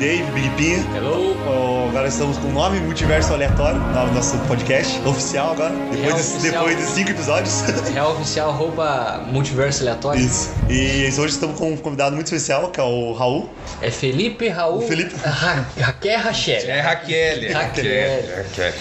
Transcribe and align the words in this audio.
Dave, 0.00 0.24
Big 0.32 0.48
Pinha. 0.56 0.78
Hello. 0.96 1.36
Oh, 1.46 1.88
agora 1.90 2.08
estamos 2.08 2.38
com 2.38 2.48
o 2.48 2.52
nome 2.52 2.80
Multiverso 2.80 3.34
Aleatório, 3.34 3.78
no 3.78 4.14
nosso 4.14 4.38
podcast 4.48 4.98
oficial 5.06 5.52
agora, 5.52 5.74
depois, 5.74 6.00
Real 6.00 6.14
de, 6.16 6.22
oficial. 6.22 6.52
depois 6.52 6.76
de 6.78 6.82
cinco 6.84 7.10
episódios. 7.10 7.60
Real 7.92 8.12
oficial 8.12 8.48
arroba 8.50 9.22
multiverso 9.30 9.82
aleatório. 9.82 10.24
Isso. 10.24 10.54
E 10.72 11.06
hoje 11.18 11.34
estamos 11.34 11.58
com 11.58 11.72
um 11.72 11.76
convidado 11.76 12.14
muito 12.14 12.26
especial, 12.28 12.70
que 12.70 12.78
é 12.78 12.82
o 12.82 13.12
Raul. 13.12 13.50
É 13.82 13.90
Felipe 13.90 14.48
Raul. 14.48 14.78
O 14.78 14.82
Felipe- 14.86 15.16
Ra 15.16 15.64
Raquel 15.80 16.20
Rachel. 16.20 16.70
É 16.70 16.80
Raquel. 16.80 17.52
Raquel. 17.52 18.36
Raquel. 18.36 18.72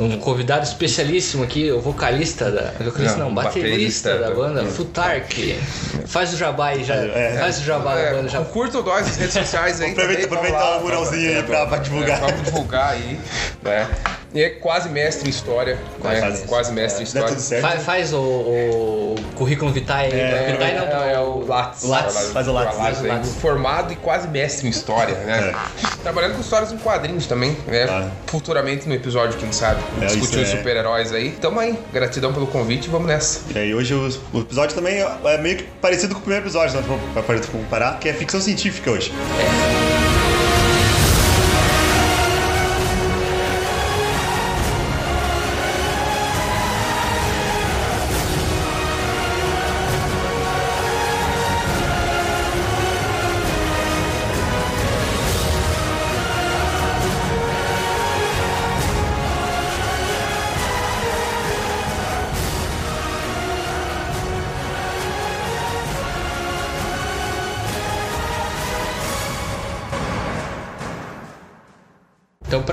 Um 0.00 0.18
convidado 0.18 0.64
especialíssimo 0.64 1.44
aqui, 1.44 1.70
o 1.70 1.80
vocalista 1.80 2.50
da. 2.50 2.72
Vocalista 2.84 3.18
não, 3.18 3.26
Não, 3.26 3.34
baterista, 3.34 3.68
baterista 3.70 4.18
da 4.18 4.28
da- 4.30 4.34
banda, 4.34 4.64
Futark. 4.64 5.58
Faz 6.06 6.34
o 6.34 6.36
jabá 6.36 6.68
aí 6.70 6.82
já. 6.82 6.96
É. 6.96 7.36
Faz 7.38 7.60
o 7.60 7.62
jabá 7.64 7.94
da 7.94 8.00
É, 8.00 8.14
banda 8.14 8.28
já. 8.28 8.40
curtam 8.44 8.82
nós 8.82 9.06
nas 9.06 9.16
redes 9.16 9.34
sociais 9.34 9.80
aí. 9.80 9.92
Aproveita- 9.92 10.22
também, 10.22 10.38
aproveitar 10.50 10.78
o 10.78 10.80
muralzinho 10.82 11.36
aí 11.36 11.42
pra- 11.44 11.66
pra 11.66 11.78
divulgar. 11.78 12.18
É, 12.18 12.20
vamos 12.26 12.42
divulgar 12.42 12.90
aí. 12.94 13.20
Né? 13.62 13.86
E 14.34 14.42
é 14.42 14.50
quase 14.50 14.88
mestre 14.88 15.26
em 15.26 15.30
história. 15.30 15.78
Quase 16.00 16.20
né? 16.20 16.28
mestre. 16.28 16.48
quase 16.48 16.72
mestre 16.72 17.00
em 17.00 17.04
história. 17.04 17.28
tudo 17.28 17.40
certo. 17.40 17.62
Faz, 17.62 17.82
faz 17.82 18.12
o, 18.12 18.18
o 18.18 19.14
currículo 19.34 19.72
vitae 19.72 20.12
aí. 20.12 20.20
É, 20.20 20.52
Vitae 20.52 20.74
não, 20.74 21.02
é, 21.02 21.12
é 21.14 21.18
o 21.18 21.46
Lattes. 21.46 21.84
Lattes, 21.84 22.30
faz 22.32 22.46
o 22.46 22.52
Lattes, 22.52 22.78
aí. 22.78 23.08
Lattes. 23.08 23.34
Formado 23.36 23.92
e 23.92 23.96
quase 23.96 24.28
mestre 24.28 24.66
em 24.66 24.70
história, 24.70 25.14
né? 25.14 25.54
Trabalhando 26.02 26.34
com 26.34 26.40
histórias 26.40 26.72
em 26.72 26.78
quadrinhos 26.78 27.26
também, 27.26 27.56
né? 27.66 27.86
Claro. 27.86 28.10
Futuramente 28.26 28.86
no 28.86 28.94
episódio, 28.94 29.38
quem 29.38 29.50
sabe, 29.50 29.82
É, 30.00 30.06
discutir 30.06 30.40
os 30.40 30.48
é. 30.48 30.56
super-heróis 30.56 31.12
aí. 31.12 31.32
Tamo 31.32 31.58
aí. 31.58 31.78
Gratidão 31.92 32.32
pelo 32.32 32.46
convite, 32.46 32.88
vamos 32.88 33.08
nessa. 33.08 33.40
E 33.54 33.58
aí 33.58 33.74
hoje 33.74 33.94
o, 33.94 34.08
o 34.32 34.40
episódio 34.40 34.74
também 34.74 35.02
é 35.24 35.38
meio 35.38 35.56
que 35.56 35.64
parecido 35.80 36.14
com 36.14 36.20
o 36.20 36.22
primeiro 36.22 36.44
episódio, 36.44 36.76
né, 36.76 36.84
pra, 37.14 37.22
pra, 37.22 37.38
pra 37.38 37.48
comparar, 37.48 37.98
que 37.98 38.08
é 38.08 38.12
ficção 38.12 38.40
científica 38.40 38.90
hoje. 38.90 39.12
Então, 39.12 39.87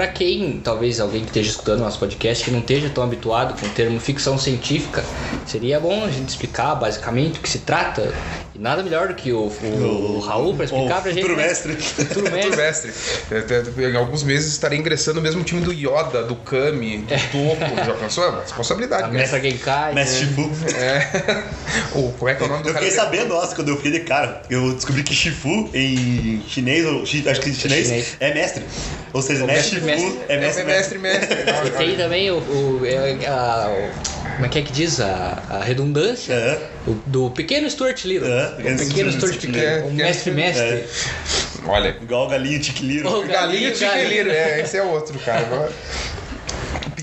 pra 0.05 0.07
quem, 0.07 0.59
talvez 0.63 0.99
alguém 0.99 1.21
que 1.21 1.27
esteja 1.27 1.49
escutando 1.49 1.79
nosso 1.79 1.97
podcast, 1.97 2.43
que 2.43 2.51
não 2.51 2.59
esteja 2.59 2.89
tão 2.89 3.03
habituado 3.03 3.59
com 3.59 3.65
o 3.65 3.69
termo 3.69 3.99
ficção 3.99 4.37
científica, 4.37 5.03
seria 5.47 5.79
bom 5.79 6.05
a 6.05 6.11
gente 6.11 6.29
explicar 6.29 6.75
basicamente 6.75 7.39
o 7.39 7.41
que 7.41 7.49
se 7.49 7.59
trata. 7.59 8.13
E 8.55 8.59
nada 8.59 8.81
melhor 8.81 9.09
do 9.09 9.15
que 9.15 9.33
o, 9.33 9.47
o, 9.47 10.15
o 10.15 10.19
Raul 10.19 10.55
pra 10.55 10.63
explicar 10.63 10.99
o 10.99 11.01
pra 11.01 11.11
gente. 11.11 11.21
futuro 11.23 11.35
né? 11.41 11.47
mestre. 11.47 11.73
Futuro 11.75 12.31
mestre. 12.31 12.41
Futuro 12.51 12.57
mestre. 12.57 12.93
É, 13.81 13.83
é, 13.85 13.89
Em 13.91 13.95
alguns 13.97 14.23
meses 14.23 14.53
estarei 14.53 14.79
ingressando 14.79 15.15
no 15.17 15.21
mesmo 15.21 15.43
time 15.43 15.59
do 15.61 15.73
Yoda, 15.73 16.23
do 16.23 16.35
Kami, 16.37 16.99
do 16.99 17.07
Topo. 17.31 17.85
Já 17.85 17.93
pensou? 17.95 18.23
É 18.23 18.29
uma 18.29 18.41
responsabilidade. 18.41 19.03
A 19.03 19.07
né? 19.09 19.19
mestra 19.19 19.41
Genkai. 19.41 19.93
Mestre 19.93 20.25
Shifu. 20.27 20.49
É. 20.77 21.43
O, 21.93 22.11
como 22.13 22.29
é 22.29 22.35
que 22.35 22.43
é 22.43 22.45
o 22.45 22.49
nome 22.49 22.63
do 22.63 22.69
Eu 22.69 22.73
cara? 22.73 22.85
fiquei 22.85 22.97
sabendo, 23.03 23.29
nossa, 23.29 23.55
quando 23.55 23.69
eu 23.69 23.77
fiquei 23.77 23.91
de 23.91 23.99
cara, 24.01 24.41
eu 24.49 24.73
descobri 24.73 25.03
que 25.03 25.13
Shifu 25.13 25.69
em 25.73 26.41
chinês, 26.47 26.85
ou 26.85 27.05
chi- 27.05 27.27
acho 27.27 27.41
que 27.41 27.49
em 27.49 27.53
chinês, 27.53 27.87
Chinês. 27.87 28.17
é 28.19 28.33
mestre. 28.33 28.63
Ou 29.13 29.21
seja, 29.21 29.43
O 29.43 29.47
mestre 29.47 29.81
mestre- 29.81 29.99
Shifu 30.05 30.15
mestre. 30.15 30.25
é 30.29 30.35
É 30.35 30.39
mestre, 30.39 30.63
mestre, 30.63 30.97
mestre. 30.99 31.37
E 31.67 31.69
tem 31.71 31.95
também 31.97 32.31
o. 32.31 32.35
o, 32.37 32.81
é, 32.85 33.25
a- 33.27 33.69
o- 33.69 34.35
como 34.35 34.45
é 34.45 34.49
que 34.49 34.59
é 34.59 34.61
que 34.61 34.71
diz? 34.71 34.99
A, 34.99 35.41
a 35.49 35.63
redundância 35.63 36.33
É. 36.33 36.69
o- 36.87 36.93
do 37.05 37.29
pequeno 37.31 37.69
Stuart 37.69 38.03
Little. 38.05 38.27
É, 38.31 38.47
o 38.47 38.55
pequeno 38.55 38.77
pequeno 38.79 39.11
Stuart 39.11 39.33
Stuart 39.35 39.43
Little. 39.55 39.85
O 39.85 39.89
É, 39.89 39.93
mestre-mestre. 39.93 40.63
É. 40.63 40.85
Olha. 41.67 41.97
Igual 42.01 42.25
o 42.27 42.29
galinho 42.29 42.59
tiquiliro. 42.59 43.07
O 43.09 43.21
Galinho 43.27 43.31
galinho, 43.31 43.73
Tiqueliro, 43.73 44.29
é, 44.29 44.61
esse 44.61 44.77
é 44.77 44.83
outro, 44.83 45.17
cara. 45.19 45.69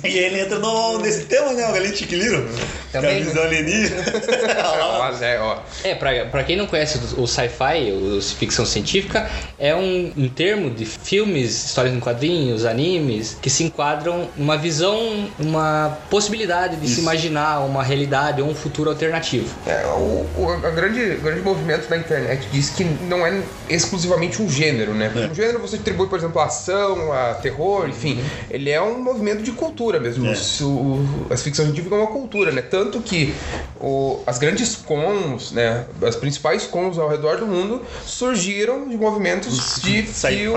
E 0.04 0.18
ele 0.18 0.40
entra 0.40 0.58
no, 0.58 0.98
nesse 0.98 1.24
tema, 1.24 1.52
né? 1.52 1.68
O 1.68 1.72
galinho 1.72 1.94
tiquiliro. 1.94 2.48
Também, 2.90 3.10
Que 3.10 3.16
é 3.16 3.22
a 3.22 3.24
visão 3.24 3.42
alienígena. 3.44 4.02
Mas 4.98 5.22
é, 5.22 5.40
ó. 5.40 5.58
É, 5.84 5.94
pra, 5.94 6.26
pra 6.26 6.44
quem 6.44 6.56
não 6.56 6.66
conhece 6.66 6.98
o, 7.16 7.22
o 7.22 7.26
sci-fi, 7.26 7.92
o 7.92 8.20
ficção 8.20 8.66
científica, 8.66 9.30
é 9.58 9.74
um, 9.74 10.12
um 10.16 10.28
termo 10.28 10.70
de 10.70 10.84
filmes, 10.84 11.66
histórias 11.66 11.94
em 11.94 12.00
quadrinhos, 12.00 12.64
animes, 12.64 13.36
que 13.40 13.48
se 13.48 13.64
enquadram 13.64 14.28
numa 14.36 14.56
visão, 14.56 15.28
uma 15.38 15.98
possibilidade 16.10 16.76
de 16.76 16.88
se 16.88 17.00
imaginar 17.00 17.60
uma 17.60 17.82
realidade 17.82 18.42
ou 18.42 18.48
um 18.48 18.54
futuro 18.54 18.90
alternativo. 18.90 19.54
É, 19.66 19.86
o, 19.86 20.26
o 20.36 20.60
a 20.64 20.70
grande, 20.70 21.16
grande 21.16 21.40
movimento 21.40 21.88
da 21.88 21.96
internet 21.96 22.46
diz 22.52 22.70
que 22.70 22.84
não 22.84 23.26
é 23.26 23.42
exclusivamente 23.68 24.42
um 24.42 24.48
gênero, 24.48 24.94
né? 24.94 25.10
Um 25.30 25.34
gênero 25.34 25.58
você 25.60 25.76
atribui, 25.76 26.08
por 26.08 26.18
exemplo, 26.18 26.40
a 26.40 26.46
ação, 26.46 27.12
a 27.12 27.34
terror, 27.34 27.88
enfim. 27.88 28.22
Ele 28.50 28.70
é 28.70 28.80
um 28.80 29.02
movimento 29.02 29.42
de 29.42 29.52
cultura 29.52 29.81
mesmo. 30.00 30.26
É. 30.26 30.34
O- 30.62 30.66
o- 30.66 31.26
a 31.30 31.36
ficção 31.36 31.64
científica 31.64 31.94
é 31.94 31.98
uma 31.98 32.06
cultura, 32.06 32.52
né? 32.52 32.62
Tanto 32.62 33.00
que 33.00 33.34
o- 33.80 34.20
as 34.26 34.38
grandes 34.38 34.76
cons, 34.76 35.52
né? 35.52 35.84
As 36.06 36.16
principais 36.16 36.64
cons 36.66 36.98
ao 36.98 37.08
redor 37.08 37.38
do 37.38 37.46
mundo 37.46 37.82
surgiram 38.04 38.88
de 38.88 38.96
movimentos 38.96 39.80
de 39.82 40.02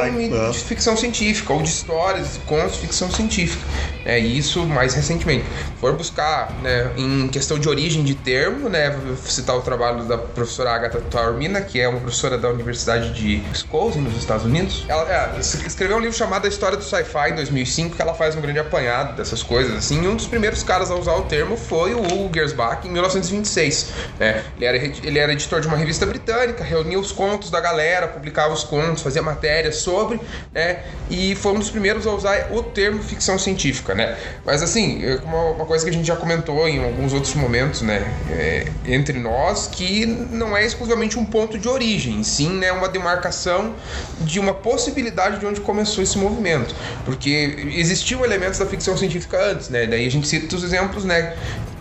filme 0.06 0.30
de 0.52 0.60
ficção 0.60 0.96
científica 0.98 1.54
ou 1.54 1.62
de 1.62 1.70
histórias 1.70 2.34
de 2.34 2.40
contos 2.40 2.74
de 2.74 2.80
ficção 2.82 3.10
científica. 3.10 3.64
É, 4.06 4.20
isso 4.20 4.64
mais 4.66 4.94
recentemente. 4.94 5.46
For 5.80 5.94
buscar 5.94 6.52
né, 6.62 6.92
em 6.98 7.28
questão 7.28 7.58
de 7.58 7.68
origem 7.68 8.04
de 8.04 8.14
termo, 8.14 8.70
né, 8.70 8.92
vou 8.92 9.16
citar 9.18 9.56
o 9.56 9.62
trabalho 9.62 10.04
da 10.06 10.18
professora 10.18 10.72
Agatha 10.72 11.02
Taormina, 11.02 11.62
que 11.62 11.80
é 11.80 11.88
uma 11.88 12.00
professora 12.00 12.38
da 12.38 12.50
Universidade 12.50 13.14
de 13.14 13.42
Wisconsin, 13.52 14.00
nos 14.02 14.16
Estados 14.18 14.46
Unidos. 14.46 14.86
Ela 14.88 15.12
é, 15.36 15.40
es- 15.40 15.56
escreveu 15.66 15.98
um 15.98 16.00
livro 16.00 16.16
chamado 16.16 16.46
A 16.46 16.48
História 16.48 16.78
do 16.78 16.84
Sci-Fi 16.84 17.32
em 17.32 17.36
2005, 17.36 17.96
que 17.96 18.02
ela 18.02 18.14
faz 18.14 18.36
um 18.36 18.42
grande 18.42 18.60
apanhado 18.60 19.15
dessas 19.16 19.42
coisas. 19.42 19.76
Assim, 19.76 20.04
e 20.04 20.08
um 20.08 20.16
dos 20.16 20.28
primeiros 20.28 20.64
caras 20.64 20.92
a 20.92 20.96
usar 20.96 21.16
o 21.16 21.24
termo 21.24 21.58
foi 21.58 21.94
o 21.94 22.02
Hugo 22.02 22.32
Gersbach, 22.34 22.88
em 22.88 22.92
1926. 22.92 23.88
né? 24.20 24.44
Ele, 24.58 24.66
era, 24.66 24.78
ele 24.78 25.20
era 25.20 25.32
editor 25.34 25.62
de 25.62 25.68
uma 25.68 25.78
revista 25.78 26.06
britânica, 26.06 26.64
reunia 26.64 27.00
os 27.00 27.12
contos 27.12 27.50
da 27.50 27.60
galera, 27.60 28.08
publicava 28.08 28.54
os 28.54 28.64
contos, 28.64 29.02
fazia 29.02 29.22
matérias 29.22 29.78
sobre, 29.78 30.20
né? 30.54 30.84
E 31.10 31.36
foi 31.36 31.54
um 31.54 31.60
dos 31.60 31.70
primeiros 31.70 32.06
a 32.08 32.12
usar 32.12 32.52
o 32.52 32.62
termo 32.64 33.02
ficção 33.02 33.38
científica, 33.38 33.94
né? 33.94 34.18
Mas 34.46 34.62
assim, 34.62 35.04
é 35.04 35.16
uma, 35.24 35.52
uma 35.52 35.66
coisa 35.66 35.84
que 35.84 35.90
a 35.90 35.94
gente 35.94 36.08
já 36.08 36.16
comentou 36.16 36.68
em 36.68 36.84
alguns 36.84 37.14
outros 37.14 37.34
momentos, 37.36 37.82
né? 37.82 38.06
É, 38.30 38.68
entre 38.86 39.20
nós, 39.20 39.68
que 39.68 40.06
não 40.06 40.56
é 40.56 40.66
exclusivamente 40.66 41.18
um 41.18 41.26
ponto 41.26 41.58
de 41.58 41.68
origem, 41.68 42.24
sim, 42.24 42.50
né? 42.50 42.72
Uma 42.72 42.90
demarcação 42.90 43.76
de 44.22 44.40
uma 44.40 44.54
possibilidade 44.54 45.40
de 45.40 45.46
onde 45.46 45.62
começou 45.62 46.04
esse 46.04 46.18
movimento. 46.18 46.76
Porque 47.04 47.72
existiam 47.76 48.24
elementos 48.24 48.60
da 48.60 48.66
ficção 48.66 48.98
científica 48.98 49.05
antes, 49.38 49.70
né? 49.70 49.86
Daí 49.86 50.06
a 50.06 50.12
gente 50.12 50.28
cita 50.28 50.56
os 50.56 50.64
exemplos, 50.64 51.04
né? 51.04 51.36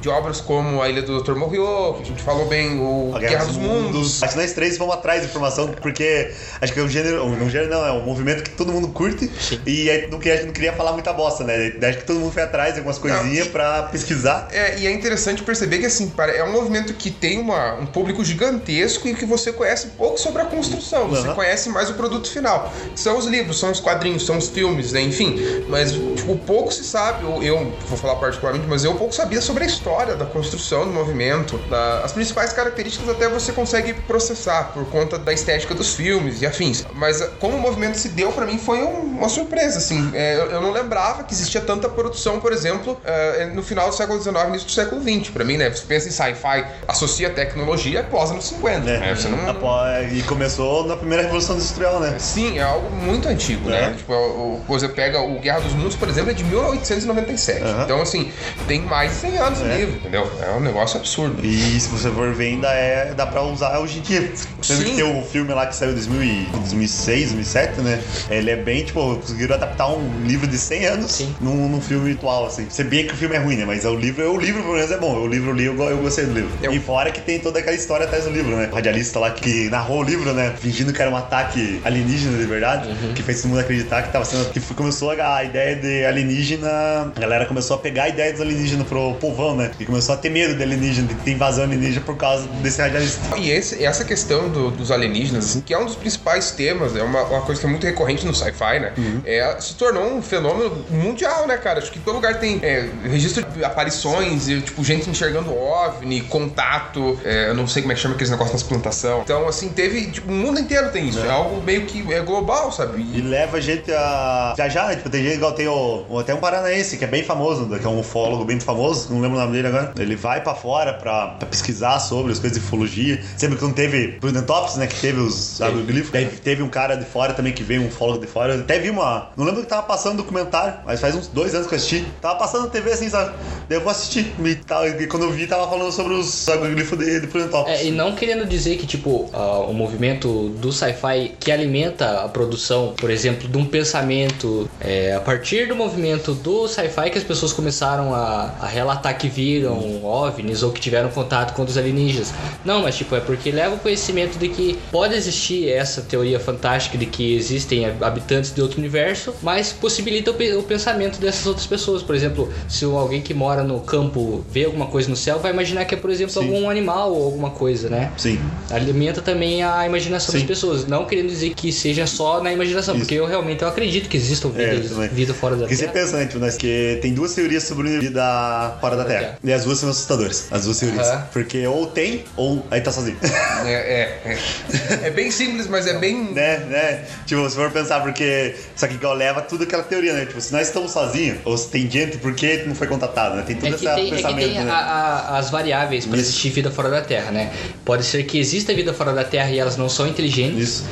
De 0.05 0.11
obras 0.11 0.39
como 0.39 0.83
A 0.83 0.89
Ilha 0.91 1.01
do 1.01 1.23
Dr. 1.23 1.35
Morriot, 1.35 1.97
que 1.97 2.03
a 2.03 2.05
gente 2.05 2.23
falou 2.23 2.45
bem, 2.45 2.79
o 2.79 3.11
A 3.15 3.19
Guerra, 3.19 3.47
dos 3.47 3.57
Mundos. 3.57 4.23
Acho 4.23 4.35
que 4.35 4.39
nós 4.39 4.53
três 4.53 4.77
vamos 4.77 4.93
atrás 4.97 5.23
de 5.23 5.29
informação, 5.29 5.69
porque 5.81 6.31
acho 6.61 6.75
que 6.75 6.79
é 6.79 6.83
um 6.83 6.89
gênero, 6.91 7.25
um 7.25 7.49
gênero 7.49 7.71
não, 7.71 7.87
é 7.87 7.91
um 7.93 8.03
movimento 8.05 8.43
que 8.43 8.51
todo 8.51 8.71
mundo 8.71 8.89
curte 8.89 9.31
e 9.65 9.89
aí 9.89 10.11
não 10.11 10.19
queria, 10.19 10.45
não 10.45 10.53
queria 10.53 10.75
falar 10.75 10.93
muita 10.93 11.11
bosta, 11.11 11.43
né? 11.43 11.71
Daí 11.81 11.89
Acho 11.89 12.01
que 12.01 12.05
todo 12.05 12.21
mundo 12.21 12.33
foi 12.33 12.43
atrás 12.43 12.75
de 12.75 12.81
algumas 12.81 12.99
coisinhas 12.99 13.49
pra 13.49 13.85
pesquisar. 13.85 14.49
É, 14.53 14.79
e 14.79 14.87
é 14.87 14.91
interessante 14.93 15.43
perceber 15.43 15.79
que 15.79 15.87
assim, 15.87 16.13
é 16.37 16.45
um 16.45 16.53
movimento 16.53 16.93
que 16.93 17.11
tem 17.11 17.39
uma, 17.39 17.73
um 17.77 17.87
público 17.87 18.23
gigantesco 18.23 19.09
e 19.09 19.15
que 19.15 19.25
você 19.25 19.55
conhece 19.55 19.87
pouco 19.97 20.21
sobre 20.21 20.43
a 20.43 20.45
construção, 20.45 21.09
você 21.09 21.29
Uhum. 21.29 21.35
conhece 21.35 21.71
mais 21.71 21.89
o 21.89 21.95
produto 21.95 22.29
final. 22.29 22.71
São 22.95 23.17
os 23.17 23.25
livros, 23.25 23.59
são 23.59 23.71
os 23.71 23.81
quadrinhos, 23.81 24.27
são 24.27 24.37
os 24.37 24.51
filmes, 24.51 24.93
né? 24.93 25.01
enfim. 25.01 25.41
Mas 25.67 25.93
tipo, 25.93 26.37
pouco 26.37 26.71
se 26.71 26.85
sabe, 26.85 27.25
ou 27.25 27.43
eu 27.43 27.75
vou 27.89 27.97
falar 27.97 28.17
particularmente, 28.17 28.67
mas 28.69 28.85
eu 28.85 28.95
pouco 28.97 29.15
sabia 29.15 29.41
sobre 29.41 29.65
a 29.65 29.67
história 29.67 29.94
da 30.17 30.27
construção 30.27 30.85
do 30.85 30.93
movimento. 30.93 31.57
da- 31.71 32.01
as 32.05 32.13
principais 32.13 32.53
características 32.53 33.09
até 33.09 33.29
você 33.29 33.53
consegue 33.53 33.95
processar 33.95 34.73
por 34.75 34.85
conta 34.91 35.19
da 35.19 35.33
estética 35.33 35.73
dos 35.75 35.95
filmes 35.95 36.43
e 36.43 36.47
afins. 36.47 36.85
Mas 36.95 37.23
ah, 37.23 37.29
como 37.41 37.57
o 37.57 37.61
movimento 37.61 37.97
se 37.97 38.09
deu 38.09 38.33
pra 38.33 38.45
mim 38.45 38.59
foi 38.59 38.83
um- 38.83 39.01
uma 39.19 39.29
surpresa, 39.29 39.79
assim. 39.79 40.11
É, 40.15 40.35
eu, 40.37 40.51
eu 40.51 40.61
não 40.61 40.73
lembrava 40.73 41.23
que 41.25 41.33
existia 41.33 41.61
tanta 41.61 41.89
produção, 41.89 42.41
por 42.41 42.53
exemplo, 42.53 43.01
ah, 43.05 43.47
no 43.55 43.63
final 43.63 43.89
do 43.89 43.95
século 43.95 44.21
XIX 44.21 44.49
início 44.49 44.67
do 44.67 44.73
século 44.73 45.01
XX. 45.03 45.31
Pra 45.31 45.45
mim, 45.45 45.57
né? 45.57 45.71
Você 45.71 45.85
pensa 45.87 46.09
em 46.09 46.11
sci-fi, 46.11 46.65
associa 46.89 47.31
tecnologia 47.31 48.03
pós 48.03 48.31
anos 48.31 48.47
50. 48.49 48.81
Né? 48.81 48.99
né? 48.99 49.15
Você 49.15 49.29
não, 49.29 49.49
Apó- 49.49 49.85
E 50.13 50.23
começou 50.25 50.87
na 50.87 50.97
primeira 50.97 51.23
Revolução 51.23 51.55
Industrial, 51.57 52.01
né? 52.01 52.17
Sim, 52.19 52.59
é 52.59 52.63
algo 52.63 52.91
muito 52.91 53.29
antigo, 53.29 53.69
É. 53.71 53.89
né? 53.91 53.95
Tipo, 53.97 54.13
o, 54.13 54.17
o- 54.57 54.65
você 54.67 54.89
pega 54.89 55.21
o 55.21 55.39
Guerra 55.41 55.61
dos 55.61 55.73
Mundos, 55.73 55.97
por 55.97 56.09
exemplo, 56.09 56.31
é 56.31 56.35
de 56.35 56.45
1897. 56.45 57.63
Aham. 57.63 57.83
Então, 57.85 58.01
assim, 58.03 58.33
tem 58.67 58.81
mais 58.83 59.13
de 59.13 59.17
100 59.19 59.39
anos 59.39 59.61
ali, 59.63 59.84
entendeu? 59.91 60.31
É 60.43 60.51
um 60.53 60.61
negócio 60.61 60.99
absurdo. 60.99 61.45
E 61.45 61.79
se 61.81 61.89
você 61.89 62.11
for 62.11 62.33
ver, 62.33 62.47
ainda 62.49 62.69
é, 62.73 63.15
dá 63.15 63.27
pra 63.27 63.43
usar 63.43 63.79
hoje 63.79 63.99
em 63.99 64.03
dia. 64.03 64.33
Sendo 64.63 64.79
Sim. 64.79 64.85
que 64.85 64.95
tem 64.97 65.05
um 65.05 65.23
filme 65.23 65.53
lá 65.53 65.67
que 65.67 65.77
saiu 65.77 65.91
em 65.91 65.95
2000 65.95 66.23
e- 66.25 66.47
2006, 66.55 67.25
2007, 67.33 67.81
né? 67.81 68.01
Ele 68.31 68.51
é 68.51 68.57
bem, 68.57 68.85
tipo, 68.85 69.17
conseguiram 69.17 69.55
adaptar 69.57 69.89
um 69.89 70.21
livro 70.25 70.47
de 70.47 70.59
100 70.59 70.87
anos 70.87 71.13
Sim. 71.13 71.35
num, 71.41 71.69
num 71.69 71.81
filme 71.81 72.13
atual, 72.13 72.47
assim. 72.47 72.67
Se 72.71 72.83
bem 72.85 73.07
que 73.07 73.15
o 73.15 73.17
filme 73.17 73.35
é 73.37 73.39
ruim, 73.39 73.57
né? 73.57 73.65
Mas 73.67 73.85
o 73.85 73.95
livro, 73.95 74.31
o 74.33 74.39
livro 74.39 74.63
pelo 74.63 74.75
menos 74.75 74.91
é 74.91 74.97
bom. 74.99 75.15
O 75.19 75.27
livro 75.27 75.51
eu 75.51 75.55
li, 75.55 75.65
eu, 75.67 75.77
eu 75.91 75.99
gostei 75.99 76.25
do 76.25 76.33
livro. 76.33 76.51
Eu- 76.63 76.73
E 76.73 76.81
fora 76.81 77.11
que 77.11 77.21
tem 77.21 77.39
toda 77.39 77.59
aquela 77.59 77.77
história 77.77 78.07
atrás 78.07 78.25
do 78.25 78.31
livro, 78.31 78.57
né? 78.57 78.69
O 78.71 78.75
radialista 78.75 79.19
lá 79.19 79.31
que 79.31 79.69
narrou 79.71 80.01
o 80.01 80.03
livro, 80.03 80.33
né? 80.33 80.55
Fingindo 80.59 80.93
que 80.93 81.01
era 81.01 81.11
um 81.11 81.17
ataque 81.17 81.81
alienígena 81.85 82.39
de 82.39 82.45
verdade, 82.45 82.89
que 83.15 83.23
fez 83.23 83.41
todo 83.43 83.51
mundo 83.51 83.61
acreditar 83.61 84.03
que 84.03 84.13
tava 84.13 84.25
sendo. 84.25 84.45
Que 84.51 84.61
começou 84.75 85.11
a, 85.11 85.37
a 85.37 85.45
ideia 85.45 85.77
de 85.77 86.05
alienígena. 86.05 87.13
A 87.15 87.21
galera 87.21 87.47
começou 87.47 87.77
a 87.77 87.79
pegar 87.79 88.05
a 88.05 88.09
ideia 88.09 88.33
dos 88.33 88.41
alienígenas 88.41 88.87
pro 88.87 89.15
povão, 89.15 89.57
né? 89.57 89.71
E 89.79 89.85
começou 89.85 90.15
a 90.15 90.19
ter 90.19 90.31
medo 90.31 90.55
de 90.55 90.63
alienígena, 90.63 91.09
de 91.09 91.15
ter 91.17 91.33
invasão 91.33 91.65
alienígena 91.65 92.05
por 92.05 92.17
causa 92.17 92.47
desse 92.63 92.81
radialista. 92.81 93.37
E 93.39 93.51
esse- 93.51 93.85
essa 93.85 94.05
questão 94.05 94.49
do- 94.49 94.71
dos 94.71 94.91
alienígenas, 94.91 95.45
assim, 95.47 95.61
que 95.61 95.75
é 95.75 95.79
um 95.79 95.85
dos 95.85 95.97
principais 95.97 96.51
temas, 96.53 96.95
é 96.97 97.03
uma, 97.03 97.23
uma 97.25 97.41
coisa 97.43 97.61
que 97.61 97.67
é 97.67 97.71
muito 97.71 97.85
recorrente 97.85 98.25
no 98.27 98.35
sci-fi, 98.35 98.79
né? 98.81 98.93
É, 99.25 99.57
se 99.61 99.75
tornou 99.75 100.05
um 100.15 100.23
fenômeno 100.23 100.85
mundial, 100.91 101.47
né, 101.47 101.57
cara? 101.57 101.79
Acho 101.81 101.91
que 101.91 101.99
todo 101.99 102.15
lugar 102.17 102.39
tem 102.39 102.61
é, 102.63 102.89
registro 103.05 103.45
de 103.45 103.65
aparições, 103.65 104.49
e, 104.49 104.61
tipo, 104.61 104.83
gente 104.85 105.09
enxergando 105.11 105.53
OVNI, 105.55 106.21
contato, 106.23 107.19
é, 107.25 107.49
eu 107.49 107.55
não 107.55 107.67
sei 107.67 107.83
como 107.83 107.93
é 107.93 107.95
que 107.95 108.01
chama 108.01 108.15
aqueles 108.15 108.31
negócios 108.31 108.53
nas 108.55 108.63
plantação. 108.63 109.21
Então, 109.23 109.49
assim, 109.49 109.69
teve. 109.69 110.07
Tipo, 110.11 110.31
o 110.31 110.35
mundo 110.35 110.59
inteiro 110.61 110.91
tem 110.91 111.09
isso. 111.09 111.19
É, 111.21 111.31
algo 111.31 111.63
meio 111.63 111.87
que 111.87 112.13
é 112.13 112.21
global, 112.21 112.71
sabe? 112.73 113.03
E 113.15 113.21
leva 113.21 113.57
a 113.57 113.61
gente 113.61 113.91
a 113.93 114.55
viajar? 114.57 114.95
Tipo, 114.97 115.11
tem 115.11 115.23
gente 115.23 115.35
igual 115.37 115.53
tem 115.53 115.67
o- 115.69 116.05
até 116.19 116.35
um 116.35 116.39
paranaense 116.39 116.97
que 116.97 117.05
é 117.05 117.07
bem 117.09 117.23
famoso, 117.25 117.67
que 117.69 117.85
é 117.87 117.89
um 117.89 118.01
ufólogo 118.01 118.45
bem 118.45 118.59
famoso, 118.61 119.09
não 119.13 119.21
lembro 119.21 119.37
o 119.37 119.41
nome 119.41 119.53
dele 119.53 119.64
agora. 119.69 119.93
Ele 119.99 120.17
vai 120.17 120.43
pra 120.43 120.55
fora 120.55 120.95
pra, 120.95 121.29
pra 121.29 121.49
pesquisar 121.49 121.99
sobre 122.01 122.33
as 122.33 122.39
coisas 122.39 122.59
de 122.59 122.65
ufologia. 122.65 123.23
Sempre 123.37 123.57
que 123.59 123.65
não 123.65 123.73
teve 123.73 124.09
Prudentops, 124.21 124.77
né? 124.77 124.87
Que 124.87 125.01
teve 125.01 125.21
os 125.21 125.61
agroglifos. 125.61 126.11
Daí 126.11 126.27
teve 126.27 126.63
um 126.63 126.69
cara 126.69 126.97
de 126.97 127.05
fora 127.05 127.33
também 127.33 127.53
que 127.53 127.63
veio, 127.63 127.83
um 127.83 127.87
ufólogo 127.87 128.21
de 128.21 128.27
fora. 128.27 128.55
Eu 128.55 128.61
até 128.61 128.79
vi 128.79 128.91
uma. 128.91 129.31
Não 129.37 129.45
lembro 129.45 129.63
que 129.63 129.69
tava 129.69 129.83
passando 129.83 130.17
documentário, 130.17 130.75
mas 130.85 131.01
faz 131.01 131.15
uns 131.15 131.29
dois 131.29 131.55
anos 131.55 131.67
que 131.67 131.75
eu 131.75 131.77
assisti. 131.77 132.05
Tava 132.21 132.39
passando 132.39 132.65
na 132.65 132.71
TV 132.71 132.93
assim, 132.93 133.09
sabe? 133.09 133.35
Daí 133.69 133.79
eu 133.79 133.83
vou 133.83 133.91
assistir. 133.91 134.33
E, 134.45 134.55
tal, 134.57 134.87
e 134.87 135.07
quando 135.07 135.25
eu 135.25 135.31
vi, 135.31 135.47
tava 135.47 135.69
falando 135.69 135.93
sobre 135.93 136.15
os 136.15 136.49
agroglifos 136.49 136.99
de, 136.99 137.21
de 137.21 137.27
Prudentops. 137.27 137.73
É, 137.73 137.87
e 137.87 137.91
não 137.91 138.15
querendo 138.15 138.47
dizer 138.47 138.77
que, 138.77 138.87
tipo, 138.87 139.31
ah, 139.33 139.59
o 139.61 139.73
movimento 139.73 140.49
do 140.51 140.73
sci-fi 140.73 141.33
que 141.39 141.51
alimenta 141.51 142.25
a 142.25 142.29
produção, 142.29 142.95
por 142.97 143.11
exemplo, 143.11 143.49
de 143.49 143.59
um 143.59 143.65
pensamento, 143.65 144.69
é, 144.81 145.15
a 145.15 145.21
partir 145.21 145.69
do 145.69 145.77
movimento 145.77 146.35
do 146.35 146.69
sci-fi 146.69 147.11
que 147.11 147.19
as 147.19 147.25
pessoas 147.25 147.53
começaram 147.53 148.15
a, 148.15 148.55
a 148.61 148.67
relatar 148.67 149.17
que 149.17 149.29
viram 149.45 150.03
OVNIs 150.05 150.63
ou 150.63 150.73
que 150.73 150.81
tiveram 150.81 151.11
contato 151.11 151.55
com 151.55 151.63
os 151.65 151.77
alienígenas. 151.77 152.33
Não, 152.65 152.83
mas, 152.83 152.97
tipo, 152.97 153.15
é 153.15 153.21
porque 153.21 153.51
leva 153.51 153.75
o 153.75 153.79
conhecimento 153.79 154.39
de 154.39 154.49
que 154.49 154.79
pode 154.91 155.15
existir 155.15 155.69
essa 155.69 156.01
teoria 156.01 156.41
fantástica 156.41 156.97
de 156.97 157.05
que 157.07 157.35
existem 157.37 157.85
habitantes 158.01 158.53
de 158.55 158.63
outro 158.63 158.79
universo, 158.79 159.35
mas 159.43 159.73
possibilita 159.73 160.31
o, 160.31 160.35
pe- 160.35 160.55
o 160.55 160.63
pensamento 160.63 161.19
dessas 161.21 161.47
outras 161.47 161.67
pessoas. 161.67 162.03
Por 162.03 162.15
exemplo, 162.15 162.51
se 162.69 162.85
alguém 162.85 163.21
que 163.21 163.35
mora 163.35 163.63
no 163.63 163.81
campo 163.81 164.45
vê 164.51 164.65
alguma 164.65 164.87
coisa 164.87 165.09
no 165.11 165.17
céu, 165.17 165.39
vai 165.39 165.53
imaginar 165.53 165.85
que 165.85 165.95
é, 165.95 165.99
por 165.99 166.11
exemplo, 166.11 166.33
Sim. 166.33 166.41
algum 166.41 166.71
animal 166.71 167.13
ou 167.13 167.25
alguma 167.25 167.51
coisa, 167.51 167.89
né? 167.91 168.13
Sim. 168.17 168.39
Alimenta 168.71 169.21
também 169.21 169.63
a 169.63 169.87
imaginação 169.87 170.33
Sim. 170.33 170.39
das 170.39 170.47
pessoas. 170.49 170.87
Não 170.87 171.05
querendo 171.05 171.29
dizer 171.29 171.51
que 171.55 171.71
seja 171.71 172.07
só 172.07 172.43
na 172.43 172.53
imaginação, 172.53 172.95
Isso. 172.95 173.05
porque 173.05 173.15
eu 173.15 173.27
realmente 173.27 173.63
eu 173.63 173.69
acredito 173.69 174.09
que 174.09 174.17
existam 174.17 174.51
É, 174.57 174.75
vidas, 174.75 174.91
também. 174.91 175.09
vida 175.09 175.35
fora 175.35 175.57
da 175.57 175.67
Terra. 175.67 175.93
pensa, 175.93 176.17
né, 176.17 176.27
tipo, 176.27 176.39
né, 176.39 176.51
que 176.59 176.99
tem 177.03 177.13
duas 177.13 177.35
teorias 177.35 177.65
sobre 177.65 177.99
vida 177.99 178.77
fora 178.81 178.97
da 178.97 179.05
Terra. 179.05 179.34
E 179.43 179.53
as 179.53 179.65
duas 179.65 179.79
são 179.79 179.89
assustadoras. 179.91 180.47
As 180.51 180.65
duas. 180.65 180.83
Aham. 180.83 181.27
Porque 181.33 181.67
ou 181.67 181.87
tem, 181.87 182.25
ou 182.37 182.65
aí 182.71 182.81
tá 182.81 182.91
sozinho. 182.93 183.17
É, 183.65 183.73
é, 183.73 184.21
é. 184.25 185.07
É 185.07 185.11
bem 185.11 185.31
simples, 185.31 185.67
mas 185.67 185.87
é 185.87 185.99
bem. 185.99 186.33
né, 186.33 186.59
né? 186.59 187.05
Tipo, 187.27 187.49
se 187.49 187.57
for 187.57 187.71
pensar, 187.71 188.01
porque. 188.03 188.55
Só 188.77 188.87
que 188.87 188.95
igual 188.95 189.15
leva 189.15 189.41
tudo 189.43 189.65
aquela 189.65 189.83
teoria, 189.83 190.13
né? 190.13 190.27
Tipo, 190.27 190.41
se 190.41 190.53
nós 190.53 190.67
estamos 190.67 190.91
sozinhos, 190.93 191.39
ou 191.45 191.57
se 191.57 191.69
tem 191.69 191.91
gente, 191.91 192.19
por 192.19 192.35
que 192.35 192.65
não 192.67 192.75
foi 192.75 192.87
contatado, 192.87 193.37
né? 193.37 193.43
Tem 193.47 193.57
todo 193.57 193.67
É 193.67 193.75
esse 193.75 193.85
tem, 193.85 193.91
é 193.93 194.05
que 194.05 194.11
pensamento, 194.17 194.55
tem 194.55 194.65
né? 194.65 194.71
a- 194.71 194.75
a- 194.75 195.39
as 195.39 195.51
variáveis 195.51 196.05
para 196.07 196.17
Isso. 196.19 196.29
existir 196.31 196.51
vida 196.51 196.71
fora 196.71 196.91
da 196.91 197.01
Terra, 197.03 197.31
né? 197.31 197.53
Pode 197.85 198.05
ser 198.05 198.23
que 198.25 198.39
exista 198.39 198.75
vida 198.75 198.93
fora 198.93 199.13
da 199.13 199.25
Terra 199.25 199.51
e 199.51 199.59
elas 199.59 199.77
não 199.77 199.89
são 199.89 200.07
inteligentes. 200.07 200.59
Isso. 200.69 200.85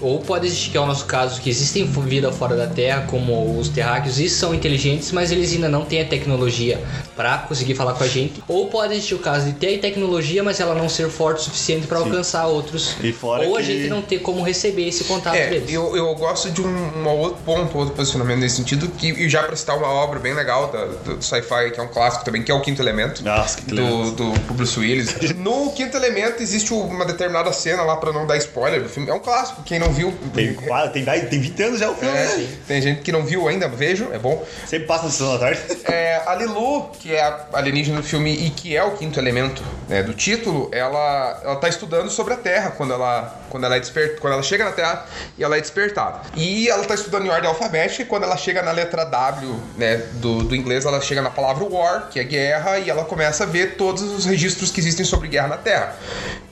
Ou 0.00 0.20
pode 0.20 0.46
existir, 0.46 0.70
que 0.70 0.76
é 0.76 0.80
o 0.80 0.86
nosso 0.86 1.04
caso, 1.06 1.40
que 1.40 1.48
existem 1.50 1.84
vida 1.86 2.30
fora 2.32 2.54
da 2.56 2.66
Terra, 2.66 3.04
como 3.08 3.58
os 3.58 3.68
terráqueos, 3.68 4.18
e 4.18 4.28
são 4.28 4.54
inteligentes, 4.54 5.12
mas 5.12 5.30
eles 5.32 5.52
ainda 5.52 5.68
não 5.68 5.84
têm 5.84 6.02
a 6.02 6.04
tecnologia 6.04 6.80
para 7.16 7.38
conseguir 7.38 7.74
falar 7.74 7.85
com 7.94 8.04
a 8.04 8.08
gente. 8.08 8.42
Ou 8.48 8.68
pode 8.68 8.94
existir 8.94 9.14
o 9.14 9.18
caso 9.18 9.46
de 9.46 9.52
ter 9.54 9.76
a 9.76 9.80
tecnologia, 9.80 10.42
mas 10.42 10.60
ela 10.60 10.74
não 10.74 10.88
ser 10.88 11.08
forte 11.08 11.40
o 11.40 11.42
suficiente 11.44 11.86
para 11.86 11.98
alcançar 11.98 12.46
outros. 12.46 12.96
E 13.02 13.12
fora 13.12 13.46
Ou 13.46 13.56
a 13.56 13.60
que- 13.60 13.66
gente 13.66 13.88
não 13.88 14.02
ter 14.02 14.18
como 14.20 14.42
receber 14.42 14.88
esse 14.88 15.04
contato 15.04 15.34
É, 15.36 15.48
deles. 15.48 15.72
eu, 15.72 15.96
eu 15.96 16.14
gosto 16.14 16.50
de 16.50 16.60
um, 16.60 16.66
um 16.66 17.08
outro 17.08 17.38
ponto, 17.44 17.76
outro 17.78 17.94
posicionamento 17.94 18.38
nesse 18.40 18.56
sentido, 18.56 18.88
que, 18.88 19.08
e 19.08 19.28
já 19.28 19.42
pra 19.42 19.56
citar 19.56 19.76
uma 19.76 19.88
obra 19.88 20.18
bem 20.18 20.34
legal 20.34 20.70
da- 20.70 20.84
do, 20.86 21.16
do 21.16 21.22
sci-fi, 21.24 21.70
que 21.72 21.80
é 21.80 21.82
um 21.82 21.88
clássico 21.88 22.24
também, 22.24 22.42
que 22.42 22.50
é 22.50 22.54
o 22.54 22.60
Quinto 22.60 22.80
Elemento. 22.82 23.22
Nossa, 23.24 23.58
que 23.58 23.66
do, 23.66 23.74
legal. 23.76 24.10
do 24.12 24.30
Bruce 24.54 24.78
Willis. 24.78 25.14
No 25.36 25.70
Quinto 25.72 25.96
Elemento 25.96 26.42
existe 26.42 26.72
uma 26.72 27.04
determinada 27.04 27.52
cena 27.52 27.82
lá 27.82 27.96
pra 27.96 28.12
não 28.12 28.26
dar 28.26 28.36
spoiler 28.38 28.82
do 28.82 28.88
filme. 28.88 29.08
É 29.08 29.14
um 29.14 29.20
clássico, 29.20 29.62
quem 29.62 29.78
não 29.78 29.92
viu. 29.92 30.12
Tem, 30.34 30.54
quase- 30.54 30.92
tem, 30.92 31.04
vai- 31.04 31.20
tem 31.26 31.40
20 31.40 31.62
anos 31.62 31.80
já 31.80 31.90
o 31.90 31.94
filme, 31.94 32.16
É, 32.16 32.24
né? 32.36 32.48
tem 32.66 32.82
gente 32.82 33.02
que 33.02 33.12
não 33.12 33.24
viu 33.24 33.46
ainda, 33.46 33.68
vejam, 33.68 34.12
é 34.12 34.18
bom. 34.18 34.44
Sempre 34.66 34.86
passa 34.86 35.04
na 35.04 35.10
sessão 35.10 35.32
da 35.34 35.38
tarde. 35.38 35.60
É, 35.84 36.20
a 36.26 36.34
Lilu, 36.34 36.90
que 36.98 37.14
é 37.14 37.22
a 37.52 37.60
alienígena 37.76 38.00
do 38.00 38.06
filme 38.06 38.32
e 38.32 38.50
que 38.50 38.74
é 38.76 38.82
o 38.82 38.92
quinto 38.92 39.20
elemento 39.20 39.62
né, 39.88 40.02
do 40.02 40.14
título, 40.14 40.68
ela, 40.72 41.40
ela 41.44 41.56
tá 41.56 41.68
estudando 41.68 42.10
sobre 42.10 42.34
a 42.34 42.36
Terra 42.36 42.70
quando 42.70 42.92
ela, 42.94 43.42
quando, 43.50 43.64
ela 43.64 43.76
é 43.76 43.80
desper, 43.80 44.18
quando 44.18 44.32
ela 44.32 44.42
chega 44.42 44.64
na 44.64 44.72
Terra 44.72 45.06
e 45.36 45.44
ela 45.44 45.56
é 45.56 45.60
despertada. 45.60 46.22
E 46.34 46.68
ela 46.68 46.84
tá 46.84 46.94
estudando 46.94 47.26
em 47.26 47.28
ordem 47.28 47.48
alfabética 47.48 48.02
e 48.02 48.06
quando 48.06 48.22
ela 48.24 48.36
chega 48.36 48.62
na 48.62 48.72
letra 48.72 49.04
W 49.04 49.54
né, 49.76 49.96
do, 50.14 50.44
do 50.44 50.56
inglês, 50.56 50.84
ela 50.84 51.00
chega 51.00 51.20
na 51.20 51.30
palavra 51.30 51.64
war, 51.64 52.08
que 52.10 52.18
é 52.18 52.24
guerra, 52.24 52.78
e 52.78 52.88
ela 52.88 53.04
começa 53.04 53.44
a 53.44 53.46
ver 53.46 53.76
todos 53.76 54.02
os 54.02 54.24
registros 54.24 54.70
que 54.70 54.80
existem 54.80 55.04
sobre 55.04 55.28
guerra 55.28 55.48
na 55.48 55.58
Terra. 55.58 55.96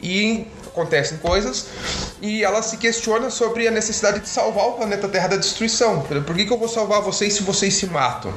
E 0.02 0.46
acontecem 0.78 1.18
coisas 1.18 1.66
e 2.20 2.42
ela 2.42 2.60
se 2.62 2.76
questiona 2.76 3.30
sobre 3.30 3.68
a 3.68 3.70
necessidade 3.70 4.18
de 4.20 4.28
salvar 4.28 4.66
o 4.66 4.72
planeta 4.72 5.08
Terra 5.08 5.28
da 5.28 5.36
destruição. 5.36 6.00
Por 6.00 6.34
que, 6.34 6.44
que 6.44 6.52
eu 6.52 6.58
vou 6.58 6.68
salvar 6.68 7.00
vocês 7.00 7.32
se 7.34 7.42
vocês 7.44 7.74
se 7.74 7.86
matam? 7.86 8.32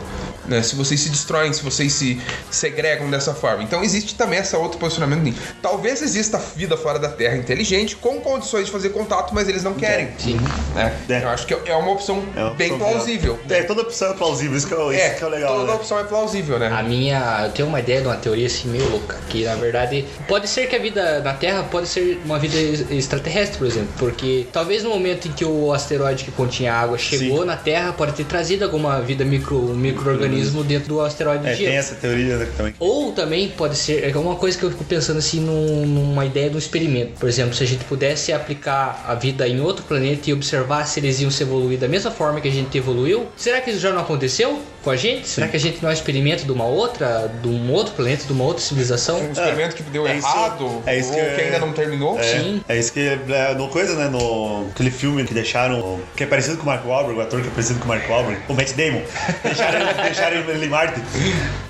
Né? 0.45 0.61
Se 0.61 0.75
vocês 0.75 0.99
se 1.01 1.09
destroem, 1.09 1.51
se 1.51 1.61
vocês 1.63 1.91
se 1.93 2.21
segregam 2.51 3.09
dessa 3.09 3.33
forma. 3.33 3.63
Então 3.63 3.83
existe 3.83 4.15
também 4.15 4.39
esse 4.39 4.55
outro 4.55 4.77
posicionamento. 4.77 5.23
de- 5.23 5.33
Talvez 5.61 6.01
exista 6.01 6.37
vida 6.55 6.77
fora 6.77 6.99
da 6.99 7.09
Terra 7.09 7.35
inteligente 7.35 7.95
com 7.95 8.21
condições 8.21 8.67
de 8.67 8.71
fazer 8.71 8.89
contato, 8.89 9.33
mas 9.33 9.49
eles 9.49 9.63
não 9.63 9.73
querem. 9.73 10.09
Sim. 10.19 10.37
Né? 10.75 10.95
É. 11.09 11.23
Eu 11.23 11.29
acho 11.29 11.45
que 11.47 11.53
é 11.53 11.75
uma 11.75 11.91
opção 11.91 12.23
É 12.35 12.41
uma 12.43 12.53
bem 12.53 12.71
opção 12.71 12.87
plausível. 12.89 13.39
É, 13.49 13.63
toda 13.63 13.81
opção 13.81 14.11
é 14.11 14.13
plausível, 14.13 14.57
isso 14.57 14.67
que 14.67 14.73
é, 14.73 14.77
isso 14.77 14.91
É, 14.93 15.09
que 15.11 15.23
é 15.23 15.27
legal, 15.27 15.55
toda 15.55 15.67
né? 15.67 15.73
opção 15.73 15.99
é 15.99 16.03
plausível, 16.03 16.59
né? 16.59 16.67
A 16.71 16.83
minha. 16.83 17.43
Eu 17.45 17.51
tenho 17.51 17.67
uma 17.67 17.79
ideia 17.79 18.01
de 18.01 18.07
uma 18.07 18.15
teoria 18.17 18.45
assim 18.47 18.67
meio 18.69 18.87
louca. 18.89 19.17
Que 19.29 19.43
na 19.43 19.55
verdade. 19.55 20.05
Pode 20.27 20.47
ser 20.47 20.67
que 20.67 20.75
a 20.75 20.79
vida 20.79 21.19
na 21.21 21.33
Terra 21.33 21.63
pode 21.63 21.87
ser 21.87 22.21
uma 22.27 22.39
vida 22.39 22.55
ex- 22.57 22.89
extraterrestre, 22.91 23.57
por 23.57 23.67
exemplo. 23.67 23.89
Porque 23.97 24.45
talvez 24.51 24.83
no 24.83 24.89
momento 24.89 25.27
em 25.27 25.31
que 25.31 25.43
o 25.45 25.71
asteroide 25.73 26.23
que 26.23 26.31
continha 26.31 26.73
água 26.73 26.97
chegou 26.97 27.39
Sim. 27.41 27.45
na 27.45 27.55
Terra, 27.55 27.93
pode 27.93 28.13
ter 28.13 28.25
trazido 28.25 28.63
alguma 28.65 29.01
vida 29.01 29.23
micro, 29.25 29.57
um 29.71 29.75
micro-organismo 29.75 30.63
dentro 30.63 30.89
do 30.89 31.01
asteroide 31.01 31.47
É, 31.47 31.51
de 31.51 31.57
gelo. 31.57 31.69
tem 31.69 31.77
essa 31.77 31.95
teoria 31.95 32.37
né, 32.37 32.47
também. 32.55 32.73
Ou 32.79 33.11
também 33.11 33.49
pode 33.49 33.75
ser, 33.77 34.03
é 34.03 34.17
uma 34.17 34.35
coisa 34.35 34.57
que 34.57 34.63
eu 34.63 34.69
fico 34.71 34.83
pensando 34.83 35.17
assim 35.19 35.39
num- 35.39 35.85
numa 35.85 36.25
ideia 36.25 36.49
de 36.49 36.55
um 36.55 36.59
experimento. 36.59 37.13
Por 37.19 37.27
exemplo, 37.29 37.53
se 37.55 37.63
a 37.63 37.67
gente 37.67 37.83
pudesse 37.85 38.31
aplicar 38.33 39.05
a 39.07 39.15
vida 39.15 39.47
em 39.47 39.59
outro 39.61 39.83
planeta 39.85 40.29
e 40.29 40.33
observar 40.33 40.85
se 40.85 40.99
eles 40.99 41.19
iam 41.21 41.31
se 41.31 41.43
evoluir 41.43 41.77
da 41.79 41.87
mesma 41.87 42.11
forma 42.11 42.41
que 42.41 42.47
a 42.47 42.51
gente 42.51 42.77
evoluiu, 42.77 43.27
será 43.35 43.61
que 43.61 43.71
isso 43.71 43.79
já 43.79 43.91
não 43.91 44.01
aconteceu 44.01 44.59
com 44.83 44.89
a 44.91 44.95
gente? 44.95 45.27
Será 45.27 45.47
que 45.47 45.55
a 45.55 45.59
gente 45.59 45.79
não 45.81 45.89
é 45.89 45.93
um 45.93 45.95
experimento 45.95 46.45
de 46.45 46.51
uma 46.51 46.65
outra, 46.65 47.31
de 47.41 47.47
um 47.47 47.71
outro 47.71 47.93
planeta, 47.93 48.25
de 48.25 48.33
uma 48.33 48.43
outra 48.43 48.63
civilização? 48.63 49.19
Um 49.19 49.31
experimento 49.31 49.75
que 49.75 49.83
deu 49.83 50.07
é 50.07 50.15
isso- 50.17 50.27
errado, 50.27 50.81
é 50.85 50.99
isso 50.99 51.09
ou 51.09 51.15
que 51.15 51.21
que, 51.21 51.41
é- 51.41 51.45
ainda 51.45 51.59
não 51.59 51.71
terminou. 51.73 52.16
É, 52.17 52.23
Sim. 52.39 52.61
é 52.67 52.77
isso 52.77 52.91
que 52.93 52.99
é 52.99 53.53
no 53.55 53.67
coisa, 53.69 53.95
né? 53.95 54.07
No 54.09 54.67
aquele 54.71 54.91
filme 54.91 55.23
que 55.23 55.33
deixaram. 55.33 55.99
Que 56.15 56.23
é 56.23 56.27
parecido 56.27 56.57
com 56.57 56.63
o 56.63 56.65
Mark 56.65 56.85
Wahlberg, 56.85 57.19
o 57.19 57.21
ator 57.23 57.41
que 57.41 57.47
é 57.47 57.51
parecido 57.51 57.79
com 57.79 57.85
o 57.85 57.87
Mark 57.89 58.09
Wahlberg, 58.09 58.41
o 58.47 58.53
Matt 58.53 58.71
Damon. 58.73 59.01
Deixaram, 59.43 59.79
ele- 59.81 60.01
deixaram 60.01 60.37
ele 60.37 60.65
em 60.65 60.69
Marte. 60.69 61.01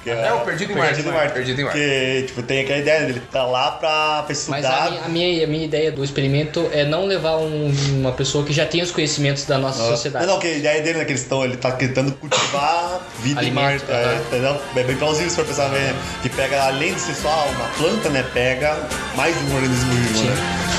Que 0.03 0.09
É, 0.09 0.31
o 0.33 0.39
Perdido 0.41 0.71
em 0.71 0.75
Marte. 0.75 0.93
Perdido 0.95 1.09
em 1.09 1.13
Marte. 1.13 1.33
Perdido 1.33 1.61
em 1.61 1.63
Marte. 1.63 1.79
Que, 1.79 2.23
tipo, 2.27 2.43
tem 2.43 2.59
aquela 2.61 2.79
ideia 2.79 3.05
dele 3.05 3.21
tá 3.31 3.43
lá 3.43 3.71
pra, 3.71 4.23
pra 4.23 4.25
Mas 4.27 4.39
estudar. 4.39 4.87
a 4.87 4.89
minha, 4.89 5.01
a, 5.05 5.09
minha, 5.09 5.43
a 5.45 5.47
minha 5.47 5.65
ideia 5.65 5.91
do 5.91 6.03
experimento 6.03 6.69
é 6.71 6.85
não 6.85 7.05
levar 7.05 7.37
um- 7.37 7.71
uma 7.99 8.11
pessoa 8.11 8.43
que 8.45 8.53
já 8.53 8.65
tem 8.65 8.81
os 8.81 8.91
conhecimentos 8.91 9.45
da 9.45 9.57
nossa 9.57 9.79
sociedade. 9.87 10.25
Não, 10.25 10.33
não, 10.35 10.39
que 10.39 10.47
a 10.47 10.57
ideia 10.57 10.81
dele, 10.81 10.99
né, 10.99 11.05
que 11.05 11.11
eles 11.11 11.21
estão, 11.21 11.43
ele 11.43 11.57
tá 11.57 11.71
tentando 11.71 12.11
cultivar 12.13 13.01
vida 13.19 13.43
em 13.43 13.51
Marte. 13.51 13.83
É, 13.89 13.93
aham. 13.93 14.15
entendeu? 14.27 14.61
É 14.75 14.83
bem 14.83 14.95
plausível 14.95 15.29
se 15.29 15.35
for 15.35 15.45
pensar, 15.45 15.69
né? 15.69 15.93
Que 16.21 16.29
pega, 16.29 16.63
além 16.63 16.93
de 16.93 16.99
ser 16.99 17.13
só 17.15 17.47
uma 17.49 17.65
planta, 17.77 18.09
né? 18.09 18.23
Pega 18.33 18.77
mais 19.15 19.35
um 19.35 19.55
organismo 19.55 19.91
vivo, 19.93 20.23
né? 20.23 20.35
Yeah. 20.37 20.76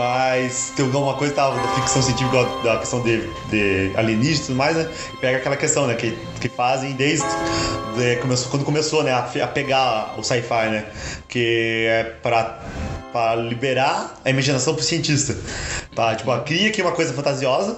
Mas 0.00 0.72
tem 0.74 0.86
alguma 0.86 1.12
coisa 1.12 1.34
tá, 1.34 1.50
da 1.50 1.68
ficção 1.74 2.00
científica, 2.00 2.42
da 2.64 2.78
questão 2.78 3.02
de, 3.02 3.20
de 3.50 3.92
alienígenas 3.94 4.38
e 4.38 4.46
tudo 4.46 4.56
mais, 4.56 4.74
né? 4.74 4.90
E 5.12 5.16
pega 5.18 5.36
aquela 5.36 5.58
questão, 5.58 5.86
né? 5.86 5.94
Que, 5.94 6.16
que 6.40 6.48
fazem 6.48 6.92
desde 6.92 7.26
de, 7.98 8.16
começou, 8.16 8.50
quando 8.50 8.64
começou, 8.64 9.04
né? 9.04 9.12
A, 9.12 9.28
a 9.44 9.46
pegar 9.46 10.14
o 10.16 10.22
sci-fi, 10.22 10.70
né? 10.70 10.86
Que 11.28 11.84
é 11.86 12.04
pra 12.22 12.60
para 13.12 13.34
liberar 13.42 14.18
a 14.24 14.30
imaginação 14.30 14.72
pro 14.72 14.82
cientista. 14.84 15.36
Pra, 15.94 16.14
tipo, 16.14 16.30
cria 16.42 16.68
aqui 16.68 16.80
uma 16.80 16.92
coisa 16.92 17.12
fantasiosa, 17.12 17.76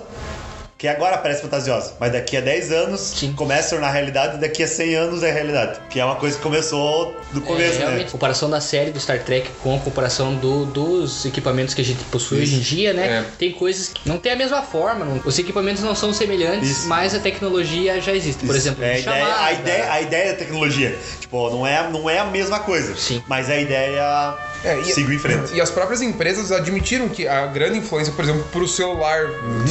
que 0.82 0.88
agora 0.88 1.16
parece 1.16 1.42
fantasiosa, 1.42 1.92
mas 2.00 2.10
daqui 2.10 2.36
a 2.36 2.40
10 2.40 2.72
anos 2.72 3.00
Sim. 3.00 3.32
começa 3.34 3.68
a 3.68 3.70
tornar 3.78 3.92
realidade 3.92 4.36
e 4.36 4.40
daqui 4.40 4.64
a 4.64 4.66
100 4.66 4.94
anos 4.96 5.22
é 5.22 5.30
realidade. 5.30 5.78
Que 5.88 6.00
é 6.00 6.04
uma 6.04 6.16
coisa 6.16 6.36
que 6.36 6.42
começou 6.42 7.16
do 7.30 7.40
começo, 7.40 7.76
é, 7.76 7.78
né? 7.78 7.84
realmente, 7.86 8.10
comparação 8.10 8.50
da 8.50 8.60
série 8.60 8.90
do 8.90 8.98
Star 8.98 9.20
Trek 9.22 9.48
com 9.62 9.76
a 9.76 9.78
comparação 9.78 10.34
do- 10.34 10.64
dos 10.66 11.24
equipamentos 11.24 11.72
que 11.72 11.80
a 11.80 11.84
gente 11.84 12.02
possui 12.06 12.40
hoje 12.42 12.56
em 12.56 12.58
dia, 12.58 12.92
né? 12.92 13.06
É. 13.06 13.24
Tem 13.38 13.52
coisas 13.52 13.90
que 13.90 14.08
não 14.08 14.18
tem 14.18 14.32
a 14.32 14.36
mesma 14.36 14.60
forma, 14.60 15.04
não- 15.04 15.22
os 15.24 15.38
equipamentos 15.38 15.84
não 15.84 15.94
são 15.94 16.12
semelhantes, 16.12 16.68
Isso. 16.68 16.88
mas 16.88 17.14
a 17.14 17.20
tecnologia 17.20 18.00
já 18.00 18.12
existe. 18.12 18.44
Por 18.44 18.56
Isso. 18.56 18.66
exemplo, 18.66 18.82
é 18.82 18.90
a, 18.90 18.94
de 18.96 19.00
ideia, 19.02 19.22
a, 19.24 19.28
chamada. 19.28 19.52
ideia, 19.52 19.92
a 19.92 20.00
ideia 20.00 20.32
da 20.32 20.38
tecnologia. 20.40 20.98
Tipo, 21.20 21.48
não 21.50 21.64
é, 21.64 21.88
não 21.92 22.10
é 22.10 22.18
a 22.18 22.24
mesma 22.24 22.58
coisa. 22.58 22.96
Sim. 22.96 23.22
Mas 23.28 23.48
a 23.48 23.56
ideia 23.56 24.34
É, 24.64 24.78
e- 24.78 24.84
seguiu 24.92 25.14
em 25.14 25.18
frente. 25.18 25.54
E 25.54 25.60
as 25.60 25.70
próprias 25.70 26.00
empresas 26.02 26.52
admitiram 26.52 27.08
que 27.08 27.26
a 27.26 27.46
grande 27.46 27.78
influência, 27.78 28.12
por 28.12 28.24
exemplo, 28.24 28.44
pro 28.52 28.66
celular 28.68 29.20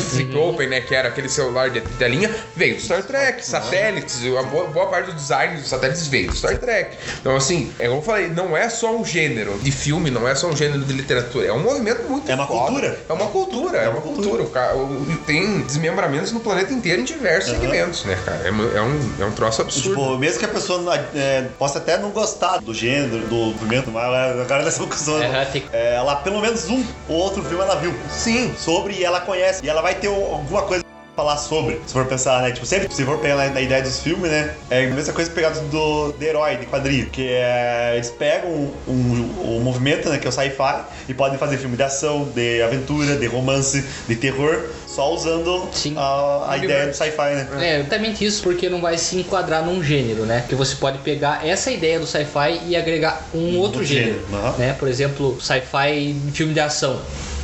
flip 0.10 0.36
open, 0.36 0.68
né, 0.68 0.82
que 0.82 0.94
era 0.94 1.08
aquele 1.10 1.30
celular 1.30 1.70
de 1.70 1.82
telinha, 1.82 2.30
veio 2.56 2.76
do 2.76 2.82
Star 2.82 3.04
Trek, 3.04 3.46
satélites, 3.46 4.22
a 4.38 4.44
boa, 4.44 4.68
boa 4.68 4.88
parte 4.88 5.08
do 5.08 5.14
design 5.14 5.58
dos 5.58 5.70
satélites 5.70 6.08
veio 6.08 6.30
do 6.30 6.36
Star 6.36 6.58
Trek. 6.58 6.98
Então, 7.20 7.36
assim, 7.36 7.72
é 7.80 7.86
como 7.88 8.00
eu 8.00 8.04
falei, 8.04 8.28
não 8.30 8.56
é 8.56 8.70
só 8.70 8.96
um 8.96 9.06
gênero 9.06 9.58
de 9.60 9.72
filme, 9.72 10.10
não 10.12 10.28
é 10.28 10.36
só 10.36 10.48
um 10.48 10.56
gênero 10.56 10.84
de 10.84 10.94
literatura, 10.94 11.48
é 11.48 11.54
um 11.54 11.60
movimento 11.60 12.04
muito 12.10 12.30
É 12.30 12.36
uma 12.36 12.48
foda. 12.48 12.60
cultura. 12.72 13.00
É 13.10 13.14
uma 13.14 13.28
cultura, 13.28 13.78
é, 13.78 13.90
uma 13.90 14.02
cultura. 14.02 14.44
O 14.44 14.82
o- 14.82 15.18
tem 15.26 15.62
desmembramentos 15.62 16.32
no 16.32 16.40
planeta 16.40 16.74
inteiro 16.74 17.02
em 17.02 17.06
diversos 17.06 17.52
segmentos, 17.52 18.04
né, 18.06 18.18
cara? 18.26 18.42
É, 18.44 18.48
é 18.78 18.82
um, 18.82 19.14
é 19.20 19.26
um 19.26 19.32
troço 19.32 19.62
absurdo. 19.62 19.90
Tipo, 19.90 20.18
mesmo 20.18 20.40
que 20.40 20.46
a 20.46 20.50
pessoa 20.50 20.82
não- 20.82 20.94
é, 20.94 21.48
possa 21.58 21.78
até 21.80 21.98
não 21.98 22.10
gostar 22.12 22.58
do 22.60 22.74
gênero, 22.74 23.20
do 23.28 23.36
movimento, 23.36 23.90
mas 23.92 24.40
agora 24.40 24.64
nessa 24.64 24.81
conclusão, 24.82 25.22
É, 25.22 25.46
tem- 25.46 25.66
ela 25.72 26.16
pelo 26.18 26.40
menos 26.42 26.68
um 26.70 26.84
ou 27.08 27.18
outro 27.18 27.44
filme 27.44 27.64
ela 27.64 27.76
viu. 27.76 27.94
Sim, 28.10 28.54
sobre 28.58 28.94
e 28.96 29.04
ela 29.04 29.22
conhece. 29.22 29.64
E 29.64 29.70
ela 29.70 29.82
vai 29.82 29.96
ter 29.96 30.08
alguma 30.08 30.64
coisa 30.64 30.81
falar 31.16 31.38
sobre, 31.38 31.80
se 31.86 31.94
for 31.94 32.06
pensar, 32.06 32.42
né? 32.42 32.52
Tipo, 32.52 32.66
sempre, 32.66 32.94
se 32.94 33.04
for 33.04 33.18
pegar 33.18 33.36
na, 33.50 33.62
ideia 33.62 33.82
dos 33.82 34.00
filmes, 34.00 34.32
né? 34.32 34.54
É 34.70 34.86
a 34.86 34.90
mesma 34.90 35.14
coisa 35.14 35.30
pegada 35.32 35.60
do, 35.62 36.12
do 36.12 36.24
herói, 36.24 36.56
de 36.58 36.66
quadrinho. 36.66 37.08
Que 37.08 37.28
é. 37.28 37.94
Eles 37.96 38.10
pegam 38.10 38.50
um, 38.50 38.74
um, 38.88 39.58
um 39.58 39.60
movimento, 39.62 40.10
né? 40.10 40.18
Que 40.18 40.28
é 40.28 40.30
o 40.30 40.34
sci-fi, 40.34 40.84
e 41.10 41.14
podem 41.14 41.38
fazer 41.38 41.58
filme 41.58 41.76
de 41.76 41.84
ação, 41.84 42.30
de 42.34 42.62
aventura, 42.62 43.16
de 43.16 43.28
romance, 43.28 43.84
de 44.08 44.16
terror, 44.16 44.70
só 44.88 45.14
usando 45.14 45.70
Sim. 45.74 45.96
a, 45.98 46.52
a 46.52 46.58
ideia 46.58 46.88
do 46.88 46.94
sci-fi, 46.94 47.36
né? 47.36 47.48
É, 47.60 47.80
exatamente 47.80 48.24
isso, 48.24 48.42
porque 48.42 48.70
não 48.70 48.82
vai 48.82 48.98
se 48.98 49.18
enquadrar 49.18 49.66
num 49.66 49.84
gênero, 49.84 50.26
né? 50.26 50.42
Porque 50.42 50.56
você 50.56 50.76
pode 50.76 51.00
pegar 51.00 51.46
essa 51.46 51.72
ideia 51.72 52.00
do 52.00 52.08
sci-fi 52.08 52.62
e 52.68 52.76
agregar 52.76 53.28
um 53.34 53.58
outro 53.58 53.72
outro 53.72 53.86
gênero, 53.86 54.20
gênero, 54.26 54.36
aham. 54.36 54.58
né? 54.58 54.76
Por 54.78 54.88
exemplo, 54.88 55.40
sci-fi 55.42 56.16
filme 56.34 56.54
de 56.54 56.60
ação. 56.60 57.00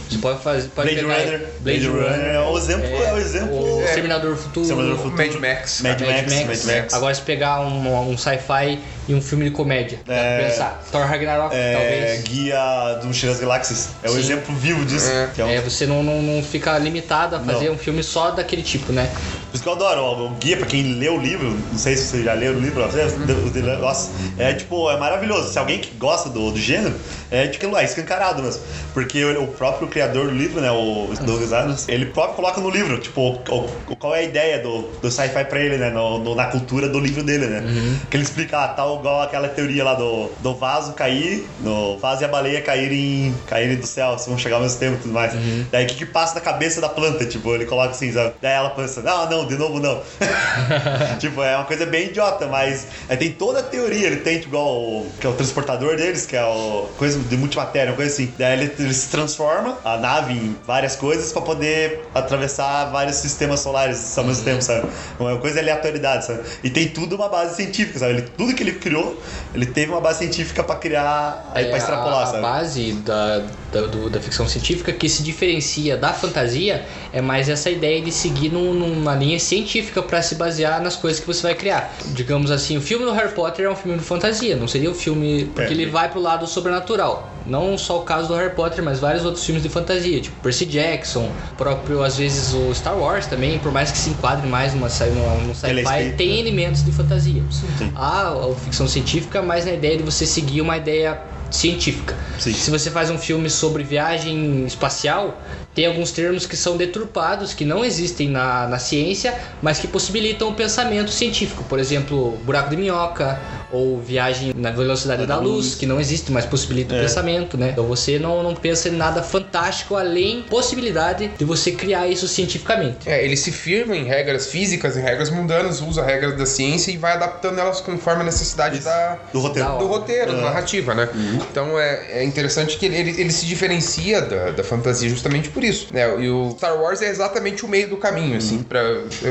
Você 0.10 0.18
pode 0.20 0.42
fazer, 0.42 0.70
pode 0.70 0.96
Blade 0.96 1.06
Runner. 1.06 1.48
Blade 1.60 1.88
Runner 1.88 2.36
é 2.36 2.40
o 2.40 2.58
exemplo, 2.58 2.86
é, 2.88 3.14
o 3.14 3.18
exemplo. 3.18 3.78
o 3.78 3.82
É. 3.82 3.86
Exterminador 3.86 4.32
do 4.32 4.38
Futuro, 4.38 4.62
Exterminador 4.62 4.98
Futuro. 4.98 5.18
Mad 5.18 5.34
Max. 5.36 5.82
Mad 5.82 6.02
Mad 6.02 6.10
Max, 6.10 6.34
Max. 6.34 6.66
Mad 6.66 6.76
Max. 6.78 6.94
Agora 6.94 7.14
se 7.14 7.22
pegar 7.22 7.60
um, 7.62 8.12
um 8.12 8.18
sci-fi 8.18 8.80
e 9.08 9.14
um 9.16 9.22
filme 9.22 9.46
de 9.46 9.52
comédia, 9.52 10.00
É. 10.08 10.48
pensar. 10.48 10.84
Thor 10.92 11.06
Ragnarok, 11.06 11.56
É, 11.56 11.74
talvez. 11.74 12.22
guia 12.24 12.94
do 13.02 13.08
Mochila 13.08 13.32
das 13.32 13.42
Galáxias. 13.42 13.90
É 14.04 14.10
o 14.10 14.14
Sim. 14.14 14.20
exemplo 14.20 14.56
vivo 14.56 14.84
disso. 14.86 15.10
É. 15.10 15.30
É 15.38 15.44
um- 15.46 15.50
É, 15.50 15.62
você 15.62 15.86
não, 15.86 16.04
não, 16.04 16.22
não 16.22 16.44
fica 16.44 16.78
limitado 16.78 17.36
a 17.36 17.40
fazer 17.40 17.68
Não. 17.68 17.76
um 17.76 17.78
filme 17.78 18.04
só 18.04 18.32
daquele 18.32 18.62
tipo, 18.64 18.92
né? 18.92 19.10
Por 19.50 19.56
isso 19.56 19.64
que 19.64 19.70
eu 19.70 19.74
adoro. 19.74 20.26
O, 20.26 20.30
guia, 20.32 20.58
pra 20.58 20.66
quem 20.66 20.84
lê 21.00 21.08
o 21.10 21.18
livro, 21.18 21.50
não 21.72 21.78
sei 21.80 21.96
se 21.96 22.08
você 22.08 22.24
já 22.24 22.34
leu 22.34 22.54
o 22.54 22.60
livro, 22.60 22.84
o 22.84 23.50
de- 23.50 23.62
nossa, 23.62 24.12
é 24.38 24.54
tipo, 24.54 24.90
é 24.92 24.98
maravilhoso. 24.98 25.52
Se 25.52 25.58
alguém 25.58 25.80
que 25.80 25.92
gosta 25.98 26.30
do, 26.30 26.52
do 26.52 26.60
gênero, 26.60 26.94
é 27.32 27.48
de 27.48 27.58
que 27.58 27.66
é 27.66 27.84
escancarado 27.84 28.44
mesmo. 28.44 28.62
Porque 28.94 29.24
o, 29.24 29.48
próprio 29.48 29.88
criador 29.88 30.28
do 30.28 30.34
livro, 30.34 30.60
né, 30.62 30.70
o 30.72 31.10
Douglas 31.22 31.54
Adams, 31.54 31.86
ele 31.88 32.08
próprio 32.08 32.36
coloca 32.36 32.60
no 32.60 32.70
livro, 32.70 33.00
tipo, 33.00 33.22
o, 33.50 33.96
qual 33.96 34.14
é 34.16 34.20
a 34.20 34.24
ideia 34.24 34.60
do, 34.60 34.82
do 35.02 35.10
sci-fi 35.12 35.46
pra 35.46 35.60
ele, 35.60 35.78
né, 35.78 35.90
no, 35.90 36.20
no- 36.20 36.36
na 36.36 36.46
cultura 36.46 36.88
do 36.90 37.00
livro 37.00 37.24
dele, 37.24 37.46
né. 37.48 37.64
Que 38.10 38.18
ele 38.18 38.24
explica, 38.24 38.58
ah, 38.64 38.68
tal 38.70 38.97
igual 39.00 39.22
aquela 39.22 39.50
teoria 39.50 39.84
lá 39.84 39.94
do, 39.94 40.30
do 40.40 40.56
vaso 40.56 40.94
cair, 40.94 41.48
no 41.62 41.98
vaso 41.98 42.22
e 42.22 42.26
a 42.26 42.28
baleia 42.28 42.62
caírem, 42.62 43.34
caírem 43.48 43.78
do 43.78 43.86
céu, 43.86 44.18
se 44.18 44.30
vão 44.30 44.38
chegar 44.38 44.58
ao 44.58 44.62
mesmo 44.62 44.80
tempo 44.80 44.96
e 44.96 45.00
tudo 45.00 45.14
mais. 45.14 45.34
Daí 45.72 45.86
o 45.86 45.88
que 45.88 45.96
que 45.96 46.06
passa 46.06 46.36
na 46.36 46.42
cabeça 46.42 46.82
da 46.82 46.90
planta, 46.90 47.26
tipo, 47.26 47.54
ele 47.54 47.66
coloca 47.66 47.92
assim, 47.92 48.12
sabe? 48.12 48.34
Daí 48.42 48.54
ela 48.54 48.70
pensa, 48.70 49.02
não, 49.02 49.30
não, 49.30 49.46
de 49.46 49.56
novo 49.56 49.80
não. 49.80 50.02
tipo, 51.20 51.42
é 51.42 51.56
uma 51.56 51.66
coisa 51.66 51.86
bem 51.86 52.08
idiota, 52.08 52.48
mas 52.48 52.88
é, 53.10 53.16
tem 53.16 53.32
toda 53.32 53.60
a 53.60 53.64
teoria, 53.64 54.08
ele 54.08 54.18
tem, 54.18 54.38
tipo, 54.38 54.50
igual 54.50 54.68
o, 54.68 55.12
que 55.20 55.26
é 55.26 55.30
o 55.30 55.34
transportador 55.34 55.96
deles, 55.96 56.26
que 56.26 56.36
é 56.36 56.44
o 56.44 56.88
coisa 56.98 57.20
de 57.20 57.38
multimatéria, 57.38 57.92
uma 57.92 57.96
coisa 57.96 58.14
assim. 58.14 58.32
Daí 58.38 58.54
ele, 58.54 58.74
ele 58.80 58.94
se 58.94 59.10
transforma 59.10 59.78
a 59.84 59.98
nave 59.98 60.34
em 60.34 60.56
várias 60.66 60.96
coisas 60.96 61.32
pra 61.32 61.42
poder 61.42 62.02
atravessar 62.14 62.86
vários 62.86 63.18
sistemas 63.18 63.60
solares 63.60 64.18
ao 64.18 64.24
mesmo 64.26 64.44
tempo, 64.44 64.62
sabe? 64.62 64.88
Uma 65.20 65.38
coisa 65.38 65.56
de 65.56 65.62
aleatoriedade, 65.62 66.26
sabe? 66.26 66.42
E 66.64 66.70
tem 66.70 66.88
tudo 66.88 67.16
uma 67.16 67.30
base 67.30 67.56
científica, 67.56 68.00
sabe? 68.00 68.14
Ele, 68.14 68.22
tudo 68.38 68.54
que 68.54 68.64
ele 68.64 68.74
criou, 68.88 69.22
ele 69.54 69.66
teve 69.66 69.92
uma 69.92 70.02
base 70.02 70.20
científica 70.20 70.64
pra 70.64 70.76
criar, 70.76 71.52
aí 71.54 71.66
É, 71.66 71.70
pra 71.70 71.78
extrapolar, 71.78 72.24
a, 72.24 72.26
sabe? 72.26 72.38
A 72.38 72.42
base 72.42 72.92
da, 72.94 73.40
da, 73.72 73.82
do- 73.82 74.10
da 74.10 74.20
ficção 74.20 74.48
científica 74.48 74.92
que 74.94 75.10
se 75.10 75.22
diferencia 75.24 75.98
da 75.98 76.14
fantasia 76.14 76.86
é 77.18 77.22
mais 77.22 77.50
essa 77.50 77.70
ideia 77.72 78.00
de 78.00 78.12
seguir 78.12 78.50
num- 78.50 78.74
numa 78.74 79.16
linha 79.16 79.40
científica 79.40 80.04
para 80.04 80.22
se 80.22 80.36
basear 80.36 80.80
nas 80.82 80.96
coisas 80.96 81.20
que 81.20 81.26
você 81.26 81.42
vai 81.42 81.56
criar. 81.56 81.92
Digamos 82.08 82.52
assim, 82.52 82.78
o 82.78 82.82
filme 82.82 83.06
do 83.06 83.12
Harry 83.12 83.32
Potter 83.34 83.66
é 83.66 83.70
um 83.70 83.76
filme 83.76 83.98
de 83.98 84.04
fantasia, 84.04 84.56
não 84.56 84.68
seria 84.68 84.90
um 84.92 84.94
filme. 84.94 85.46
Porque 85.46 85.70
É. 85.70 85.76
ele 85.76 85.88
vai 85.88 86.10
pro 86.10 86.20
lado 86.22 86.46
sobrenatural. 86.46 87.34
Não 87.46 87.76
só 87.78 88.00
o 88.00 88.04
caso 88.04 88.28
do 88.28 88.36
Harry 88.36 88.54
Potter, 88.54 88.84
mas 88.84 89.00
vários 89.00 89.26
outros 89.26 89.44
filmes 89.44 89.64
de 89.64 89.70
fantasia, 89.70 90.20
tipo 90.22 90.36
Percy 90.42 90.66
Jackson, 90.66 91.32
próprio, 91.58 92.04
às 92.04 92.18
vezes, 92.18 92.54
o 92.54 92.72
Star 92.76 92.96
Wars 92.98 93.26
também, 93.26 93.58
por 93.58 93.72
mais 93.72 93.90
que 93.90 93.98
se 93.98 94.10
enquadre 94.12 94.48
mais 94.48 94.74
numa, 94.76 94.88
numa, 94.88 95.36
num 95.36 95.54
Ele 95.64 95.82
é 95.82 95.84
sci-fi, 95.84 95.98
escrito, 96.00 96.18
tem 96.18 96.30
né? 96.34 96.40
elementos 96.40 96.84
de 96.86 96.92
fantasia. 96.92 97.42
Sim. 97.50 97.92
A, 97.96 98.30
a 98.34 98.56
ficção 98.64 98.88
científica, 98.88 99.42
mais 99.42 99.66
na 99.66 99.72
ideia 99.72 99.98
de 99.98 100.04
você 100.04 100.26
seguir 100.26 100.62
uma 100.62 100.78
ideia 100.78 101.20
científica. 101.50 102.14
Sim. 102.38 102.54
Se 102.54 102.70
você 102.70 102.92
faz 102.92 103.10
um 103.10 103.18
filme 103.18 103.50
sobre 103.50 103.82
viagem 103.82 104.66
espacial, 104.66 105.42
tem 105.78 105.86
alguns 105.86 106.12
termos 106.12 106.48
que 106.48 106.58
são 106.58 106.76
deturpados, 106.76 107.54
que 107.54 107.64
não 107.64 107.86
existem 107.86 108.28
na, 108.28 108.68
na 108.68 108.80
ciência, 108.80 109.40
mas 109.62 109.78
que 109.78 109.88
possibilitam 109.88 110.50
o 110.50 110.56
pensamento 110.56 111.12
científico. 111.12 111.64
Por 111.66 111.78
exemplo, 111.78 112.32
buraco 112.44 112.72
de 112.72 112.78
minhoca, 112.78 113.40
ou 113.72 114.00
viagem 114.00 114.54
na 114.56 114.72
velocidade 114.72 115.26
da, 115.26 115.36
Da 115.36 115.42
luz, 115.42 115.66
luz. 115.66 115.76
que 115.76 115.86
não 115.86 116.00
existe, 116.00 116.32
mas 116.32 116.46
possibilita 116.46 116.94
o 116.94 116.98
É. 116.98 117.02
pensamento, 117.02 117.58
né? 117.58 117.70
Então 117.72 117.86
você 117.86 118.18
não, 118.18 118.42
não 118.44 118.56
pensa 118.56 118.88
em 118.90 118.94
nada 118.94 119.22
fantástico, 119.22 119.96
além 119.96 120.44
possibilidade 120.50 121.32
de 121.38 121.44
você 121.46 121.72
criar 121.72 122.08
isso 122.08 122.28
cientificamente. 122.28 123.08
É, 123.10 123.24
ele 123.24 123.36
se 123.36 123.52
firma 123.52 123.96
em 123.96 124.04
regras 124.06 124.48
físicas, 124.48 124.96
em 124.98 125.02
regras 125.02 125.30
mundanas, 125.30 125.82
usa 125.82 126.04
regras 126.04 126.38
da 126.38 126.46
ciência 126.46 126.92
e 126.92 126.98
vai 126.98 127.14
adaptando 127.14 127.60
elas 127.60 127.82
conforme 127.82 128.22
a 128.22 128.26
necessidade 128.26 128.80
da, 128.80 129.18
Do 129.34 129.40
roteiro. 129.40 129.68
Da 129.70 129.78
do 129.78 129.88
roteiro, 129.88 130.32
da 130.32 130.38
Uhum. 130.38 130.44
narrativa, 130.46 130.94
né? 130.96 131.10
Então 131.52 131.78
é, 131.80 132.20
é 132.22 132.24
interessante 132.24 132.78
que 132.78 132.86
ele, 132.86 132.96
ele, 132.98 133.22
ele 133.22 133.32
se 133.32 133.46
diferencia 133.46 134.22
da, 134.22 134.52
da 134.52 134.64
fantasia 134.64 135.10
justamente 135.10 135.50
por 135.50 135.64
isso, 135.64 135.88
né? 135.92 136.08
E 136.20 136.30
o 136.30 136.52
Star 136.58 136.76
Wars 136.82 137.02
é 137.02 137.10
exatamente 137.10 137.66
o 137.66 137.68
meio 137.68 137.90
do 137.90 137.98
caminho, 137.98 138.38
assim, 138.38 138.64
para 138.64 138.82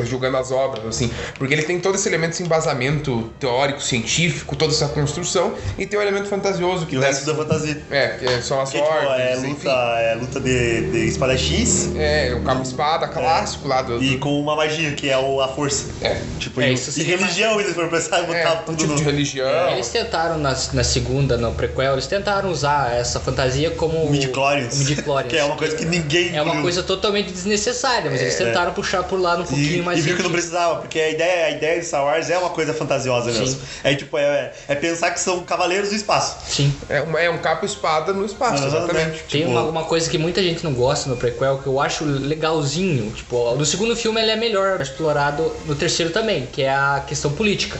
julgando 0.05 0.37
as 0.37 0.51
obras, 0.51 0.85
assim, 0.87 1.11
porque 1.39 1.55
ele 1.55 1.63
tem 1.63 1.79
todo 1.81 1.95
esse 1.95 2.09
elemento, 2.09 2.33
esse 2.33 2.43
embasamento 2.43 3.31
teórico, 3.39 3.81
científico, 3.83 4.26
toda 4.31 4.73
essa 4.73 4.89
construção 4.89 5.55
e 5.79 5.87
tem 5.87 5.99
o 5.99 6.03
elemento 6.03 6.29
fantasioso 6.29 6.87
que 6.87 6.97
o 6.97 7.01
resto 7.01 7.25
da 7.27 7.35
fantasia. 7.35 7.81
é, 7.91 8.09
que 8.19 8.43
são 8.43 8.61
as 8.61 8.71
Que, 8.71 8.79
tipo, 8.79 8.91
ordens, 8.91 9.21
é 9.21 9.33
enfim. 9.39 9.49
luta, 9.49 9.71
é 9.71 10.15
luta 10.15 10.41
de, 10.41 10.91
de 10.91 11.07
espadachins 11.09 11.91
É, 11.97 12.35
o 12.35 12.43
cabo 12.43 12.63
espada 12.63 13.09
clássico 13.09 13.69
lá 13.69 13.83
do, 13.83 14.03
e 14.03 14.19
com 14.19 14.41
uma 14.41 14.57
magia, 14.57 14.93
que 14.93 15.09
é 15.11 15.19
o, 15.19 15.41
a 15.41 15.49
força. 15.49 15.87
É. 16.03 16.21
Tipo, 16.39 16.61
É, 16.61 16.71
e, 16.71 16.75
isso 16.75 16.99
e 16.99 17.03
religião, 17.03 17.61
eles 17.61 17.75
foram 17.75 17.89
pensar 17.89 18.21
e 18.21 18.25
é, 18.25 18.27
botar 18.45 18.61
um 18.61 18.65
tudo 18.65 18.77
tipo 18.79 18.93
no... 18.93 18.97
de 18.99 19.05
religião. 19.05 19.71
Eles 19.71 19.89
tentaram 19.89 20.39
na, 20.39 20.57
na 20.73 20.85
segunda, 20.85 21.37
no 21.37 21.53
prequel, 21.53 21.93
eles 21.95 22.07
tentaram 22.07 22.51
usar 22.51 22.93
essa 22.97 23.21
fantasia 23.21 23.71
como 23.71 24.05
O 24.05 24.11
midi-chlorians. 24.11 24.75
o 24.75 24.79
midi-chlorians. 24.79 25.27
Que 25.31 25.37
é 25.39 25.45
uma 25.45 25.57
coisa 25.57 25.77
que 25.77 25.85
ninguém 25.85 26.37
É 26.37 26.43
uma 26.43 26.61
coisa 26.63 26.83
totalmente 26.83 27.33
desnecessária, 27.33 28.11
mas 28.11 28.21
eles 28.21 28.37
tentaram 28.37 28.73
puxar 28.73 29.03
por 29.05 29.21
lá 29.21 29.35
um 29.37 29.45
pouquinho 29.45 29.79
E, 29.79 29.83
mais 29.83 29.99
e 29.99 30.03
viu 30.03 30.17
que 30.17 30.23
não 30.23 30.31
científico. 30.31 30.33
precisava, 30.33 30.81
porque 30.81 31.01
a 31.01 31.11
ideia, 31.11 31.47
a 31.47 31.51
ideia 31.51 31.81
de 31.81 31.87
Star 31.87 32.05
Wars 32.05 32.31
é 32.31 32.39
uma 32.39 32.51
coisa 32.51 32.73
fantasiosa 32.75 33.31
mesmo. 33.33 33.47
Sim. 33.47 33.59
É 33.85 33.95
tipo, 33.95 34.16
tipo, 34.17 34.19
é, 34.19 34.53
é 34.69 34.75
pensar 34.75 35.11
que 35.11 35.21
são 35.21 35.41
cavaleiros 35.45 35.91
do 35.91 35.95
espaço. 35.95 36.37
Sim. 36.49 36.75
É, 36.89 37.01
uma- 37.03 37.21
é 37.21 37.31
um 37.31 37.39
capa-espada 37.39 38.13
no 38.13 38.25
espaço, 38.25 38.63
Aham, 38.65 38.67
exatamente. 38.69 39.11
né? 39.11 39.19
Tem 39.31 39.41
Tipo- 39.43 39.51
uma, 39.53 39.63
uma 39.63 39.85
coisa 39.85 40.09
que 40.09 40.19
muita 40.19 40.43
gente 40.43 40.65
não 40.65 40.73
gosta 40.75 41.09
no 41.09 41.17
prequel, 41.17 41.59
que 41.59 41.67
eu 41.67 41.81
acho 41.81 42.05
legalzinho. 42.05 43.11
Tipo, 43.13 43.55
no 43.55 43.65
segundo 43.65 43.95
filme 43.97 44.21
ele 44.21 44.31
é 44.31 44.37
melhor 44.37 44.81
explorado, 44.81 45.53
no 45.67 45.75
terceiro 45.75 46.13
também, 46.13 46.47
que 46.47 46.63
é 46.63 46.71
a 46.71 47.03
questão 47.07 47.33
política, 47.33 47.79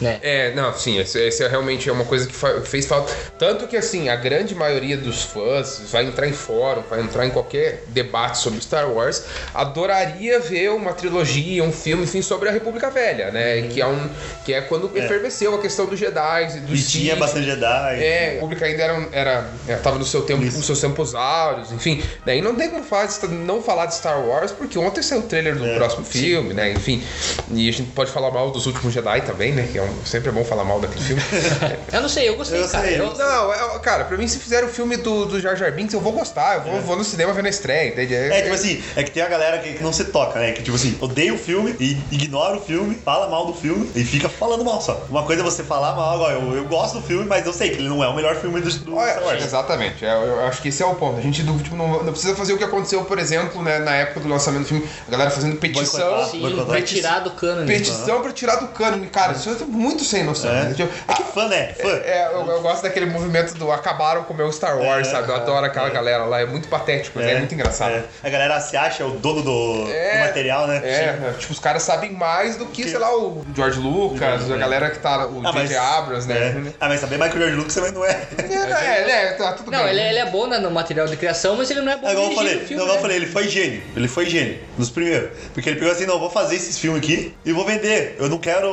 né? 0.00 0.18
É, 0.22 0.54
não, 0.54 0.72
sim, 0.76 0.98
esse, 0.98 1.18
esse 1.20 1.42
é 1.42 1.48
realmente 1.48 1.88
é 1.88 1.92
uma 1.92 2.04
coisa 2.04 2.26
que 2.26 2.34
fez 2.66 2.86
falta. 2.86 3.12
Tanto 3.38 3.66
que, 3.66 3.76
assim, 3.76 4.08
a 4.08 4.16
grande 4.16 4.54
maioria 4.54 4.96
dos 4.96 5.22
fãs 5.22 5.82
vai 5.90 6.04
entrar 6.06 6.26
em 6.28 6.32
fórum, 6.32 6.82
vai 6.88 7.00
entrar 7.00 7.26
em 7.26 7.30
qualquer 7.30 7.84
debate 7.88 8.38
sobre 8.38 8.60
Star 8.60 8.90
Wars, 8.90 9.24
adoraria 9.52 10.38
ver 10.40 10.70
uma 10.70 10.92
trilogia, 10.92 11.62
um 11.64 11.72
filme, 11.72 12.04
enfim, 12.04 12.22
sobre 12.22 12.48
a 12.48 12.52
República 12.52 12.90
Velha, 12.90 13.30
né? 13.30 13.62
Que, 13.72 13.80
é 13.80 13.86
um, 13.86 14.08
que 14.44 14.52
é 14.52 14.60
quando 14.60 14.90
efervesceu 14.96 15.54
a 15.54 15.58
questão 15.60 15.73
dos 15.82 15.98
Jedi 15.98 16.56
e 16.56 16.60
dos 16.60 16.80
E 16.80 16.86
tinha 16.88 17.10
Sith. 17.12 17.18
bastante 17.20 17.46
Jedi. 17.46 18.02
É, 18.02 18.28
a 18.28 18.32
República 18.34 18.64
ainda 18.64 18.82
era, 18.82 19.08
era, 19.12 19.50
é, 19.68 19.74
tava 19.76 19.98
no 19.98 20.04
seu 20.04 20.22
tempo, 20.22 20.42
Isso. 20.44 20.56
nos 20.56 20.66
seus 20.66 20.80
tempos 20.80 21.14
áureos, 21.14 21.72
enfim. 21.72 22.02
Daí 22.24 22.40
não 22.40 22.54
tem 22.54 22.70
como 22.70 22.84
falar 22.84 23.06
de- 23.06 23.26
não 23.28 23.62
falar 23.62 23.86
de 23.86 23.94
Star 23.96 24.20
Wars, 24.24 24.52
porque 24.52 24.78
ontem 24.78 25.02
saiu 25.02 25.20
o 25.20 25.24
trailer 25.24 25.56
do 25.56 25.66
É, 25.66 25.74
próximo 25.76 26.04
filme, 26.04 26.54
né? 26.54 26.72
Enfim. 26.72 27.02
E 27.50 27.68
a 27.68 27.72
gente 27.72 27.90
pode 27.90 28.10
falar 28.10 28.30
mal 28.30 28.50
dos 28.50 28.66
últimos 28.66 28.94
Jedi 28.94 29.20
também, 29.22 29.52
né? 29.52 29.68
Que 29.70 29.78
é 29.78 29.82
um, 29.82 30.04
sempre 30.06 30.28
é 30.28 30.32
bom 30.32 30.44
falar 30.44 30.64
mal 30.64 30.80
daquele 30.80 31.04
filme. 31.04 31.22
Eu 31.92 32.00
não 32.00 32.08
sei, 32.08 32.28
eu 32.28 32.36
gostei, 32.36 32.60
Eu 32.62 32.68
cara. 32.68 32.86
sei, 32.86 33.00
Eu- 33.00 33.14
não, 33.14 33.52
é- 33.52 33.78
cara, 33.80 34.04
pra 34.04 34.16
mim, 34.16 34.26
se 34.28 34.38
fizer 34.38 34.62
o 34.64 34.68
filme 34.68 34.96
do, 34.96 35.24
do 35.26 35.40
Jar 35.40 35.56
Jar 35.56 35.72
Binks, 35.72 35.92
eu 35.94 36.00
vou 36.00 36.12
gostar. 36.12 36.56
Eu 36.56 36.62
vou, 36.72 36.80
vou 36.82 36.96
no 36.96 37.04
cinema 37.04 37.32
ver 37.32 37.42
na 37.42 37.48
estreia, 37.48 37.88
entende? 37.88 38.14
É, 38.14 38.42
tipo 38.42 38.54
assim, 38.54 38.82
é 38.96 39.02
que 39.02 39.10
tem 39.10 39.22
a 39.22 39.28
galera 39.28 39.58
que, 39.58 39.72
que 39.74 39.82
não 39.82 39.92
se 39.92 40.04
toca, 40.06 40.38
né? 40.38 40.52
Que, 40.52 40.62
tipo 40.62 40.76
assim, 40.76 40.96
odeia 41.00 41.32
o 41.32 41.38
filme 41.38 41.74
e 41.80 41.98
ignora 42.10 42.56
o 42.56 42.60
filme, 42.60 42.98
fala 43.04 43.28
mal 43.28 43.46
do 43.46 43.54
filme 43.54 43.90
e 43.94 44.04
fica 44.04 44.28
falando 44.28 44.64
mal 44.64 44.80
só. 44.80 45.04
Uma 45.08 45.22
coisa 45.24 45.42
é 45.42 45.44
você 45.44 45.63
falar 45.64 45.94
mal, 45.94 46.14
agora, 46.14 46.34
eu, 46.34 46.54
eu 46.56 46.64
gosto 46.64 47.00
do 47.00 47.02
filme, 47.02 47.24
mas 47.24 47.44
eu 47.46 47.52
sei 47.52 47.70
que 47.70 47.76
ele 47.76 47.88
não 47.88 48.02
é 48.02 48.08
o 48.08 48.14
melhor 48.14 48.36
filme 48.36 48.60
do, 48.60 48.70
do 48.70 48.96
Olha, 48.96 49.12
Star 49.12 49.24
Wars. 49.24 49.44
exatamente, 49.44 50.04
é, 50.04 50.12
eu, 50.14 50.22
eu 50.26 50.46
acho 50.46 50.62
que 50.62 50.68
esse 50.68 50.82
é 50.82 50.86
o 50.86 50.94
ponto. 50.94 51.18
A 51.18 51.22
gente 51.22 51.44
tipo, 51.62 51.76
não, 51.76 52.02
não 52.02 52.12
precisa 52.12 52.34
fazer 52.34 52.52
o 52.52 52.58
que 52.58 52.64
aconteceu, 52.64 53.04
por 53.04 53.18
exemplo, 53.18 53.62
né, 53.62 53.78
na 53.78 53.94
época 53.94 54.20
do 54.20 54.28
lançamento 54.28 54.62
do 54.62 54.68
filme, 54.68 54.88
a 55.06 55.10
galera 55.10 55.30
fazendo 55.30 55.56
petição. 55.56 56.24
Sim, 56.26 56.40
boicotar. 56.40 56.66
pra 56.66 56.82
tirar 56.82 57.18
do 57.20 57.30
cano. 57.32 57.66
Petição 57.66 58.20
pra 58.22 58.32
tirar 58.32 58.56
do 58.56 58.68
cano. 58.68 59.04
Cara, 59.06 59.32
isso 59.32 59.50
é 59.50 59.64
muito 59.64 60.04
sem 60.04 60.22
noção. 60.24 60.50
É. 60.50 60.64
né? 60.64 60.74
Tipo, 60.74 60.92
É 61.08 61.14
que 61.14 61.22
fã, 61.24 61.48
né? 61.48 61.72
Fã. 61.74 61.88
É, 61.88 62.30
eu, 62.32 62.46
eu 62.46 62.60
gosto 62.62 62.82
daquele 62.82 63.06
movimento 63.06 63.54
do 63.54 63.70
acabaram 63.72 64.24
com 64.24 64.34
o 64.34 64.36
meu 64.36 64.50
Star 64.52 64.78
Wars, 64.78 65.08
É, 65.08 65.10
sabe? 65.10 65.28
Eu 65.28 65.36
adoro 65.36 65.64
aquela 65.66 65.88
galera 65.90 66.24
lá, 66.24 66.40
é 66.40 66.46
muito 66.46 66.68
patético, 66.68 67.18
mas 67.18 67.28
é, 67.28 67.38
muito 67.38 67.54
engraçado. 67.54 67.92
é. 67.92 68.04
A 68.22 68.28
galera 68.28 68.60
se 68.60 68.76
acha 68.76 69.04
o 69.04 69.10
dono 69.12 69.42
do, 69.42 69.90
É. 69.90 70.18
do 70.18 70.26
material, 70.26 70.66
né? 70.66 70.80
É, 70.84 71.32
tipo, 71.38 71.52
os 71.52 71.58
caras 71.58 71.82
sabem 71.82 72.12
mais 72.12 72.56
do 72.56 72.66
que, 72.66 72.88
sei 72.88 72.98
lá, 72.98 73.14
o 73.16 73.44
George 73.54 73.78
Lucas, 73.80 74.50
a 74.50 74.56
galera 74.56 74.90
que 74.90 74.98
tá, 74.98 75.26
o 75.26 75.42
Ah, 75.46 75.52
J.J. 75.62 75.76
Abrams, 75.76 76.28
né? 76.28 76.34
é. 76.36 76.72
Ah, 76.80 76.88
mas 76.88 77.00
saber 77.00 77.18
mais 77.18 77.30
que 77.32 77.38
o 77.38 77.40
George 77.40 77.56
Lucas 77.56 77.74
também 77.74 77.92
não 77.92 78.04
é. 78.04 78.26
É, 78.38 79.10
é, 79.10 79.10
é, 79.26 79.32
tá 79.32 79.52
tudo 79.52 79.70
Não, 79.70 79.78
bem. 79.80 79.90
ele, 79.90 80.00
é- 80.00 80.08
ele 80.10 80.18
é 80.18 80.26
bom 80.30 80.46
né, 80.46 80.58
no 80.58 80.70
material 80.70 81.06
de 81.06 81.16
criação, 81.16 81.56
mas 81.56 81.70
ele 81.70 81.80
não 81.80 81.92
é 81.92 81.96
bom 81.96 82.08
É 82.08 82.12
igual 82.12 82.28
eu 82.30 82.34
falei, 82.34 82.58
filme, 82.58 82.74
não, 82.76 82.82
igual 82.82 82.88
eu 82.88 82.94
né? 82.96 83.00
falei, 83.00 83.16
ele 83.16 83.26
foi 83.26 83.48
gênio. 83.48 83.82
Ele 83.96 84.08
foi 84.08 84.26
gênio, 84.26 84.58
nos 84.78 84.90
primeiros. 84.90 85.30
Porque 85.52 85.68
ele 85.68 85.78
pegou 85.78 85.92
assim, 85.92 86.06
não, 86.06 86.14
eu 86.14 86.20
vou 86.20 86.30
fazer 86.30 86.56
esses 86.56 86.78
filmes 86.78 87.02
aqui 87.02 87.34
e 87.44 87.52
vou 87.52 87.64
vender. 87.64 88.16
Eu 88.18 88.28
não 88.28 88.38
quero 88.38 88.68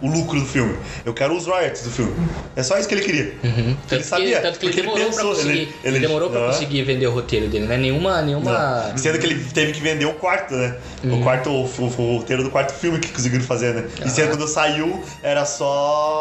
o 0.00 0.06
lucro 0.08 0.38
do 0.40 0.46
filme. 0.46 0.76
Eu 1.04 1.12
quero 1.14 1.36
os 1.36 1.46
royalties 1.46 1.82
do 1.84 1.90
filme. 1.90 2.14
É 2.56 2.62
só 2.62 2.78
isso 2.78 2.88
que 2.88 2.94
ele 2.94 3.04
queria. 3.04 3.32
Ele 3.42 3.76
Tanto 3.88 4.04
sabia. 4.04 4.36
que, 4.36 4.42
tanto 4.42 4.58
que 4.58 4.66
ele 4.66 4.74
demorou 4.74 5.10
pra 5.12 5.24
conseguir, 5.24 5.50
ele, 5.50 5.74
ele 5.84 5.98
demorou 6.00 6.30
pra 6.30 6.40
Ah. 6.40 6.46
conseguir 6.48 6.82
vender 6.82 7.06
o 7.06 7.12
roteiro 7.12 7.48
dele, 7.48 7.66
né? 7.66 7.76
Nenhuma, 7.76 8.22
nenhuma... 8.22 8.88
Não. 8.90 8.98
Sendo 8.98 9.18
que 9.18 9.26
ele 9.26 9.44
teve 9.52 9.72
que 9.72 9.80
vender 9.80 10.04
o 10.06 10.14
quarto, 10.14 10.54
né? 10.54 10.76
Uhum. 11.04 11.20
O 11.20 11.22
quarto, 11.22 11.50
o, 11.50 11.64
o, 11.64 11.84
o 11.84 12.16
roteiro 12.18 12.42
do 12.42 12.50
quarto 12.50 12.72
filme 12.72 12.98
que 12.98 13.08
conseguiram 13.08 13.44
fazer, 13.44 13.74
né? 13.74 13.84
E 14.04 14.08
sendo 14.10 14.28
quando 14.30 14.46
saiu, 14.48 15.02
era 15.22 15.44
só. 15.44 16.19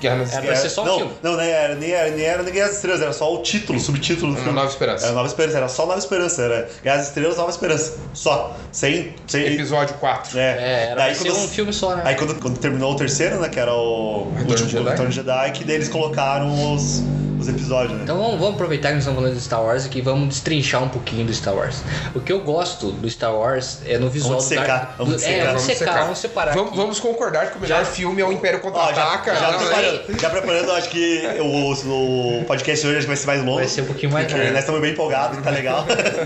Guerra 0.00 0.16
nas 0.16 0.32
Era 0.32 0.46
pra 0.46 0.56
ser 0.56 0.70
só 0.70 0.82
um 0.82 0.86
não, 0.86 0.96
filme. 0.98 1.12
Não, 1.22 1.36
nem 1.36 1.48
era, 1.48 1.74
nem 1.74 1.90
era, 1.90 2.10
nem 2.10 2.24
era 2.24 2.42
nem 2.42 2.52
Guerra 2.52 2.66
das 2.66 2.76
Estrelas, 2.76 3.00
era 3.00 3.12
só 3.12 3.32
o 3.32 3.42
título, 3.42 3.78
o 3.78 3.82
subtítulo 3.82 4.32
do 4.32 4.38
Uma 4.38 4.44
filme. 4.44 4.58
Nova 4.58 4.70
Esperança. 4.70 5.06
Era 5.06 5.14
Nova 5.14 5.26
Esperança, 5.26 5.56
era 5.56 5.68
só 5.68 5.86
Nova 5.86 5.98
Esperança, 5.98 6.42
era 6.42 6.68
Guerra 6.82 6.96
das 6.96 7.08
Estrelas, 7.08 7.36
Nova 7.36 7.50
Esperança. 7.50 7.98
Só. 8.12 8.56
Sem. 8.72 9.14
sem 9.26 9.54
Episódio 9.54 9.94
4. 9.96 10.38
é, 10.38 10.42
É, 10.42 10.84
era 10.86 10.96
daí 10.96 11.14
pra 11.14 11.22
ser 11.22 11.30
quando, 11.30 11.44
um 11.44 11.48
filme 11.48 11.72
só, 11.72 11.96
né? 11.96 12.02
Aí 12.04 12.14
quando, 12.14 12.34
quando 12.36 12.58
terminou 12.58 12.92
o 12.92 12.96
terceiro, 12.96 13.40
né? 13.40 13.48
Que 13.48 13.60
era 13.60 13.74
o. 13.74 14.30
Retorno 14.36 14.50
último, 14.50 14.66
de 14.66 14.72
Jedi. 14.72 14.90
Retorno 14.90 15.10
de 15.10 15.16
Jedi, 15.16 15.52
que 15.52 15.64
daí 15.64 15.76
eles 15.76 15.88
colocaram 15.88 16.74
os, 16.74 17.02
os 17.38 17.48
episódios, 17.48 17.92
né? 17.96 18.04
Então 18.04 18.16
vamos, 18.18 18.38
vamos 18.38 18.54
aproveitar 18.54 18.88
que 18.88 18.94
nós 18.94 19.02
estamos 19.04 19.20
falando 19.20 19.34
de 19.36 19.40
Star 19.44 19.62
Wars 19.62 19.84
aqui 19.86 19.98
e 19.98 20.02
vamos 20.02 20.28
destrinchar 20.28 20.82
um 20.82 20.88
pouquinho 20.88 21.24
do 21.26 21.32
Star 21.34 21.54
Wars. 21.54 21.82
O 22.14 22.20
que 22.20 22.32
eu 22.32 22.40
gosto 22.40 22.90
do 22.92 23.08
Star 23.10 23.34
Wars 23.34 23.78
é 23.86 23.98
no 23.98 24.08
visual 24.10 24.34
Vamos 24.40 24.48
do 24.48 24.54
Dark- 24.54 24.66
secar, 24.66 24.94
vamos 24.98 25.14
do- 25.14 25.18
secar. 25.20 25.32
É, 25.34 25.36
vamos 25.46 25.52
Vamos 25.54 25.62
secar, 25.64 25.78
secar. 25.92 26.02
vamos 26.02 26.18
separar. 26.18 26.54
Vamos, 26.54 26.68
aqui. 26.70 26.76
vamos 26.78 27.00
concordar 27.00 27.50
que 27.50 27.58
o 27.58 27.60
melhor 27.60 27.84
filme 27.84 28.20
é 28.22 28.24
o 28.24 28.32
Império 28.32 28.60
Ó, 28.62 28.66
já, 28.66 28.70
Contra-Ataca. 28.70 29.34
já, 29.34 29.52
preparando, 29.52 30.20
já 30.20 30.30
preparando, 30.30 30.72
acho 30.72 30.88
que 30.90 31.22
o, 31.40 32.40
o 32.40 32.44
podcast 32.44 32.86
hoje 32.86 33.06
vai 33.06 33.16
ser 33.16 33.26
mais 33.26 33.40
longo. 33.44 33.56
Vai 33.58 33.68
ser 33.68 33.82
um 33.82 33.86
pouquinho 33.86 34.12
mais 34.12 34.26
Porque 34.30 34.48
nós 34.50 34.58
estamos 34.60 34.80
bem 34.80 34.92
empolgados, 34.92 35.42
tá 35.42 35.50
legal. 35.50 35.84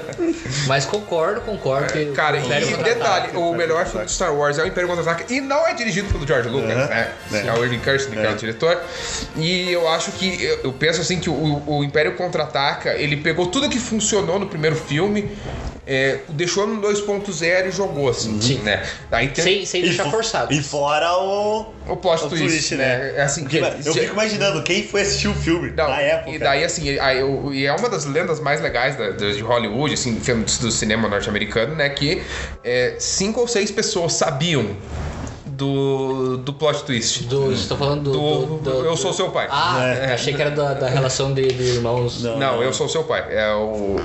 Mas 0.67 0.85
concordo, 0.85 1.41
concordo. 1.43 1.93
que 1.93 2.07
Cara, 2.13 2.37
e 2.39 2.41
Contra-Ataca- 2.43 2.83
detalhe, 2.83 3.37
o 3.37 3.53
melhor 3.55 3.87
filme 3.87 4.07
de 4.07 4.13
Star 4.13 4.35
Wars 4.35 4.59
é 4.59 4.63
o 4.63 4.67
Império 4.67 4.89
Contra-Ataca 4.89 5.33
e 5.33 5.41
não 5.41 5.67
é 5.67 5.75
dirigido 5.75 6.09
pelo 6.13 6.27
George 6.27 6.49
Lucas, 6.49 6.71
Uhum. 6.71 6.87
né? 6.87 7.13
É. 7.33 7.47
É 7.47 7.53
o 7.53 7.63
Irving 7.65 7.79
Kirsten, 7.81 8.13
que 8.15 8.19
é 8.21 8.27
É. 8.27 8.31
o 8.33 8.37
diretor. 8.37 8.81
E 9.37 9.71
eu 9.73 9.89
acho 9.89 10.13
que, 10.13 10.43
eu, 10.43 10.61
eu 10.65 10.73
penso 10.73 10.98
assim 11.01 11.19
que 11.21 11.31
o, 11.31 11.63
o 11.67 11.85
Império 11.85 12.15
Contra-Ataca, 12.17 12.95
ele 12.95 13.17
pegou 13.17 13.47
tudo 13.47 13.69
que 13.69 13.79
funcionou 13.79 14.39
no 14.39 14.47
primeiro 14.47 14.77
filme, 14.77 15.31
é, 15.91 16.19
deixou 16.29 16.67
no 16.67 16.83
2.0 16.83 17.69
e 17.69 17.71
jogou, 17.71 18.11
assim, 18.11 18.39
Sim. 18.43 18.59
né? 18.59 18.83
Aí 19.11 19.29
tem 19.29 19.43
Sem, 19.43 19.65
sem 19.65 19.83
deixar 19.83 20.05
fo- 20.05 20.11
forçado. 20.11 20.53
E 20.53 20.63
fora 20.63 21.17
o. 21.17 21.73
o 21.87 21.97
plot 21.97 22.25
o 22.25 22.29
twist, 22.29 22.47
twist, 22.47 22.75
né? 22.75 22.99
né? 22.99 23.13
É 23.17 23.23
assim, 23.23 23.43
Porque, 23.45 23.57
eu 23.87 23.95
fico 23.95 24.13
imaginando 24.13 24.63
quem 24.63 24.87
foi 24.87 25.01
assistir 25.01 25.29
o 25.29 25.35
filme 25.35 25.71
Não, 25.71 25.89
na 25.89 25.99
época. 26.01 26.31
E 26.31 26.39
daí, 26.39 26.63
assim, 26.63 26.99
aí, 26.99 27.21
eu- 27.21 27.55
e 27.55 27.65
é 27.65 27.73
uma 27.73 27.89
das 27.89 28.05
lendas 28.05 28.39
mais 28.39 28.61
legais 28.61 28.97
da- 28.97 29.13
de 29.13 29.41
Hollywood, 29.41 29.95
assim, 29.95 30.21
filmes 30.21 30.59
do 30.59 30.71
cinema 30.71 31.09
norte-americano, 31.09 31.75
né? 31.75 31.89
Que 31.89 32.21
é, 32.63 32.97
cinco 32.99 33.41
ou 33.41 33.49
seis 33.49 33.71
pessoas 33.71 34.13
sabiam 34.13 34.77
do, 35.59 36.37
do 36.39 36.53
plot 36.53 36.85
twist. 36.85 37.25
Do, 37.25 37.53
estou 37.53 37.77
falando 37.77 38.05
do, 38.05 38.13
Do- 38.13 38.47
do- 38.47 38.59
do- 38.59 38.85
Eu 38.87 38.97
Sou 38.97 39.13
Seu 39.13 39.31
Pai. 39.31 39.49
Ah, 39.51 39.83
É. 39.85 40.15
achei 40.15 40.33
que 40.33 40.41
era 40.41 40.53
da, 40.53 40.73
da 40.75 40.89
relação 40.89 41.35
de, 41.35 41.49
de 41.49 41.63
irmãos. 41.65 42.23
Não. 42.23 42.39
Não, 42.39 42.63
eu 42.63 42.73
sou 42.73 42.89
seu 42.89 43.03
pai. 43.03 43.27
É 43.31 43.53
o. 43.55 43.97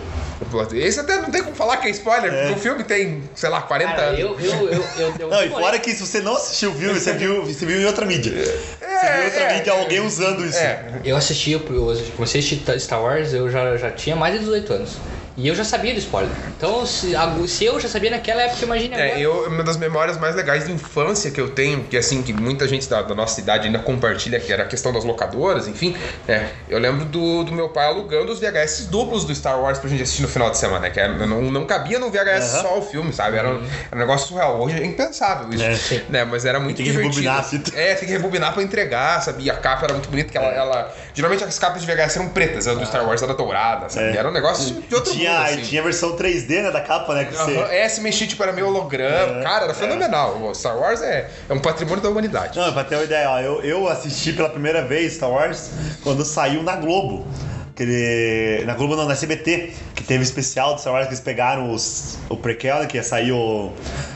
o 0.41 0.45
plot- 0.49 0.75
Esse 0.75 0.99
até 0.99 1.17
não 1.17 1.29
tem 1.29 1.43
como 1.43 1.55
falar 1.55 1.77
que 1.77 1.87
é 1.87 1.91
spoiler, 1.91 2.33
É. 2.33 2.41
porque 2.47 2.53
o 2.59 2.61
filme 2.61 2.83
tem, 2.83 3.23
sei 3.35 3.49
lá, 3.49 3.61
40 3.61 3.91
Cara, 3.93 4.07
anos. 4.07 4.19
eu, 4.19 4.39
eu, 4.39 4.67
eu, 4.69 4.85
eu, 4.97 5.13
eu 5.19 5.29
Não, 5.29 5.43
e 5.43 5.49
fora 5.49 5.77
que 5.77 5.91
se 5.91 6.03
você 6.05 6.21
não 6.21 6.35
assistiu 6.35 6.71
o 6.71 6.73
filme, 6.73 6.99
você 6.99 7.13
viu, 7.13 7.45
você 7.45 7.65
viu 7.67 7.79
em 7.79 7.85
outra 7.85 8.03
mídia. 8.05 8.31
você 8.33 8.47
viu 8.81 9.21
em 9.21 9.25
outra 9.25 9.39
é, 9.43 9.57
mídia 9.57 9.71
é. 9.71 9.79
alguém 9.79 9.99
usando 9.99 10.43
isso. 10.43 10.57
É, 10.57 11.01
Eu 11.05 11.15
assisti, 11.15 11.51
eu 11.51 11.59
comecei 11.59 12.41
a 12.41 12.43
assistir 12.43 12.79
Star 12.79 13.01
Wars, 13.01 13.31
eu 13.33 13.47
já, 13.51 13.77
já 13.77 13.91
tinha 13.91 14.15
mais 14.15 14.33
de 14.33 14.39
18 14.39 14.73
anos. 14.73 14.91
E 15.35 15.47
eu 15.47 15.55
já 15.55 15.63
sabia 15.63 15.93
do 15.93 15.99
spoiler. 15.99 16.31
Então, 16.55 16.85
se, 16.85 17.13
se 17.47 17.65
eu 17.65 17.79
já 17.79 17.89
sabia 17.89 18.11
naquela 18.11 18.43
época, 18.43 18.63
imagine 18.65 18.93
agora. 18.93 19.09
É, 19.09 19.19
eu, 19.19 19.47
uma 19.47 19.63
das 19.63 19.77
memórias 19.77 20.15
mais 20.17 20.35
legais 20.35 20.65
de 20.67 20.71
infância 20.71 21.31
que 21.31 21.41
eu 21.41 21.49
tenho, 21.49 21.83
que 21.85 21.97
assim, 21.97 22.21
que 22.21 22.31
muita 22.31 22.67
gente 22.67 22.87
da, 22.87 23.01
da 23.01 23.15
nossa 23.15 23.39
idade 23.41 23.65
ainda 23.65 23.79
compartilha, 23.79 24.39
que 24.39 24.53
era 24.53 24.61
a 24.61 24.65
questão 24.67 24.93
das 24.93 25.03
locadoras, 25.03 25.67
enfim, 25.67 25.95
é, 26.27 26.49
eu 26.69 26.77
lembro 26.77 27.05
do, 27.05 27.43
do 27.43 27.51
meu 27.51 27.69
pai 27.69 27.87
alugando 27.87 28.31
os 28.31 28.39
VHS 28.39 28.85
duplos 28.91 29.25
do 29.25 29.33
Star 29.33 29.59
Wars 29.59 29.79
pra 29.79 29.89
gente 29.89 30.03
assistir 30.03 30.21
no 30.21 30.27
final 30.27 30.51
de 30.51 30.57
semana, 30.57 30.81
né? 30.81 30.89
Que 30.91 30.99
era- 30.99 31.25
não, 31.25 31.41
não 31.41 31.65
cabia 31.65 31.97
no 31.97 32.11
VHS 32.11 32.53
Aham. 32.53 32.61
só 32.61 32.77
o 32.77 32.81
filme, 32.83 33.11
sabe? 33.11 33.35
Era, 33.37 33.49
um- 33.49 33.63
era 33.63 33.95
um 33.95 33.99
negócio 33.99 34.27
surreal. 34.27 34.61
Hoje 34.61 34.79
é 34.81 34.85
impensável 34.85 35.51
isso. 35.51 35.63
É. 35.63 35.75
Sim. 35.75 36.01
Né? 36.09 36.23
Mas 36.25 36.45
era 36.45 36.59
muito 36.59 36.77
Tem 36.77 36.85
que 36.85 36.91
divertido. 36.91 37.15
rebobinar 37.21 37.39
a 37.39 37.43
fita. 37.43 37.71
É, 37.75 37.95
tem 37.95 38.07
que 38.07 38.13
rebobinar 38.13 38.53
pra 38.53 38.61
entregar, 38.61 39.19
sabe? 39.23 39.43
E 39.43 39.49
a 39.49 39.55
capa 39.55 39.85
era 39.85 39.93
muito 39.93 40.09
bonita, 40.09 40.29
que 40.31 40.37
ela, 40.37 40.47
ela- 40.53 40.93
Geralmente 41.15 41.43
as 41.43 41.57
capas 41.57 41.81
de 41.81 41.87
VHS 41.87 42.17
eram 42.17 42.29
pretas, 42.29 42.67
a 42.67 42.75
do 42.75 42.85
Star 42.85 43.03
Wars 43.07 43.21
era 43.23 43.33
dourada, 43.33 43.89
sabe? 43.89 44.09
É. 44.09 44.17
Era 44.17 44.29
um 44.29 44.31
negócio 44.31 44.75
de 44.75 44.93
outro 44.95 45.22
tinha, 45.25 45.41
assim. 45.41 45.61
tinha 45.61 45.81
a 45.81 45.83
versão 45.83 46.15
3D, 46.15 46.63
né, 46.63 46.71
da 46.71 46.81
capa, 46.81 47.13
né? 47.13 47.25
Que 47.25 47.35
você... 47.35 47.57
Aham, 47.57 47.71
É, 47.71 47.89
se 47.89 48.01
mexia 48.01 48.27
tipo, 48.27 48.41
era 48.43 48.51
meio 48.51 48.67
holograma. 48.67 49.39
É, 49.39 49.43
Cara, 49.43 49.63
era 49.65 49.71
é. 49.71 49.75
fenomenal. 49.75 50.41
O 50.41 50.53
Star 50.53 50.77
Wars 50.77 51.01
é, 51.01 51.29
é 51.49 51.53
um 51.53 51.59
patrimônio 51.59 52.01
da 52.01 52.09
humanidade. 52.09 52.57
Não, 52.57 52.71
pra 52.71 52.83
ter 52.83 52.95
uma 52.95 53.03
ideia, 53.03 53.29
ó, 53.29 53.39
eu, 53.39 53.61
eu 53.63 53.87
assisti 53.87 54.33
pela 54.33 54.49
primeira 54.49 54.83
vez 54.83 55.13
Star 55.13 55.29
Wars 55.29 55.71
quando 56.03 56.23
saiu 56.23 56.63
na 56.63 56.75
Globo. 56.75 57.25
Aquele, 57.73 58.63
na 58.65 58.75
Globo 58.75 58.95
não, 58.95 59.07
na 59.07 59.15
CBT, 59.15 59.73
que 60.03 60.07
teve 60.07 60.21
especial 60.21 60.75
do 60.75 60.81
Star 60.81 60.93
Wars 60.93 61.07
que 61.07 61.13
eles 61.13 61.21
pegaram 61.21 61.73
os, 61.73 62.17
o 62.27 62.35
prequel, 62.35 62.79
né, 62.79 62.85
que 62.85 62.97
ia 62.97 63.03
sair 63.03 63.31
o, 63.31 63.71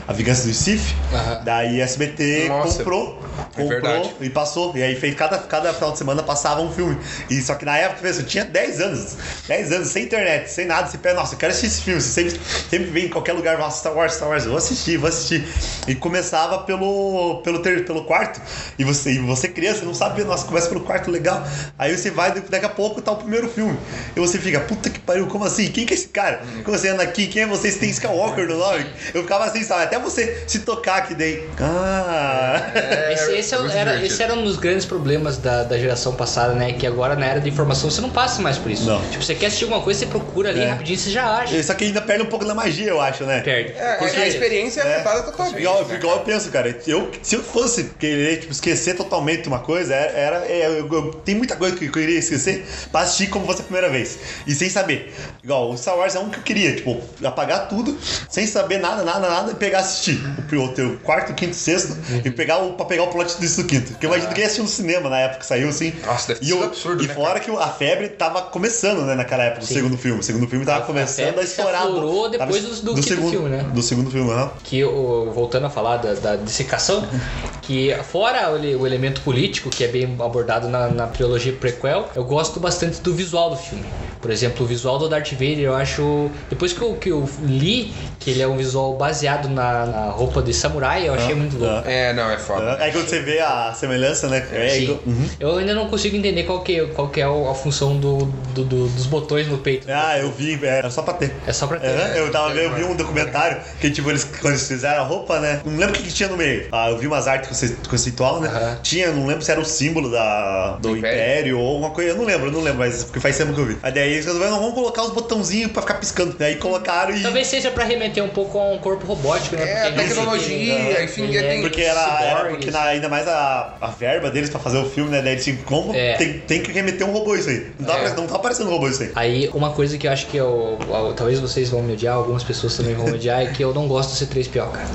a 0.06 0.12
Vingança 0.12 0.46
do 0.46 0.52
Sith. 0.52 0.94
Aham. 1.12 1.40
Daí 1.44 1.80
a 1.80 1.84
SBT 1.84 2.48
Nossa, 2.48 2.78
comprou, 2.78 3.22
é 3.56 3.62
comprou 3.62 4.12
e 4.20 4.28
passou. 4.28 4.76
E 4.76 4.82
aí 4.82 4.94
fez 4.94 5.14
cada, 5.14 5.38
cada 5.38 5.72
final 5.72 5.92
de 5.92 5.98
semana 5.98 6.22
passava 6.22 6.60
um 6.60 6.70
filme. 6.70 6.98
E 7.30 7.40
só 7.40 7.54
que 7.54 7.64
na 7.64 7.76
época, 7.76 8.02
pensa, 8.02 8.20
eu 8.20 8.26
tinha 8.26 8.44
10 8.44 8.80
anos. 8.80 9.16
10 9.48 9.72
anos, 9.72 9.88
sem 9.88 10.04
internet, 10.04 10.50
sem 10.50 10.66
nada. 10.66 10.88
Você 10.88 10.98
pensa, 10.98 11.14
nossa, 11.14 11.34
eu 11.34 11.38
quero 11.38 11.52
assistir 11.52 11.66
esse 11.68 11.82
filme. 11.82 12.00
Você 12.00 12.08
sempre, 12.08 12.40
sempre 12.70 12.90
vem 12.90 13.06
em 13.06 13.08
qualquer 13.08 13.32
lugar, 13.32 13.58
nossa, 13.58 13.78
Star 13.78 13.96
Wars, 13.96 14.14
Star 14.14 14.28
Wars, 14.28 14.44
eu 14.44 14.50
vou 14.50 14.58
assistir, 14.58 14.98
vou 14.98 15.08
assistir. 15.08 15.46
E 15.86 15.94
começava 15.94 16.58
pelo, 16.64 17.40
pelo, 17.42 17.60
ter, 17.60 17.86
pelo 17.86 18.04
quarto. 18.04 18.40
E 18.78 18.84
você, 18.84 19.12
e 19.12 19.18
você 19.18 19.48
criança, 19.48 19.84
não 19.86 19.94
sabia, 19.94 20.24
nossa, 20.24 20.46
começa 20.46 20.68
pelo 20.68 20.80
quarto, 20.80 21.10
legal. 21.10 21.46
Aí 21.78 21.96
você 21.96 22.10
vai, 22.10 22.32
daqui 22.32 22.66
a 22.66 22.68
pouco 22.68 23.00
tá 23.00 23.12
o 23.12 23.16
primeiro 23.16 23.48
filme. 23.48 23.78
E 24.14 24.20
você 24.20 24.38
fica, 24.38 24.60
puta 24.60 24.90
que 24.90 24.98
pariu, 24.98 25.26
como 25.28 25.44
assim? 25.44 25.77
Quem 25.78 25.86
que 25.86 25.94
é 25.94 25.96
esse 25.96 26.08
cara? 26.08 26.40
Como 26.64 26.76
você 26.76 26.88
anda 26.88 27.04
aqui? 27.04 27.28
Quem 27.28 27.42
é 27.42 27.46
você? 27.46 27.70
Você 27.70 27.78
tem 27.78 27.90
Skywalker 27.90 28.48
no 28.48 28.56
nome? 28.58 28.84
Eu 29.14 29.22
ficava 29.22 29.44
assim, 29.44 29.62
sabe? 29.62 29.84
Até 29.84 29.96
você 29.96 30.42
se 30.44 30.58
tocar 30.60 31.06
que 31.06 31.14
daí. 31.14 31.48
Ah! 31.60 32.72
Esse, 33.12 33.32
esse 33.36 33.54
esse, 33.54 33.54
é, 33.54 33.78
era, 33.78 34.04
esse 34.04 34.20
era 34.22 34.34
um 34.34 34.42
dos 34.42 34.56
grandes 34.56 34.84
problemas 34.84 35.38
da, 35.38 35.62
da 35.62 35.78
geração 35.78 36.14
passada, 36.14 36.52
né? 36.54 36.72
Que 36.72 36.84
agora 36.84 37.14
na 37.14 37.26
era 37.26 37.40
da 37.40 37.48
informação 37.48 37.88
você 37.90 38.00
não 38.00 38.10
passa 38.10 38.42
mais 38.42 38.58
por 38.58 38.72
isso. 38.72 38.86
Não. 38.86 39.00
Tipo, 39.08 39.22
você 39.22 39.34
quer 39.36 39.46
assistir 39.46 39.64
alguma 39.66 39.82
coisa, 39.82 40.00
você 40.00 40.06
procura 40.06 40.50
ali 40.50 40.60
É. 40.62 40.66
rapidinho 40.68 40.98
você 40.98 41.10
já 41.10 41.24
acha. 41.36 41.62
Só 41.62 41.74
que 41.74 41.84
ainda 41.84 42.00
perde 42.02 42.24
um 42.24 42.26
pouco 42.26 42.44
da 42.44 42.54
magia, 42.54 42.88
eu 42.88 43.00
acho, 43.00 43.22
né? 43.24 43.40
Perde. 43.40 43.72
É, 43.78 43.94
Com 43.96 44.04
a 44.04 44.26
experiência 44.26 44.80
é 44.80 44.88
É. 44.88 44.94
afetada 44.96 45.22
totalmente. 45.22 45.60
Igual, 45.60 45.84
né, 45.86 45.94
igual 45.94 46.16
eu 46.16 46.22
penso, 46.24 46.50
cara. 46.50 46.76
Eu, 46.88 47.10
se 47.22 47.36
eu 47.36 47.42
fosse 47.44 47.84
querer 48.00 48.38
tipo, 48.40 48.52
esquecer 48.52 48.96
totalmente 48.96 49.46
uma 49.46 49.60
coisa, 49.60 49.94
era. 49.94 50.18
era- 50.38 50.46
é, 50.46 50.66
eu, 50.66 50.92
eu- 50.92 51.12
tem 51.24 51.34
muita 51.34 51.54
coisa 51.54 51.76
que 51.76 51.84
eu 51.86 52.02
iria 52.02 52.18
esquecer 52.18 52.66
pra 52.90 53.02
assistir 53.02 53.28
como 53.28 53.46
fosse 53.46 53.60
a 53.60 53.64
primeira 53.64 53.88
vez. 53.88 54.18
E 54.46 54.54
sem 54.54 54.68
saber. 54.68 55.12
Igual, 55.44 55.57
o 55.58 55.76
Star 55.76 55.96
Wars 55.96 56.14
é 56.14 56.18
um 56.20 56.28
que 56.30 56.38
eu 56.38 56.42
queria, 56.42 56.74
tipo, 56.76 57.00
apagar 57.24 57.68
tudo, 57.68 57.96
sem 58.28 58.46
saber 58.46 58.78
nada, 58.78 59.02
nada, 59.02 59.28
nada, 59.28 59.52
e 59.52 59.54
pegar 59.54 59.78
e 59.78 59.80
assistir. 59.82 60.18
O, 60.52 60.56
o 60.56 60.68
teu 60.68 60.98
quarto, 61.02 61.32
quinto, 61.34 61.54
sexto, 61.54 61.96
e 62.24 62.30
pegar 62.30 62.58
o, 62.58 62.72
pra 62.74 62.86
pegar 62.86 63.04
o 63.04 63.08
plot 63.08 63.36
twist 63.36 63.56
do 63.60 63.64
quinto. 63.66 63.92
Porque 63.92 64.06
eu 64.06 64.10
imagino 64.10 64.32
que 64.32 64.40
ia 64.40 64.46
assistir 64.46 64.62
no 64.62 64.68
cinema 64.68 65.08
na 65.10 65.18
época 65.20 65.40
que 65.40 65.46
saiu, 65.46 65.68
assim. 65.68 65.92
Nossa, 66.04 66.34
deve 66.34 66.44
e 66.46 66.50
eu- 66.50 66.62
absurdo, 66.64 67.02
E 67.02 67.06
né, 67.06 67.14
fora 67.14 67.40
que 67.40 67.50
a 67.50 67.68
febre 67.68 68.08
tava 68.08 68.42
começando, 68.42 69.02
né, 69.04 69.14
naquela 69.14 69.44
época, 69.44 69.60
do 69.60 69.66
Sim. 69.66 69.74
segundo 69.74 69.96
filme. 69.98 70.20
O 70.20 70.22
segundo 70.22 70.46
filme 70.48 70.64
tava 70.64 70.82
A- 70.84 70.86
começando 70.86 71.38
a 71.38 71.42
estourar. 71.42 71.82
tava- 71.82 72.28
depois 72.30 72.62
do- 72.62 72.82
do 72.82 72.94
quinto 72.94 73.08
segundo, 73.08 73.30
filme, 73.30 73.48
né? 73.48 73.62
Do 73.72 73.82
segundo 73.82 74.10
filme, 74.10 74.30
aham. 74.30 74.50
que 74.64 74.84
o- 74.84 75.30
voltando 75.32 75.66
a 75.66 75.70
falar 75.70 75.98
da, 75.98 76.14
da 76.14 76.36
dissecação, 76.36 77.06
que 77.62 77.94
fora 78.10 78.50
o, 78.50 78.80
o 78.82 78.86
elemento 78.86 79.20
político 79.22 79.70
que 79.70 79.84
é 79.84 79.88
bem 79.88 80.16
abordado 80.18 80.68
na, 80.68 80.88
na 80.88 81.06
trilogia 81.06 81.52
prequel, 81.52 82.08
eu 82.14 82.24
gosto 82.24 82.58
bastante 82.60 83.00
do 83.00 83.14
visual 83.14 83.50
do 83.50 83.56
filme. 83.56 83.84
Por 84.20 84.30
exemplo, 84.32 84.64
o 84.64 84.68
visual 84.68 84.98
do 84.98 85.08
Darth 85.08 85.30
Vader, 85.32 85.47
eu 85.56 85.74
acho. 85.74 86.30
Depois 86.50 86.72
que 86.72 86.80
eu, 86.82 86.94
que 86.94 87.08
eu 87.10 87.28
li 87.42 87.92
que 88.18 88.30
ele 88.30 88.42
é 88.42 88.48
um 88.48 88.56
visual 88.56 88.96
baseado 88.96 89.48
na, 89.48 89.86
na 89.86 90.04
roupa 90.10 90.42
de 90.42 90.52
samurai, 90.52 91.08
eu 91.08 91.14
achei 91.14 91.32
Ah, 91.32 91.36
muito 91.36 91.56
louco. 91.58 91.82
ah. 91.86 91.90
É, 91.90 92.12
não, 92.12 92.30
é 92.30 92.36
foda. 92.38 92.76
É 92.80 92.90
quando 92.90 93.08
você 93.08 93.20
vê 93.20 93.38
a 93.40 93.72
semelhança, 93.72 94.28
né? 94.28 94.46
É, 94.52 94.68
Sim. 94.70 94.82
igual- 94.82 94.98
uhum. 95.06 95.28
Eu 95.40 95.56
ainda 95.58 95.74
não 95.74 95.88
consigo 95.88 96.16
entender 96.16 96.42
qual 96.44 96.60
que, 96.62 96.80
qual 96.88 97.08
que 97.08 97.20
é 97.20 97.24
a 97.24 97.54
função 97.54 97.96
do, 97.96 98.26
do- 98.54 98.64
do- 98.64 98.88
dos 98.88 99.06
botões 99.06 99.46
no 99.48 99.58
peito. 99.58 99.86
Ah, 99.90 100.18
eu 100.18 100.30
vi, 100.32 100.58
era 100.64 100.90
só 100.90 101.02
pra 101.02 101.14
ter. 101.14 101.32
É 101.46 101.52
só 101.52 101.66
pra 101.66 101.78
ter. 101.78 101.88
Aham, 101.88 102.14
eu 102.16 102.30
tava 102.32 102.48
vendo, 102.52 102.64
eu 102.64 102.74
vi 102.74 102.84
um 102.84 102.96
documentário 102.96 103.58
que, 103.80 103.90
tipo, 103.90 104.10
eles, 104.10 104.24
quando 104.24 104.54
eles 104.54 104.66
fizeram 104.66 105.02
a 105.02 105.06
roupa, 105.06 105.38
né? 105.40 105.60
Não 105.64 105.76
lembro 105.76 105.94
o 105.94 105.98
que, 105.98 106.02
que 106.02 106.12
tinha 106.12 106.28
no 106.28 106.36
meio. 106.36 106.66
Ah, 106.72 106.90
eu 106.90 106.98
vi 106.98 107.06
umas 107.06 107.26
artes 107.28 107.48
conce- 107.48 107.76
conceitual, 107.88 108.40
né? 108.40 108.48
Aham. 108.48 108.78
Tinha, 108.82 109.12
não 109.12 109.26
lembro 109.26 109.42
se 109.44 109.50
era 109.50 109.60
o 109.60 109.64
símbolo 109.64 110.10
da, 110.10 110.72
do 110.76 110.88
Do 110.90 110.96
Império. 110.96 111.18
Império. 111.18 111.58
ou 111.60 111.68
alguma 111.74 111.90
coisa, 111.90 112.10
eu 112.10 112.16
não 112.16 112.24
lembro, 112.24 112.48
eu 112.48 112.52
não 112.52 112.60
lembro, 112.60 112.80
mas 112.80 113.04
porque 113.04 113.20
faz 113.20 113.36
tempo 113.36 113.52
que 113.54 113.60
eu 113.60 113.66
vi. 113.66 113.78
Aí 113.82 113.92
daí 113.92 114.12
eles 114.12 114.26
resolveram, 114.26 114.58
vamos 114.58 114.74
colocar 114.74 115.02
os 115.02 115.12
botãozinhos 115.38 115.72
pra 115.72 115.82
ficar 115.82 115.94
piscando. 115.94 116.34
Daí 116.38 116.56
colocaram 116.56 117.14
e. 117.16 117.22
Talvez 117.22 117.46
seja 117.46 117.70
pra 117.70 117.84
remeter 117.84 118.22
um 118.22 118.28
pouco 118.28 118.58
a 118.58 118.64
um 118.72 118.78
corpo 118.78 119.06
robótico, 119.06 119.56
né? 119.56 119.62
É, 119.62 119.90
Porque 119.90 120.08
tecnologia, 120.08 120.94
tem- 120.96 121.04
enfim, 121.04 121.28
tem- 121.28 121.62
Porque 121.62 121.80
era, 121.82 122.22
era 122.22 122.44
porque 122.50 122.70
na- 122.70 122.82
ainda 122.84 123.08
mais 123.08 123.26
a, 123.28 123.74
a 123.80 123.86
verba 123.88 124.30
deles 124.30 124.50
pra 124.50 124.58
fazer 124.60 124.78
o 124.78 124.88
filme, 124.88 125.10
né? 125.10 125.22
Daí 125.22 125.32
eles 125.32 125.44
tinham 125.44 125.58
como 125.64 125.94
É. 125.94 126.14
tem, 126.14 126.38
tem 126.40 126.62
que 126.62 126.72
remeter 126.72 127.06
um 127.06 127.12
robô 127.12 127.34
isso 127.34 127.48
aí. 127.48 127.66
Não 127.78 127.86
tá, 127.86 127.98
É. 127.98 128.14
não 128.14 128.26
tá 128.26 128.36
aparecendo 128.36 128.68
um 128.68 128.72
robô 128.72 128.88
isso 128.88 129.02
aí. 129.02 129.10
Aí, 129.14 129.48
uma 129.54 129.70
coisa 129.70 129.96
que 129.96 130.06
eu 130.06 130.12
acho 130.12 130.26
que 130.26 130.36
eu, 130.36 130.78
eu- 130.88 131.14
Talvez 131.14 131.38
vocês 131.40 131.68
vão 131.70 131.82
me 131.82 131.92
odiar, 131.94 132.14
algumas 132.14 132.42
pessoas 132.44 132.76
também 132.76 132.94
vão 132.94 133.06
me 133.06 133.12
odiar, 133.12 133.42
é 133.42 133.46
que 133.46 133.62
eu 133.62 133.72
não 133.74 133.86
gosto 133.88 134.10
do 134.10 134.16
C3PO, 134.16 134.70
cara. 134.70 134.88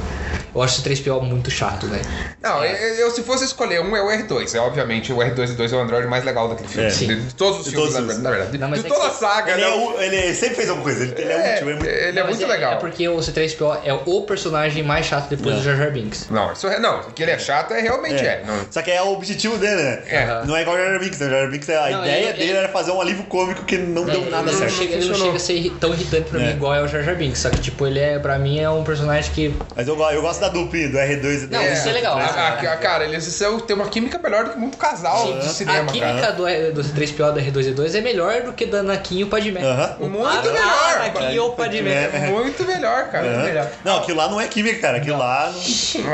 Eu 0.55 0.61
acho 0.61 0.81
o 0.81 0.83
C3PO 0.83 1.21
muito 1.23 1.49
chato, 1.49 1.87
velho. 1.87 2.03
Não, 2.41 2.63
eu, 2.63 2.75
eu- 2.95 3.11
se 3.11 3.23
fosse 3.23 3.43
escolher 3.45 3.81
um, 3.81 3.95
é 3.95 4.01
o 4.01 4.07
R2. 4.07 4.53
É, 4.55 4.59
obviamente, 4.59 5.11
o 5.11 5.17
R2-D2 5.17 5.73
é 5.73 5.75
o 5.75 5.79
android 5.79 6.07
mais 6.07 6.23
legal 6.23 6.47
daquele 6.47 6.67
filme. 6.69 6.87
É. 6.87 6.89
De, 6.89 6.95
Sim. 6.95 7.07
de 7.07 7.35
todos 7.35 7.59
os 7.59 7.65
De 7.65 7.71
filmes, 7.71 7.93
todos 7.93 8.07
na, 8.07 8.13
os- 8.13 8.19
na 8.21 8.29
verdade. 8.29 8.51
De, 8.51 8.57
Não, 8.59 8.69
mas 8.69 8.81
de 8.81 8.85
é 8.85 8.89
toda 8.89 9.07
a 9.07 9.11
saga, 9.11 9.51
Ele, 9.53 9.61
né? 9.61 9.67
é, 9.67 9.75
u- 9.75 9.99
ele 10.01 10.33
sempre 10.35 10.55
fez 10.55 10.69
alguma 10.69 10.83
coisa, 10.83 11.03
ele, 11.03 11.13
ele 11.21 11.31
é, 11.31 11.35
É, 11.35 11.55
útil, 11.55 11.69
é 11.69 11.73
muito. 11.73 11.85
ele 11.89 12.19
é 12.19 12.21
Não, 12.21 12.27
muito 12.29 12.45
legal. 12.47 12.73
É 12.73 12.75
porque 12.75 13.07
o 13.09 13.17
C3PO 13.17 13.79
é 13.83 13.93
o 13.93 14.21
personagem 14.21 14.83
mais 14.83 15.05
chato 15.05 15.29
depois 15.29 15.55
É. 15.55 15.57
do 15.57 15.63
Jar 15.63 15.75
Jar 15.77 15.91
Binks. 15.91 16.27
Não, 16.29 16.53
isso 16.53 16.67
é, 16.67 16.79
não, 16.79 17.01
que 17.03 17.23
ele 17.23 17.31
é 17.31 17.39
chato 17.39 17.73
é 17.73 17.81
realmente 17.81 18.23
é. 18.25 18.43
Não, 18.45 18.53
Só 18.69 18.81
que 18.81 18.91
é 18.91 19.01
o 19.01 19.11
objetivo 19.13 19.57
dele, 19.57 19.81
né? 19.81 20.03
É. 20.07 20.45
Não 20.45 20.55
é 20.55 20.61
igual 20.61 20.75
o 20.75 20.79
Jar 20.79 20.89
Jar 20.91 20.99
Binks, 20.99 21.19
né? 21.19 21.25
O 21.27 21.29
Jar 21.29 21.41
Jar 21.41 21.49
Binks, 21.51 21.69
a 21.69 21.89
Não, 21.89 22.01
ideia 22.03 22.15
ele- 22.29 22.33
dele 22.33 22.43
ele- 22.49 22.57
era 22.59 22.69
fazer 22.69 22.91
um 22.91 23.01
alívio 23.01 23.23
cômico 23.25 23.63
que 23.63 23.77
não 23.77 24.05
deu 24.05 24.21
nada 24.29 24.43
ele, 24.49 24.51
não 24.51 24.59
certo. 24.59 24.73
chega, 24.73 24.93
ele 24.93 25.05
não 25.05 25.15
chega 25.15 25.35
a 25.35 25.39
ser 25.39 25.71
tão 25.79 25.93
irritante 25.93 26.29
pra 26.29 26.39
É. 26.41 26.45
mim 26.45 26.51
igual 26.51 26.75
é 26.75 26.81
o 26.81 26.87
Jar 26.87 27.01
Jar 27.03 27.15
Binks. 27.15 27.39
Só 27.39 27.49
que, 27.49 27.59
tipo, 27.59 27.87
ele 27.87 27.99
é, 27.99 28.19
pra 28.19 28.37
mim, 28.37 28.59
é 28.59 28.69
um 28.69 28.83
personagem 28.83 29.31
que. 29.33 29.53
Mas 29.75 29.87
eu, 29.87 29.97
eu 30.11 30.21
gosto 30.21 30.42
da 30.43 30.49
duplinha, 30.49 30.89
do 30.89 30.97
R2 30.97 31.43
e 31.43 31.47
do 31.47 31.53
Não, 31.53 31.63
isso 31.63 31.87
é 31.87 31.91
legal. 31.93 32.17
A- 32.17 32.21
a- 32.23 32.49
a- 32.73 32.77
cara, 32.77 33.05
eles 33.05 33.23
são, 33.23 33.59
têm 33.59 33.75
uma 33.75 33.87
química 33.87 34.19
melhor 34.19 34.45
do 34.45 34.51
que 34.51 34.59
muito 34.59 34.77
casal 34.77 35.39
de 35.39 35.45
cinema, 35.49 35.89
a 35.89 35.93
química 35.93 36.13
cara. 36.19 36.31
do, 36.33 36.73
do 36.73 36.81
C3PO 36.83 37.31
da 37.33 37.41
R2D2 37.41 37.95
é 37.95 38.01
melhor 38.01 38.41
do 38.41 38.53
que 38.53 38.65
da 38.65 38.79
Anakin 38.79 39.19
e 39.19 39.23
o 39.23 39.27
Padmé. 39.27 39.61
Aham. 39.61 39.95
Muito 39.99 40.25
Ah, 40.27 40.41
melhor. 40.41 40.61
ah, 40.61 40.93
Anakin 40.95 41.31
e 41.33 41.39
o 41.39 41.49
Padmé. 41.51 42.09
É. 42.13 42.27
Muito 42.29 42.63
melhor, 42.65 43.09
cara. 43.09 43.23
Muito 43.25 43.37
Aham. 43.37 43.45
melhor. 43.45 43.69
Não, 43.85 43.97
aquilo 43.99 44.17
lá 44.17 44.27
não 44.29 44.41
é 44.41 44.47
química, 44.47 44.79
cara. 44.79 44.97
Aquilo 44.97 45.17
lá 45.17 45.51
não. 45.51 45.63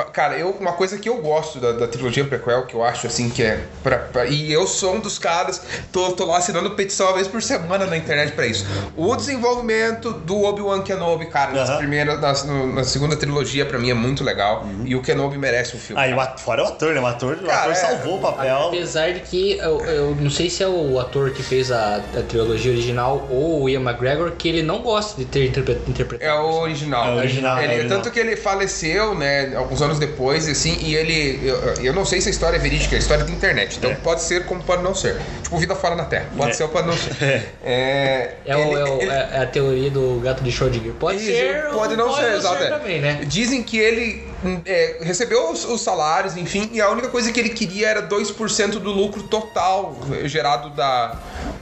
Cara, 0.14 0.38
eu, 0.38 0.50
uma 0.52 0.74
coisa 0.74 0.98
que 0.98 1.08
eu 1.10 1.18
gosto 1.22 1.60
da, 1.60 1.72
da 1.72 1.88
trilogia 1.88 2.24
prequel, 2.26 2.66
que 2.66 2.74
eu 2.76 2.84
acho 2.84 3.08
assim 3.08 3.30
que 3.30 3.42
é. 3.44 3.64
Pra, 3.84 3.98
pra- 3.98 4.26
e 4.26 4.52
eu 4.52 4.68
sou 4.68 4.96
um 4.96 5.00
dos 5.00 5.18
caras, 5.18 5.62
tô, 5.92 6.12
tô 6.12 6.26
lá 6.26 6.38
assinando 6.38 6.72
petição 6.72 7.08
uma 7.08 7.16
vez 7.16 7.28
por 7.28 7.42
semana 7.42 7.86
na 7.86 7.98
internet 7.98 8.34
pra 8.34 8.46
isso. 8.46 8.66
O 8.98 9.16
desenvolvimento 9.16 10.12
do 10.14 10.44
Obi-Wan 10.44 10.82
Kenobi, 10.82 11.26
cara, 11.28 11.52
nas 11.52 11.70
Aham. 11.70 11.78
primeiras, 11.78 12.20
nas- 12.20 12.44
no- 12.44 12.74
na 12.74 12.84
segunda 12.84 13.16
trilogia, 13.16 13.66
pra 13.66 13.78
mim 13.80 13.90
é 13.90 13.94
muito 13.94 14.19
legal. 14.24 14.66
E 14.86 14.96
o 14.96 15.02
Kenobi 15.02 15.38
merece 15.38 15.76
o 15.76 15.80
filme. 15.80 16.02
Aí, 16.02 16.14
o 16.14 16.20
ator, 16.20 16.40
fora 16.40 16.64
o 16.64 16.68
ator, 16.68 16.94
né? 16.94 17.02
O 17.02 17.06
ator, 17.06 17.34
o 17.42 17.46
Cara, 17.46 17.60
ator 17.62 17.72
é. 17.72 17.76
salvou 17.76 18.18
o 18.18 18.22
papel. 18.22 18.68
Apesar 18.68 19.12
de 19.14 19.20
que 19.22 19.58
eu, 19.58 19.80
eu 19.86 20.16
não 20.16 20.30
sei 20.30 20.50
se 20.50 20.64
é 20.64 20.68
o 20.68 21.00
ator 21.00 21.32
que 21.32 21.42
fez 21.44 21.72
a, 21.72 21.98
a 21.98 22.22
trilogia 22.28 22.72
original 22.72 23.28
ou 23.30 23.64
o 23.64 23.70
Ian 23.70 23.82
McGregor, 23.82 24.32
que 24.32 24.48
ele 24.48 24.62
não 24.64 24.80
gosta 24.82 25.18
de 25.18 25.26
ter 25.26 25.46
interpre- 25.48 25.80
interpretado. 25.88 26.30
É 26.32 26.34
o 26.40 26.60
original. 26.62 27.06
É 27.08 27.12
o 27.12 27.18
original, 27.18 27.58
Ele- 27.58 27.66
é 27.66 27.70
o 27.70 27.74
original. 27.80 27.98
Tanto 28.02 28.12
que 28.14 28.20
ele 28.20 28.36
faleceu, 28.36 29.16
né, 29.16 29.54
alguns 29.56 29.82
anos 29.82 30.00
depois, 30.00 30.48
assim, 30.48 30.78
e 30.82 30.96
ele. 30.96 31.40
Eu, 31.44 31.58
eu 31.84 31.94
não 31.94 32.06
sei 32.06 32.22
se 32.22 32.30
a 32.30 32.32
história 32.32 32.58
é 32.58 32.60
verídica, 32.60 32.96
é 32.96 32.98
a 32.98 33.00
história 33.00 33.24
da 33.24 33.32
internet. 33.32 33.78
Então 33.78 33.92
É. 33.92 33.96
pode 33.96 34.22
ser 34.22 34.46
como 34.46 34.62
pode 34.64 34.84
não 34.84 34.94
ser. 34.96 35.18
Tipo, 35.44 35.58
vida 35.58 35.76
fora 35.76 35.96
na 35.96 36.06
Terra. 36.06 36.28
Pode 36.38 36.52
É. 36.52 36.54
ser 36.54 36.64
ou 36.64 36.70
pode 36.70 36.88
não 36.88 36.96
ser. 36.96 37.10
É, 37.64 38.34
É, 38.46 38.56
o- 38.56 38.60
ele- 38.60 38.74
é 38.80 38.84
o- 38.84 39.02
ele- 39.02 39.12
é- 39.12 39.30
é 39.34 39.40
a 39.42 39.46
teoria 39.46 39.90
do 39.90 40.20
gato 40.24 40.44
de 40.44 40.52
Schrödinger. 40.52 40.94
Pode 40.94 41.20
ser, 41.20 41.66
ou 41.68 41.74
pode 41.80 41.96
não 41.96 42.14
ser, 42.16 42.34
exato. 42.34 42.64
é. 42.64 42.70
também, 42.70 43.00
né? 43.00 43.22
Dizem 43.26 43.62
que 43.64 43.78
ele 43.78 44.09
hum, 44.10 44.29
é, 44.66 44.98
recebeu 45.02 45.52
os, 45.52 45.66
os 45.66 45.82
salários, 45.82 46.38
enfim, 46.38 46.70
e 46.74 46.82
a 46.82 46.90
única 46.90 47.10
coisa 47.10 47.32
que 47.32 47.40
ele 47.40 47.50
queria 47.50 47.88
era 47.90 48.02
2% 48.08 48.72
do 48.80 48.92
lucro 48.92 49.24
total 49.24 49.96
gerado 50.26 50.70
da, 50.72 51.16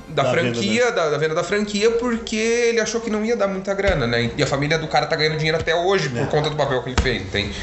da, 0.10 0.24
Da 0.24 0.32
franquia, 0.32 0.86
venda, 0.86 0.92
da, 0.96 1.10
da 1.10 1.18
venda 1.18 1.36
da 1.36 1.44
franquia, 1.44 1.92
porque 1.92 2.36
ele 2.36 2.80
achou 2.80 3.02
que 3.02 3.10
não 3.10 3.24
ia 3.26 3.36
dar 3.36 3.48
muita 3.48 3.74
grana, 3.74 4.06
né? 4.06 4.32
E 4.38 4.44
a 4.44 4.48
família 4.48 4.78
do 4.78 4.88
cara 4.88 5.06
tá 5.06 5.16
ganhando 5.16 5.38
dinheiro 5.38 5.58
até 5.58 5.76
hoje 5.76 6.10
por 6.10 6.20
É. 6.22 6.26
conta 6.26 6.50
do 6.50 6.56
papel 6.56 6.82
que 6.84 6.90
ele 6.90 7.02
fez, 7.02 7.22
entende? 7.22 7.54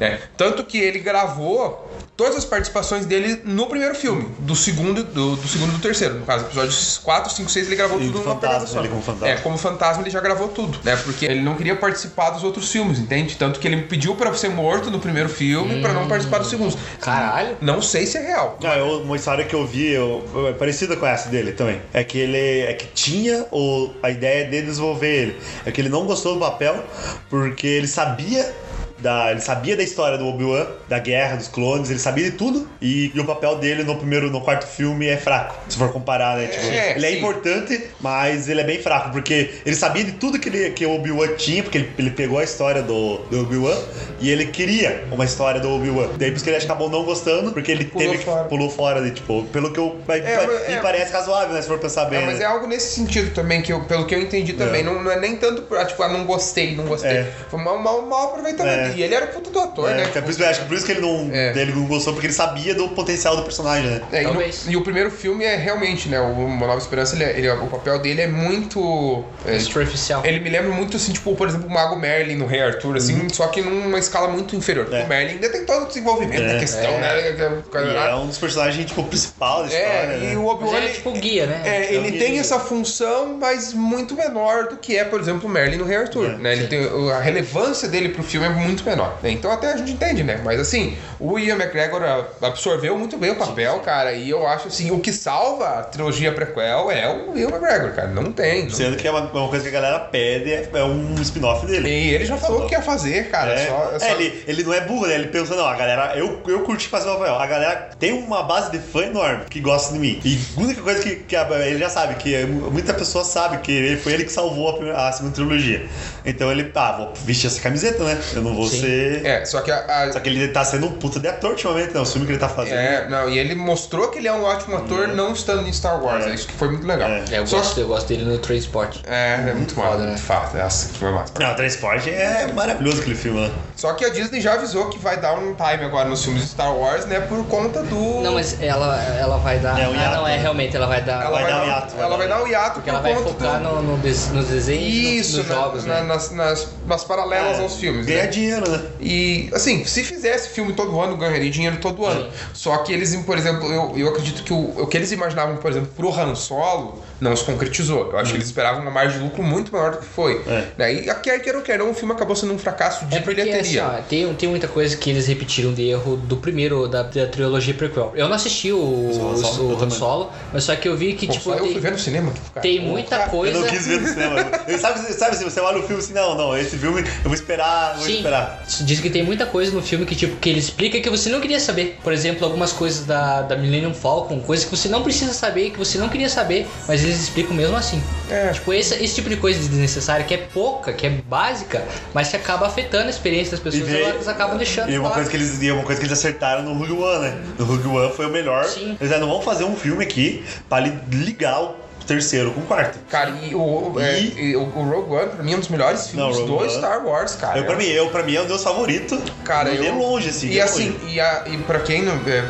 É. 0.00 0.18
Tanto 0.36 0.64
que 0.64 0.78
ele 0.78 0.98
gravou 0.98 1.88
todas 2.16 2.36
as 2.36 2.44
participações 2.44 3.06
dele 3.06 3.40
no 3.46 3.66
primeiro 3.66 3.94
filme, 3.94 4.28
do 4.40 4.54
segundo 4.54 5.02
do, 5.02 5.36
do 5.36 5.48
segundo 5.48 5.70
e 5.70 5.76
do 5.76 5.78
terceiro. 5.80 6.16
No 6.16 6.26
caso, 6.26 6.44
episódios 6.44 6.98
4, 7.02 7.32
5, 7.32 7.50
6, 7.50 7.66
ele 7.66 7.76
gravou 7.76 7.98
E 7.98 8.04
tudo 8.04 8.12
do 8.12 8.18
numa 8.18 8.34
fantasma, 8.34 8.48
pegada 8.58 8.66
só. 8.66 8.78
ele 8.80 8.88
como 8.88 9.02
fantasma. 9.02 9.28
É, 9.28 9.36
como 9.36 9.56
fantasma 9.56 10.02
ele 10.02 10.10
já 10.10 10.20
gravou 10.20 10.48
tudo, 10.48 10.78
né? 10.84 10.96
Porque 10.96 11.24
ele 11.24 11.40
não 11.40 11.54
queria 11.54 11.74
participar 11.76 12.28
dos 12.30 12.44
outros 12.44 12.70
filmes, 12.70 12.98
entende? 12.98 13.36
Tanto 13.36 13.58
que 13.58 13.66
ele 13.66 13.82
pediu 13.84 14.14
pra 14.16 14.34
ser 14.34 14.50
morto 14.60 14.90
no 14.90 14.98
primeiro 14.98 15.28
filme 15.28 15.80
pra 15.80 15.92
não 15.92 16.06
participar 16.06 16.38
dos 16.38 16.48
segundos. 16.50 16.76
Caralho. 17.00 17.56
Não 17.60 17.80
sei 17.82 18.06
se 18.06 18.18
é 18.18 18.20
real. 18.26 18.58
Ah, 18.64 18.76
eu- 18.76 19.02
uma 19.02 19.16
história 19.16 19.44
que 19.44 19.54
eu 19.54 19.66
vi, 19.66 19.86
eu, 19.92 20.22
é 20.48 20.52
parecida 20.52 20.96
com 20.96 21.06
essa 21.06 21.28
dele 21.28 21.52
também. 21.52 21.80
É 21.92 22.04
que 22.04 22.18
ele 22.18 22.60
é 22.60 22.72
que 22.74 22.86
tinha 22.88 23.46
o, 23.50 23.90
a 24.02 24.10
ideia 24.10 24.44
de 24.48 24.62
desenvolver 24.62 25.22
ele. 25.22 25.36
É 25.64 25.70
que 25.70 25.80
ele 25.80 25.88
não 25.88 26.04
gostou 26.06 26.34
do 26.34 26.40
papel 26.40 26.84
porque 27.28 27.66
ele 27.66 27.86
sabia. 27.86 28.52
Da, 29.00 29.30
ele 29.30 29.40
sabia 29.40 29.76
da 29.76 29.82
história 29.82 30.18
do 30.18 30.26
Obi-Wan, 30.26 30.66
da 30.88 30.98
guerra, 30.98 31.36
dos 31.36 31.48
clones, 31.48 31.90
ele 31.90 31.98
sabia 31.98 32.24
de 32.30 32.36
tudo. 32.36 32.68
E, 32.80 33.10
e 33.14 33.20
o 33.20 33.24
papel 33.24 33.56
dele 33.56 33.82
no 33.84 33.96
primeiro, 33.96 34.30
no 34.30 34.40
quarto 34.40 34.66
filme 34.66 35.06
é 35.08 35.16
fraco. 35.16 35.54
Se 35.68 35.76
for 35.78 35.90
comparar, 35.92 36.36
né? 36.36 36.46
Tipo, 36.46 36.66
É, 36.66 36.96
ele 36.96 37.06
é 37.06 37.10
sim. 37.10 37.16
importante, 37.18 37.82
mas 38.00 38.48
ele 38.48 38.60
é 38.60 38.64
bem 38.64 38.80
fraco. 38.82 39.10
Porque 39.10 39.50
ele 39.64 39.74
sabia 39.76 40.04
de 40.04 40.12
tudo 40.12 40.38
que, 40.38 40.48
ele, 40.48 40.70
que 40.70 40.84
o 40.86 40.94
Obi-Wan 40.94 41.28
tinha, 41.36 41.62
porque 41.62 41.78
ele, 41.78 41.90
ele 41.98 42.10
pegou 42.10 42.38
a 42.38 42.44
história 42.44 42.82
do, 42.82 43.18
do 43.30 43.40
Obi-Wan 43.42 43.76
e 44.20 44.30
ele 44.30 44.46
queria 44.46 45.04
uma 45.10 45.24
história 45.24 45.60
do 45.60 45.70
Obi-Wan. 45.70 46.08
Daí 46.18 46.30
por 46.30 46.36
isso 46.36 46.44
que 46.44 46.50
ele 46.50 46.62
acabou 46.62 46.88
não 46.90 47.04
gostando, 47.04 47.52
porque 47.52 47.70
ele 47.72 47.84
Pulou 47.86 48.06
teve 48.06 48.18
que 48.18 48.24
fora. 48.24 48.44
pulou 48.44 48.70
fora 48.70 49.00
de, 49.02 49.12
tipo, 49.12 49.44
pelo 49.44 49.72
que 49.72 49.78
eu. 49.80 49.96
me 50.06 50.18
É, 50.18 50.36
mas- 50.46 50.68
me 50.68 50.74
é- 50.74 50.80
parece 50.80 51.12
razoável, 51.12 51.54
né? 51.54 51.62
Se 51.62 51.68
for 51.68 51.78
pensar 51.78 52.04
bem. 52.04 52.20
É, 52.22 52.26
mas 52.26 52.38
né? 52.38 52.44
é 52.44 52.46
algo 52.46 52.66
nesse 52.66 52.94
sentido 52.94 53.32
também, 53.34 53.62
que 53.62 53.72
eu, 53.72 53.80
pelo 53.84 54.06
que 54.06 54.14
eu 54.14 54.20
entendi 54.20 54.52
também. 54.52 54.80
É. 54.82 54.84
Não, 54.84 55.02
não 55.02 55.10
é 55.10 55.18
nem 55.18 55.36
tanto, 55.36 55.62
pra, 55.62 55.84
tipo, 55.84 56.02
ah, 56.02 56.08
não 56.08 56.24
gostei, 56.24 56.76
não 56.76 56.84
gostei. 56.84 57.10
É. 57.10 57.32
Foi 57.48 57.58
um 57.58 57.64
mau, 57.64 58.02
mau 58.06 58.24
aproveitamento. 58.28 58.89
É. 58.90 58.96
E 58.96 59.02
ele 59.02 59.14
era 59.14 59.26
o 59.26 59.28
puto 59.28 59.50
do 59.50 59.58
ator, 59.60 59.90
É, 59.90 59.94
né? 59.94 60.08
que 60.12 60.18
é 60.18 60.20
por 60.20 60.30
isso 60.30 60.44
acho 60.44 60.60
que 60.62 60.66
por 60.66 60.76
isso 60.76 60.86
que 60.86 60.92
ele 60.92 61.00
não, 61.00 61.30
É. 61.32 61.52
ele 61.56 61.72
não 61.72 61.86
gostou, 61.86 62.12
porque 62.12 62.26
ele 62.26 62.34
sabia 62.34 62.74
do 62.74 62.88
potencial 62.90 63.36
do 63.36 63.42
personagem, 63.42 63.88
né? 63.90 64.02
É, 64.12 64.22
e, 64.22 64.26
no- 64.26 64.42
e 64.68 64.76
o 64.76 64.82
primeiro 64.82 65.10
filme 65.10 65.44
é 65.44 65.56
realmente, 65.56 66.08
né? 66.08 66.20
O 66.20 66.30
Uma 66.50 66.66
Nova 66.66 66.78
Esperança, 66.78 67.14
ele, 67.14 67.24
é- 67.24 67.38
ele- 67.38 67.48
o 67.50 67.66
papel 67.66 67.98
dele 67.98 68.22
é 68.22 68.26
muito. 68.26 69.24
é, 69.46 69.58
Superficial. 69.58 70.24
Ele 70.24 70.40
me 70.40 70.48
lembra 70.50 70.70
muito, 70.70 70.96
assim, 70.96 71.12
tipo, 71.12 71.34
por 71.34 71.48
exemplo, 71.48 71.66
o 71.66 71.70
Mago 71.70 71.96
Merlin 71.96 72.36
no 72.36 72.46
Rei 72.46 72.62
Arthur, 72.62 72.96
assim, 72.96 73.28
só 73.32 73.46
que 73.48 73.60
numa 73.62 73.98
escala 73.98 74.28
muito 74.28 74.54
inferior. 74.56 74.86
Uhum. 74.88 74.96
É. 74.96 75.04
o 75.04 75.08
Merlin 75.08 75.32
ainda 75.34 75.48
tem 75.50 75.64
todo 75.64 75.84
o 75.84 75.86
desenvolvimento 75.86 76.42
É. 76.42 76.52
da 76.54 76.58
questão, 76.58 76.90
É. 76.90 77.00
né? 77.00 78.10
É 78.10 78.14
um 78.14 78.26
dos 78.26 78.38
personagens, 78.38 78.84
tipo, 78.86 79.02
principal 79.04 79.60
da 79.62 79.66
história, 79.68 79.86
É, 79.86 80.06
né? 80.18 80.32
e 80.32 80.36
o 80.36 80.46
Obi-Wan. 80.46 80.76
ele 80.76 80.86
é 80.86 80.88
ele- 80.88 80.94
tipo 80.94 81.12
guia, 81.12 81.46
né? 81.46 81.62
É, 81.64 81.70
É 81.86 81.94
ele 81.94 82.18
tem 82.18 82.38
essa 82.38 82.58
função, 82.58 83.36
mas 83.38 83.72
muito 83.72 84.14
menor 84.14 84.68
do 84.68 84.76
que 84.76 84.96
é, 84.96 85.04
por 85.04 85.20
exemplo, 85.20 85.48
o 85.48 85.52
Merlin 85.52 85.76
no 85.76 85.84
Rei 85.84 85.96
Arthur. 85.96 86.26
É, 86.30 86.36
né? 86.36 86.52
Ele 86.52 86.66
tem, 86.66 86.80
a 87.12 87.20
relevância 87.20 87.88
dele 87.88 88.08
pro 88.10 88.22
filme 88.22 88.46
é 88.46 88.50
muito 88.50 88.79
muito 88.82 88.90
menor. 88.96 89.18
né? 89.22 89.30
Então 89.30 89.50
até 89.50 89.72
a 89.72 89.76
gente 89.76 89.92
entende, 89.92 90.22
né? 90.22 90.40
Mas 90.44 90.60
assim, 90.60 90.96
o 91.18 91.38
Ian 91.38 91.56
McGregor 91.56 92.02
absorveu 92.42 92.96
muito 92.98 93.16
bem 93.16 93.30
o 93.30 93.36
papel, 93.36 93.78
cara, 93.80 94.12
e 94.12 94.28
eu 94.30 94.46
acho 94.46 94.68
assim, 94.68 94.90
o 94.90 94.98
que 95.00 95.12
salva 95.12 95.66
a 95.80 95.82
trilogia 95.82 96.32
prequel 96.32 96.90
é 96.90 97.08
o 97.08 97.36
Ian 97.36 97.48
McGregor, 97.48 97.92
cara. 97.92 98.08
Não 98.08 98.32
tem. 98.32 98.64
não 98.64 98.70
Sendo 98.70 98.96
que 98.96 99.06
é 99.06 99.10
uma, 99.10 99.20
uma 99.20 99.48
coisa 99.48 99.62
que 99.62 99.68
a 99.68 99.80
galera 99.80 99.98
pede, 100.00 100.52
é, 100.52 100.68
é 100.72 100.84
um 100.84 101.14
spin-off 101.20 101.66
dele. 101.66 101.88
E 101.88 102.14
ele 102.14 102.24
já 102.24 102.36
falou 102.36 102.64
o 102.64 102.66
que 102.66 102.74
ia 102.74 102.82
fazer, 102.82 103.28
cara. 103.30 103.52
É, 103.52 103.66
só- 103.66 103.90
é, 103.94 103.98
só- 103.98 104.06
ele, 104.12 104.44
ele 104.46 104.62
não 104.64 104.72
é 104.74 104.80
burro, 104.80 105.06
né? 105.06 105.14
Ele 105.14 105.28
pensa, 105.28 105.54
não, 105.54 105.66
a 105.66 105.74
galera, 105.76 106.12
eu, 106.16 106.40
eu 106.46 106.60
curti 106.62 106.88
fazer 106.88 107.08
o 107.08 107.12
Rafael. 107.12 107.34
A 107.36 107.46
galera 107.46 107.90
tem 107.98 108.12
uma 108.12 108.42
base 108.42 108.70
de 108.70 108.78
fã 108.78 109.02
enorme 109.04 109.44
que 109.48 109.60
gosta 109.60 109.92
de 109.92 109.98
mim. 109.98 110.20
E 110.24 110.38
a 110.56 110.60
única 110.60 110.80
coisa 110.82 111.02
que, 111.02 111.16
que 111.16 111.36
ele 111.36 111.78
já 111.78 111.88
sabe, 111.88 112.14
que 112.14 112.34
é- 112.34 112.44
muita 112.46 112.94
pessoa 112.94 113.24
sabe 113.24 113.58
que 113.58 113.72
ele, 113.72 113.96
foi 113.96 114.12
ele 114.14 114.24
que 114.24 114.32
salvou 114.32 114.68
a, 114.70 114.72
primeira- 114.74 115.08
a 115.08 115.12
segunda 115.12 115.34
trilogia. 115.34 115.86
Então 116.24 116.50
ele, 116.50 116.70
ah, 116.74 116.92
vou 116.92 117.12
vestir 117.24 117.46
essa 117.46 117.60
camiseta, 117.60 118.02
né? 118.04 118.18
Eu 118.34 118.42
não 118.42 118.54
vou 118.54 118.66
Ser. 118.78 119.26
É, 119.26 119.44
só 119.44 119.60
que 119.60 119.70
a, 119.70 119.78
a- 120.04 120.12
Só 120.12 120.20
que 120.20 120.28
ele 120.28 120.48
tá 120.48 120.64
sendo 120.64 120.86
um 120.86 120.92
puta 120.92 121.18
de 121.18 121.28
ator 121.28 121.50
ultimamente, 121.50 121.92
né? 121.94 122.00
O 122.00 122.06
filme 122.06 122.26
que 122.26 122.32
ele 122.32 122.38
tá 122.38 122.48
fazendo. 122.48 122.76
É, 122.78 123.08
não, 123.08 123.28
e 123.28 123.38
ele 123.38 123.54
mostrou 123.54 124.08
que 124.08 124.18
ele 124.18 124.28
é 124.28 124.32
um 124.32 124.42
ótimo 124.42 124.76
ator 124.76 125.08
não 125.08 125.32
estando 125.32 125.66
em 125.66 125.72
Star 125.72 126.02
Wars. 126.02 126.26
É. 126.26 126.34
Isso 126.34 126.46
que 126.46 126.54
foi 126.54 126.68
muito 126.70 126.86
legal. 126.86 127.08
É. 127.08 127.24
É, 127.32 127.38
eu, 127.38 127.46
Só- 127.46 127.56
gosto, 127.58 127.80
eu 127.80 127.88
gosto 127.88 128.06
dele 128.08 128.24
no 128.24 128.38
Transport. 128.38 128.98
É, 129.06 129.50
é 129.50 129.54
muito 129.54 129.74
foda, 129.74 130.04
né? 130.04 130.14
de 130.14 130.20
fato. 130.22 130.56
Nossa, 130.56 130.88
que 130.92 130.98
foi 130.98 131.10
massa. 131.12 131.32
Não, 131.38 131.52
o 131.52 131.54
Transporte 131.56 132.10
é 132.10 132.50
maravilhoso 132.52 133.00
aquele 133.00 133.16
filme, 133.16 133.40
né? 133.40 133.50
Só 133.80 133.94
que 133.94 134.04
a 134.04 134.10
Disney 134.10 134.42
já 134.42 134.52
avisou 134.52 134.90
que 134.90 134.98
vai 134.98 135.18
dar 135.18 135.38
um 135.38 135.54
time 135.54 135.86
agora 135.86 136.06
nos 136.06 136.22
filmes 136.22 136.42
de 136.42 136.48
Star 136.50 136.76
Wars, 136.76 137.06
né? 137.06 137.18
Por 137.20 137.46
conta 137.46 137.82
do. 137.82 138.20
Não, 138.20 138.34
mas 138.34 138.60
ela, 138.60 139.02
ela 139.14 139.38
vai 139.38 139.58
dar. 139.58 139.80
É 139.80 139.88
um 139.88 139.92
ah, 139.92 139.96
hiato, 139.96 140.16
não, 140.16 140.28
é 140.28 140.36
realmente, 140.36 140.76
ela 140.76 140.86
vai 140.86 141.00
dar. 141.02 141.22
Ela 141.24 141.30
vai 141.30 141.42
vai, 141.44 141.50
dar 141.50 141.56
um 141.56 141.60
dar, 141.60 141.66
hiato, 141.66 141.94
ela 141.96 142.16
vai 142.18 142.28
dar 142.28 142.42
um 142.42 142.46
hiato 142.46 142.74
Porque 142.74 142.90
por 142.90 142.96
ela 142.98 143.00
vai 143.00 143.24
focar 143.24 143.58
do... 143.58 143.64
no, 143.76 143.82
no 143.82 143.96
des- 143.96 144.28
nos 144.32 144.48
desenhos 144.48 144.82
no- 144.84 145.10
Isso, 145.10 145.36
nos 145.38 145.48
na- 145.48 145.54
jogos, 145.54 145.84
na- 145.86 145.94
né? 145.94 146.02
nas, 146.02 146.30
nas, 146.30 146.68
nas 146.86 147.04
paralelas 147.04 147.58
É, 147.58 147.62
aos 147.62 147.76
filmes. 147.76 148.04
Ganhar 148.04 148.24
né? 148.24 148.26
dinheiro, 148.28 148.70
né? 148.70 148.82
E, 149.00 149.48
assim, 149.54 149.82
se 149.86 150.04
fizesse 150.04 150.50
filme 150.50 150.74
todo 150.74 151.00
ano, 151.00 151.16
ganharia 151.16 151.50
dinheiro 151.50 151.78
todo 151.78 152.04
ano. 152.04 152.28
Só 152.52 152.76
que 152.78 152.92
eles, 152.92 153.16
por 153.24 153.38
exemplo, 153.38 153.72
eu, 153.72 153.94
eu 153.96 154.08
acredito 154.10 154.42
que 154.44 154.52
o, 154.52 154.82
o 154.82 154.86
que 154.88 154.96
eles 154.98 155.10
imaginavam, 155.10 155.56
por 155.56 155.70
exemplo, 155.70 155.88
pro 155.96 156.12
Han 156.14 156.34
Solo, 156.34 157.02
não 157.20 157.36
se 157.36 157.44
concretizou. 157.44 158.10
Eu 158.12 158.18
acho 158.18 158.30
que 158.30 158.36
eles 158.36 158.46
esperavam 158.46 158.82
uma 158.82 158.90
margem 158.90 159.18
de 159.18 159.24
lucro 159.24 159.42
muito 159.42 159.72
maior 159.72 159.92
do 159.92 159.98
que 159.98 160.06
foi. 160.06 160.42
É. 160.46 160.66
Né? 160.76 160.92
E 160.94 161.14
quer 161.16 161.38
queira 161.40 161.58
ou 161.58 161.64
quer 161.64 161.78
não, 161.78 161.90
o 161.90 161.94
filme 161.94 162.12
acabou 162.12 162.34
sendo 162.34 162.52
um 162.52 162.58
fracasso 162.58 163.04
de 163.06 163.16
É 163.16 163.20
porque 163.20 163.40
assim, 163.40 163.50
bilheteria. 163.50 163.86
ó, 163.86 164.02
tem, 164.02 164.34
tem 164.34 164.48
muita 164.48 164.68
coisa 164.68 164.96
que 164.96 165.10
eles 165.10 165.26
repetiram 165.26 165.72
de 165.72 165.88
erro 165.88 166.16
do 166.16 166.36
primeiro, 166.36 166.88
da, 166.88 167.02
da 167.02 167.26
trilogia 167.26 167.74
prequel. 167.74 168.12
Eu 168.14 168.28
não 168.28 168.36
assisti 168.36 168.72
o, 168.72 168.78
o, 168.78 169.36
Solo, 169.36 169.86
o. 169.86 169.90
Solo, 169.90 170.32
mas 170.52 170.64
só 170.64 170.74
que 170.76 170.88
eu 170.88 170.96
vi 170.96 171.14
que, 171.14 171.26
Pô, 171.26 171.32
tipo, 171.32 171.44
só 171.44 171.54
eu 171.56 171.64
tem, 171.64 171.72
fui 171.72 171.80
ver 171.80 171.92
no 171.92 171.98
cinema. 171.98 172.32
Cara. 172.54 172.60
tem 172.60 172.80
muita 172.80 173.18
cara, 173.18 173.30
coisa. 173.30 173.56
Eu 173.56 173.60
não 173.62 173.68
quis 173.68 173.86
ver 173.86 174.00
no 174.00 174.08
cinema. 174.08 174.40
Eu, 174.70 174.78
sabe, 174.78 175.00
sabe 175.12 175.34
assim, 175.34 175.44
você 175.44 175.60
olha 175.60 175.78
o 175.78 175.82
filme 175.82 176.00
assim, 176.00 176.12
não, 176.12 176.36
não, 176.36 176.56
esse 176.56 176.76
filme 176.76 177.00
eu 177.00 177.24
vou 177.24 177.34
esperar, 177.34 177.96
vou 177.96 178.04
Sim, 178.04 178.16
esperar. 178.18 178.62
diz 178.82 179.00
que 179.00 179.10
tem 179.10 179.22
muita 179.22 179.46
coisa 179.46 179.72
no 179.72 179.82
filme 179.82 180.06
que, 180.06 180.14
tipo, 180.14 180.36
que 180.36 180.48
ele 180.48 180.60
explica 180.60 181.00
que 181.00 181.10
você 181.10 181.28
não 181.28 181.40
queria 181.40 181.58
saber. 181.58 181.98
Por 182.04 182.12
exemplo, 182.12 182.44
algumas 182.44 182.72
coisas 182.72 183.04
da, 183.04 183.42
da 183.42 183.56
Millennium 183.56 183.92
Falcon, 183.92 184.40
coisas 184.40 184.64
que 184.64 184.76
você 184.76 184.88
não 184.88 185.02
precisa 185.02 185.32
saber, 185.32 185.70
que 185.70 185.78
você 185.78 185.98
não 185.98 186.08
queria 186.08 186.28
saber, 186.28 186.68
mas 186.86 187.02
eles 187.10 187.22
explicam 187.22 187.54
mesmo 187.54 187.76
assim. 187.76 188.02
É. 188.30 188.48
Tipo, 188.52 188.72
esse, 188.72 188.94
esse 189.02 189.14
tipo 189.14 189.28
de 189.28 189.36
coisa 189.36 189.58
desnecessária, 189.58 190.24
que 190.24 190.34
é 190.34 190.38
pouca, 190.38 190.92
que 190.92 191.06
é 191.06 191.10
básica, 191.10 191.84
mas 192.14 192.28
que 192.28 192.36
acaba 192.36 192.66
afetando 192.66 193.06
a 193.06 193.10
experiência 193.10 193.52
das 193.52 193.60
pessoas, 193.60 193.88
vê- 193.88 194.02
elas 194.02 194.28
acabam 194.28 194.56
deixando. 194.56 194.90
E 194.90 194.98
uma 194.98 195.10
coisa 195.10 195.28
que 195.30 195.36
eles, 195.36 195.60
e 195.62 195.70
uma 195.70 195.82
coisa 195.84 196.00
que 196.00 196.06
eles 196.06 196.16
acertaram 196.18 196.62
no 196.62 196.74
Rogue 196.74 196.92
One, 196.92 197.20
né? 197.22 197.38
No 197.58 197.64
Rogue 197.64 197.88
One 197.88 198.12
foi 198.14 198.26
o 198.26 198.30
melhor. 198.30 198.64
Sim. 198.64 198.86
Eles 198.86 198.98
disseram, 199.00 199.20
não 199.20 199.28
vamos 199.28 199.44
fazer 199.44 199.64
um 199.64 199.76
filme 199.76 200.04
aqui 200.04 200.44
pra 200.68 200.80
li- 200.80 200.98
ligar 201.10 201.60
o 201.62 201.74
terceiro 202.14 202.50
com 202.52 202.60
o 202.60 202.64
quarto. 202.66 202.98
Cara, 203.08 203.30
e 203.42 203.54
o, 203.54 203.94
é, 204.00 204.20
E- 204.20 204.40
e 204.50 204.56
o, 204.56 204.64
Rogue 204.64 205.14
One, 205.14 205.28
pra 205.30 205.42
mim, 205.44 205.52
é 205.52 205.56
um 205.56 205.60
dos 205.60 205.68
melhores 205.68 206.08
filmes 206.08 206.36
Rogue 206.36 206.48
do 206.48 206.56
One. 206.58 206.70
Star 206.72 207.06
Wars, 207.06 207.34
cara. 207.36 207.58
eu, 207.58 207.64
pra, 207.64 207.76
mim, 207.76 207.84
eu, 207.86 208.08
pra 208.10 208.22
mim 208.22 208.34
é 208.34 208.40
o 208.42 208.46
meu 208.46 208.58
favorito. 208.58 209.20
Cara, 209.44 209.70
eu... 209.70 209.94
longe, 209.94 210.28
assim. 210.30 210.48
E 210.48 210.60
assim, 210.60 210.90
longe. 210.90 211.14
e, 211.14 211.20
a, 211.20 211.44
e 211.46 211.56
pra, 211.58 211.78
quem 211.80 212.02
não, 212.02 212.14
é, 212.14 212.42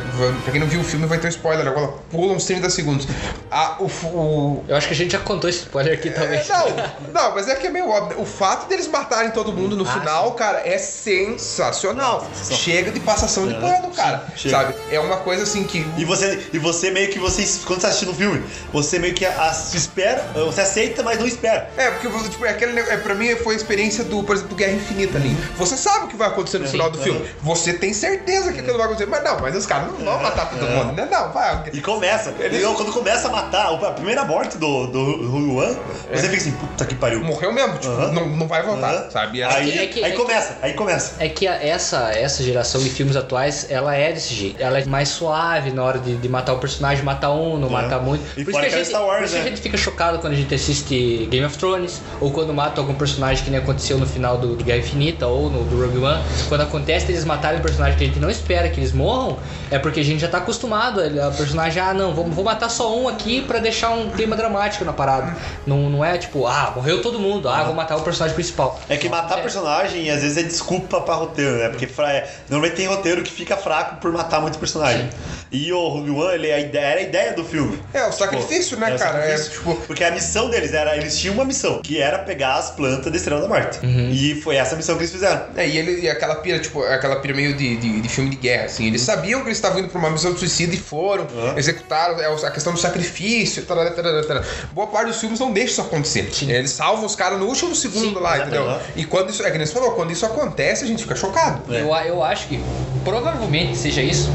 pra 0.43 0.51
quem 0.51 0.59
não 0.59 0.67
viu 0.67 0.81
o 0.81 0.83
filme, 0.83 1.05
vai 1.05 1.17
ter 1.19 1.27
um 1.27 1.29
spoiler 1.29 1.67
agora. 1.67 1.89
Pula 2.09 2.33
uns 2.33 2.45
30 2.45 2.69
segundos. 2.69 3.07
A, 3.51 3.75
o, 3.79 3.85
o, 3.85 4.63
Eu 4.67 4.75
acho 4.75 4.87
que 4.87 4.93
a 4.93 4.97
gente 4.97 5.11
já 5.11 5.19
contou 5.19 5.49
esse 5.49 5.59
spoiler 5.59 5.93
aqui 5.93 6.09
talvez. 6.09 6.47
Não, 6.47 6.65
não, 7.13 7.35
mas 7.35 7.47
é 7.47 7.55
que 7.55 7.67
é 7.67 7.69
meio 7.69 7.89
óbvio. 7.89 8.19
O 8.19 8.25
fato 8.25 8.67
deles 8.67 8.87
matarem 8.87 9.31
todo 9.31 9.51
mundo 9.53 9.75
no 9.75 9.87
Ah, 9.87 9.91
final, 9.99 10.31
cara, 10.33 10.61
é 10.65 10.77
sensacional. 10.77 12.21
Sensacional. 12.33 12.59
Chega 12.63 12.91
de 12.91 12.99
passação 12.99 13.47
de 13.47 13.53
É, 13.55 13.59
pano, 13.59 13.91
cara. 13.93 14.25
chega. 14.35 14.55
Sabe? 14.57 14.73
É 14.91 14.99
uma 14.99 15.17
coisa 15.17 15.43
assim 15.43 15.63
que. 15.63 15.85
E 15.97 16.05
você, 16.05 16.47
e 16.53 16.57
você 16.57 16.91
meio 16.91 17.09
que 17.09 17.19
você, 17.19 17.41
quando 17.65 17.79
você 17.79 17.81
tá 17.81 17.87
assistindo 17.89 18.11
o 18.11 18.15
filme, 18.15 18.43
você 18.71 18.99
meio 18.99 19.13
que 19.13 19.25
a- 19.25 19.49
se 19.53 19.77
espera, 19.77 20.21
você 20.33 20.61
aceita, 20.61 21.03
mas 21.03 21.19
não 21.19 21.27
espera. 21.27 21.69
É, 21.77 21.91
porque 21.91 22.07
tipo, 22.29 22.45
é 22.45 22.49
aquele, 22.49 22.79
é, 22.79 22.97
pra 22.97 23.13
mim 23.15 23.35
foi 23.37 23.53
a 23.53 23.57
experiência 23.57 24.03
do, 24.03 24.23
por 24.23 24.35
exemplo, 24.35 24.49
do 24.49 24.55
Guerra 24.55 24.73
Infinita 24.73 25.17
ali. 25.17 25.35
Você 25.57 25.77
sabe 25.77 26.05
o 26.05 26.07
que 26.07 26.15
vai 26.15 26.27
acontecer 26.27 26.59
no 26.59 26.65
Sim, 26.65 26.71
final 26.73 26.89
do 26.89 26.99
é. 26.99 27.03
filme. 27.03 27.25
Você 27.41 27.73
tem 27.73 27.93
certeza 27.93 28.51
que 28.53 28.59
aquilo 28.59 28.77
vai 28.77 28.85
acontecer. 28.85 29.09
Mas 29.09 29.23
não, 29.23 29.39
mas 29.39 29.55
os 29.55 29.65
caras 29.65 29.87
não 29.87 29.97
vão 30.05 30.21
matar 30.21 30.49
todo 30.49 30.65
mundo, 30.67 30.93
né? 30.93 31.07
Não, 31.11 31.31
vai. 31.31 31.63
E 31.73 31.81
começa. 31.81 32.33
E 32.39 32.59
não, 32.59 32.73
quando 32.75 32.91
começa 32.91 33.27
a 33.27 33.31
matar, 33.31 33.73
a 33.73 33.91
primeira 33.91 34.23
morte 34.23 34.57
do, 34.57 34.87
do 34.87 35.57
One, 35.57 35.77
você 36.11 36.23
fica 36.29 36.37
assim, 36.37 36.51
puta 36.53 36.85
que 36.85 36.95
pariu. 36.95 37.21
Morreu 37.21 37.51
mesmo, 37.51 37.77
tipo, 37.77 37.93
Aham. 37.93 38.11
não, 38.11 38.27
não 38.29 38.47
vai 38.47 38.63
voltar, 38.63 38.93
Aham. 38.93 39.11
sabe? 39.11 39.41
É- 39.41 39.45
Aí, 39.45 39.77
É 39.79 39.87
que- 39.87 40.03
aí 40.03 40.11
é 40.11 40.15
que- 40.15 40.17
começa, 40.17 40.57
aí 40.61 40.73
começa. 40.73 41.15
É 41.19 41.27
que 41.29 41.45
essa, 41.47 42.11
essa 42.13 42.43
geração 42.43 42.81
de 42.81 42.89
filmes 42.89 43.15
atuais, 43.15 43.67
ela 43.69 43.95
é 43.95 44.11
desse 44.13 44.33
jeito. 44.33 44.61
Ela 44.61 44.79
é 44.79 44.85
mais 44.85 45.09
suave 45.09 45.71
na 45.71 45.83
hora 45.83 45.99
de, 45.99 46.15
de 46.17 46.29
matar 46.29 46.53
o 46.53 46.59
personagem, 46.59 47.03
matar 47.03 47.31
um, 47.31 47.57
não 47.57 47.67
É. 47.67 47.71
matar 47.71 47.99
muito. 47.99 48.23
E 48.39 48.43
por 48.45 48.51
fora 48.53 48.65
que, 48.67 48.71
a 48.73 48.75
é 48.75 48.77
gente, 48.79 48.87
Star 48.89 49.05
Wars, 49.05 49.31
né? 49.31 49.40
A 49.47 49.49
gente 49.49 49.61
fica 49.61 49.77
chocado 49.77 50.19
quando 50.19 50.33
a 50.33 50.35
gente 50.35 50.53
assiste 50.53 51.27
Game 51.29 51.45
of 51.45 51.57
Thrones, 51.57 52.01
ou 52.19 52.31
quando 52.31 52.53
mata 52.53 52.79
algum 52.81 52.93
personagem 52.93 53.43
que 53.43 53.49
nem 53.49 53.59
aconteceu 53.59 53.97
no 53.97 54.05
final 54.05 54.37
do, 54.37 54.55
do 54.55 54.63
Guerra 54.63 54.79
Infinita, 54.79 55.27
ou 55.27 55.49
no 55.49 55.63
do 55.63 55.81
Rogue 55.81 55.97
One. 55.97 56.23
Quando 56.49 56.61
acontece 56.61 57.11
eles 57.11 57.25
matarem 57.25 57.59
um 57.59 57.61
personagem 57.61 57.97
que 57.97 58.03
a 58.03 58.07
gente 58.07 58.19
não 58.19 58.29
espera 58.29 58.69
que 58.69 58.79
eles 58.79 58.91
morram, 58.91 59.37
é 59.69 59.79
porque 59.79 59.99
a 59.99 60.03
gente 60.03 60.19
já 60.19 60.27
tá 60.27 60.37
acostumado. 60.39 61.01
O 61.01 61.37
personagem, 61.37 61.81
ah, 61.81 61.93
não, 61.93 62.13
vou, 62.13 62.25
vou 62.25 62.43
matar 62.43 62.69
só 62.69 62.95
um 62.97 63.07
aqui 63.07 63.41
pra 63.41 63.59
deixar 63.59 63.89
um 63.91 64.09
clima 64.09 64.35
dramático 64.35 64.83
na 64.85 64.93
parada. 64.93 65.35
Não, 65.65 65.89
não 65.89 66.03
é 66.05 66.17
tipo, 66.17 66.45
ah, 66.47 66.73
morreu 66.75 67.01
todo 67.01 67.19
mundo, 67.19 67.49
ah, 67.49 67.63
vou 67.63 67.73
matar 67.73 67.97
o 67.97 68.01
personagem 68.01 68.35
principal. 68.35 68.79
É 68.89 68.97
que 68.97 69.09
matar 69.09 69.39
É. 69.39 69.41
personagem 69.41 70.09
às 70.09 70.21
vezes 70.21 70.37
é 70.37 70.43
desculpa 70.43 71.01
pra 71.01 71.15
roteiro, 71.15 71.57
né? 71.57 71.69
Porque 71.69 71.87
é, 72.01 72.29
normalmente 72.49 72.77
tem 72.77 72.87
roteiro 72.87 73.21
que 73.23 73.31
fica 73.31 73.55
fraco 73.57 73.95
por 73.97 74.11
matar 74.11 74.41
muito 74.41 74.57
personagem. 74.57 75.09
E 75.51 75.71
o 75.73 75.87
Rogue 75.89 76.11
One, 76.11 76.33
ele, 76.33 76.47
é 76.47 76.55
a 76.55 76.59
ideia, 76.59 76.85
era 76.85 76.99
a 76.99 77.03
ideia 77.03 77.33
do 77.33 77.43
filme. 77.43 77.77
É, 77.93 78.05
o 78.05 78.11
sacrifício, 78.11 78.77
né, 78.77 78.91
É 78.91 78.95
o 78.95 78.99
cara? 78.99 79.20
É, 79.23 79.37
tipo, 79.37 79.75
Porque 79.87 80.03
a 80.03 80.11
missão 80.11 80.49
deles 80.49 80.73
era, 80.73 80.95
eles 80.97 81.17
tinham 81.17 81.33
uma 81.35 81.45
missão, 81.45 81.81
que 81.81 81.99
era 82.01 82.19
pegar 82.19 82.55
as 82.55 82.71
plantas 82.71 83.11
da 83.11 83.17
Estrela 83.17 83.41
da 83.41 83.47
Morte. 83.47 83.79
Uhum. 83.85 84.09
E 84.11 84.39
foi 84.41 84.55
essa 84.55 84.75
missão 84.75 84.95
que 84.95 85.01
eles 85.01 85.11
fizeram. 85.11 85.41
É, 85.55 85.67
e 85.67 85.77
ele 85.77 86.01
e 86.01 86.09
aquela 86.09 86.35
pira, 86.35 86.59
tipo, 86.59 86.81
aquela 86.83 87.17
pira 87.17 87.33
meio 87.33 87.53
de, 87.55 87.77
de, 87.77 88.01
de 88.01 88.09
filme 88.09 88.29
de 88.29 88.35
guerra, 88.37 88.65
assim. 88.65 88.87
Eles 88.87 89.01
sabiam 89.01 89.41
que 89.41 89.47
eles 89.47 89.57
estavam 89.57 89.79
indo 89.79 89.89
pra 89.89 89.99
uma 89.99 90.09
missão 90.09 90.33
de 90.33 90.39
suicídio 90.39 90.75
e 90.75 90.79
foram, 90.79 91.27
Uhum. 91.31 91.57
executaram 91.57 92.19
é, 92.19 92.25
a 92.45 92.51
questão 92.51 92.73
do 92.73 92.79
sacrifício, 92.79 93.63
tarará, 93.63 93.91
tarará, 93.91 94.23
tarará. 94.23 94.45
Boa 94.73 94.87
parte 94.87 95.07
dos 95.07 95.19
filmes 95.19 95.39
não 95.39 95.51
deixa 95.51 95.73
isso 95.73 95.81
acontecer. 95.81 96.29
Sim. 96.33 96.51
Eles 96.51 96.71
salvam 96.71 97.05
os 97.05 97.15
caras 97.15 97.39
no 97.39 97.45
último 97.45 97.75
segundo 97.75 98.17
Sim, 98.17 98.23
lá, 98.23 98.39
entendeu? 98.39 98.63
Uhum. 98.63 98.79
E 98.95 99.05
quando 99.05 99.29
isso, 99.29 99.43
é 99.43 99.51
que 99.51 99.57
nem 99.57 99.65
você 99.67 99.73
falou, 99.73 99.91
quando 99.91 100.11
isso 100.11 100.25
acontece, 100.25 100.83
a 100.83 100.87
gente 100.87 101.03
fica 101.03 101.15
chocado. 101.15 101.73
É. 101.73 101.81
Eu, 101.81 101.93
eu 101.95 102.23
acho 102.23 102.47
que 102.47 102.59
provavelmente 103.03 103.77
seja 103.77 104.01
isso. 104.01 104.29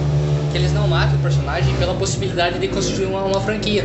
Que 0.56 0.62
eles 0.62 0.72
não 0.72 0.88
matam 0.88 1.16
o 1.16 1.18
personagem 1.18 1.74
pela 1.76 1.94
possibilidade 1.94 2.58
de 2.58 2.66
construir 2.68 3.04
uma, 3.04 3.22
uma 3.24 3.42
franquia. 3.42 3.84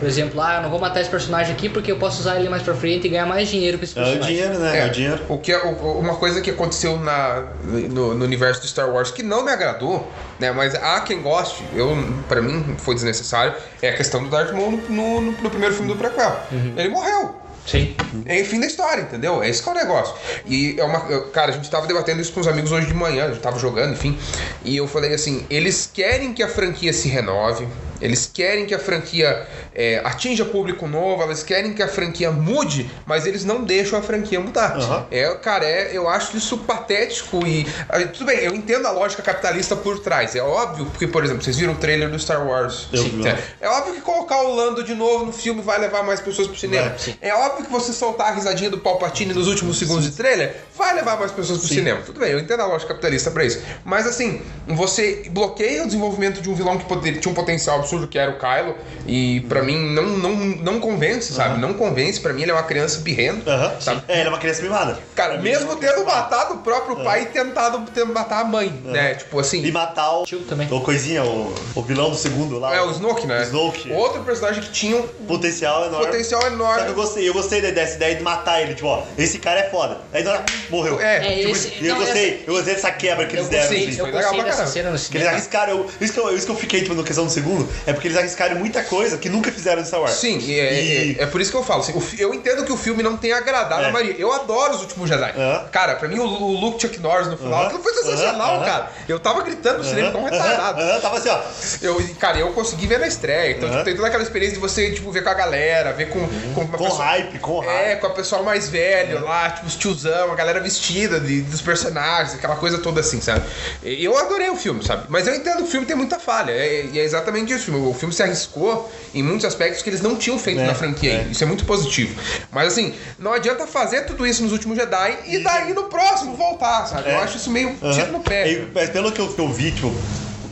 Por 0.00 0.08
exemplo, 0.08 0.40
ah, 0.40 0.56
eu 0.56 0.62
não 0.62 0.68
vou 0.70 0.80
matar 0.80 1.00
esse 1.00 1.08
personagem 1.08 1.52
aqui 1.54 1.68
porque 1.68 1.92
eu 1.92 1.96
posso 1.96 2.18
usar 2.18 2.34
ele 2.40 2.48
mais 2.48 2.64
pra 2.64 2.74
frente 2.74 3.06
e 3.06 3.10
ganhar 3.10 3.26
mais 3.26 3.48
dinheiro 3.48 3.78
com 3.78 3.84
esse 3.84 3.96
É 3.96 4.02
o 4.02 4.04
personagem. 4.04 4.34
dinheiro, 4.36 4.58
né? 4.58 4.80
É, 4.80 4.86
o 4.86 4.90
dinheiro. 4.90 5.20
O 5.28 5.38
que, 5.38 5.52
é- 5.52 5.62
o- 5.64 6.00
uma 6.00 6.16
coisa 6.16 6.40
que 6.40 6.50
aconteceu 6.50 6.98
na, 6.98 7.44
no, 7.62 8.12
no 8.12 8.24
universo 8.24 8.60
do 8.60 8.66
Star 8.66 8.90
Wars 8.90 9.12
que 9.12 9.22
não 9.22 9.44
me 9.44 9.52
agradou, 9.52 10.10
né? 10.40 10.50
Mas 10.50 10.74
há 10.74 11.00
quem 11.02 11.22
goste, 11.22 11.62
eu, 11.76 11.96
pra 12.28 12.42
mim 12.42 12.74
foi 12.76 12.96
desnecessário, 12.96 13.54
é 13.80 13.90
a 13.90 13.96
questão 13.96 14.20
do 14.24 14.28
Darth 14.28 14.50
Maul 14.52 14.72
no, 14.72 14.78
no- 14.88 15.20
no- 15.20 15.32
no 15.42 15.48
primeiro 15.50 15.76
filme 15.76 15.92
do 15.92 15.96
prequel. 15.96 16.40
Ele 16.76 16.88
morreu. 16.88 17.36
Sim. 17.66 17.94
É 18.26 18.44
fim 18.44 18.60
da 18.60 18.66
história, 18.66 19.02
entendeu? 19.02 19.42
É 19.42 19.48
esse 19.48 19.62
que 19.62 19.68
é 19.68 19.72
o 19.72 19.74
negócio. 19.74 20.14
E 20.46 20.76
é 20.78 20.84
uma. 20.84 21.00
Cara, 21.30 21.52
a 21.52 21.54
gente 21.54 21.70
tava 21.70 21.86
debatendo 21.86 22.20
isso 22.20 22.32
com 22.32 22.40
os 22.40 22.48
amigos 22.48 22.70
hoje 22.72 22.86
de 22.86 22.94
manhã, 22.94 23.24
a 23.24 23.28
gente 23.28 23.40
tava 23.40 23.58
jogando, 23.58 23.92
enfim. 23.92 24.18
E 24.64 24.76
eu 24.76 24.86
falei 24.86 25.14
assim: 25.14 25.46
eles 25.48 25.88
querem 25.92 26.34
que 26.34 26.42
a 26.42 26.48
franquia 26.48 26.92
se 26.92 27.08
renove, 27.08 27.66
eles 28.04 28.30
querem 28.32 28.66
que 28.66 28.74
a 28.74 28.78
franquia 28.78 29.46
é, 29.74 30.00
atinja 30.04 30.44
público 30.44 30.86
novo, 30.86 31.22
eles 31.24 31.42
querem 31.42 31.72
que 31.72 31.82
a 31.82 31.88
franquia 31.88 32.30
mude, 32.30 32.90
mas 33.06 33.26
eles 33.26 33.44
não 33.44 33.64
deixam 33.64 33.98
a 33.98 34.02
franquia 34.02 34.38
mudar. 34.40 34.76
Aham. 34.76 35.06
É, 35.10 35.34
cara, 35.36 35.64
é, 35.64 35.90
eu 35.92 36.08
acho 36.08 36.36
isso 36.36 36.58
patético 36.58 37.46
e. 37.46 37.66
ah, 37.88 37.98
Tudo 38.06 38.26
bem, 38.26 38.38
eu 38.40 38.54
entendo 38.54 38.86
a 38.86 38.90
lógica 38.90 39.22
capitalista 39.22 39.74
por 39.74 39.98
trás. 40.00 40.36
É 40.36 40.42
óbvio, 40.42 40.86
porque, 40.86 41.06
por 41.06 41.24
exemplo, 41.24 41.42
vocês 41.42 41.56
viram 41.56 41.72
o 41.72 41.76
trailer 41.76 42.10
do 42.10 42.18
Star 42.18 42.46
Wars. 42.46 42.88
Eu 42.92 43.02
Sim, 43.02 43.26
é. 43.26 43.38
É 43.60 43.68
óbvio 43.68 43.94
que 43.94 44.00
colocar 44.02 44.40
o 44.42 44.54
Lando 44.54 44.82
de 44.84 44.94
novo 44.94 45.26
no 45.26 45.32
filme 45.32 45.62
vai 45.62 45.78
levar 45.80 46.02
mais 46.02 46.20
pessoas 46.20 46.46
pro 46.46 46.56
cinema. 46.58 46.90
Vai. 46.90 47.16
É 47.22 47.34
óbvio 47.34 47.64
que 47.64 47.72
você 47.72 47.92
soltar 47.92 48.28
a 48.28 48.34
risadinha 48.34 48.68
do 48.70 48.78
Palpatine 48.78 49.32
nos 49.32 49.48
últimos 49.48 49.78
segundos 49.78 50.04
de 50.04 50.10
trailer 50.12 50.54
vai 50.76 50.94
levar 50.94 51.16
mais 51.18 51.32
pessoas 51.32 51.58
pro 51.58 51.68
Sim. 51.68 51.76
cinema. 51.76 52.00
Tudo 52.04 52.20
bem, 52.20 52.30
eu 52.32 52.38
entendo 52.38 52.60
a 52.60 52.66
lógica 52.66 52.88
capitalista 52.92 53.30
pra 53.30 53.44
isso. 53.44 53.60
Mas 53.84 54.06
assim, 54.06 54.42
você 54.66 55.24
bloqueia 55.30 55.82
o 55.82 55.86
desenvolvimento 55.86 56.40
de 56.42 56.50
um 56.50 56.54
vilão 56.54 56.76
que 56.78 56.84
poder- 56.84 57.18
tinha 57.20 57.30
um 57.30 57.34
potencial 57.34 57.78
absurdo, 57.78 57.93
que 58.08 58.18
era 58.18 58.30
o 58.30 58.38
Kylo, 58.38 58.76
e 59.06 59.40
pra 59.48 59.62
mim 59.62 59.76
não, 59.94 60.02
não, 60.04 60.30
não 60.36 60.80
convence, 60.80 61.32
sabe? 61.32 61.60
Não 61.60 61.74
convence, 61.74 62.20
pra 62.20 62.32
mim 62.32 62.42
ele 62.42 62.50
é 62.50 62.54
uma 62.54 62.62
criança 62.62 62.98
birrenta, 63.00 63.50
Aham. 63.50 63.80
sabe? 63.80 64.02
É, 64.08 64.18
ele 64.20 64.26
é 64.26 64.28
uma 64.28 64.38
criança 64.38 64.62
mimada. 64.62 64.98
Cara, 65.14 65.38
mesmo 65.38 65.76
tendo 65.76 66.04
matado 66.04 66.54
o 66.54 66.58
próprio 66.58 66.96
pai 67.04 67.22
e 67.22 67.26
tentado 67.26 67.84
tendo 67.94 68.12
matar 68.12 68.40
a 68.40 68.44
mãe, 68.44 68.68
né? 68.84 69.14
Tipo 69.14 69.38
assim. 69.40 69.64
E 69.64 69.70
matar 69.72 70.10
o. 70.18 70.24
Tio 70.24 70.40
também. 70.40 70.68
O 70.70 70.80
coisinha, 70.80 71.22
o, 71.24 71.54
o 71.74 71.82
vilão 71.82 72.10
do 72.10 72.16
segundo 72.16 72.58
lá. 72.58 72.74
É 72.74 72.80
o 72.82 72.90
Snoke, 72.90 73.26
né? 73.26 73.42
Snoke. 73.44 73.90
Outro 73.92 74.22
personagem 74.22 74.62
que 74.62 74.70
tinha 74.70 74.96
um 74.96 75.04
Potencial 75.26 75.86
enorme. 75.86 76.06
potencial 76.06 76.40
Só 76.42 76.46
que 76.48 76.52
eu 76.52 76.58
enorme. 76.58 76.92
gostei, 76.92 77.28
eu 77.28 77.32
gostei 77.32 77.60
dessa 77.60 77.94
ideia 77.96 78.14
de 78.16 78.22
matar 78.22 78.60
ele, 78.62 78.74
tipo, 78.74 78.86
ó, 78.88 79.02
esse 79.16 79.38
cara 79.38 79.60
é 79.60 79.70
foda. 79.70 79.98
Aí 80.12 80.22
na 80.22 80.32
hora, 80.32 80.44
morreu. 80.70 81.00
É, 81.00 81.16
É, 81.16 81.38
Tipo, 81.44 81.50
esse, 81.56 81.68
e 81.80 81.86
eu 81.86 81.94
não, 81.94 82.00
gostei, 82.04 82.34
essa- 82.34 82.42
eu 82.46 82.54
gostei 82.54 82.74
dessa 82.74 82.90
quebra 82.92 83.26
que 83.26 83.34
eu 83.34 83.40
eles 83.40 83.48
deram. 83.48 83.64
assim. 83.66 83.92
foi 83.92 84.00
eu 84.00 84.04
legal 84.06 84.20
gostei 84.22 84.38
pra 84.40 84.44
dessa 84.44 84.56
caramba. 84.58 84.72
cena 84.72 84.90
no 84.90 84.96
Que 84.96 85.00
eles 85.00 85.06
cinema. 85.08 85.30
arriscaram, 85.30 85.72
eu- 85.72 85.86
isso, 86.00 86.12
que 86.12 86.20
eu, 86.20 86.36
isso 86.36 86.46
que 86.46 86.52
eu 86.52 86.56
fiquei 86.56 86.82
tipo, 86.82 86.94
na 86.94 87.02
questão 87.02 87.24
do 87.24 87.30
segundo, 87.30 87.68
é 87.86 87.92
porque 87.92 88.08
eles 88.08 88.16
arriscaram 88.18 88.56
muita 88.56 88.82
coisa 88.82 89.18
que 89.18 89.28
nunca 89.28 89.50
fizeram 89.52 89.82
em 89.82 89.84
Star 89.84 90.00
Wars. 90.00 90.14
Sim, 90.14 90.38
e 90.38 90.58
é, 90.58 90.82
E- 90.82 91.16
é- 91.18 91.22
é 91.22 91.26
por 91.26 91.40
isso 91.40 91.50
que 91.50 91.56
eu 91.56 91.62
falo. 91.64 91.80
assim, 91.80 91.94
eu 92.18 92.32
entendo 92.34 92.64
que 92.64 92.72
o 92.72 92.76
filme 92.76 93.02
não 93.02 93.16
tenha 93.16 93.36
agradado 93.36 93.82
É. 93.84 93.88
a 93.88 93.92
Maria. 93.92 94.14
Eu 94.18 94.32
adoro 94.32 94.74
os 94.74 94.80
últimos 94.82 95.08
Jedi. 95.08 95.32
Aham. 95.36 95.68
Cara, 95.70 95.96
pra 95.96 96.08
mim 96.08 96.18
o, 96.18 96.24
o 96.24 96.52
Luke 96.60 96.80
Chuck 96.80 96.98
Norris 97.00 97.28
no 97.28 97.36
final, 97.36 97.54
Aham. 97.54 97.66
aquilo 97.66 97.82
foi 97.82 97.94
sensacional, 97.94 98.56
Aham. 98.56 98.64
cara. 98.64 98.90
Eu 99.08 99.18
tava 99.20 99.42
gritando 99.42 99.78
no 99.78 99.84
cinema 99.84 100.08
Aham, 100.10 100.24
retardado. 100.30 101.00
tava 101.02 101.18
assim, 101.18 101.28
ó. 101.28 101.40
Eu, 101.82 102.02
cara, 102.18 102.38
eu 102.38 102.52
consegui 102.52 102.86
ver 102.86 102.98
na 102.98 103.06
estreia. 103.06 103.52
Então, 103.56 103.70
tipo, 103.70 103.84
tem 103.84 103.94
toda 103.94 104.08
aquela 104.08 104.22
experiência 104.22 104.54
de 104.54 104.60
você, 104.60 104.90
tipo, 104.92 105.10
ver 105.10 105.22
com 105.22 105.30
a 105.30 105.34
galera, 105.34 105.92
ver 105.92 106.08
com, 106.08 106.20
com 106.54 106.60
uma 106.62 106.78
Com 106.78 106.84
pessoa- 106.84 107.04
hype, 107.04 107.38
com 107.38 107.58
hype. 107.60 107.74
É, 107.92 107.96
com 107.96 108.06
a 108.06 108.10
pessoa 108.10 108.42
mais 108.42 108.68
velha 108.68 109.20
lá, 109.20 109.50
tipo, 109.50 109.66
os 109.66 109.76
tiozão, 109.76 110.32
a 110.32 110.34
galera 110.34 110.60
vestida 110.60 111.18
de, 111.20 111.42
dos 111.42 111.60
personagens, 111.60 112.34
aquela 112.34 112.56
coisa 112.56 112.78
toda 112.78 113.00
assim, 113.00 113.20
sabe? 113.20 113.44
Eu 113.82 114.16
adorei 114.18 114.48
o 114.50 114.56
filme, 114.56 114.84
sabe? 114.84 115.04
Mas 115.08 115.26
eu 115.26 115.34
entendo 115.34 115.58
que 115.58 115.62
o 115.64 115.66
filme 115.66 115.86
tem 115.86 115.96
muita 115.96 116.18
falha. 116.18 116.52
é- 116.52 116.86
E 116.92 116.98
é, 116.98 117.02
exatamente 117.04 117.52
isso. 117.52 117.63
O 117.70 117.94
filme 117.94 118.14
se 118.14 118.22
arriscou 118.22 118.90
em 119.14 119.22
muitos 119.22 119.44
aspectos 119.44 119.82
que 119.82 119.90
eles 119.90 120.00
não 120.00 120.16
tinham 120.16 120.38
feito 120.38 120.60
É, 120.60 120.66
na 120.66 120.74
franquia. 120.74 121.12
é. 121.12 121.28
Isso 121.30 121.42
é 121.42 121.46
muito 121.46 121.64
positivo. 121.64 122.14
Mas 122.50 122.68
assim, 122.72 122.94
não 123.18 123.32
adianta 123.32 123.66
fazer 123.66 124.02
tudo 124.02 124.26
isso 124.26 124.42
nos 124.42 124.52
últimos 124.52 124.76
Jedi 124.76 125.18
e 125.26 125.38
daí 125.38 125.72
no 125.72 125.84
próximo 125.84 126.34
voltar, 126.36 126.86
sabe? 126.86 127.08
Eu 127.10 127.14
É. 127.16 127.22
acho 127.22 127.36
isso 127.36 127.50
meio 127.50 127.74
tiro 127.94 128.12
no 128.12 128.20
pé. 128.20 128.66
Mas 128.74 128.90
pelo 128.90 129.10
que 129.12 129.20
eu, 129.20 129.28
que 129.32 129.40
eu 129.40 129.48
vi, 129.52 129.72
tipo, 129.72 129.92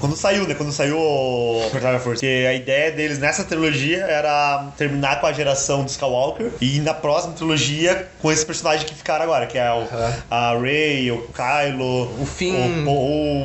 quando 0.03 0.17
saiu, 0.17 0.49
né? 0.49 0.55
Quando 0.55 0.73
saiu 0.73 0.99
o 0.99 1.71
da 1.73 1.99
Força. 2.01 2.03
Porque 2.21 2.45
a 2.49 2.53
ideia 2.53 2.91
deles 2.91 3.19
nessa 3.21 3.45
trilogia 3.45 3.99
era 4.05 4.67
terminar 4.77 5.21
com 5.21 5.27
a 5.29 5.33
geração 5.33 5.85
do 5.85 5.89
Skywalker 5.89 6.51
e 6.61 6.81
na 6.81 6.93
próxima 6.93 7.35
trilogia 7.35 8.09
com 8.21 8.31
esse 8.33 8.45
personagem 8.45 8.85
que 8.85 8.95
ficaram 8.95 9.23
agora, 9.25 9.47
que 9.47 9.57
é 9.57 9.71
o, 9.71 9.83
Aham. 9.83 10.15
a 10.31 10.59
Rey, 10.59 11.11
o 11.13 11.27
Kylo, 11.33 12.21
O 12.21 12.27
Finn. 12.27 12.85
o, 12.85 12.91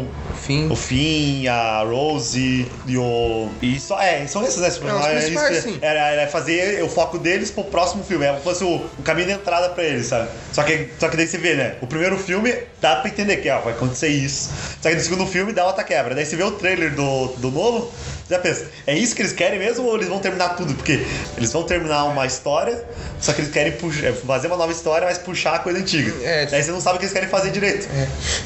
o, 0.01 0.07
Fim. 0.35 0.67
o 0.71 0.75
Finn, 0.75 1.47
a 1.47 1.83
Rose 1.83 2.67
e 2.87 2.97
o. 2.97 3.49
E 3.61 3.79
só, 3.79 4.01
é, 4.01 4.25
são 4.25 4.43
esses, 4.43 4.57
né? 4.57 4.67
esses 4.67 4.79
personagens. 4.79 5.23
principais, 5.25 5.57
Isso 5.57 5.67
que- 5.67 5.73
sim. 5.73 5.79
era, 5.81 5.99
era 6.09 6.27
fazer 6.27 6.83
o 6.83 6.89
foco 6.89 7.19
deles 7.19 7.51
pro 7.51 7.63
próximo 7.65 8.03
filme. 8.03 8.25
Era 8.25 8.37
como 8.37 8.43
se 8.55 8.59
fosse 8.59 8.63
o, 8.63 8.77
o 8.99 9.03
caminho 9.03 9.27
de 9.27 9.33
entrada 9.33 9.69
pra 9.69 9.83
eles, 9.83 10.07
sabe? 10.07 10.27
Só 10.51 10.63
que, 10.63 10.89
só 10.99 11.07
que 11.07 11.17
daí 11.17 11.27
você 11.27 11.37
vê, 11.37 11.53
né? 11.53 11.75
O 11.81 11.87
primeiro 11.87 12.17
filme 12.17 12.53
dá 12.81 12.95
pra 12.97 13.09
entender 13.09 13.37
que 13.37 13.49
ó, 13.49 13.59
vai 13.59 13.73
acontecer 13.73 14.07
isso. 14.07 14.49
Só 14.81 14.89
que 14.89 14.95
no 14.95 15.01
segundo 15.01 15.25
filme 15.27 15.53
dá 15.53 15.65
outra 15.65 15.83
quebra. 15.83 16.15
Daí 16.15 16.25
você 16.25 16.35
vê 16.35 16.43
o 16.47 16.51
trailer 16.51 16.93
do, 16.95 17.27
do 17.37 17.51
novo, 17.51 17.91
já 18.29 18.39
pensa, 18.39 18.65
é 18.85 18.93
isso 18.97 19.15
que 19.15 19.21
eles 19.21 19.31
querem 19.31 19.57
mesmo 19.57 19.85
ou 19.85 19.95
eles 19.95 20.07
vão 20.09 20.19
terminar 20.19 20.49
tudo? 20.49 20.73
Porque 20.73 21.05
eles 21.37 21.51
vão 21.53 21.63
terminar 21.63 22.03
uma 22.05 22.25
história, 22.25 22.83
só 23.21 23.31
que 23.31 23.39
eles 23.41 23.51
querem 23.51 23.71
puxar, 23.73 24.11
fazer 24.13 24.47
uma 24.47 24.57
nova 24.57 24.71
história, 24.71 25.07
mas 25.07 25.17
puxar 25.17 25.55
a 25.55 25.59
coisa 25.59 25.79
antiga. 25.79 26.13
É. 26.23 26.45
Daí 26.45 26.61
você 26.61 26.71
não 26.71 26.81
sabe 26.81 26.97
o 26.97 26.99
que 26.99 27.05
eles 27.05 27.13
querem 27.13 27.29
fazer 27.29 27.51
direito. 27.51 27.87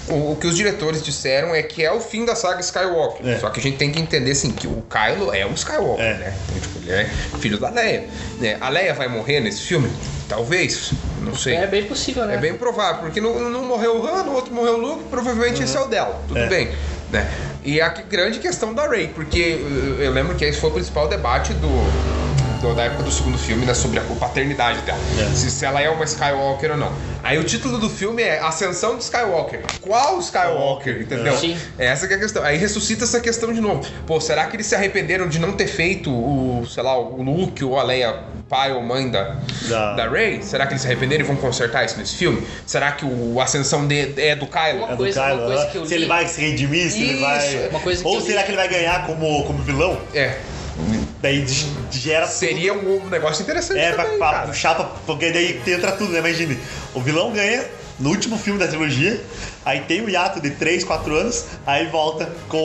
O, 0.07 0.33
o 0.33 0.35
que 0.35 0.45
os 0.45 0.55
diretores 0.55 1.01
disseram 1.03 1.55
é 1.55 1.63
que 1.63 1.83
é 1.83 1.91
o 1.91 1.99
fim 1.99 2.25
da 2.25 2.35
saga 2.35 2.59
Skywalker. 2.61 3.27
É. 3.27 3.39
Só 3.39 3.49
que 3.49 3.59
a 3.59 3.63
gente 3.63 3.77
tem 3.77 3.91
que 3.91 3.99
entender 3.99 4.31
assim 4.31 4.51
que 4.51 4.67
o 4.67 4.83
Kylo 4.89 5.33
é 5.33 5.45
um 5.47 5.53
Skywalker, 5.53 6.05
É. 6.05 6.13
né? 6.13 6.37
Então, 6.49 6.61
tipo, 6.61 6.79
ele 6.79 6.91
é 6.91 7.09
filho 7.39 7.57
da 7.59 7.69
Leia. 7.71 8.03
Né? 8.39 8.57
A 8.61 8.69
Leia 8.69 8.93
vai 8.93 9.07
morrer 9.07 9.39
nesse 9.39 9.61
filme? 9.61 9.89
Talvez. 10.29 10.91
Não 11.21 11.35
sei. 11.35 11.55
É 11.55 11.67
bem 11.67 11.85
possível, 11.85 12.25
né? 12.25 12.35
É 12.35 12.37
bem 12.37 12.53
provável, 12.53 13.01
porque 13.01 13.19
não, 13.19 13.37
não 13.49 13.63
morreu 13.65 13.97
o 13.97 14.07
Han, 14.07 14.23
no 14.23 14.33
outro 14.33 14.53
morreu 14.53 14.75
o 14.75 14.77
Luke, 14.77 15.03
provavelmente 15.09 15.61
esse 15.61 15.75
é 15.75 15.79
o 15.81 15.87
dela. 15.87 16.21
Tudo 16.27 16.39
É. 16.39 16.47
bem. 16.47 16.71
Né? 17.11 17.29
E 17.63 17.81
a 17.81 17.89
grande 17.89 18.39
questão 18.39 18.73
da 18.73 18.87
Rey, 18.87 19.09
porque 19.09 19.59
uh, 19.61 20.01
eu 20.01 20.11
lembro 20.11 20.35
que 20.35 20.45
esse 20.45 20.59
foi 20.59 20.69
o 20.69 20.73
principal 20.73 21.07
debate 21.07 21.53
do, 21.53 21.67
do- 22.61 22.73
da 22.75 22.83
época 22.83 23.03
do 23.03 23.11
segundo 23.11 23.37
filme, 23.37 23.65
né, 23.65 23.73
sobre 23.73 23.99
a 23.99 24.01
paternidade 24.01 24.81
dela. 24.81 24.99
É. 25.19 25.35
Se, 25.35 25.49
se 25.51 25.65
ela 25.65 25.81
é 25.81 25.89
uma 25.89 26.03
Skywalker 26.05 26.71
ou 26.71 26.77
não. 26.77 26.91
Aí 27.23 27.37
o 27.37 27.43
título 27.43 27.77
do 27.77 27.89
filme 27.89 28.21
é 28.21 28.39
Ascensão 28.39 28.97
de 28.97 29.03
Skywalker. 29.03 29.61
Qual 29.81 30.19
Skywalker? 30.19 31.01
Entendeu? 31.01 31.35
Sim. 31.37 31.57
Essa 31.77 32.07
que 32.07 32.13
é 32.13 32.17
a 32.17 32.19
questão. 32.19 32.43
Aí 32.43 32.57
ressuscita 32.57 33.03
essa 33.03 33.19
questão 33.19 33.51
de 33.53 33.61
novo. 33.61 33.81
Pô, 34.07 34.19
será 34.21 34.45
que 34.45 34.55
eles 34.55 34.65
se 34.67 34.75
arrependeram 34.75 35.27
de 35.27 35.39
não 35.39 35.51
ter 35.53 35.67
feito 35.67 36.09
o, 36.11 36.65
sei 36.67 36.83
lá, 36.83 36.97
o 36.97 37.21
Luke 37.21 37.63
ou 37.63 37.79
a 37.79 37.83
Leia 37.83 38.15
pai 38.49 38.73
ou 38.73 38.81
mãe 38.81 39.09
da, 39.09 39.37
Da- 39.69 39.93
da 39.93 40.09
Rey? 40.09 40.41
Será 40.43 40.65
que 40.65 40.73
eles 40.73 40.81
se 40.81 40.87
arrependeram 40.87 41.23
e 41.23 41.27
vão 41.27 41.35
consertar 41.37 41.85
isso 41.85 41.97
nesse 41.97 42.15
filme? 42.15 42.45
Será 42.65 42.91
que 42.91 43.05
o 43.05 43.39
Ascensão 43.39 43.87
de- 43.87 44.13
é 44.21 44.35
do 44.35 44.45
Kylo? 44.47 44.85
É 44.85 44.91
do 44.91 44.97
coisa- 44.97 45.21
uma 45.21 45.29
Kylo, 45.29 45.45
coisa 45.45 45.61
aham. 45.63 45.71
que 45.71 45.77
eu 45.77 45.85
se 45.85 45.89
li- 45.89 45.95
ele 46.01 46.05
vai 46.07 46.27
se 46.27 46.41
redimir, 46.41 46.91
se 46.91 47.01
ele 47.01 47.13
Isso, 47.13 47.21
vai. 47.21 47.67
uma 47.69 47.79
coisa 47.79 48.01
que 48.01 48.07
Ou 48.07 48.21
será 48.21 48.43
que 48.43 48.49
ele 48.49 48.57
vai 48.57 48.67
ganhar 48.67 49.05
como, 49.05 49.43
como 49.45 49.63
vilão? 49.63 49.97
É. 50.13 50.35
Daí 51.21 51.45
gera 51.91 52.25
Seria 52.25 52.73
um 52.73 53.07
negócio 53.07 53.43
interessante 53.43 53.79
É, 53.79 53.91
pra, 53.93 54.03
também, 54.05 54.17
pra 54.17 54.31
cara. 54.31 54.47
puxar, 54.47 54.75
pra, 54.75 54.85
porque 55.05 55.29
daí 55.31 55.61
entra 55.67 55.91
tudo, 55.91 56.11
né? 56.11 56.19
Imagine, 56.19 56.57
o 56.95 57.01
vilão 57.01 57.31
ganha 57.31 57.63
no 57.99 58.09
último 58.09 58.37
filme 58.37 58.59
da 58.59 58.67
trilogia, 58.67 59.21
aí 59.65 59.81
tem 59.81 60.01
o 60.01 60.09
hiato 60.09 60.39
de 60.41 60.51
3, 60.51 60.83
4 60.83 61.15
anos, 61.15 61.45
aí 61.65 61.87
volta 61.87 62.29
com 62.47 62.57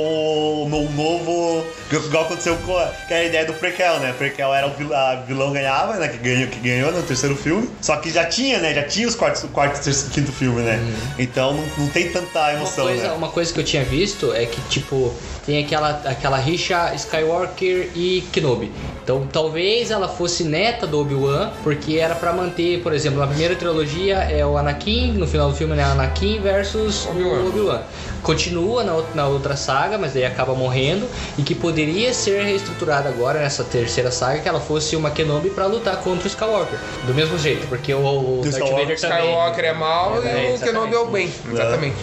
o 0.65 0.69
no- 0.69 0.91
novo. 0.93 1.65
Igual 1.91 2.25
aconteceu 2.25 2.57
com 2.59 2.77
a, 2.77 2.87
que 2.87 3.13
era 3.15 3.23
a 3.23 3.27
ideia 3.27 3.45
do 3.45 3.55
Prequel, 3.55 4.01
né? 4.01 4.15
Prequel 4.17 4.53
era 4.55 4.67
o 4.67 4.71
vilão, 4.75 4.97
a 4.99 5.15
vilão 5.17 5.53
ganhava, 5.53 5.95
né? 5.97 6.09
Que 6.09 6.19
ganhou, 6.19 6.49
que 6.49 6.59
ganhou 6.59 6.91
no 6.93 7.03
terceiro 7.03 7.37
filme. 7.37 7.69
Só 7.81 7.97
que 7.97 8.11
já 8.11 8.25
tinha, 8.25 8.59
né? 8.59 8.75
Já 8.75 8.83
tinha 8.83 9.07
os 9.07 9.15
quartos, 9.15 9.45
o 9.45 9.49
quarto, 9.49 9.83
terceiro, 9.83 10.11
quinto 10.11 10.33
filme, 10.33 10.63
né? 10.63 10.81
Então 11.19 11.55
não, 11.55 11.65
não 11.79 11.89
tem 11.89 12.11
tanta 12.11 12.39
Uma 12.41 12.53
emoção, 12.53 12.85
coisa, 12.87 13.03
né? 13.09 13.13
uma 13.13 13.29
coisa 13.29 13.53
que 13.53 13.61
eu 13.61 13.65
tinha 13.65 13.85
visto 13.85 14.33
é 14.33 14.47
que, 14.47 14.61
tipo, 14.69 15.15
tem 15.45 15.63
aquela, 15.65 15.91
aquela 16.05 16.39
rixa 16.39 16.93
Skywalker 16.95 17.91
e 17.95 18.23
Kenobi. 18.33 18.73
Então, 19.07 19.25
talvez 19.33 19.93
ela 19.93 20.09
fosse 20.09 20.43
neta 20.43 20.85
do 20.85 21.01
Obi-Wan, 21.01 21.51
porque 21.63 21.95
era 21.97 22.17
pra 22.17 22.33
manter, 22.33 22.81
por 22.83 22.93
exemplo, 22.93 23.21
na 23.21 23.29
primeira 23.29 23.55
trilogia 23.55 24.17
é 24.17 24.45
o 24.45 24.59
Anakin, 24.59 25.13
no 25.13 25.29
final 25.29 25.49
do 25.49 25.55
filme 25.55 25.79
é 25.79 25.83
Anakin 25.85 26.41
versus 26.41 27.07
Obi-Wan. 27.07 27.39
o 27.39 27.49
Obi-Wan. 27.51 27.83
Continua 28.21 28.83
na, 28.83 28.95
outra- 28.95 29.15
na 29.15 29.29
outra 29.29 29.55
saga, 29.57 29.97
mas 29.97 30.13
daí 30.13 30.25
acaba 30.25 30.55
morrendo, 30.57 31.07
e 31.39 31.43
que 31.43 31.55
poderia 31.55 32.13
ser 32.13 32.43
reestruturada 32.43 33.09
agora 33.09 33.39
nessa 33.39 33.63
terceira 33.63 34.11
saga, 34.11 34.41
que 34.41 34.49
ela 34.49 34.59
fosse 34.59 34.97
uma 34.97 35.09
Kenobi 35.13 35.51
pra 35.51 35.67
lutar 35.67 35.99
contra 35.99 36.25
o 36.25 36.27
Skywalker. 36.27 36.77
Do 37.07 37.15
mesmo 37.15 37.39
jeito, 37.39 37.65
porque 37.69 37.95
o, 37.95 38.01
o 38.01 38.41
Darth 38.43 38.55
Skywalker- 38.55 38.81
Vader 38.81 39.01
também... 39.01 39.19
Skywalker 39.21 39.65
é 39.67 39.73
mal 39.73 40.21
É, 40.25 40.51
e 40.51 40.55
o. 40.57 40.59
Kenobi 40.59 40.95
é 40.97 40.99
o 40.99 41.07
bem. 41.07 41.33
Exatamente. 41.53 41.95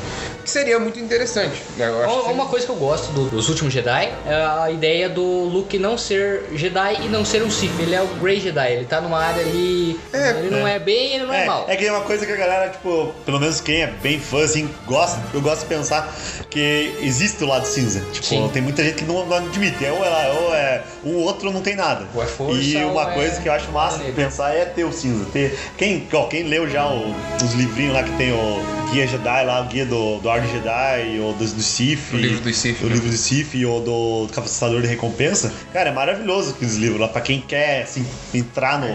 Que 0.44 0.50
seria 0.50 0.80
muito 0.80 1.00
interessante. 1.00 1.62
né? 1.78 1.88
Eu 1.88 2.04
acho 2.04 2.14
Uma, 2.14 2.24
que- 2.26 2.32
uma 2.34 2.46
coisa 2.48 2.66
que 2.66 2.72
eu 2.72 2.76
gosto 2.76 3.12
do- 3.14 3.30
dos 3.30 3.48
últimos 3.50 3.74
Jedi 3.74 4.10
é 4.26 4.34
a 4.36 4.70
ideia 4.72 5.08
do 5.10 5.24
Luke 5.24 5.78
não 5.80 5.98
ser 5.98 6.44
Jedi 6.54 7.06
e 7.06 7.08
não 7.08 7.24
ser 7.24 7.44
um 7.44 7.50
Sith. 7.50 7.72
Ele 7.80 7.96
é 7.96 8.02
o 8.02 8.08
Grey 8.20 8.40
Jedi, 8.40 8.74
ele 8.74 8.86
tá 8.86 9.00
numa 9.00 9.20
área 9.24 9.42
ali. 9.42 10.00
É, 10.12 10.30
ele 10.32 10.50
não 10.50 10.68
é 10.68 10.78
bem 10.80 11.16
ele 11.16 11.26
não 11.26 11.34
é, 11.34 11.46
mal. 11.46 11.66
É 11.68 11.76
que 11.76 11.86
é 11.86 11.92
uma 11.92 12.02
coisa 12.02 12.26
que 12.26 12.32
a 12.32 12.36
galera, 12.36 12.70
tipo, 12.70 13.14
pelo 13.26 13.40
menos 13.40 13.62
quem 13.62 13.84
é 13.84 13.88
bem 13.88 14.20
fã, 14.20 14.44
assim, 14.44 14.70
gosta. 14.86 15.22
Eu 15.34 15.42
gosto 15.42 15.62
de 15.62 15.68
pensar 15.68 16.14
que 16.50 16.94
existe 17.02 17.44
o 17.44 17.48
lado 17.48 17.66
cinza. 17.66 18.02
Tipo, 18.12 18.26
Sim. 18.26 18.50
tem 18.54 18.62
muita 18.62 18.84
gente 18.84 18.96
que 18.96 19.06
não, 19.06 19.26
não 19.26 19.38
admite. 19.38 19.84
É 19.86 19.92
ou, 19.92 20.04
ela, 20.04 20.34
ou 20.42 20.54
é 20.54 20.84
um 21.06 21.16
outro 21.24 21.48
ou 21.48 21.54
não 21.54 21.62
tem 21.62 21.76
nada. 21.76 22.06
Ou 22.14 22.22
é 22.22 22.26
força, 22.26 22.60
E 22.62 22.84
ou 22.84 22.92
uma 22.92 23.12
é 23.12 23.14
coisa 23.14 23.40
que 23.42 23.48
eu 23.48 23.54
acho 23.54 23.72
massa 23.72 24.04
de 24.04 24.12
pensar 24.12 24.54
é 24.54 24.66
ter 24.66 24.84
o 24.84 24.92
cinza. 24.92 25.26
Ter, 25.32 25.58
quem, 25.78 26.08
ó, 26.14 26.26
quem 26.28 26.44
leu 26.44 26.70
já 26.70 26.86
o- 26.88 27.14
os 27.44 27.54
livrinhos 27.54 27.94
lá 27.94 28.04
que 28.04 28.12
tem 28.18 28.32
o 28.34 28.62
Guia 28.92 29.08
Jedi 29.08 29.46
lá, 29.46 29.62
o 29.62 29.66
guia 29.66 29.86
do, 29.86 30.20
do 30.20 30.30
Ordem 30.34 30.52
Jedi, 30.52 31.20
ou 31.20 31.34
do, 31.34 31.46
do 31.46 31.62
Sith. 31.62 32.12
O 32.14 32.18
livro 32.18 32.40
do 32.42 32.54
Sith, 32.54 32.82
O 32.82 32.86
né? 32.88 32.94
livro 32.94 33.10
do 33.10 33.18
Sith 33.18 33.54
ou 33.66 33.80
do, 33.82 34.28
do 34.28 34.34
Caçador 34.34 34.82
de 34.82 34.88
Recompensa. 34.88 35.52
Cara, 35.72 35.90
é 35.90 35.94
maravilhoso 35.94 36.52
aqueles 36.52 36.76
livros 36.76 37.00
lá. 37.00 37.08
Pra 37.08 37.22
quem 37.22 37.42
quer, 37.42 37.84
assim, 37.84 38.06
entrar 38.34 38.80
no, 38.80 38.88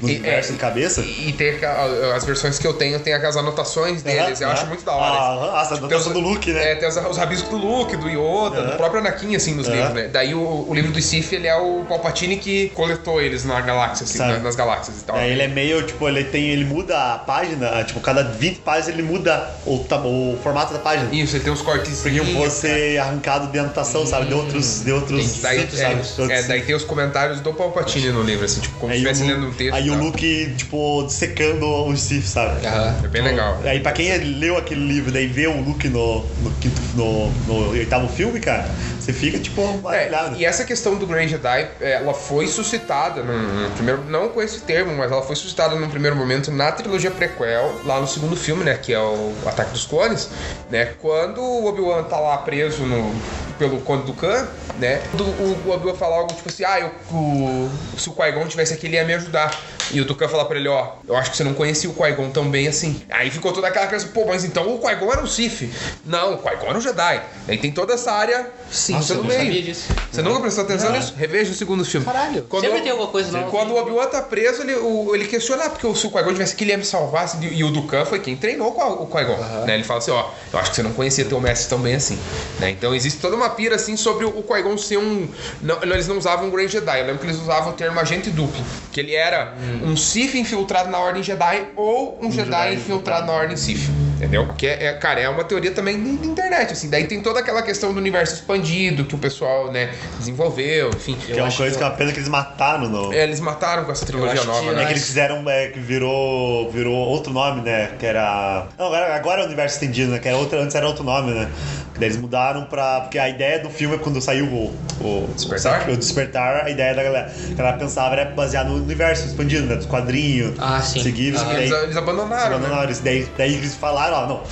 no 0.00 0.08
E- 0.08 0.16
universo 0.16 0.50
é, 0.50 0.52
de 0.52 0.58
cabeça. 0.58 1.00
E 1.02 1.32
ter 1.32 1.56
aqua- 1.56 2.14
as 2.16 2.24
versões 2.24 2.58
que 2.58 2.66
eu 2.66 2.74
tenho, 2.74 2.98
tem 3.00 3.14
as 3.14 3.36
anotações 3.36 4.02
deles. 4.02 4.40
eu 4.40 4.48
Aham, 4.48 4.56
acho 4.56 4.66
muito 4.66 4.84
da 4.84 4.92
hora. 4.92 5.52
Ah, 5.52 5.60
essa 5.62 5.68
Tem 5.76 5.78
anotação 5.78 6.08
os- 6.08 6.12
do 6.12 6.20
Luke, 6.20 6.52
né? 6.52 6.72
É, 6.72 6.74
tem 6.76 6.88
os, 6.88 6.96
os 6.96 7.16
rabiscos 7.16 7.50
do 7.50 7.56
Luke, 7.56 7.96
do 7.96 8.08
Yoda, 8.08 8.58
Aham. 8.60 8.70
do 8.70 8.76
próprio 8.76 9.00
Anakin, 9.00 9.36
assim, 9.36 9.54
nos 9.54 9.66
livros, 9.68 9.94
né? 9.94 10.08
Daí 10.08 10.34
o, 10.34 10.66
o 10.68 10.74
livro 10.74 10.90
do 10.92 11.00
Sith, 11.00 11.32
ele 11.32 11.46
é 11.46 11.56
o 11.56 11.84
Palpatine 11.88 12.36
que 12.36 12.70
coletou 12.70 13.20
eles 13.20 13.44
na 13.44 13.60
galáxia, 13.60 14.04
assim, 14.04 14.18
na- 14.18 14.38
nas 14.38 14.56
galáxias 14.56 15.00
e 15.00 15.04
tal. 15.04 15.16
É, 15.16 15.28
ele 15.28 15.42
é 15.42 15.48
meio, 15.48 15.82
tipo, 15.86 16.08
ele 16.08 16.24
tem. 16.24 16.48
Ele 16.50 16.64
muda 16.64 17.14
a 17.14 17.18
página, 17.18 17.84
tipo, 17.84 18.00
cada 18.00 18.24
20 18.24 18.58
páginas 18.60 18.88
ele 18.88 19.02
muda 19.02 19.50
o, 19.64 19.74
o 19.76 20.38
formato 20.42 20.72
da 20.72 20.78
página. 20.80 21.08
Isso, 21.14 21.32
você 21.32 21.40
tem 21.40 21.52
uns 21.52 21.62
cortes. 21.62 22.00
Porque 22.00 22.20
fosse 22.32 22.98
arrancado 22.98 23.46
de 23.52 23.58
anotação, 23.58 24.06
sabe? 24.06 24.26
De 24.26 24.34
outros. 24.34 24.82
De 24.84 24.92
outros 24.92 25.20
Entendi. 25.20 25.40
Daí, 25.42 25.58
sabe? 25.70 25.80
é, 25.82 25.96
outros- 25.96 26.30
é, 26.30 26.42
daí 26.44 26.62
tem 26.62 26.74
os 26.74 26.84
comentários 26.84 27.40
do 27.40 27.52
Palpatine 27.52 28.10
no 28.10 28.22
livro, 28.22 28.44
assim, 28.44 28.60
tipo, 28.60 28.78
como 28.78 28.92
se 28.92 28.98
estivesse 28.98 29.22
lendo 29.24 29.46
um 29.46 29.52
texto. 29.52 29.74
aí 29.74 29.90
o 29.90 29.94
tal. 29.94 30.02
Luke, 30.04 30.54
tipo, 30.56 31.08
secando 31.08 31.66
o 31.66 31.96
Sith, 31.96 32.24
sabe? 32.26 32.66
Aham. 32.66 32.96
É 33.04 33.08
bem 33.08 33.22
legal. 33.22 33.60
Aí 33.64 33.80
pra 33.80 33.92
quem 33.92 34.10
leu 34.38 34.56
aquele 34.56 34.84
livro 34.86 35.10
daí 35.12 35.26
vê 35.26 35.46
o 35.46 35.60
Luke 35.60 35.88
no, 35.88 36.24
no, 36.42 36.50
quinto, 36.60 36.80
no, 36.94 37.30
no 37.46 37.70
oitavo 37.70 38.08
filme, 38.08 38.40
cara, 38.40 38.68
você 38.98 39.12
fica, 39.12 39.38
tipo, 39.38 39.60
É, 39.90 40.10
e 40.36 40.44
essa 40.44 40.64
questão 40.64 40.96
do 40.96 41.06
Grand 41.06 41.26
Jedi, 41.28 41.68
é, 41.80 41.92
ela 41.92 42.14
foi 42.14 42.46
suscitada 42.46 43.22
num, 43.22 43.38
num 43.62 43.70
primeiro, 43.70 44.04
não 44.08 44.28
com 44.28 44.42
esse 44.42 44.60
termo, 44.60 44.94
mas 44.96 45.10
ela 45.10 45.22
foi 45.22 45.36
suscitada 45.36 45.74
num 45.76 45.88
primeiro 45.88 46.16
momento 46.16 46.50
na 46.50 46.70
trilogia 46.72 47.10
prequel, 47.10 47.80
lá 47.84 48.00
no 48.00 48.06
segundo 48.06 48.36
filme, 48.36 48.64
né, 48.64 48.74
que 48.80 48.92
é 48.92 48.98
o 49.00 49.32
Ataque 49.46 49.72
dos 49.72 49.84
Clones, 49.86 50.28
né, 50.70 50.94
quando 51.00 51.40
o 51.40 51.66
Obi-Wan 51.66 52.04
tá 52.04 52.18
lá 52.18 52.38
preso 52.38 52.86
no, 52.86 53.12
pelo 53.60 53.78
Conde 53.82 54.04
do 54.04 54.14
Khan, 54.14 54.48
né, 54.78 55.02
o, 55.12 55.68
o 55.68 55.70
Obi-Wan 55.72 55.94
fala 55.94 56.16
algo 56.16 56.32
tipo 56.32 56.48
assim, 56.48 56.64
ah, 56.64 56.80
eu, 56.80 56.90
o, 57.12 57.70
se 57.98 58.08
o 58.08 58.12
Qui-Gon 58.12 58.46
tivesse 58.46 58.72
aqui, 58.72 58.86
ele 58.86 58.96
ia 58.96 59.04
me 59.04 59.12
ajudar. 59.14 59.54
E 59.92 60.00
o 60.00 60.04
Tucan 60.06 60.28
fala 60.28 60.44
pra 60.44 60.56
ele, 60.56 60.68
ó, 60.68 60.92
eu 61.06 61.16
acho 61.16 61.32
que 61.32 61.36
você 61.36 61.42
não 61.42 61.52
conhecia 61.52 61.90
o 61.90 61.92
Qui-Gon 61.92 62.30
tão 62.30 62.48
bem 62.48 62.68
assim. 62.68 63.02
Aí 63.10 63.28
ficou 63.28 63.52
toda 63.52 63.66
aquela 63.66 63.88
criança, 63.88 64.06
pô, 64.14 64.24
mas 64.24 64.44
então 64.44 64.72
o 64.72 64.78
Qui-Gon 64.78 65.10
era 65.12 65.20
um 65.20 65.26
Sith. 65.26 65.68
Não, 66.06 66.34
o 66.34 66.38
Qui-Gon 66.38 66.66
era 66.68 66.78
um 66.78 66.80
Jedi. 66.80 67.20
Aí 67.48 67.58
tem 67.58 67.72
toda 67.72 67.94
essa 67.94 68.12
área 68.12 68.46
cinza 68.70 69.14
eu 69.14 69.16
no 69.16 69.22
não 69.24 69.28
meio. 69.30 69.40
sabia 69.42 69.62
disso. 69.62 69.88
Você 70.12 70.22
nunca 70.22 70.40
prestou 70.40 70.62
atenção 70.64 70.92
nisso? 70.92 71.12
Reveja 71.16 71.50
o 71.50 71.54
segundo 71.54 71.84
filme. 71.84 72.06
Caralho, 72.06 72.42
Quando 72.48 72.62
sempre 72.62 72.78
o- 72.78 72.82
tem 72.82 72.92
alguma 72.92 73.08
coisa 73.10 73.32
nova. 73.32 73.50
Quando 73.50 73.72
o 73.72 73.76
Obi-Wan 73.78 74.06
tá 74.06 74.22
preso, 74.22 74.62
ele, 74.62 74.76
o- 74.76 75.12
ele 75.12 75.26
questiona, 75.26 75.64
ah, 75.64 75.70
porque 75.70 75.86
o- 75.86 75.94
se 75.96 76.06
o 76.06 76.10
Qui-Gon 76.10 76.32
tivesse 76.34 76.54
que 76.54 76.62
ele 76.62 76.70
ia 76.70 76.78
me 76.78 76.84
salvar, 76.84 77.28
se- 77.28 77.38
e 77.44 77.64
o 77.64 77.70
Dukan 77.72 78.04
foi 78.04 78.20
quem 78.20 78.36
treinou 78.36 78.70
com 78.72 78.80
o 79.02 79.06
Qui-Gon. 79.06 79.36
Né? 79.66 79.74
Ele 79.74 79.82
fala 79.84 79.98
assim, 79.98 80.12
ó, 80.12 80.24
eu 80.52 80.58
acho 80.60 80.70
que 80.70 80.76
você 80.76 80.84
não 80.84 80.92
conhecia 80.92 81.24
teu 81.24 81.40
mestre 81.40 81.68
tão 81.68 81.80
bem 81.80 81.96
assim. 81.96 82.16
Né? 82.60 82.70
Então 82.70 82.94
existe 82.94 83.18
toda 83.18 83.34
uma 83.34 83.49
pira, 83.50 83.76
assim, 83.76 83.96
sobre 83.96 84.24
o, 84.24 84.42
Qui-Gon 84.42 84.76
ser 84.78 84.98
um... 84.98 85.28
Não, 85.60 85.82
eles 85.82 86.08
não 86.08 86.18
usavam 86.18 86.48
um 86.48 86.50
Grand 86.50 86.68
Jedi, 86.68 87.00
eu 87.00 87.06
lembro 87.06 87.20
que 87.20 87.26
eles 87.26 87.38
usavam 87.40 87.70
o 87.70 87.74
termo 87.74 87.98
agente 88.00 88.30
duplo. 88.30 88.62
Que 88.92 89.00
ele 89.00 89.14
era 89.14 89.54
um 89.82 89.96
Sith 89.96 90.34
infiltrado 90.34 90.90
na 90.90 90.98
Ordem 90.98 91.22
Jedi 91.22 91.68
ou 91.76 92.18
um, 92.22 92.30
Jedi, 92.30 92.50
Jedi 92.50 92.74
infiltrado 92.74 93.26
na 93.26 93.32
Ordem 93.32 93.56
Sith. 93.56 93.88
Entendeu? 94.16 94.48
Que 94.58 94.66
é, 94.66 94.84
é- 94.84 94.92
cara, 94.92 95.18
é 95.18 95.28
uma 95.30 95.44
teoria 95.44 95.70
também 95.70 96.02
de, 96.02 96.18
de 96.18 96.28
internet, 96.28 96.74
assim. 96.74 96.90
Daí 96.90 97.06
tem 97.06 97.22
toda 97.22 97.40
aquela 97.40 97.62
questão 97.62 97.90
do 97.94 97.98
universo 97.98 98.34
expandido 98.34 99.06
que 99.06 99.14
o 99.14 99.18
pessoal, 99.18 99.72
né, 99.72 99.94
desenvolveu, 100.18 100.90
enfim. 100.90 101.14
que 101.14 101.32
é 101.32 101.36
uma 101.36 101.46
acho 101.46 101.56
coisa 101.56 101.72
que 101.72 101.78
que 101.78 101.82
é 101.82 101.86
uma 101.86 101.96
pena 101.96 102.12
que 102.12 102.18
eles 102.18 102.28
mataram 102.28 102.86
no. 102.86 103.14
É, 103.14 103.22
eles 103.22 103.40
mataram 103.40 103.84
com 103.84 103.92
essa 103.92 104.04
trilogia 104.04 104.34
acho 104.34 104.42
que 104.42 104.46
nova, 104.46 104.72
É 104.72 104.74
né? 104.74 104.84
que 104.84 104.92
eles 104.92 105.06
fizeram, 105.06 105.48
é, 105.48 105.68
que 105.68 105.80
virou, 105.80 106.70
virou 106.70 106.94
outro 106.94 107.32
nome, 107.32 107.62
né? 107.62 107.92
Que 107.98 108.04
era. 108.04 108.66
Não, 108.78 108.88
agora, 108.88 109.14
agora 109.14 109.40
é 109.40 109.44
o 109.44 109.46
universo 109.46 109.76
estendido, 109.76 110.10
né? 110.12 110.18
Que 110.18 110.28
era 110.28 110.36
outro, 110.36 110.58
antes 110.58 110.74
era 110.74 110.86
outro 110.86 111.02
nome, 111.02 111.32
né? 111.32 111.50
Que 111.94 112.00
daí 112.00 112.08
eles 112.10 112.20
mudaram 112.20 112.64
pra. 112.66 113.00
Porque 113.00 113.18
a 113.18 113.26
ideia 113.26 113.39
do 113.60 113.70
filme 113.70 113.94
é 113.96 113.98
quando 113.98 114.20
saiu 114.20 114.46
o. 114.46 114.74
O 115.00 115.28
Despertar? 115.34 115.88
O 115.88 115.96
Despertar, 115.96 116.64
a 116.66 116.70
ideia 116.70 116.94
da 116.94 117.02
galera. 117.02 117.32
Que 117.54 117.60
ela 117.60 117.72
pensava 117.72 118.14
era 118.14 118.30
baseado 118.30 118.68
no 118.68 118.76
universo 118.76 119.26
expandido, 119.26 119.66
né? 119.66 119.76
Dos 119.76 119.86
quadrinhos. 119.86 120.54
Ah, 120.58 120.80
sim. 120.82 121.02
Seguidos, 121.02 121.40
Ah. 121.42 121.54
Eles, 121.54 121.70
eles 121.70 121.96
abandonaram, 121.96 122.50
né? 122.50 122.56
abandonaram 122.66 122.90
isso. 122.90 123.02
Daí, 123.02 123.26
daí 123.38 123.54
eles 123.54 123.74
falaram, 123.74 124.16
ó, 124.16 124.26
não. 124.26 124.42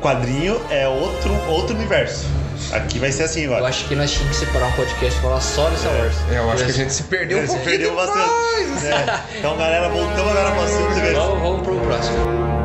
Quadrinho 0.00 0.60
é 0.70 0.86
outro, 0.86 1.32
outro 1.48 1.74
universo. 1.74 2.24
Aqui 2.72 2.98
vai 2.98 3.12
ser 3.12 3.24
assim 3.24 3.42
Eu 3.42 3.52
agora. 3.54 3.68
acho 3.68 3.84
que 3.86 3.94
nós 3.94 4.10
tínhamos 4.10 4.38
que 4.38 4.44
separar 4.46 4.66
um 4.68 4.72
podcast 4.72 5.18
e 5.18 5.22
falar 5.22 5.40
só 5.40 5.68
de 5.68 5.78
Star 5.78 5.92
Wars. 5.94 6.14
É, 6.32 6.38
eu 6.38 6.50
acho 6.50 6.64
que 6.64 6.70
a 6.70 6.74
gente 6.74 6.92
se 6.92 7.02
perdeu 7.04 7.38
um 7.38 7.46
pouquinho 7.46 7.64
perdeu 7.64 7.90
demais. 7.90 8.08
bastante. 8.10 8.86
É. 8.86 9.38
Então, 9.38 9.56
galera, 9.56 9.88
voltamos 9.88 10.30
agora 10.32 10.50
para 10.50 10.60
o 10.60 10.64
assunto. 10.64 11.14
Vamos, 11.14 11.40
vamos 11.42 11.62
pro 11.62 11.80
próximo. 11.80 12.55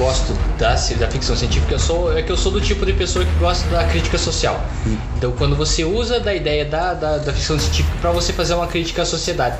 Gosto 0.00 0.32
da, 0.58 0.74
da 0.74 1.10
ficção 1.10 1.36
científica 1.36 1.74
eu 1.74 1.78
sou, 1.78 2.16
é 2.16 2.22
que 2.22 2.32
eu 2.32 2.36
sou 2.36 2.50
do 2.50 2.60
tipo 2.60 2.86
de 2.86 2.94
pessoa 2.94 3.22
que 3.22 3.38
gosta 3.38 3.68
da 3.68 3.84
crítica 3.84 4.16
social. 4.16 4.58
Então, 5.18 5.30
quando 5.32 5.54
você 5.54 5.84
usa 5.84 6.18
da 6.18 6.34
ideia 6.34 6.64
da, 6.64 6.94
da, 6.94 7.18
da 7.18 7.32
ficção 7.34 7.58
científica 7.58 7.94
para 8.00 8.10
você 8.10 8.32
fazer 8.32 8.54
uma 8.54 8.66
crítica 8.66 9.02
à 9.02 9.04
sociedade, 9.04 9.58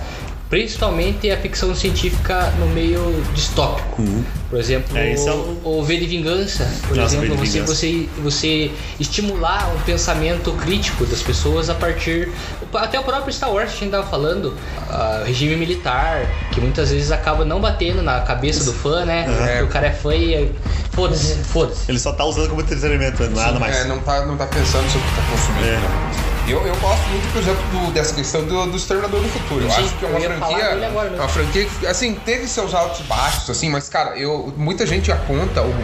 principalmente 0.51 1.31
a 1.31 1.37
ficção 1.39 1.73
científica 1.77 2.53
no 2.59 2.67
meio 2.67 3.23
distópico. 3.35 4.03
Por 4.51 4.59
exemplo, 4.59 4.99
É, 4.99 5.15
é 5.15 5.31
o, 5.33 5.61
o 5.65 5.85
V 5.85 5.97
de 5.97 6.07
Vingança, 6.07 6.69
por 6.89 6.97
Nossa, 6.97 7.15
exemplo, 7.17 7.37
você, 7.37 7.53
Vingança. 7.61 7.75
você, 7.75 8.09
você 8.19 8.71
estimular 8.99 9.73
um 9.77 9.81
pensamento 9.83 10.51
crítico 10.55 11.07
das 11.07 11.23
pessoas 11.23 11.71
a 11.71 11.75
partir. 11.75 12.29
Até 12.75 12.99
o 12.99 13.05
próprio 13.05 13.33
Star 13.33 13.53
Wars 13.53 13.71
que 13.71 13.77
a 13.77 13.81
gente 13.81 13.91
tava 13.93 14.09
falando, 14.09 14.57
ah, 14.89 15.23
regime 15.25 15.55
militar, 15.55 16.27
que 16.53 16.61
muitas 16.61 16.91
vezes 16.91 17.13
acaba 17.13 17.45
não 17.45 17.61
batendo 17.61 18.03
na 18.03 18.21
cabeça 18.23 18.65
do 18.65 18.73
fã, 18.73 19.05
né? 19.05 19.25
Porque 19.25 19.63
o 19.63 19.69
cara 19.69 19.87
é 19.87 19.93
fã 19.93 20.15
e. 20.15 20.35
é- 20.35 20.51
Foda-se, 20.93 21.35
foda-se. 21.45 21.85
Ele 21.89 22.01
só 22.01 22.13
tá 22.13 22.25
usando 22.25 22.49
como 22.49 22.61
entretenimento, 22.61 23.23
nada 23.31 23.61
mais. 23.61 23.77
É, 23.77 23.85
não 23.85 24.01
tá, 24.01 24.27
não 24.27 24.37
tá 24.37 24.47
pensando 24.47 24.91
sobre 24.91 25.07
o 25.07 25.11
que 25.11 25.17
tá 25.17 25.23
consumindo. 25.31 25.67
É. 25.67 26.30
Eu, 26.51 26.67
eu 26.67 26.75
gosto 26.77 27.07
muito, 27.09 27.33
por 27.33 27.41
exemplo, 27.43 27.63
do- 27.71 27.93
dessa 27.93 28.15
questão 28.15 28.43
do, 28.45 28.67
do 28.67 28.77
Exterminador 28.77 29.21
do 29.21 29.29
Futuro. 29.29 29.65
Eu 29.65 29.71
Sim, 29.71 29.85
acho 29.85 29.95
que 29.97 30.05
é 30.05 30.09
uma 30.09 30.21
franquia. 30.21 30.87
agora 30.87 31.11
mesmo. 31.11 31.17
Uma 31.23 31.29
franquia 31.29 31.65
que, 31.67 31.87
assim, 31.87 32.15
teve 32.25 32.47
seus 32.49 32.75
altos 32.75 33.01
e 33.01 33.03
baixos, 33.05 33.49
assim, 33.51 33.71
mas, 33.71 33.89
cara, 33.89 34.17
eu, 34.19 34.53
muita 34.57 34.85
gente 34.87 35.13
aponta 35.13 35.63
o, 35.63 35.75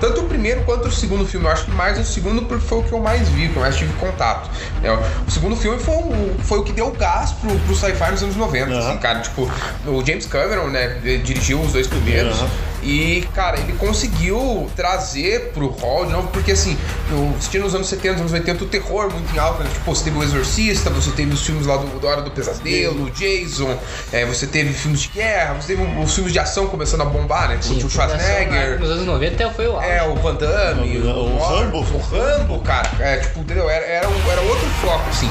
tanto 0.00 0.22
o 0.22 0.24
primeiro 0.24 0.62
quanto 0.64 0.88
o 0.88 0.92
segundo 0.92 1.24
filme. 1.26 1.46
Eu 1.46 1.52
acho 1.52 1.64
que 1.66 1.70
mais 1.70 1.98
o 1.98 2.04
segundo 2.04 2.42
porque 2.42 2.66
foi 2.66 2.78
o 2.78 2.82
que 2.82 2.92
eu 2.92 2.98
mais 3.00 3.28
vi, 3.28 3.48
que 3.48 3.56
eu 3.56 3.62
mais 3.62 3.76
tive 3.76 3.92
contato. 3.94 4.50
né? 4.82 4.90
O 5.26 5.30
segundo 5.30 5.54
filme 5.56 5.78
foi, 5.78 5.94
o- 5.94 6.34
foi 6.40 6.58
o 6.58 6.62
que 6.64 6.72
deu 6.72 6.90
gás 6.92 7.32
pro, 7.32 7.54
pro 7.60 7.74
sci-fi 7.76 8.10
nos 8.10 8.22
anos 8.22 8.36
90, 8.36 8.72
Aham. 8.72 8.88
assim, 8.88 8.98
cara. 8.98 9.20
Tipo, 9.20 9.50
o 9.86 10.04
James 10.04 10.26
Cameron, 10.26 10.68
né, 10.68 10.88
dirigiu 11.24 11.60
os 11.60 11.72
dois 11.72 11.86
primeiros. 11.86 12.38
Aham. 12.38 12.48
E, 12.86 13.26
cara, 13.34 13.58
ele 13.58 13.72
conseguiu 13.72 14.70
trazer 14.76 15.50
pro 15.52 15.68
hall 15.68 16.06
de 16.06 16.12
novo, 16.12 16.28
porque 16.28 16.52
assim, 16.52 16.78
no, 17.10 17.32
você 17.32 17.50
tinha 17.50 17.62
nos 17.62 17.74
anos 17.74 17.88
70, 17.88 18.20
anos 18.20 18.32
80 18.32 18.62
o 18.64 18.66
terror 18.68 19.10
muito 19.12 19.34
em 19.34 19.38
alta, 19.38 19.64
né? 19.64 19.70
Tipo, 19.72 19.94
você 19.94 20.04
teve 20.04 20.18
o 20.18 20.22
Exorcista, 20.22 20.88
você 20.90 21.10
teve 21.10 21.32
os 21.34 21.44
filmes 21.44 21.66
lá 21.66 21.76
do, 21.76 21.86
do 21.98 22.06
Hora 22.06 22.22
do 22.22 22.30
Pesadelo, 22.30 23.04
o 23.06 23.10
Jason, 23.10 23.76
é, 24.12 24.24
você 24.24 24.46
teve 24.46 24.72
filmes 24.72 25.00
de 25.00 25.08
guerra, 25.08 25.54
você 25.54 25.74
teve 25.74 25.82
os 26.00 26.14
filmes 26.14 26.32
de 26.32 26.38
ação 26.38 26.68
começando 26.68 27.00
a 27.00 27.04
bombar, 27.06 27.48
né? 27.48 27.58
Com 27.66 27.74
o 27.74 27.90
Schwarzenegger. 27.90 28.78
Nos 28.78 28.90
anos 28.90 29.06
90 29.06 29.34
até 29.44 29.52
foi 29.54 29.66
o 29.66 29.72
auge. 29.76 29.88
É, 29.88 30.02
o 30.04 30.14
Van 30.14 30.34
Damme, 30.34 30.98
O- 30.98 31.06
o, 31.06 31.08
o 31.34 31.38
War- 31.40 31.50
Rambo. 31.58 31.78
O 31.78 31.98
Rambo, 31.98 32.58
cara. 32.60 32.88
É, 33.00 33.16
tipo, 33.18 33.40
entendeu? 33.40 33.68
Era, 33.68 33.84
era, 33.84 34.08
um- 34.08 34.30
era 34.30 34.40
outro 34.42 34.66
foco, 34.80 35.08
assim. 35.10 35.28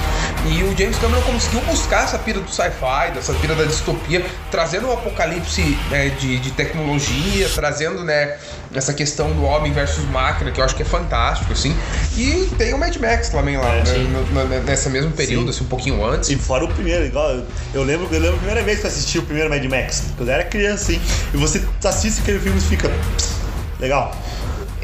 E 0.48 0.64
o 0.64 0.78
James 0.78 0.96
Cameron 1.00 1.22
conseguiu 1.24 1.60
buscar 1.62 2.04
essa 2.04 2.20
pira 2.20 2.39
do 2.39 2.50
sci-fi, 2.52 3.12
dessa 3.14 3.34
pira 3.34 3.56
da 3.56 3.64
distopia, 3.64 4.24
trazendo 4.52 4.88
um 4.88 4.93
apocalipse 4.93 5.62
né, 5.89 6.10
de, 6.10 6.38
de 6.38 6.52
tecnologia, 6.52 7.50
trazendo, 7.56 8.04
né, 8.04 8.38
essa 8.74 8.93
questão 8.93 9.32
do 9.32 9.43
homem 9.43 9.72
versus 9.74 10.06
máquina, 10.10 10.52
que 10.52 10.60
eu 10.62 10.66
acho 10.66 10.76
que 10.76 10.84
é 10.84 10.86
fantástico, 10.86 11.52
assim. 11.52 11.76
E 12.16 12.48
tem 12.60 12.74
o 12.76 12.78
Mad 12.78 12.96
Max 12.98 13.30
também 13.30 13.58
lá, 13.58 13.70
É, 13.76 13.84
né, 13.84 13.98
no- 14.32 14.64
nesse 14.64 14.88
mesmo 14.89 15.12
período, 15.12 15.46
Sim. 15.46 15.50
assim, 15.58 15.64
um 15.64 15.68
pouquinho 15.68 16.06
antes. 16.06 16.30
E 16.30 16.36
fora 16.36 16.64
o 16.64 16.68
primeiro, 16.68 17.06
igual. 17.06 17.41
eu- 17.74 17.84
lembro, 17.84 18.08
eu 18.12 18.20
lembro 18.20 18.36
a 18.36 18.39
primeira 18.39 18.62
vez 18.62 18.80
que 18.82 18.86
eu 18.86 18.91
assisti 18.91 19.18
o 19.18 19.24
primeiro 19.24 19.50
Mad 19.50 19.64
Max. 19.66 20.04
Quando 20.16 20.30
eu 20.30 20.36
era 20.36 20.43
criança, 20.43 20.84
assim. 20.91 21.02
E 21.34 21.38
você 21.38 21.64
assiste 21.84 22.22
aquele 22.22 22.39
filme 22.39 22.60
e 22.60 22.62
fica. 22.62 22.88
"Pss, 22.89 23.34
Legal. 23.80 24.16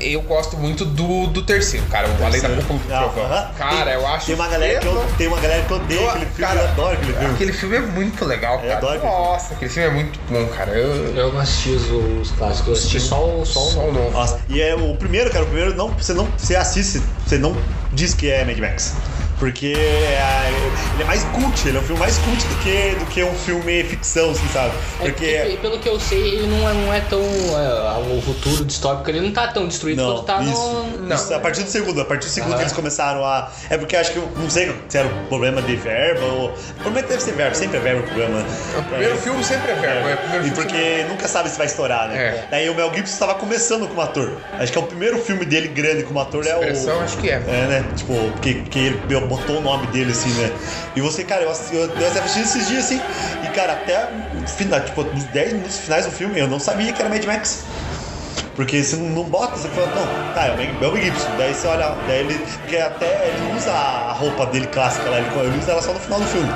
Eu 0.04 0.22
gosto 0.22 0.58
muito 0.58 0.84
do, 0.86 1.28
do 1.28 1.42
terceiro, 1.42 1.86
cara, 1.88 2.08
o 2.10 2.26
Além 2.26 2.42
da. 2.42 2.50
Cúpula 2.50 2.80
do 2.80 2.94
Ah, 2.94 3.10
Trovão. 3.10 3.48
Cara, 3.58 3.92
eu 3.94 4.08
acho 4.08 4.26
Tem 4.28 4.36
uma 4.36 4.48
galera 4.48 4.80
que, 4.80 4.88
eu, 4.88 5.06
tem 5.18 5.28
uma 5.28 5.40
galera 5.40 5.64
que 5.64 5.74
odeia 5.74 6.00
Eu- 6.02 6.10
aquele 6.10 6.26
filme. 6.26 6.42
cara, 6.42 6.60
eu 6.62 6.68
adoro 6.70 6.94
aquele 6.94 7.14
filme. 7.14 7.34
Aquele 7.34 7.54
filme 7.54 7.76
é 7.76 7.80
muito 7.82 8.26
legal, 8.26 8.54
Eu 8.56 8.60
cara. 8.62 8.78
adoro 8.78 8.94
aquele 8.98 9.12
Nossa, 9.14 9.54
aquele 9.54 9.72
filme 9.72 9.88
é 9.90 9.92
muito 9.92 10.20
bom, 10.30 10.46
cara. 10.48 10.72
Eu... 10.72 11.16
Eu 11.16 11.32
não 11.34 11.40
assisti 11.40 11.70
os, 11.70 11.90
os 11.92 12.32
clássicos, 12.32 12.68
eu 12.68 12.74
assisti 12.74 13.00
só, 13.00 13.24
o- 13.24 13.46
só 13.46 13.60
o 13.68 13.72
Só 13.72 13.80
o 13.82 13.92
novo. 13.94 14.12
Nossa, 14.12 14.40
e 14.50 14.62
é 14.62 14.76
o 14.76 14.96
primeiro, 14.96 15.30
cara, 15.30 15.44
o 15.44 15.48
primeiro 15.48 15.76
não, 15.76 15.90
você 15.90 16.14
não, 16.14 16.26
você 16.38 16.56
assiste, 16.56 17.02
você 17.26 17.38
não 17.38 17.56
diz 17.94 18.14
que 18.14 18.30
é 18.30 18.44
Mad 18.46 18.58
Max. 18.58 18.94
Porque 19.42 19.74
é, 19.76 20.52
ele 20.94 21.02
é 21.02 21.04
mais 21.04 21.24
cult, 21.24 21.68
ele 21.68 21.76
é 21.76 21.82
um 21.82 21.84
filme 21.84 22.00
mais 22.00 22.16
cult 22.20 22.46
do 22.46 22.56
que, 22.58 22.96
do 23.00 23.06
que 23.08 23.24
um 23.24 23.34
filme 23.34 23.84
ficção, 23.86 24.30
assim, 24.30 24.48
sabe? 24.50 24.72
É 25.00 25.06
Porque. 25.06 25.40
porque, 25.42 25.58
pelo 25.58 25.80
que 25.80 25.90
eu 25.90 26.00
sei, 26.00 26.36
ele 26.36 26.46
não 26.46 26.70
é, 26.70 26.74
não 26.76 26.94
é 26.94 27.00
tão. 27.00 27.20
é, 27.20 28.18
o 28.18 28.22
futuro 28.22 28.64
distópico, 28.64 29.10
ele 29.10 29.20
não 29.20 29.32
tá 29.32 29.48
tão 29.48 29.68
destruído 29.68 29.98
Não, 29.98 30.14
quanto 30.18 30.26
tá 30.26 30.44
isso, 30.44 30.52
no. 30.54 31.08
Não. 31.08 31.16
isso, 31.16 31.34
a 31.34 31.40
partir 31.40 31.64
do 31.64 31.72
segundo, 31.72 32.00
a 32.00 32.06
partir 32.06 32.28
do 32.28 32.32
segundo 32.32 32.56
que 32.56 32.62
eles 32.62 32.72
começaram 32.72 33.26
a. 33.26 33.52
É 33.68 33.80
porque 33.80 33.96
eu 33.96 34.00
acho 34.00 34.12
que, 34.12 34.18
eu 34.20 34.30
não 34.36 34.48
sei 34.48 34.76
se 34.88 34.96
era 35.00 35.08
um 35.08 35.26
problema 35.26 35.60
de 35.60 35.76
verba 35.76 36.24
ou. 36.24 36.50
Provavelmente 36.76 37.08
deve 37.08 37.24
ser 37.24 37.32
verba, 37.32 37.56
sempre 37.56 37.78
é 37.78 37.80
verba 37.80 38.02
o 38.02 38.04
problema. 38.04 38.46
O 38.78 38.84
primeiro 38.84 39.18
filme 39.18 39.44
sempre 39.44 39.72
é 39.72 39.76
verbo. 39.76 40.08
É. 40.08 40.14
o 40.14 40.18
primeiro 40.18 40.48
E 40.48 40.52
porque 40.52 41.06
nunca 41.10 41.28
sabe 41.28 41.50
se 41.50 41.58
vai 41.58 41.66
estourar, 41.66 42.10
né? 42.10 42.16
É. 42.16 42.48
Daí 42.52 42.70
o 42.70 42.76
Mel 42.76 42.94
Gibson 42.94 43.14
estava 43.14 43.34
começando 43.34 43.88
como 43.88 44.02
ator. 44.02 44.38
Acho 44.60 44.72
que 44.72 44.78
é 44.78 44.82
o 44.82 44.86
primeiro 44.86 45.18
filme 45.18 45.46
dele 45.46 45.68
grande 45.68 46.04
como 46.04 46.20
ator 46.20 46.46
é 46.46 46.56
o. 46.56 46.62
Expressão, 46.62 47.02
acho 47.02 47.18
que 47.18 47.28
é. 47.28 47.42
É, 47.48 47.68
né? 47.68 47.86
Tipo, 47.96 48.14
porque, 48.34 48.54
porque 48.54 48.78
ele 48.78 48.98
botou 49.32 49.60
o 49.60 49.62
nome 49.62 49.88
dele 49.88 50.12
assim, 50.12 50.30
né? 50.34 50.52
E 50.96 51.02
você, 51.02 51.24
cara, 51.24 51.44
eu, 51.44 51.52
eu, 51.72 51.90
eu 51.90 52.08
assisti 52.08 52.42
esses 52.42 52.68
dias 52.68 52.86
assim, 52.86 53.02
e 53.44 53.48
cara, 53.48 53.74
até 53.74 54.10
final, 54.58 54.82
tipo, 54.82 55.04
nos 55.04 55.24
10 55.26 55.54
minutos 55.54 55.78
finais 55.80 56.06
do 56.06 56.12
filme, 56.12 56.38
eu 56.38 56.48
não 56.48 56.60
sabia 56.60 56.92
que 56.92 57.02
era 57.02 57.10
Mad 57.10 57.24
Max. 57.26 57.64
Porque 58.56 58.84
você 58.84 58.96
não, 58.98 59.10
não 59.10 59.24
bota, 59.24 59.56
você 59.58 59.68
fala, 59.70 59.88
não, 59.88 60.34
tá, 60.34 60.48
é 60.48 60.52
o 60.52 60.80
Mel 60.80 60.96
Gibson. 60.98 61.30
Daí 61.38 61.54
você 61.54 61.68
olha, 61.68 61.96
daí 62.08 62.20
ele. 62.20 62.38
Porque 62.62 62.78
até 62.78 63.28
ele 63.30 63.48
não 63.50 63.58
usa 63.58 63.72
a 63.72 64.14
roupa 64.14 64.46
dele 64.48 64.68
clássica 64.68 65.10
lá, 65.10 65.18
ele, 65.20 65.28
ele 65.40 65.58
usa 65.60 65.72
ela 65.72 65.82
só 65.82 65.94
no 65.94 66.00
final 66.00 66.20
do 66.20 66.26
filme. 66.28 66.50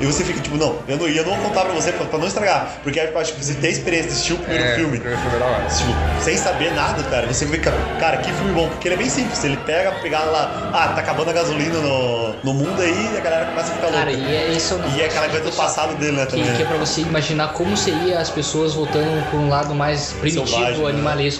E 0.00 0.06
você 0.06 0.24
fica 0.24 0.40
tipo, 0.40 0.56
não, 0.56 0.76
eu 0.88 0.96
não, 0.96 1.08
eu 1.08 1.24
não 1.24 1.34
vou 1.36 1.48
contar 1.48 1.64
pra 1.64 1.72
você 1.74 1.92
pra, 1.92 2.06
pra 2.06 2.18
não 2.18 2.26
estragar. 2.26 2.78
Porque 2.82 2.98
eu 3.00 3.18
acho 3.18 3.32
que 3.34 3.44
você 3.44 3.54
tem 3.54 3.70
experiência 3.70 4.08
de 4.08 4.12
assistir 4.14 4.32
o 4.34 4.38
primeiro 4.38 4.64
É, 4.64 4.74
filme. 4.76 4.96
o 4.96 5.00
primeiro 5.00 5.20
filme 5.22 5.36
é 5.36 5.38
da 5.40 5.46
hora. 5.46 5.64
Tipo, 5.66 6.22
sem 6.22 6.36
saber 6.36 6.72
nada, 6.74 7.02
cara, 7.04 7.26
você 7.26 7.46
fica, 7.46 7.72
cara, 7.98 8.18
que 8.18 8.32
filme 8.32 8.52
bom, 8.52 8.68
porque 8.68 8.88
ele 8.88 8.94
é 8.94 8.98
bem 8.98 9.08
simples, 9.08 9.42
ele 9.44 9.56
pega, 9.58 9.92
pegar 10.02 10.20
lá, 10.24 10.70
ah, 10.72 10.88
tá 10.88 11.00
acabando 11.00 11.30
a 11.30 11.32
gasolina 11.32 11.78
no, 11.78 12.34
no 12.44 12.54
mundo 12.54 12.80
aí 12.80 13.10
e 13.14 13.16
a 13.16 13.20
galera 13.20 13.46
começa 13.46 13.72
a 13.72 13.74
ficar 13.76 13.90
Cara, 13.90 14.10
louca. 14.10 14.26
e 14.28 14.36
é 14.36 14.48
isso. 14.48 14.78
E 14.96 15.00
é 15.00 15.06
aquela 15.06 15.28
coisa 15.28 15.44
do 15.50 15.52
passado 15.56 15.94
dele, 15.96 16.12
né, 16.16 16.26
Que, 16.26 16.36
também. 16.36 16.54
que 16.56 16.62
é 16.62 16.66
pra 16.66 16.76
você 16.76 17.00
imaginar 17.00 17.52
como 17.52 17.76
seria 17.76 18.18
as 18.20 18.30
pessoas 18.30 18.74
voltando 18.74 19.24
para 19.30 19.38
um 19.38 19.48
lado 19.48 19.74
mais 19.74 20.12
primitivo, 20.12 20.46
Selvagem, 20.46 20.78
né? 20.80 20.80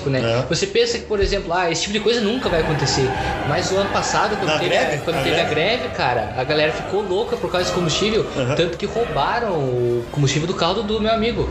Animalesco, 0.00 0.10
né? 0.10 0.20
É. 0.20 0.42
Você 0.48 0.66
pensa 0.66 0.98
que, 0.98 1.04
por 1.04 1.20
exemplo, 1.20 1.52
ah, 1.52 1.70
esse 1.70 1.82
tipo 1.82 1.92
de 1.92 2.00
coisa 2.00 2.20
nunca 2.20 2.48
vai 2.48 2.60
acontecer. 2.60 3.08
Mas 3.48 3.70
o 3.70 3.76
ano 3.76 3.90
passado, 3.90 4.36
quando 4.36 4.52
Na 4.52 4.58
teve, 4.58 4.70
greve? 4.70 4.98
quando 5.04 5.16
Na 5.16 5.22
teve 5.22 5.40
a 5.40 5.44
greve? 5.44 5.54
greve, 5.54 5.88
cara, 5.94 6.34
a 6.36 6.44
galera 6.44 6.72
ficou 6.72 7.02
louca 7.02 7.36
por 7.36 7.50
causa 7.50 7.64
desse 7.64 7.74
combustível. 7.74 8.26
Uhum. 8.36 8.54
Tanto 8.54 8.78
que 8.78 8.86
roubaram 8.86 9.52
o 9.52 10.04
combustível 10.10 10.46
do 10.46 10.54
carro 10.54 10.82
do 10.82 11.00
meu 11.00 11.12
amigo. 11.12 11.48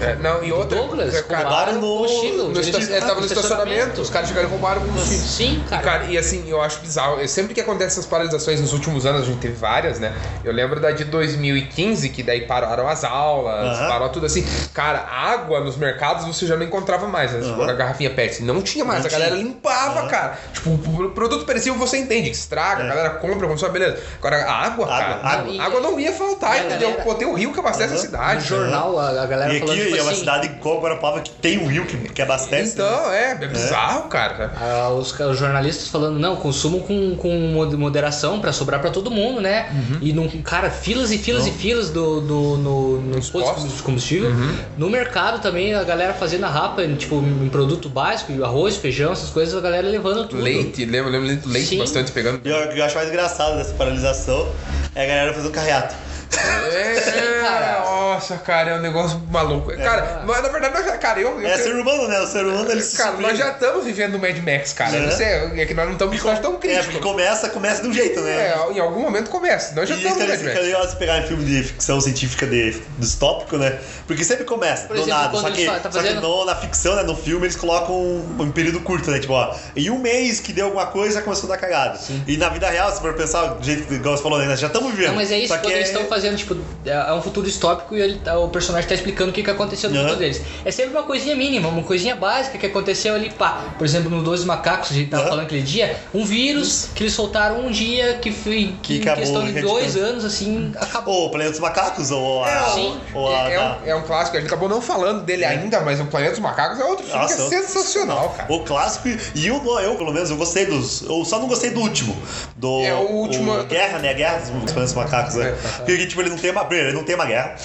É, 0.00 0.14
não, 0.16 0.44
e 0.44 0.52
outra. 0.52 0.78
Douglas, 0.78 1.14
é, 1.14 1.22
cara, 1.22 1.48
roubaram 1.48 1.72
no- 1.74 1.80
combustível. 1.80 2.48
no 2.48 2.60
esta- 2.60 2.78
ele 2.78 3.00
tava 3.00 3.20
no 3.20 3.26
estacionamento, 3.26 4.00
os 4.00 4.10
caras 4.10 4.28
chegaram 4.28 4.48
e 4.48 4.50
roubaram 4.50 4.82
o 4.82 4.84
combustível. 4.86 5.18
Sim, 5.26 5.62
E, 5.64 5.68
cara. 5.70 5.82
Cara, 5.82 6.04
e 6.04 6.18
assim, 6.18 6.44
eu 6.48 6.60
acho 6.60 6.80
bizarro. 6.80 7.26
Sempre 7.28 7.54
que 7.54 7.60
acontece 7.60 7.98
essas 7.98 8.06
paralisações 8.06 8.60
nos 8.60 8.72
últimos 8.72 9.06
anos, 9.06 9.22
a 9.22 9.24
gente 9.24 9.38
teve 9.38 9.54
várias, 9.54 9.98
né? 9.98 10.12
Eu 10.44 10.52
lembro 10.52 10.78
da 10.80 10.90
de 10.90 11.04
2015, 11.04 12.08
que 12.10 12.22
daí 12.22 12.42
pararam 12.46 12.86
as 12.88 13.04
aulas, 13.04 13.78
parou 13.78 14.08
tudo 14.08 14.26
assim. 14.26 14.46
Cara, 14.74 14.98
água 15.10 15.60
nos 15.60 15.76
mercados 15.76 16.24
você 16.26 16.46
já 16.46 16.56
não 16.56 16.64
encontrava 16.64 17.06
mais, 17.08 17.32
né? 17.32 17.40
A 17.68 17.72
garrafinha 17.72 18.10
PET. 18.10 18.42
Não 18.42 18.60
tinha 18.62 18.84
mais, 18.84 19.00
Não 19.00 19.06
a 19.06 19.10
galera 19.10 19.32
tinha. 19.34 19.44
limpava, 19.46 20.06
cara. 20.08 20.38
Tipo, 20.52 20.70
o 20.70 21.10
produto 21.10 21.44
perecível 21.44 21.78
você 21.78 21.96
entende, 21.98 22.30
que 22.30 22.36
estraga, 22.36 22.82
É. 22.82 22.86
a 22.86 22.88
galera 22.88 23.10
compra, 23.10 23.46
consome, 23.48 23.72
beleza. 23.72 23.98
Agora, 24.18 24.44
a 24.44 24.52
água, 24.66 24.86
Água, 24.86 25.18
cara. 25.20 25.38
água. 25.40 25.62
Água 25.62 25.80
não 25.80 25.98
ia 25.98 26.12
faltar, 26.12 26.52
a 26.52 26.58
entendeu? 26.58 26.88
galera- 26.90 27.02
Pô, 27.04 27.14
tem 27.14 27.26
o 27.26 27.34
rio 27.34 27.52
que 27.52 27.60
abastece 27.60 27.94
a 27.94 27.96
cidade. 27.98 28.40
No 28.42 28.46
jornal, 28.46 28.98
a, 28.98 29.22
a 29.22 29.26
galera 29.26 29.54
E 29.54 29.60
falando 29.60 29.85
tipo 29.86 29.98
é 29.98 30.02
uma 30.02 30.10
assim, 30.10 30.20
cidade 30.20 30.46
igual 30.46 30.80
Guarapava 30.80 31.20
que 31.20 31.30
tem 31.30 31.58
um 31.58 31.66
rio 31.66 31.86
que, 31.86 31.96
que 31.96 32.22
abastece. 32.22 32.76
né? 32.78 32.84
Então, 32.84 33.12
é, 33.12 33.30
é 33.32 33.46
bizarro, 33.48 34.08
cara. 34.08 34.52
Ah, 34.60 34.90
os, 34.90 35.12
os 35.18 35.38
jornalistas 35.38 35.88
falando, 35.88 36.18
não, 36.18 36.36
consumam 36.36 36.80
com, 36.80 37.16
com 37.16 37.30
mod- 37.52 37.76
moderação 37.76 38.40
pra 38.40 38.52
sobrar 38.52 38.80
pra 38.80 38.90
todo 38.90 39.10
mundo, 39.10 39.40
né? 39.40 39.68
E, 40.00 40.12
não, 40.12 40.28
cara, 40.42 40.70
filas 40.70 41.10
e 41.10 41.18
filas 41.18 41.42
Não. 41.42 41.48
e 41.48 41.52
filas 41.52 41.90
do, 41.90 42.20
do, 42.20 42.56
no, 42.58 43.00
no 43.00 43.16
Nos 43.16 43.30
posto 43.30 43.52
postos. 43.54 43.76
de 43.76 43.82
combustível. 43.82 44.30
No 44.76 44.88
mercado 44.90 45.40
também, 45.40 45.74
a 45.74 45.82
galera 45.84 46.14
fazendo 46.14 46.44
a 46.44 46.48
rapa, 46.48 46.82
em, 46.82 46.94
tipo, 46.96 47.16
em 47.16 47.48
produto 47.48 47.88
básico, 47.88 48.42
arroz, 48.44 48.76
feijão, 48.76 49.12
essas 49.12 49.30
coisas, 49.30 49.54
a 49.54 49.60
galera 49.60 49.88
levando 49.88 50.26
tudo. 50.28 50.42
Leite, 50.42 50.84
lembro, 50.84 51.10
lembro 51.10 51.40
leite 51.46 51.68
Sim. 51.68 51.78
bastante 51.78 52.12
pegando. 52.12 52.40
E 52.44 52.52
o 52.52 52.68
que 52.72 52.78
eu 52.78 52.84
acho 52.84 52.94
mais 52.94 53.08
engraçado 53.08 53.56
dessa 53.56 53.74
paralisação 53.74 54.48
é 54.94 55.04
a 55.04 55.06
galera 55.06 55.32
fazendo 55.34 55.50
carreata. 55.52 55.94
É, 56.32 57.40
cara. 57.40 57.80
nossa, 57.84 58.36
cara, 58.38 58.70
é 58.70 58.74
um 58.76 58.80
negócio 58.80 59.18
maluco. 59.30 59.74
Cara, 59.76 60.22
mas 60.26 60.42
na 60.42 60.48
verdade, 60.48 60.74
nós 60.74 60.84
já- 60.84 60.98
cara, 60.98 61.20
eu. 61.20 61.40
eu 61.40 61.48
É 61.48 61.56
ser 61.56 61.74
humano, 61.74 62.08
né? 62.08 62.20
O 62.20 62.26
ser 62.26 62.44
humano 62.44 62.70
ele 62.70 62.82
se 62.82 62.96
Cara, 62.96 63.12
nós 63.18 63.38
já 63.38 63.50
estamos 63.52 63.84
vivendo 63.84 64.16
o 64.16 64.18
Mad 64.18 64.36
Max, 64.38 64.72
cara. 64.72 64.96
É. 64.96 65.08
Isso 65.08 65.22
é, 65.22 65.60
é 65.60 65.66
que 65.66 65.74
nós 65.74 65.86
não 65.86 65.92
estamos 65.92 66.16
estágio 66.16 66.42
tão 66.42 66.52
É, 66.52 66.54
porque 66.54 66.68
crítico. 66.68 67.00
começa, 67.00 67.48
começa 67.50 67.82
de 67.82 67.88
um 67.88 67.92
jeito, 67.92 68.20
né? 68.20 68.30
É, 68.48 68.72
em 68.72 68.80
algum 68.80 69.00
momento 69.02 69.30
começa. 69.30 69.74
Nós 69.74 69.88
já 69.88 69.94
E 69.94 69.98
estamos 69.98 70.18
isso 70.18 70.26
no 70.26 70.32
é 70.32 70.36
Mad 70.36 70.44
Max. 70.46 70.60
legal 70.66 70.88
se 70.88 70.96
pegar 70.96 71.18
em 71.18 71.26
filme 71.26 71.44
de 71.44 71.62
ficção 71.62 72.00
científica 72.00 72.46
de 72.46 72.82
distópico, 72.98 73.56
né? 73.56 73.78
Porque 74.06 74.24
sempre 74.24 74.44
começa, 74.44 74.86
Por 74.86 74.96
do 74.96 75.02
exemplo, 75.02 75.18
nada. 75.20 75.30
quando 75.30 75.42
Só 75.48 75.50
que, 75.52 75.66
tá 75.66 75.72
só 75.74 75.88
que 75.88 75.94
fazendo- 76.06 76.20
no- 76.22 76.44
na 76.44 76.56
ficção, 76.56 76.96
né, 76.96 77.02
no 77.02 77.16
filme, 77.16 77.46
eles 77.46 77.56
colocam 77.56 77.94
um, 77.94 78.36
um 78.40 78.50
período 78.50 78.80
curto, 78.80 79.10
né? 79.10 79.18
Tipo, 79.18 79.34
ó, 79.34 79.54
em 79.74 79.90
um 79.90 79.98
mês 79.98 80.40
que 80.40 80.52
deu 80.52 80.66
alguma 80.66 80.86
coisa, 80.86 81.16
já 81.16 81.22
começou 81.22 81.50
a 81.50 81.54
dar 81.54 81.60
cagada. 81.60 81.98
E 82.26 82.36
na 82.36 82.48
vida 82.48 82.68
real, 82.68 82.92
se 82.92 83.00
for 83.00 83.14
pensar, 83.14 83.46
do 83.46 83.64
jeito 83.64 83.86
que 83.86 83.94
igual 83.94 84.16
você 84.16 84.22
falou, 84.22 84.38
né? 84.38 84.46
Nós 84.46 84.58
já 84.60 84.66
estamos 84.68 84.90
vivendo. 84.92 85.08
Não, 85.08 85.14
mas 85.16 85.30
é 85.30 85.38
isso, 85.38 85.48
Só 85.48 85.54
quando 85.58 85.66
que 85.66 85.72
eles 85.72 85.88
estão 85.88 86.04
fazendo, 86.06 86.15
tipo, 86.36 86.56
é 86.84 87.12
um 87.12 87.22
futuro 87.22 87.46
distópico 87.46 87.96
e 87.96 88.00
ele, 88.00 88.18
tá- 88.18 88.38
o 88.38 88.48
personagem 88.48 88.88
tá 88.88 88.94
explicando 88.94 89.30
o 89.30 89.32
que, 89.32 89.42
que 89.42 89.50
aconteceu 89.50 89.90
no 89.90 89.96
Aham. 89.96 90.04
futuro 90.04 90.20
deles. 90.20 90.40
É 90.64 90.70
sempre 90.70 90.92
uma 90.92 91.02
coisinha 91.02 91.34
mínima, 91.36 91.68
uma 91.68 91.82
coisinha 91.82 92.14
básica 92.16 92.58
que 92.58 92.66
aconteceu 92.66 93.14
ali, 93.14 93.30
pá. 93.30 93.64
Por 93.78 93.84
exemplo, 93.84 94.10
no 94.10 94.22
12 94.22 94.44
Macacos, 94.46 94.90
a 94.90 94.94
gente 94.94 95.10
tava 95.10 95.22
Aham. 95.22 95.30
falando 95.30 95.44
aquele 95.46 95.62
dia, 95.62 95.96
um 96.14 96.24
vírus 96.24 96.88
que 96.94 97.02
eles 97.02 97.12
soltaram 97.12 97.66
um 97.66 97.70
dia 97.70 98.14
que 98.14 98.32
foi 98.32 98.74
Que 98.82 98.98
que 98.98 98.98
em 98.98 99.02
acabou 99.02 99.22
questão 99.22 99.44
de 99.44 99.60
dois 99.60 99.96
anos, 99.96 100.24
assim, 100.24 100.72
acabou. 100.76 101.14
Ou 101.14 101.26
o 101.26 101.30
Planeta 101.30 101.52
dos 101.52 101.60
Macacos, 101.60 102.10
ou 102.10 102.44
a. 102.44 102.68
Sim. 102.74 102.96
Ou 103.14 103.28
a. 103.34 103.50
É, 103.50 103.60
um, 103.60 103.74
é 103.86 103.94
um 103.94 104.02
clássico, 104.02 104.36
a 104.36 104.40
gente 104.40 104.48
acabou 104.48 104.68
não 104.68 104.80
falando 104.80 105.22
dele 105.24 105.44
ainda, 105.44 105.80
mas 105.80 106.00
o 106.00 106.04
Planeta 106.06 106.32
dos 106.32 106.40
Macacos 106.40 106.78
é 106.80 106.84
outro 106.84 107.04
filme 107.06 107.20
Nossa, 107.22 107.48
que 107.48 107.54
é 107.54 107.62
sensacional, 107.62 108.34
cara. 108.36 108.52
O 108.52 108.60
clássico, 108.60 109.08
e 109.34 109.46
eu, 109.46 109.56
eu, 109.80 109.94
pelo 109.96 110.12
menos, 110.12 110.30
eu 110.30 110.36
gostei 110.36 110.66
dos. 110.66 111.02
Eu 111.02 111.24
só 111.24 111.38
não 111.38 111.46
gostei 111.48 111.70
do 111.70 111.80
último. 111.80 112.16
Do. 112.56 112.80
É, 112.82 112.94
o 112.94 113.10
último- 113.12 113.62
Guerra, 113.64 113.98
né? 113.98 114.14
Guerra 114.14 114.38
dos 114.38 114.50
Planetas 114.50 114.94
Macacos, 114.94 115.34
né? 115.36 115.54
É. 115.80 115.82
Porque, 116.06 116.08
tipo, 116.08 116.20
ele 116.22 116.30
não 116.30 116.38
tem 116.38 116.50
uma. 116.50 116.66
Ele 116.70 116.92
não 116.92 117.02
tem 117.04 117.14
uma 117.14 117.26
guerra. 117.26 117.56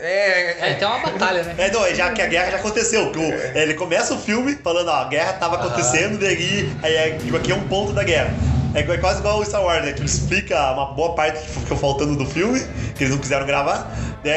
É, 0.00 0.70
É, 0.70 0.74
tem 0.74 0.86
uma 0.86 0.98
batalha, 0.98 1.42
né? 1.42 1.54
É, 1.58 1.70
não, 1.70 1.84
é 1.84 1.94
já 1.94 2.10
que 2.12 2.22
a 2.22 2.26
guerra 2.26 2.50
já 2.52 2.56
aconteceu. 2.58 3.10
Que 3.10 3.18
o- 3.18 3.58
ele 3.58 3.74
começa 3.74 4.14
o 4.14 4.18
filme 4.18 4.56
falando, 4.62 4.88
ó, 4.88 4.94
a 5.02 5.04
guerra 5.08 5.32
tava 5.34 5.56
acontecendo, 5.56 6.22
e 6.22 6.26
aí, 6.26 6.72
aí 6.82 6.94
é, 6.94 7.10
tipo, 7.18 7.36
aqui 7.36 7.52
é 7.52 7.54
um 7.54 7.66
ponto 7.68 7.92
da 7.92 8.02
guerra. 8.04 8.32
É 8.74 8.80
é 8.80 8.96
quase 8.98 9.20
igual 9.20 9.38
o 9.38 9.44
Star 9.44 9.62
Wars, 9.62 9.84
né? 9.84 9.92
Que 9.92 10.00
ele 10.00 10.06
explica 10.08 10.72
uma 10.72 10.86
boa 10.94 11.14
parte 11.14 11.38
que 11.40 11.60
ficou 11.60 11.76
faltando 11.76 12.16
do 12.16 12.26
filme, 12.26 12.60
que 12.96 13.04
eles 13.04 13.10
não 13.14 13.18
quiseram 13.20 13.46
gravar. 13.46 13.88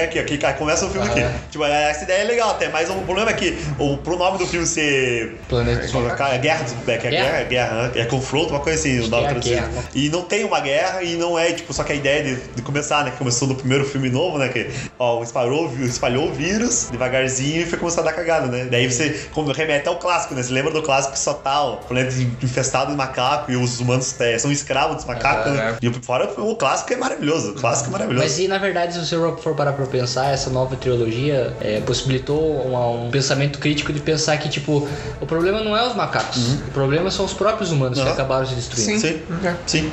Que 0.08 0.20
aqui 0.20 0.38
cara, 0.38 0.54
começa 0.56 0.86
o 0.86 0.90
filme 0.90 1.08
Aham. 1.08 1.28
aqui. 1.28 1.40
Tipo, 1.52 1.64
essa 1.66 2.04
ideia 2.04 2.22
é 2.22 2.26
legal 2.26 2.52
até, 2.52 2.70
mas 2.70 2.90
o 2.90 2.96
problema 3.02 3.32
é 3.32 3.34
que 3.34 3.58
o, 3.80 3.98
pro 3.98 4.18
nome 4.18 4.38
do 4.38 4.46
filme 4.46 4.66
ser. 4.66 5.38
Planeta 5.48 5.88
Macacos. 6.00 6.34
É 6.36 6.38
guerra, 6.38 6.64
dos- 6.64 6.74
é, 6.88 6.98
que 6.98 7.08
é 7.08 7.10
Guerra? 7.10 7.44
guerra, 7.44 7.92
é 7.94 7.98
né? 7.98 8.02
é 8.02 8.06
confronto, 8.06 8.50
uma 8.52 8.60
coisa 8.60 8.80
assim, 8.80 9.00
o 9.00 9.08
nome 9.08 9.24
é 9.26 9.28
traduzido. 9.30 9.62
né? 9.68 9.84
E 9.96 10.10
não 10.10 10.22
tem 10.24 10.44
uma 10.44 10.60
guerra 10.60 11.04
e 11.04 11.16
não 11.16 11.38
é, 11.40 11.52
tipo, 11.54 11.74
só 11.74 11.84
que 11.84 11.94
a 11.94 11.96
ideia 11.96 12.24
de, 12.24 12.36
de 12.56 12.62
começar, 12.62 13.04
né? 13.04 13.12
Que 13.12 13.18
começou 13.18 13.48
no 13.48 13.56
primeiro 13.56 13.86
filme 13.86 14.10
novo, 14.10 14.38
né? 14.38 14.50
Que, 14.50 14.70
ó, 15.00 15.24
espalhou, 15.24 15.72
espalhou 15.82 16.30
o 16.30 16.34
vírus 16.34 16.90
devagarzinho 16.92 17.62
e 17.62 17.66
foi 17.66 17.80
começar 17.80 18.02
a 18.02 18.06
dar 18.06 18.14
cagada, 18.14 18.48
né? 18.48 18.66
Daí 18.70 18.92
você 18.92 19.28
como, 19.32 19.52
remete 19.52 19.88
ao 19.88 19.98
clássico, 19.98 20.34
né? 20.36 20.44
Você 20.44 20.52
lembra 20.54 20.72
do 20.72 20.82
clássico 20.82 21.14
que 21.14 21.20
só 21.20 21.34
tá 21.34 21.64
o 21.64 21.78
planeta 21.78 22.14
infestado 22.44 22.92
de 22.92 22.98
macaco 22.98 23.52
e 23.52 23.56
os 23.56 23.80
humanos 23.80 24.20
é, 24.20 24.38
são 24.38 24.52
escravos 24.52 24.98
dos 24.98 25.06
macacos, 25.06 25.52
Ah, 25.52 25.72
né? 25.72 25.78
E 25.82 25.92
fora 26.06 26.30
o 26.38 26.56
clássico 26.56 26.94
é 26.94 26.98
maravilhoso, 26.98 27.52
o 27.52 27.56
clássico 27.56 27.90
é 27.90 27.92
maravilhoso. 27.94 28.24
Mas 28.24 28.40
e 28.40 28.48
na 28.48 28.58
verdade, 28.58 28.94
se 28.94 29.00
você 29.06 29.16
for 29.42 29.56
parar 29.56 29.74
pra 29.78 29.86
pensar, 29.86 30.34
essa 30.34 30.50
nova 30.50 30.76
trilogia 30.76 31.56
é, 31.62 31.80
possibilitou 31.82 32.62
uma- 32.64 32.88
um 32.90 33.10
pensamento 33.10 33.60
crítico 33.60 33.94
de 33.94 34.00
pensar 34.02 34.36
que, 34.38 34.50
tipo, 34.50 34.88
o 35.22 35.26
problema 35.26 35.62
não 35.62 35.76
é 35.78 35.88
os 35.88 35.96
macacos, 35.96 36.38
o 36.68 36.72
problema 36.74 37.10
são 37.12 37.24
os 37.26 37.34
próprios 37.34 37.72
humanos 37.72 37.98
que 38.00 38.06
Uhum. 38.06 38.12
acabaram 38.12 38.46
se 38.46 38.56
destruindo. 38.56 39.00
Sim. 39.00 39.00
Sim, 39.08 39.22
sim. 39.66 39.92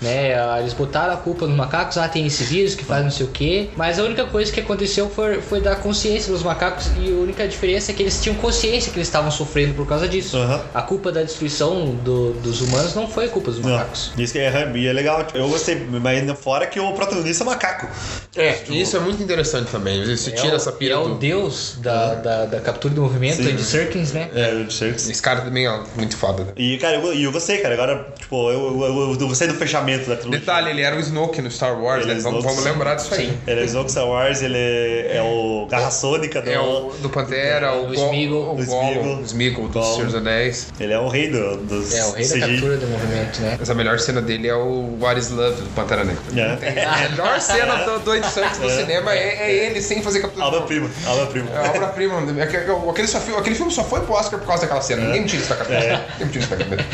Né? 0.00 0.34
Eles 0.60 0.74
botaram 0.74 1.14
a 1.14 1.16
culpa 1.16 1.46
nos 1.46 1.56
macacos, 1.56 1.96
ah, 1.96 2.06
tem 2.08 2.26
esse 2.26 2.44
vírus 2.44 2.74
que 2.74 2.84
faz 2.84 3.02
não 3.04 3.10
sei 3.10 3.24
o 3.26 3.30
quê. 3.30 3.70
Mas 3.76 3.98
a 3.98 4.02
única 4.02 4.24
coisa 4.26 4.52
que 4.52 4.60
aconteceu 4.60 5.08
foi, 5.08 5.40
foi 5.40 5.60
dar 5.60 5.76
consciência 5.76 6.30
dos 6.32 6.42
macacos. 6.42 6.88
E 6.98 7.10
a 7.10 7.16
única 7.16 7.46
diferença 7.48 7.90
é 7.90 7.94
que 7.94 8.02
eles 8.02 8.20
tinham 8.20 8.36
consciência 8.36 8.92
que 8.92 8.98
eles 8.98 9.08
estavam 9.08 9.30
sofrendo 9.30 9.72
por 9.74 9.86
causa 9.86 10.06
disso. 10.06 10.36
Aham. 10.36 10.60
A 10.74 10.82
culpa 10.82 11.10
da 11.10 11.22
destruição 11.22 11.94
do- 12.04 12.32
dos 12.34 12.60
humanos 12.60 12.94
não 12.94 13.08
foi 13.08 13.28
culpa 13.28 13.50
dos 13.50 13.60
Não, 13.60 13.70
macacos. 13.70 14.12
isso 14.18 14.32
que 14.34 14.38
é, 14.40 14.72
e 14.74 14.86
é 14.86 14.92
legal. 14.92 15.26
Eu 15.32 15.48
gostei, 15.48 15.86
mas 15.90 16.38
fora 16.38 16.66
que 16.66 16.78
o 16.78 16.92
protagonista 16.92 17.42
é 17.42 17.46
macaco. 17.46 17.88
É, 18.36 18.58
isso 18.70 18.96
é 18.96 19.00
muito 19.00 19.22
interessante 19.24 19.70
também. 19.70 20.04
Você 20.04 20.30
É 20.30 20.34
tira 20.34 20.52
o- 20.52 20.56
essa 20.56 20.70
pira 20.72 20.94
é 20.94 20.96
o 20.96 21.08
do... 21.08 21.14
deus 21.16 21.76
da, 21.78 22.14
da, 22.14 22.44
da 22.46 22.60
captura 22.60 22.94
do 22.94 23.02
movimento, 23.02 23.36
Sim. 23.42 23.50
Andy 23.52 23.62
Serkins, 23.62 24.12
né? 24.12 24.28
É, 24.34 24.52
o 24.54 24.70
Shanks. 24.70 25.08
Esse 25.08 25.20
cara 25.22 25.40
também 25.40 25.66
é 25.66 25.80
muito 25.96 26.16
foda. 26.16 26.44
né? 26.44 26.52
E, 26.56 26.78
cara, 26.78 26.96
eu, 26.96 27.12
e 27.14 27.24
eu 27.24 27.32
gostei, 27.32 27.58
cara. 27.58 27.74
Agora, 27.74 28.06
tipo, 28.18 28.50
eu, 28.50 28.80
eu, 28.80 28.84
eu, 28.84 29.16
eu 29.20 29.28
gostei 29.28 29.48
do 29.48 29.54
fechamento 29.54 30.08
da 30.08 30.16
trilogia. 30.16 30.40
Detalhe, 30.40 30.70
ele 30.70 30.82
era 30.82 30.96
o 30.96 31.00
Snoke 31.00 31.40
no 31.42 31.50
Star 31.50 31.80
Wars, 31.80 32.02
Ele 32.04 32.14
né? 32.14 32.20
é 32.20 32.22
Vamos, 32.22 32.38
Snoke, 32.40 32.56
vamos 32.56 32.70
lembrar 32.72 32.94
disso 32.96 33.14
aí. 33.14 33.26
Sim. 33.28 33.38
Ele 33.46 33.60
é 33.60 33.64
Snoke 33.64 33.90
Star 33.90 34.06
Wars, 34.06 34.42
ele 34.42 34.56
é, 34.58 35.16
é 35.16 35.22
o 35.22 35.66
Garra 35.70 35.90
Sônica 35.90 36.40
do... 36.42 36.50
É 36.50 36.58
o 36.60 36.92
do 37.00 37.08
Pantera, 37.10 37.72
o, 37.74 37.86
Do 37.86 37.94
Go- 37.94 38.04
Smeagol. 38.06 38.54
o 38.58 38.64
Gollum, 38.64 39.20
o 39.20 39.22
Smeagol 39.24 39.64
dos 39.68 39.74
Gollum. 39.74 39.94
Senhor 39.94 40.06
dos 40.06 40.14
Anéis. 40.14 40.68
Ele 40.78 40.92
é 40.92 40.98
o 40.98 41.08
rei 41.08 41.30
do, 41.30 41.56
dos 41.58 41.94
É, 41.94 42.04
o 42.06 42.12
rei 42.12 42.26
da 42.28 42.38
captura 42.40 42.76
do 42.76 42.86
movimento, 42.86 43.40
né? 43.40 43.56
Mas 43.58 43.70
a 43.70 43.74
melhor 43.74 43.98
cena 43.98 44.20
dele 44.20 44.48
é 44.48 44.54
o 44.54 44.98
What 45.00 45.18
is 45.18 45.30
Love 45.30 45.62
do 45.62 45.68
Pantera 45.70 46.04
Negra. 46.04 46.22
É. 46.36 46.84
A 46.84 47.08
melhor 47.10 47.40
cena 47.40 47.76
do, 47.84 47.98
do 48.00 48.10
Andy 48.12 48.26
Serkis 48.30 48.58
no 48.58 48.68
É. 48.70 48.76
cinema 48.76 49.13
é, 49.14 49.50
é 49.50 49.66
ele 49.66 49.80
sem 49.82 50.02
fazer 50.02 50.20
captura. 50.20 50.44
de 50.44 50.48
Obra-prima, 50.56 50.90
obra-prima. 51.06 51.50
É 51.50 51.58
a 51.66 51.70
obra-prima. 51.70 52.18
Aquele, 52.42 52.64
aquele, 52.90 53.08
só 53.08 53.20
fi- 53.20 53.34
aquele 53.34 53.54
filme 53.54 53.72
só 53.72 53.84
foi 53.84 54.00
pro 54.00 54.12
Oscar 54.14 54.38
por 54.38 54.46
causa 54.46 54.62
daquela 54.62 54.80
cena. 54.80 55.02
Ninguém 55.04 55.22
me 55.22 55.26
tira 55.28 55.42
isso 55.42 55.50
da 55.50 55.56
cabeça. 55.56 55.84
É. 55.84 56.06
Ninguém 56.18 56.26
me 56.26 56.32
tira 56.32 56.44
isso 56.44 56.50
da 56.50 56.56
cabeça. 56.56 56.84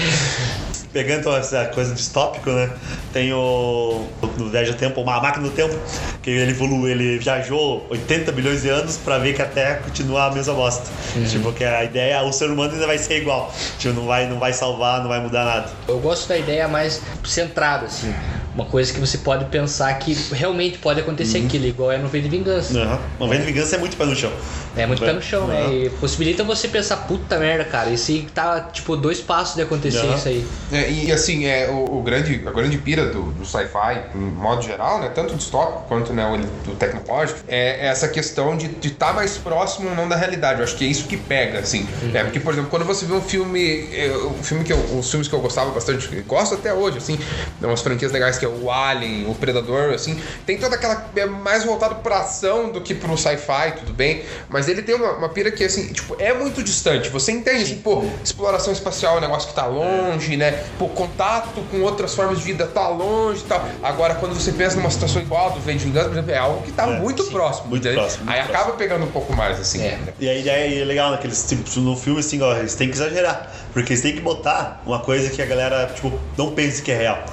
Pegando 0.93 1.21
então 1.21 1.37
essa 1.37 1.67
coisa 1.67 1.95
distópico, 1.95 2.51
né? 2.51 2.69
Tem 3.13 3.33
o. 3.33 4.07
No 4.37 4.51
Viagem 4.51 4.73
do 4.73 4.79
Tempo, 4.79 5.01
uma 5.01 5.21
máquina 5.21 5.45
do 5.49 5.55
tempo, 5.55 5.73
que 6.21 6.31
ele 6.31 6.51
evoluiu, 6.51 6.89
ele 6.89 7.19
viajou 7.19 7.87
80 7.91 8.33
bilhões 8.33 8.63
de 8.63 8.71
anos 8.71 8.97
pra 8.97 9.17
ver 9.19 9.35
que 9.35 9.41
a 9.41 9.47
Terra 9.47 9.77
continua 9.85 10.25
a 10.27 10.31
mesma 10.33 10.53
bosta. 10.53 10.91
Tipo, 11.31 11.53
que 11.53 11.63
a 11.63 11.85
ideia, 11.85 12.21
o 12.25 12.33
ser 12.33 12.47
humano 12.51 12.73
ainda 12.73 12.89
vai 12.89 12.99
ser 12.99 13.19
igual. 13.19 13.55
Tipo, 13.79 13.95
não 13.95 14.07
vai, 14.07 14.27
não 14.27 14.41
vai 14.41 14.53
salvar, 14.53 15.01
não 15.01 15.09
vai 15.09 15.21
mudar 15.21 15.45
nada. 15.45 15.69
Eu 15.87 16.01
gosto 16.01 16.27
da 16.29 16.37
ideia 16.37 16.67
mais 16.67 17.01
centrada, 17.25 17.87
assim. 17.87 18.13
Uma 18.55 18.65
coisa 18.65 18.93
que 18.93 18.99
você 18.99 19.19
pode 19.19 19.45
pensar 19.47 19.93
que 19.99 20.13
realmente 20.33 20.79
pode 20.79 21.01
acontecer 21.01 21.39
Uhum. 21.39 21.47
aquilo, 21.47 21.67
igual 21.67 21.93
é 21.93 21.99
no 21.99 22.09
V 22.09 22.21
de 22.21 22.29
Vingança. 22.29 22.79
Aham. 22.79 22.99
Não 23.19 23.29
vem 23.29 23.39
de 23.41 23.47
vingança 23.47 23.77
é 23.77 23.79
muito 23.79 23.97
pé 23.97 24.05
no 24.05 24.15
chão. 24.17 24.33
É 24.77 24.87
muito 24.87 25.01
pé 25.03 25.13
no 25.13 25.23
chão, 25.23 25.47
né? 25.47 25.63
Aham. 25.63 25.73
E 25.73 25.91
possibilita 25.91 26.43
você 26.45 26.69
pensar, 26.69 26.97
puta 26.99 27.39
merda, 27.39 27.65
cara, 27.65 27.91
isso 27.91 28.11
aí 28.11 28.27
tá, 28.35 28.61
tipo, 28.73 28.97
dois 28.97 29.21
passos 29.21 29.55
de 29.57 29.63
acontecer 29.63 29.99
Aham. 30.07 30.15
isso 30.17 30.29
aí. 30.29 30.45
É, 30.73 30.91
e 30.91 31.13
assim, 31.13 31.47
é, 31.47 31.69
o, 31.69 31.99
o 31.99 32.03
grande, 32.03 32.43
a 32.47 32.51
grande 32.51 32.79
pira 32.79 33.07
do, 33.07 33.33
do 33.33 33.45
sci-fi, 33.45 34.03
em 34.15 34.19
modo 34.19 34.63
geral, 34.63 35.01
né, 35.01 35.11
tanto 35.15 35.35
distópico 35.35 35.85
quanto 35.89 36.13
né, 36.13 36.25
o 36.27 36.39
do 36.67 36.75
tecnológico, 36.77 37.41
é 37.49 37.87
essa 37.89 38.09
questão 38.09 38.57
de 38.57 38.71
estar 38.87 39.13
mais 39.15 39.37
próximo 39.39 39.89
ou 39.91 39.95
não 39.95 40.09
da 40.09 40.17
realidade. 40.17 40.59
Eu 40.61 40.65
acho 40.65 40.77
que 40.77 40.85
é 40.85 40.89
isso 40.89 41.07
que 41.07 41.17
pega, 41.17 41.61
assim. 41.61 41.89
É, 42.15 42.23
porque, 42.25 42.41
por 42.41 42.53
exemplo, 42.53 42.71
quando 42.71 42.85
você 42.85 43.05
vê 43.07 43.13
um 43.13 43.21
filme, 43.21 43.89
é, 43.93 44.11
um 44.17 44.43
filme 44.43 44.65
que 44.65 44.73
eu, 44.73 44.79
os 44.99 45.09
filmes 45.11 45.29
que 45.29 45.35
eu 45.35 45.41
gostava 45.41 45.71
bastante, 45.71 46.09
e 46.15 46.21
gosto 46.23 46.55
até 46.55 46.73
hoje, 46.73 46.99
assim, 46.99 47.19
né, 47.61 47.67
umas 47.69 47.81
franquias 47.83 48.13
legais 48.13 48.39
que 48.41 48.47
é 48.47 48.49
o 48.49 48.71
Alien, 48.71 49.31
o 49.31 49.35
Predador, 49.35 49.93
assim, 49.93 50.19
tem 50.47 50.59
toda 50.59 50.75
aquela. 50.77 51.07
é 51.15 51.27
mais 51.27 51.63
voltado 51.65 51.97
pra 51.97 52.21
ação 52.21 52.71
do 52.71 52.81
que 52.81 52.95
pro 52.95 53.17
sci-fi, 53.17 53.73
tudo 53.79 53.93
bem, 53.93 54.25
mas 54.49 54.67
ele 54.67 54.83
tem 54.83 54.95
uma, 54.95 55.13
uma 55.13 55.29
pira 55.29 55.51
que, 55.53 55.63
assim, 55.63 55.93
tipo, 55.93 56.17
é 56.19 56.33
muito 56.33 56.63
distante. 56.63 57.09
Você 57.11 57.31
entende, 57.33 57.65
assim, 57.65 57.77
pô, 57.77 58.03
exploração 58.25 58.73
espacial 58.73 59.15
é 59.15 59.19
um 59.19 59.21
negócio 59.21 59.49
que 59.51 59.55
tá 59.55 59.67
longe, 59.67 60.37
né? 60.37 60.65
Pô, 60.79 60.89
contato 60.89 61.61
com 61.71 61.83
outras 61.83 62.15
formas 62.15 62.39
de 62.39 62.45
vida 62.45 62.67
tá 62.67 62.89
longe 62.89 63.41
e 63.41 63.45
tal. 63.47 63.65
Agora, 63.83 64.15
quando 64.15 64.35
você 64.35 64.53
pensa 64.53 64.77
numa 64.77 64.91
situação 64.91 65.21
igual 65.21 65.51
do 65.53 65.61
V 65.61 65.75
de 65.75 65.85
Vingança, 65.85 66.07
por 66.09 66.15
exemplo, 66.15 66.31
é 66.33 66.39
algo 66.39 66.63
que 66.63 66.73
tá 66.73 66.85
É, 66.89 66.99
muito 66.99 67.23
sim, 67.25 67.31
próximo. 67.31 67.69
muito 67.69 67.83
próximo, 67.93 68.25
muito 68.25 68.35
Aí 68.35 68.43
próximo. 68.43 68.57
acaba 68.57 68.73
pegando 68.79 69.05
um 69.05 69.11
pouco 69.11 69.33
mais, 69.35 69.61
assim. 69.61 69.83
É. 69.83 69.99
E 70.19 70.29
a 70.29 70.35
ideia 70.35 70.83
é 70.83 70.85
legal, 70.85 71.11
né? 71.11 71.19
Que 71.19 71.27
eles, 71.27 71.45
tipo, 71.47 71.81
no 71.81 71.95
filme, 71.97 72.21
assim, 72.21 72.41
ó, 72.41 72.57
eles 72.57 72.75
têm 72.75 72.89
que 72.89 72.95
exagerar. 72.97 73.53
Porque 73.73 73.93
eles 73.93 74.03
têm 74.03 74.15
que 74.15 74.21
botar 74.21 74.83
uma 74.85 74.99
coisa 75.01 75.31
que 75.31 75.41
a 75.41 75.47
galera, 75.47 75.87
tipo, 75.95 76.13
não 76.37 76.53
pense 76.53 76.83
que 76.83 76.91
é 76.91 76.97
real. 76.97 77.25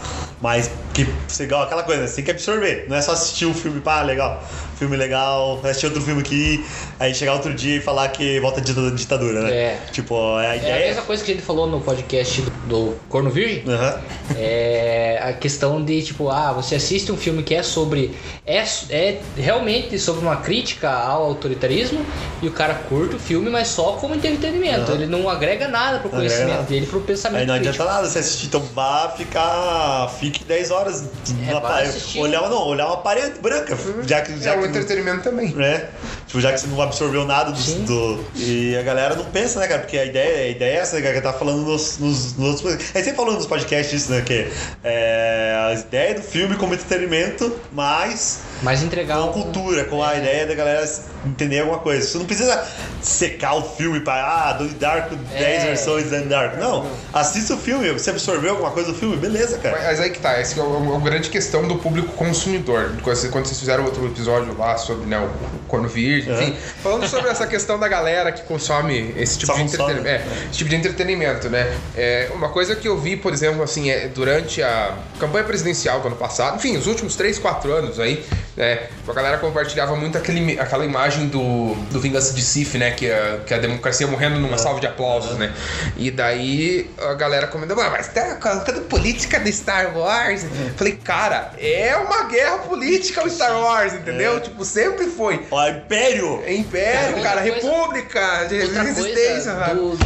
Mas 0.42 0.70
que, 0.94 1.08
igual 1.44 1.64
aquela 1.64 1.84
coisa, 1.84 2.08
você 2.08 2.18
tem 2.18 2.26
que 2.26 2.32
absorver. 2.32 2.86
Não 2.88 2.96
é 2.96 3.02
só 3.02 3.14
assistir 3.14 3.46
um 3.46 3.54
filme, 3.54 3.82
pá, 3.82 4.02
legal. 4.02 4.44
Filme 4.78 4.96
legal, 4.96 5.60
assistir 5.64 5.88
outro 5.88 6.02
filme 6.02 6.22
aqui, 6.22 6.64
aí 7.00 7.14
chegar 7.16 7.34
outro 7.34 7.54
dia 7.54 7.78
e 7.78 7.82
falar 7.82 8.10
que 8.10 8.40
volta 8.40 8.60
a 8.60 8.64
dita- 8.64 8.92
ditadura, 8.92 9.42
né? 9.42 9.52
É. 9.52 9.80
Tipo, 9.92 10.40
é 10.40 10.46
a 10.46 10.50
É 10.50 10.52
a 10.52 10.56
ideia. 10.58 10.88
mesma 10.88 11.02
coisa 11.02 11.24
que 11.24 11.32
a 11.32 11.34
gente 11.34 11.44
falou 11.44 11.66
no 11.68 11.82
podcast 11.82 12.42
do, 12.42 12.52
do 12.68 12.96
Corno 13.10 13.30
Virgem. 13.32 13.64
Aham. 13.68 14.00
É 14.38 15.20
a 15.24 15.34
questão 15.34 15.84
de, 15.84 16.02
tipo, 16.04 16.30
ah, 16.30 16.54
você 16.54 16.76
assiste 16.76 17.12
um 17.12 17.18
filme 17.18 17.42
que 17.44 17.56
é 17.56 17.64
sobre. 17.64 18.16
É, 18.46 18.64
é 18.90 19.20
realmente 19.36 19.98
sobre 20.00 20.22
uma 20.22 20.38
crítica 20.38 20.90
ao 20.90 21.24
autoritarismo 21.24 22.06
e 22.42 22.48
o 22.48 22.52
cara 22.52 22.74
curte 22.76 23.16
o 23.16 23.20
filme, 23.20 23.50
mas 23.50 23.68
só 23.70 23.94
como 23.94 24.14
entretenimento. 24.16 24.92
Aham. 24.92 24.94
Ele 25.02 25.08
não 25.08 25.28
agrega 25.30 25.68
nada 25.68 26.00
pro 26.00 26.10
conhecimento 26.10 26.50
nada. 26.50 26.64
dele, 26.64 26.86
pro 26.86 27.02
pensamento 27.02 27.42
Aí 27.42 27.46
não 27.48 27.56
crítico. 27.56 27.74
adianta 27.82 27.94
nada 27.98 28.10
você 28.10 28.20
assistir, 28.20 28.46
então 28.48 28.62
vá 28.74 29.14
ficar. 29.18 30.10
Fique 30.20 30.44
10 30.44 30.72
horas 30.72 31.04
É, 31.48 31.54
na 31.54 31.62
parede. 31.62 32.20
Olhar, 32.20 32.50
não, 32.50 32.68
olhar 32.68 32.86
uma 32.88 32.98
parede 32.98 33.40
branca. 33.40 33.78
Já 34.08 34.22
que, 34.22 34.38
já 34.40 34.58
que 34.58 34.67
entretenimento 34.68 35.24
também. 35.24 35.54
né? 35.54 35.90
Tipo, 36.28 36.42
já 36.42 36.52
que 36.52 36.60
você 36.60 36.68
não 36.68 36.82
absorveu 36.82 37.26
nada 37.26 37.52
do, 37.52 37.86
do- 37.86 38.26
E 38.36 38.76
a 38.78 38.82
galera 38.84 39.16
não 39.16 39.24
pensa, 39.26 39.60
né, 39.62 39.68
cara? 39.68 39.80
Porque 39.80 39.98
a 39.98 40.04
ideia, 40.06 40.46
a 40.46 40.48
ideia 40.50 40.74
é 40.74 40.82
essa, 40.82 40.98
né, 40.98 41.02
cara, 41.02 41.14
que 41.16 41.22
tá 41.22 41.32
falando 41.32 41.62
nos, 41.62 41.98
nos, 42.00 42.36
nos 42.36 42.56
outros. 42.64 42.74
A 42.76 42.78
gente 42.78 42.92
sempre 43.06 43.14
falou 43.16 43.34
nos 43.34 43.46
podcasts 43.48 44.02
isso, 44.04 44.12
né? 44.12 44.22
Que 44.22 44.48
é 44.84 45.56
a 45.70 45.74
ideia 45.74 46.16
do 46.16 46.22
filme 46.22 46.56
como 46.58 46.74
entretenimento, 46.74 47.52
mas 47.72 48.40
Mas 48.62 48.84
entregar 48.84 49.18
com 49.20 49.30
um- 49.30 49.34
cultura, 49.34 49.86
com 49.86 50.04
a 50.04 50.16
ideia 50.16 50.46
da 50.46 50.54
galera 50.54 50.90
entender 51.26 51.60
alguma 51.62 51.80
coisa. 51.80 52.06
Você 52.06 52.18
não 52.18 52.26
precisa 52.26 52.62
secar 53.02 53.56
o 53.56 53.62
filme 53.62 54.00
para, 54.02 54.26
ah, 54.50 54.54
Donnie 54.54 54.74
Darko, 54.74 55.16
10 55.16 55.64
É. 55.64 55.66
versões 55.68 56.04
de 56.06 56.10
Donnie 56.10 56.26
Darko. 56.28 56.58
Não, 56.58 56.86
assista 57.14 57.54
o 57.54 57.58
filme, 57.58 57.90
você 57.92 58.10
absorveu 58.10 58.52
alguma 58.52 58.72
coisa 58.72 58.92
do 58.92 58.98
filme, 58.98 59.16
beleza, 59.18 59.58
cara. 59.60 59.80
Mas 59.82 60.00
aí 60.00 60.10
que 60.10 60.20
tá, 60.20 60.32
essa 60.34 60.60
é 60.60 60.64
a, 60.64 60.96
a 60.96 61.00
grande 61.00 61.30
questão 61.30 61.68
do 61.68 61.76
público 61.78 62.10
consumidor. 62.14 62.92
Quando 63.02 63.16
vocês, 63.16 63.32
quando 63.32 63.48
fizeram 63.48 63.86
outro 63.86 64.06
episódio 64.06 64.56
lá 64.58 64.78
sobre 64.78 65.06
né, 65.06 65.18
o 65.20 65.30
corno 65.68 65.88
virgem, 65.88 66.17
Aham. 66.22 66.42
enfim, 66.42 66.56
falando 66.82 67.08
sobre 67.08 67.30
essa 67.30 67.46
questão 67.48 67.80
da 67.80 67.88
galera 67.88 68.32
que 68.32 68.44
consome 68.44 69.14
esse 69.18 69.38
tipo 69.38 69.52
Só 69.52 69.58
de 69.58 69.64
entretenimento. 69.64 70.08
É, 70.08 70.24
esse 70.50 70.58
tipo 70.58 70.70
de 70.70 70.76
entretenimento, 70.76 71.50
né? 71.50 71.74
É, 71.96 72.30
uma 72.34 72.50
coisa 72.50 72.76
que 72.76 72.88
eu 72.88 72.98
vi, 72.98 73.18
por 73.18 73.34
exemplo, 73.34 73.64
assim, 73.64 73.90
é, 73.90 74.08
durante 74.08 74.62
a 74.62 74.96
campanha 75.20 75.44
presidencial 75.44 76.00
do 76.02 76.08
ano 76.08 76.16
passado, 76.16 76.58
enfim, 76.58 76.78
os 76.78 76.88
últimos 76.88 77.16
3, 77.16 77.40
4 77.40 77.72
anos 77.72 78.00
aí, 78.00 78.26
né? 78.58 78.88
A 79.08 79.14
galera 79.14 79.38
compartilhava 79.38 79.96
muito 79.96 80.18
aquele, 80.18 80.60
aquela 80.60 80.84
imagem 80.84 81.28
do, 81.28 81.76
do 81.92 82.00
Vingança 82.02 82.34
de 82.34 82.42
Sif, 82.42 82.78
né? 82.78 82.92
Que 82.92 83.10
a, 83.12 83.38
que 83.46 83.54
a 83.54 83.60
democracia 83.60 84.08
morrendo 84.08 84.40
numa 84.40 84.58
salva 84.58 84.80
de 84.80 84.88
aplausos, 84.88 85.38
né? 85.38 85.54
E 85.96 86.10
daí 86.12 86.90
a 87.00 87.14
galera 87.14 87.48
comentando, 87.48 87.80
ah, 87.82 87.90
mas 87.92 88.08
tá 88.08 88.36
colocando 88.36 88.82
política 88.82 89.40
de 89.40 89.54
Star 89.54 89.96
Wars. 89.98 90.46
Falei, 90.76 90.94
cara, 91.02 91.52
é 91.60 91.96
uma 91.96 92.24
guerra 92.24 92.58
política 92.60 93.24
o 93.24 93.30
Star 93.30 93.58
Wars, 93.62 93.94
entendeu? 93.94 94.38
É. 94.38 94.40
Tipo, 94.40 94.66
sempre 94.66 95.06
foi. 95.06 95.46
Ó, 95.52 95.68
Império! 95.68 96.42
É 96.46 96.54
Império, 96.56 97.22
cara, 97.22 97.42
coisa- 97.42 97.56
República, 97.56 98.46
de 98.46 98.62
Outra 98.62 98.84
resistência. 98.84 99.54
do 99.76 99.98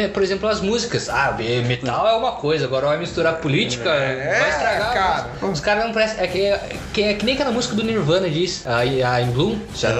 é, 0.00 0.08
por 0.08 0.22
exemplo, 0.22 0.48
as 0.48 0.60
músicas. 0.60 1.08
Ah, 1.08 1.36
metal 1.66 2.08
é 2.08 2.14
uma 2.14 2.32
coisa, 2.32 2.64
agora 2.64 2.86
vai 2.86 2.98
misturar 2.98 3.34
política, 3.36 3.90
É, 3.90 4.38
vai 4.40 4.50
estragar. 4.50 4.92
cara. 4.92 5.46
Os 5.46 5.60
caras 5.60 5.84
não 5.84 5.92
prestam. 5.92 6.24
É 6.24 6.26
que, 6.26 6.58
que 6.92 7.02
é 7.02 7.14
que 7.14 7.24
nem 7.24 7.34
aquela 7.34 7.50
música 7.50 7.74
do 7.74 7.84
Nirvana 7.98 8.30
diz, 8.30 8.66
a, 8.66 8.78
a 8.78 9.22
In 9.22 9.30
Bloom, 9.32 9.58
já, 9.74 9.90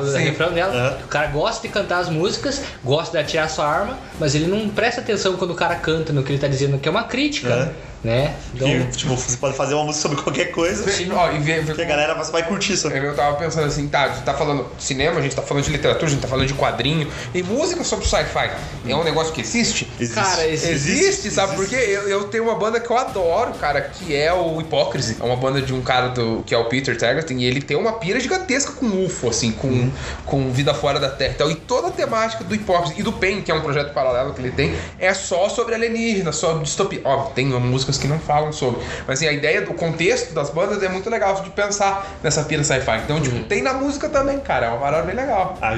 o 0.00 0.06
sim. 0.06 0.18
refrão 0.18 0.52
dela. 0.52 0.72
Aham. 0.74 0.98
O 1.04 1.08
cara 1.08 1.26
gosta 1.28 1.66
de 1.66 1.72
cantar 1.72 1.98
as 1.98 2.08
músicas, 2.08 2.62
gosta 2.82 3.18
de 3.18 3.24
atirar 3.24 3.48
sua 3.50 3.66
arma, 3.66 3.98
mas 4.18 4.34
ele 4.34 4.46
não 4.46 4.68
presta 4.68 5.00
atenção 5.00 5.36
quando 5.36 5.52
o 5.52 5.54
cara 5.54 5.76
canta 5.76 6.12
no 6.12 6.22
que 6.22 6.32
ele 6.32 6.38
tá 6.38 6.48
dizendo, 6.48 6.78
que 6.78 6.88
é 6.88 6.90
uma 6.90 7.04
crítica, 7.04 7.52
Aham. 7.52 7.72
Né? 8.04 8.36
Então, 8.54 8.68
Que, 8.68 8.96
tipo, 8.98 9.16
você 9.16 9.36
pode 9.38 9.56
fazer 9.56 9.74
uma 9.74 9.84
música 9.84 10.02
sobre 10.02 10.22
qualquer 10.22 10.52
coisa 10.52 10.90
Sim. 10.90 11.10
Ó, 11.12 11.32
e 11.32 11.38
vê, 11.38 11.60
vê 11.60 11.74
que 11.74 11.82
a 11.82 11.86
galera 11.86 12.14
vai 12.14 12.46
curtir 12.46 12.74
isso. 12.74 12.88
Eu 12.88 13.14
tava 13.14 13.36
pensando 13.36 13.66
assim, 13.66 13.88
tá, 13.88 14.04
a 14.04 14.08
gente 14.08 14.24
tá 14.24 14.34
falando 14.34 14.66
de 14.76 14.82
cinema, 14.82 15.18
a 15.18 15.22
gente 15.22 15.34
tá 15.34 15.42
falando 15.42 15.64
de 15.64 15.72
literatura, 15.72 16.06
a 16.06 16.10
gente 16.10 16.20
tá 16.20 16.28
falando 16.28 16.46
de 16.46 16.54
quadrinho, 16.54 17.10
e 17.32 17.42
música 17.42 17.82
sobre 17.82 18.06
sci-fi. 18.06 18.50
É 18.86 18.94
um 18.94 19.02
negócio 19.02 19.32
que 19.32 19.40
existe? 19.40 19.90
Existe. 19.98 20.14
Cara, 20.14 20.46
existe. 20.46 20.70
Existe, 20.70 21.30
sabe? 21.30 21.54
existe. 21.54 21.70
Porque 21.70 21.90
eu, 21.90 22.08
eu 22.08 22.24
tenho 22.24 22.44
uma 22.44 22.54
banda 22.54 22.78
que 22.78 22.90
eu 22.90 22.96
adoro, 22.96 23.54
cara, 23.54 23.80
que 23.80 24.14
é 24.14 24.32
o 24.32 24.60
Hipócrise. 24.60 25.16
É 25.18 25.24
uma 25.24 25.36
banda 25.36 25.62
de 25.62 25.72
um 25.72 25.80
cara 25.80 26.08
do, 26.08 26.42
que 26.46 26.54
é 26.54 26.58
o 26.58 26.66
Peter 26.66 26.96
Tagerton, 26.96 27.34
e 27.34 27.44
ele 27.44 27.62
tem 27.62 27.76
uma 27.76 27.94
pira 27.94 28.20
gigantesca 28.20 28.72
com 28.72 28.86
UFO, 29.04 29.30
assim, 29.30 29.52
com, 29.52 29.90
com 30.26 30.50
vida 30.50 30.74
fora 30.74 31.00
da 31.00 31.08
Terra 31.08 31.32
e 31.32 31.36
tal. 31.36 31.50
E 31.50 31.54
toda 31.54 31.88
a 31.88 31.90
temática 31.90 32.44
do 32.44 32.54
Hipócrise 32.54 32.94
e 32.98 33.02
do 33.02 33.12
PEN, 33.12 33.40
que 33.40 33.50
é 33.50 33.54
um 33.54 33.62
projeto 33.62 33.92
paralelo 33.94 34.34
que 34.34 34.40
ele 34.40 34.50
tem, 34.50 34.74
é 34.98 35.14
só 35.14 35.48
sobre 35.48 35.74
alienígena, 35.74 36.32
sobre 36.32 36.64
distopia. 36.64 37.00
Ó, 37.04 37.24
tem 37.26 37.52
músicas 37.94 37.98
que 37.98 38.06
não 38.06 38.18
falam 38.18 38.52
sobre. 38.52 38.80
Mas 39.06 39.18
assim, 39.18 39.28
a 39.28 39.32
ideia 39.32 39.62
do 39.62 39.74
contexto 39.74 40.32
das 40.34 40.50
bandas 40.50 40.82
é 40.82 40.88
muito 40.88 41.08
legal 41.08 41.34
de 41.42 41.50
pensar 41.50 42.06
nessa 42.22 42.42
pira 42.44 42.62
sci-fi. 42.64 42.98
Então, 43.04 43.20
tipo, 43.20 43.44
tem 43.44 43.62
na 43.62 43.72
música 43.74 44.08
também, 44.08 44.38
cara. 44.40 44.66
É 44.66 44.68
uma 44.70 44.78
parada 44.78 45.02
bem 45.04 45.14
legal. 45.14 45.56
Ah, 45.62 45.74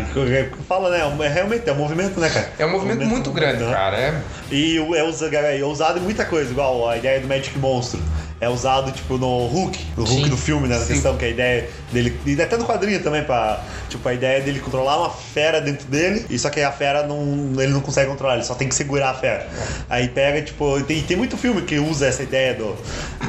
fala, 0.69 0.91
né? 0.91 1.01
É 1.25 1.29
realmente 1.29 1.69
é 1.69 1.73
um 1.73 1.77
movimento, 1.77 2.19
né, 2.21 2.29
cara? 2.29 2.49
É 2.59 2.67
um 2.67 2.71
movimento 2.71 3.05
muito 3.05 3.31
grande, 3.31 3.63
né? 3.63 3.73
cara. 3.73 3.97
É. 3.97 4.15
E 4.51 4.79
é, 4.79 5.03
usa- 5.03 5.29
é 5.35 5.63
usado 5.65 5.99
em 5.99 6.03
muita 6.03 6.25
coisa, 6.25 6.51
igual 6.51 6.89
a 6.89 6.97
ideia 6.97 7.21
do 7.21 7.29
Magic 7.29 7.59
Monstro. 7.59 8.01
É 8.39 8.49
usado, 8.51 8.93
tipo, 8.93 9.17
no 9.17 9.47
Hulk, 9.47 9.79
no 9.97 10.05
Hulk 10.05 10.25
Sim. 10.25 10.29
do 10.29 10.37
filme, 10.37 10.69
nessa 10.69 10.85
Sim. 10.85 10.93
questão, 10.93 11.17
que 11.17 11.25
é 11.25 11.29
a 11.29 11.31
ideia 11.31 11.71
dele. 11.91 12.21
E 12.27 12.43
até 12.43 12.57
no 12.59 12.67
quadrinho 12.67 13.03
também, 13.03 13.23
pra. 13.25 13.63
Tipo, 13.89 14.07
a 14.09 14.13
ideia 14.13 14.43
dele 14.43 14.61
controlar 14.61 14.99
uma 14.99 15.09
fera 15.11 15.59
dentro 15.61 15.87
dele, 15.87 16.27
e 16.29 16.39
só 16.39 16.51
que 16.51 16.61
a 16.61 16.71
fera 16.71 17.07
não. 17.07 17.19
ele 17.59 17.73
não 17.73 17.81
consegue 17.81 18.11
controlar, 18.11 18.35
ele 18.35 18.45
só 18.45 18.55
tem 18.55 18.69
que 18.69 18.75
segurar 18.75 19.11
a 19.11 19.15
fera. 19.15 19.49
Aí 19.89 20.09
pega, 20.09 20.43
tipo, 20.43 20.79
tem, 20.83 21.03
tem 21.03 21.17
muito 21.17 21.37
filme 21.39 21.63
que 21.63 21.79
usa 21.79 22.07
essa 22.09 22.23
ideia 22.23 22.53
do, 22.53 22.77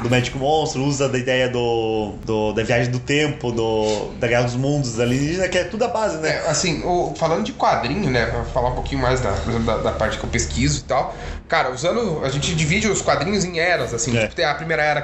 do 0.03 0.09
Magic 0.09 0.37
Monstro, 0.37 0.83
usa 0.83 1.07
da 1.07 1.17
ideia 1.17 1.47
do, 1.47 2.15
do- 2.25 2.51
da 2.51 2.63
viagem 2.63 2.91
do 2.91 2.99
tempo, 2.99 3.51
do, 3.53 4.09
da 4.19 4.27
Guerra 4.27 4.43
dos 4.43 4.55
Mundos, 4.55 4.95
da 4.95 5.03
alienígena, 5.03 5.47
que 5.47 5.57
é 5.57 5.63
tudo 5.63 5.85
a 5.85 5.87
base, 5.87 6.17
né? 6.17 6.31
É, 6.45 6.49
assim, 6.49 6.83
o- 6.83 7.13
falando 7.15 7.45
de 7.45 7.53
quadrinho, 7.53 8.09
né? 8.09 8.25
Pra 8.25 8.43
falar 8.43 8.71
um 8.71 8.75
pouquinho 8.75 9.01
mais 9.01 9.21
da, 9.21 9.31
por 9.31 9.49
exemplo, 9.51 9.65
da, 9.67 9.77
da 9.77 9.91
parte 9.93 10.17
que 10.17 10.23
eu 10.25 10.29
pesquiso 10.29 10.79
e 10.79 10.83
tal. 10.83 11.15
Cara, 11.47 11.71
usando. 11.71 12.21
A 12.23 12.29
gente 12.29 12.53
divide 12.53 12.87
os 12.87 13.01
quadrinhos 13.01 13.45
em 13.45 13.59
eras, 13.59 13.93
assim. 13.93 14.15
É. 14.17 14.23
Tipo, 14.23 14.35
tem 14.35 14.45
a 14.45 14.53
primeira 14.53 14.83
era. 14.83 15.01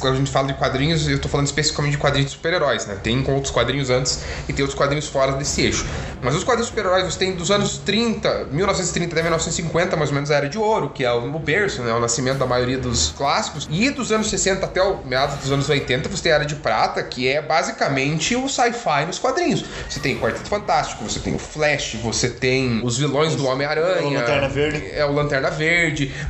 Quando 0.00 0.14
a 0.14 0.18
gente 0.18 0.30
fala 0.30 0.48
de 0.48 0.54
quadrinhos, 0.54 1.08
eu 1.08 1.18
tô 1.18 1.28
falando 1.28 1.46
especificamente 1.46 1.92
de 1.92 1.98
quadrinhos 1.98 2.30
de 2.30 2.36
super-heróis, 2.36 2.86
né? 2.86 2.96
Tem 3.02 3.24
outros 3.28 3.50
quadrinhos 3.50 3.88
antes 3.88 4.20
e 4.48 4.52
tem 4.52 4.62
outros 4.62 4.78
quadrinhos 4.78 5.08
fora 5.08 5.32
desse 5.32 5.62
eixo. 5.62 5.86
Mas 6.20 6.34
os 6.34 6.44
quadrinhos 6.44 6.68
de 6.68 6.76
super-heróis, 6.76 7.04
você 7.04 7.18
tem 7.18 7.32
dos 7.32 7.50
anos 7.50 7.78
30, 7.78 8.48
1930 8.50 9.12
até 9.12 9.22
1950, 9.22 9.96
mais 9.96 10.10
ou 10.10 10.14
menos 10.14 10.30
a 10.30 10.36
era 10.36 10.48
de 10.48 10.58
ouro, 10.58 10.90
que 10.90 11.04
é 11.04 11.12
o 11.12 11.38
berço, 11.38 11.82
né? 11.82 11.92
O 11.92 12.00
nascimento 12.00 12.38
da 12.38 12.46
maioria 12.46 12.78
dos 12.78 13.14
clássicos. 13.16 13.66
E 13.70 13.88
dos 13.90 14.12
anos 14.12 14.28
60 14.28 14.66
até 14.66 14.82
o 14.82 15.02
meados 15.04 15.36
dos 15.36 15.50
anos 15.50 15.68
80, 15.68 16.08
você 16.08 16.22
tem 16.22 16.32
a 16.32 16.34
era 16.36 16.44
de 16.44 16.56
prata, 16.56 17.02
que 17.02 17.28
é 17.28 17.40
basicamente 17.40 18.36
o 18.36 18.48
sci-fi 18.48 19.06
nos 19.06 19.18
quadrinhos. 19.18 19.64
Você 19.88 20.00
tem 20.00 20.16
o 20.16 20.20
Quarteto 20.20 20.48
Fantástico, 20.48 21.02
você 21.04 21.18
tem 21.18 21.34
o 21.34 21.38
Flash, 21.38 21.96
você 22.02 22.28
tem 22.28 22.80
os 22.84 22.98
vilões 22.98 23.34
do 23.34 23.46
Homem-Aranha. 23.46 24.06
o 24.06 24.12
Lanterna 24.12 24.48
Verde. 24.48 24.90
É 24.92 25.04
o 25.04 25.12
Lanterna 25.12 25.50
Verde. 25.50 25.61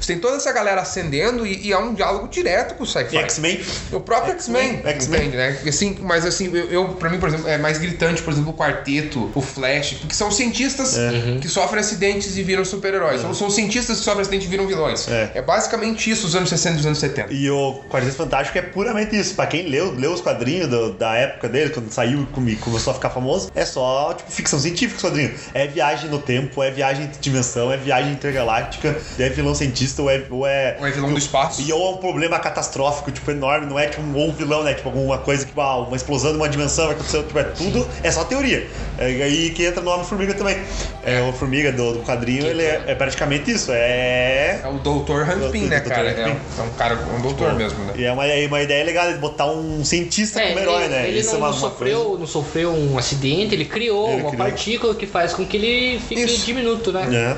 Você 0.00 0.12
tem 0.12 0.18
toda 0.18 0.36
essa 0.36 0.52
galera 0.52 0.80
acendendo 0.82 1.46
e, 1.46 1.66
e 1.68 1.72
é 1.72 1.78
um 1.78 1.94
diálogo 1.94 2.28
direto 2.28 2.74
com 2.74 2.84
o 2.84 2.86
sci-fi. 2.86 3.16
X-Men. 3.18 3.60
O 3.92 4.00
próprio 4.00 4.32
X-Men, 4.34 4.80
X-Men. 4.84 5.28
né? 5.30 5.58
Assim, 5.66 5.98
mas 6.00 6.24
assim, 6.26 6.50
eu, 6.54 6.70
eu, 6.70 6.88
pra 6.88 7.08
mim, 7.10 7.18
por 7.18 7.28
exemplo, 7.28 7.48
é 7.48 7.58
mais 7.58 7.78
gritante, 7.78 8.22
por 8.22 8.32
exemplo, 8.32 8.50
o 8.50 8.54
Quarteto, 8.54 9.30
o 9.34 9.40
Flash, 9.40 9.94
porque 10.00 10.14
são 10.14 10.30
cientistas 10.30 10.96
que 11.40 11.48
sofrem 11.48 11.80
acidentes 11.80 12.36
e 12.36 12.42
viram 12.42 12.64
super-heróis. 12.64 13.24
Ou 13.24 13.34
são 13.34 13.50
cientistas 13.50 13.98
que 13.98 14.04
sofrem 14.04 14.22
acidentes 14.22 14.46
e 14.46 14.50
viram 14.50 14.66
vilões. 14.66 15.08
É. 15.08 15.30
É. 15.34 15.42
basicamente 15.42 16.10
isso 16.10 16.26
os 16.26 16.34
anos 16.34 16.48
60 16.48 16.76
e 16.76 16.80
os 16.80 16.86
anos 16.86 16.98
70. 16.98 17.32
E 17.32 17.50
o 17.50 17.62
o 17.62 17.84
Quarteto 17.88 18.16
Fantástico 18.16 18.58
é 18.58 18.62
puramente 18.62 19.16
isso. 19.18 19.34
Pra 19.34 19.46
quem 19.46 19.68
leu, 19.68 19.92
leu 19.92 20.12
os 20.12 20.20
quadrinhos 20.20 20.68
do- 20.68 20.92
da 20.94 21.14
época 21.14 21.48
dele, 21.48 21.70
quando 21.70 21.90
saiu 21.90 22.26
e 22.46 22.56
começou 22.56 22.90
a 22.90 22.94
ficar 22.94 23.10
famoso, 23.10 23.50
é 23.54 23.64
só, 23.64 24.12
tipo, 24.14 24.30
ficção 24.30 24.58
científica 24.58 24.96
os 24.96 25.02
quadrinhos. 25.02 25.40
É 25.54 25.66
viagem 25.66 26.10
no 26.10 26.18
tempo, 26.18 26.62
é 26.62 26.70
viagem 26.70 27.06
de 27.06 27.18
dimensão, 27.18 27.72
é 27.72 27.76
viagem 27.76 28.12
intergaláctica, 28.12 28.96
é 29.22 29.28
vilão 29.28 29.54
cientista, 29.54 30.02
ou 30.02 30.10
é. 30.10 30.22
Ou 30.30 30.46
é, 30.46 30.76
Ou 30.80 30.86
é 30.86 30.90
vilão 30.90 31.12
do 31.12 31.18
espaço. 31.18 31.62
E 31.62 31.72
ou 31.72 31.92
é 31.92 31.94
um 31.94 31.98
problema 31.98 32.38
catastrófico, 32.38 33.10
tipo, 33.10 33.30
enorme, 33.30 33.66
não 33.66 33.78
é 33.78 33.86
tipo 33.86 34.02
um, 34.02 34.14
ou 34.16 34.28
um 34.28 34.32
vilão, 34.32 34.62
né? 34.62 34.74
Tipo, 34.74 34.88
alguma 34.88 35.18
coisa 35.18 35.44
que 35.46 35.52
ah, 35.56 35.76
uma 35.78 35.96
explosão 35.96 36.30
de 36.32 36.36
uma 36.36 36.48
dimensão 36.48 36.86
vai 36.86 36.94
acontecer, 36.94 37.22
tipo, 37.24 37.38
é 37.38 37.44
tudo, 37.44 37.86
é 38.02 38.10
só 38.10 38.24
teoria. 38.24 38.66
É 38.98 39.04
aí 39.06 39.50
que 39.50 39.64
entra 39.64 39.80
no 39.82 39.90
Homem-Formiga 39.90 40.34
também. 40.34 40.56
É, 41.04 41.20
o 41.22 41.32
Formiga 41.32 41.72
do, 41.72 41.94
do 41.94 41.98
quadrinho, 42.00 42.46
ele 42.46 42.62
é, 42.62 42.82
é 42.88 42.94
praticamente 42.94 43.50
isso. 43.50 43.70
É. 43.72 44.60
É 44.62 44.68
o 44.68 44.74
Doutor 44.78 45.28
Hanpin, 45.28 45.64
O 45.64 45.68
né, 45.68 45.80
cara? 45.80 46.10
É 46.10 46.26
um, 46.26 46.30
é 46.30 46.62
um 46.66 46.70
cara, 46.76 46.98
um 47.16 47.20
doutor 47.20 47.54
mesmo, 47.54 47.84
né? 47.84 47.92
E 47.96 48.04
é 48.04 48.12
uma, 48.12 48.26
é 48.26 48.46
uma 48.46 48.62
ideia 48.62 48.84
legal 48.84 49.12
de 49.12 49.18
botar 49.18 49.46
um 49.46 49.84
cientista 49.84 50.40
É, 50.40 50.48
como 50.48 50.60
herói, 50.60 50.84
ele, 50.84 50.88
né? 50.88 51.08
ele 51.08 51.18
Isso 51.20 51.28
não, 51.30 51.34
é 51.34 51.38
uma, 51.38 51.48
não 51.50 51.54
uma 51.58 51.60
sofreu, 51.70 52.00
coisa- 52.04 52.18
não 52.20 52.26
sofreu 52.26 52.70
um 52.72 52.98
acidente, 52.98 53.54
ele 53.54 53.64
criou 53.64 54.10
Ele 54.12 54.22
uma 54.22 54.30
criou. 54.30 54.46
partícula 54.46 54.94
que 54.94 55.06
faz 55.06 55.32
com 55.32 55.44
que 55.44 55.56
ele 55.56 56.00
fique 56.00 56.20
Isso. 56.22 56.46
diminuto, 56.46 56.92
né? 56.92 57.08
É. 57.12 57.36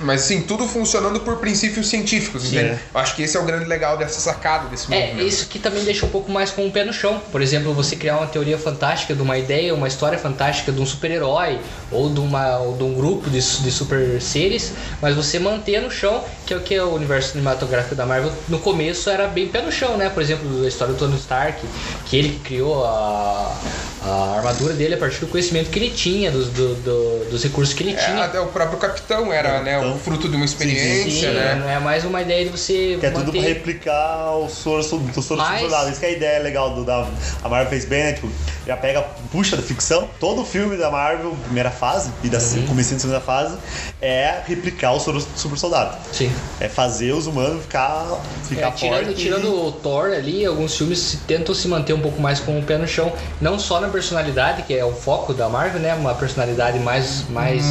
Mas 0.00 0.20
sim, 0.22 0.42
tudo 0.42 0.66
funcionando 0.66 1.20
por 1.20 1.36
princípios 1.38 1.88
científicos, 1.88 2.44
entende? 2.46 2.70
É. 2.70 2.78
Eu 2.94 3.00
acho 3.00 3.16
que 3.16 3.22
esse 3.22 3.36
é 3.36 3.40
o 3.40 3.44
grande 3.44 3.64
legal 3.64 3.96
dessa 3.96 4.20
sacada 4.20 4.68
desse 4.68 4.92
É, 4.92 5.06
movimento. 5.08 5.26
isso 5.26 5.46
que 5.48 5.58
também 5.58 5.82
deixa 5.84 6.06
um 6.06 6.08
pouco 6.08 6.30
mais 6.30 6.50
com 6.50 6.66
o 6.66 6.70
pé 6.70 6.84
no 6.84 6.92
chão. 6.92 7.20
Por 7.32 7.42
exemplo, 7.42 7.72
você 7.74 7.96
criar 7.96 8.16
uma 8.18 8.26
teoria 8.26 8.56
fantástica 8.58 9.14
de 9.14 9.20
uma 9.22 9.36
ideia, 9.36 9.74
uma 9.74 9.88
história 9.88 10.18
fantástica 10.18 10.70
de 10.70 10.80
um 10.80 10.86
super-herói 10.86 11.58
ou, 11.90 12.08
de 12.10 12.20
uma- 12.20 12.58
ou 12.58 12.76
de 12.76 12.84
um 12.84 12.94
grupo 12.94 13.28
de, 13.28 13.38
de 13.40 13.70
super 13.72 14.20
seres, 14.20 14.72
mas 15.02 15.16
você 15.16 15.38
manter 15.38 15.80
no 15.82 15.90
chão, 15.90 16.22
que 16.46 16.54
é 16.54 16.56
o 16.56 16.60
que 16.60 16.74
é 16.74 16.82
o 16.82 16.94
universo 16.94 17.32
cinematográfico 17.32 17.94
da 17.94 18.06
Marvel 18.06 18.32
no 18.48 18.58
começo 18.60 19.10
era 19.10 19.26
bem 19.26 19.48
pé 19.48 19.62
no 19.62 19.72
chão, 19.72 19.96
né? 19.96 20.08
Por 20.08 20.22
exemplo, 20.22 20.64
a 20.64 20.68
história 20.68 20.94
do 20.94 20.98
Tony 20.98 21.16
Stark, 21.16 21.60
que 22.06 22.16
ele 22.16 22.28
que 22.30 22.38
criou 22.40 22.84
a, 22.84 23.58
a 24.02 24.36
armadura 24.36 24.74
dele 24.74 24.94
a 24.94 24.98
partir 24.98 25.20
do 25.20 25.26
conhecimento 25.26 25.70
que 25.70 25.78
ele 25.78 25.90
tinha, 25.90 26.30
dos, 26.30 26.48
do- 26.48 26.74
do- 26.76 27.30
dos 27.30 27.42
recursos 27.42 27.74
que 27.74 27.82
ele 27.82 27.92
É, 27.92 27.96
tinha. 27.96 28.24
até 28.24 28.40
o 28.40 28.46
próprio 28.46 28.78
capitão 28.78 29.32
era, 29.32 29.60
né, 29.62 29.78
o 29.78 29.98
fruto 29.98 30.28
de 30.28 30.36
uma 30.36 30.44
experiência, 30.44 31.30
Sim, 31.30 31.34
né? 31.36 31.54
não 31.60 31.68
é 31.68 31.78
mais 31.80 32.04
uma 32.04 32.22
ideia 32.22 32.44
de 32.44 32.50
você 32.50 32.96
Que 33.00 33.06
é 33.06 33.10
tudo 33.10 33.32
pra 33.32 33.40
replicar 33.40 34.36
o 34.36 34.48
soro 34.48 34.82
do 34.98 35.22
soro 35.22 35.40
Mas- 35.40 35.60
soldado. 35.60 35.90
Isso 35.90 36.00
que 36.00 36.06
é 36.06 36.08
a 36.10 36.12
ideia 36.12 36.38
legal 36.40 36.74
do 36.74 36.84
da 36.84 37.06
a 37.42 37.48
Marvel 37.48 37.70
fez 37.70 37.84
bem, 37.84 38.04
né? 38.04 38.12
Tipo, 38.12 38.28
já 38.68 38.76
pega, 38.76 39.00
puxa 39.32 39.56
da 39.56 39.62
ficção. 39.62 40.06
Todo 40.20 40.44
filme 40.44 40.76
da 40.76 40.90
Marvel, 40.90 41.34
primeira 41.44 41.70
fase, 41.70 42.10
e 42.22 42.28
da 42.28 42.36
Uhum. 42.38 42.66
comecinho 42.66 42.96
da 42.96 43.00
segunda 43.00 43.20
fase, 43.20 43.56
é 44.00 44.42
replicar 44.46 44.92
o 44.92 45.00
super 45.00 45.56
soldado. 45.58 45.96
Sim. 46.12 46.30
É 46.60 46.68
fazer 46.68 47.12
os 47.12 47.26
humanos 47.26 47.62
ficar, 47.62 48.06
ficar 48.46 48.68
É, 48.68 48.70
tirando, 48.72 49.04
forte. 49.06 49.14
tirando 49.22 49.66
o 49.66 49.72
Thor 49.72 50.10
ali, 50.12 50.44
alguns 50.44 50.76
filmes 50.76 51.16
tentam 51.26 51.54
se 51.54 51.66
manter 51.66 51.94
um 51.94 52.00
pouco 52.00 52.20
mais 52.20 52.40
com 52.40 52.58
o 52.58 52.62
pé 52.62 52.76
no 52.76 52.86
chão. 52.86 53.10
Não 53.40 53.58
só 53.58 53.80
na 53.80 53.88
personalidade, 53.88 54.62
que 54.64 54.74
é 54.74 54.84
o 54.84 54.92
foco 54.92 55.32
da 55.32 55.48
Marvel, 55.48 55.80
né? 55.80 55.94
Uma 55.94 56.14
personalidade 56.14 56.78
mais, 56.78 57.26
mais, 57.30 57.64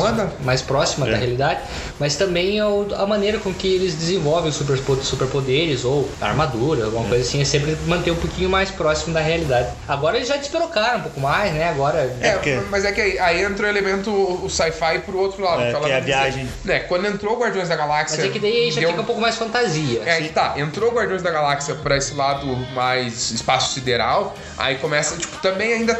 mais 0.43 0.63
próxima 0.63 1.07
É. 1.07 1.11
da 1.11 1.17
realidade, 1.17 1.59
mas 1.99 2.15
também 2.15 2.59
o- 2.63 2.87
a 2.97 3.05
maneira 3.05 3.37
com 3.37 3.53
que 3.53 3.67
eles 3.67 3.93
desenvolvem 3.93 4.49
os 4.49 4.55
super, 4.55 4.77
superpoderes 5.03 5.85
ou 5.85 6.09
armadura, 6.19 6.85
alguma 6.85 7.05
É. 7.05 7.09
coisa 7.09 7.23
assim, 7.23 7.39
é 7.39 7.45
sempre 7.45 7.77
manter 7.85 8.09
um 8.09 8.15
pouquinho 8.15 8.49
mais 8.49 8.71
próximo 8.71 9.13
da 9.13 9.19
realidade. 9.19 9.69
Agora 9.87 10.15
eles 10.17 10.27
já 10.27 10.37
desperocaram 10.37 10.86
um 10.95 11.01
pouco 11.01 11.19
mais, 11.19 11.53
né? 11.53 11.69
Agora. 11.69 12.15
É, 12.21 12.31
porque- 12.31 12.59
mas 12.69 12.85
é 12.85 12.91
que 12.91 13.01
aí, 13.01 13.19
aí 13.19 13.43
entra 13.43 13.65
o 13.65 13.69
elemento, 13.69 14.09
o 14.11 14.49
sci-fi 14.49 14.99
pro 15.05 15.17
outro 15.19 15.43
lado. 15.43 15.61
É, 15.61 15.71
ela 15.71 15.85
que 15.85 15.91
é 15.91 15.95
a 15.95 15.99
dizer, 15.99 16.11
viagem. 16.13 16.49
Né, 16.63 16.79
quando 16.79 17.05
entrou 17.07 17.35
o 17.35 17.39
Guardiões 17.39 17.67
da 17.69 17.75
Galáxia. 17.75 18.17
Mas 18.17 18.25
é 18.27 18.29
que 18.31 18.39
daí 18.39 18.71
já 18.71 18.79
deu- 18.79 18.89
fica 18.89 19.01
um 19.01 19.05
pouco 19.05 19.19
mais 19.21 19.35
fantasia. 19.35 20.01
É, 20.05 20.13
aí 20.13 20.29
tá, 20.29 20.53
entrou 20.57 20.91
o 20.91 20.95
Guardiões 20.95 21.21
da 21.21 21.29
Galáxia 21.31 21.75
pra 21.75 21.97
esse 21.97 22.13
lado 22.13 22.45
mais 22.73 23.31
espaço 23.31 23.73
sideral, 23.73 24.35
aí 24.57 24.75
começa, 24.75 25.15
tipo, 25.17 25.37
também 25.41 25.73
ainda, 25.73 25.99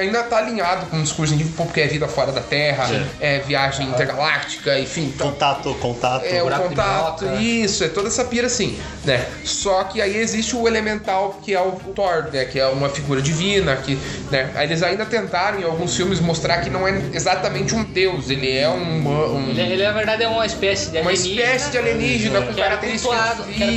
ainda 0.00 0.22
tá 0.24 0.38
alinhado 0.38 0.86
com 0.86 0.98
o 0.98 1.02
discurso 1.02 1.32
científico, 1.34 1.64
porque 1.64 1.80
é 1.80 1.86
vida 1.86 2.08
fora 2.08 2.32
da 2.32 2.40
Terra, 2.40 2.84
é 3.20 3.38
viagem 3.40 3.86
intergaláctica, 3.88 4.78
enfim. 4.78 5.12
Então, 5.14 5.30
Contato, 5.30 5.74
contato. 5.74 6.24
é 6.24 6.42
o 6.42 6.48
de 6.50 6.56
contato, 6.56 7.26
isso, 7.40 7.84
é 7.84 7.88
toda 7.88 8.08
essa 8.08 8.24
pira 8.24 8.46
assim, 8.46 8.78
né? 9.04 9.24
Só 9.44 9.84
que 9.84 10.00
aí 10.00 10.16
existe 10.16 10.56
o 10.56 10.66
elemental 10.66 11.38
que 11.42 11.54
é 11.54 11.60
o 11.60 11.72
Thor, 11.94 12.28
né? 12.32 12.44
Que 12.44 12.58
é 12.58 12.66
uma 12.66 12.88
figura 12.88 13.20
divina, 13.20 13.76
que, 13.76 13.98
né? 14.30 14.50
Aí 14.54 14.66
eles 14.66 14.82
ainda 14.82 15.04
tentaram 15.06 15.60
em 15.60 15.64
alguns 15.64 15.96
filmes 15.96 16.20
mostrar 16.20 16.58
que 16.58 16.70
não 16.70 16.86
é 16.86 17.00
exatamente 17.12 17.74
um 17.74 17.82
deus, 17.84 18.30
ele 18.30 18.56
é 18.56 18.68
um, 18.68 19.08
um- 19.08 19.50
Ele, 19.50 19.60
ele, 19.60 19.82
na 19.84 19.92
verdade, 19.92 20.22
é 20.22 20.28
uma 20.28 20.44
espécie 20.46 20.90
de 20.90 20.98
uma 20.98 21.10
alienígena. 21.10 21.42
espécie 21.42 21.70
de 21.70 21.78
alienígena 21.78 22.42
com 22.42 22.52
que 22.54 22.60
era 22.60 22.70
características 22.76 23.18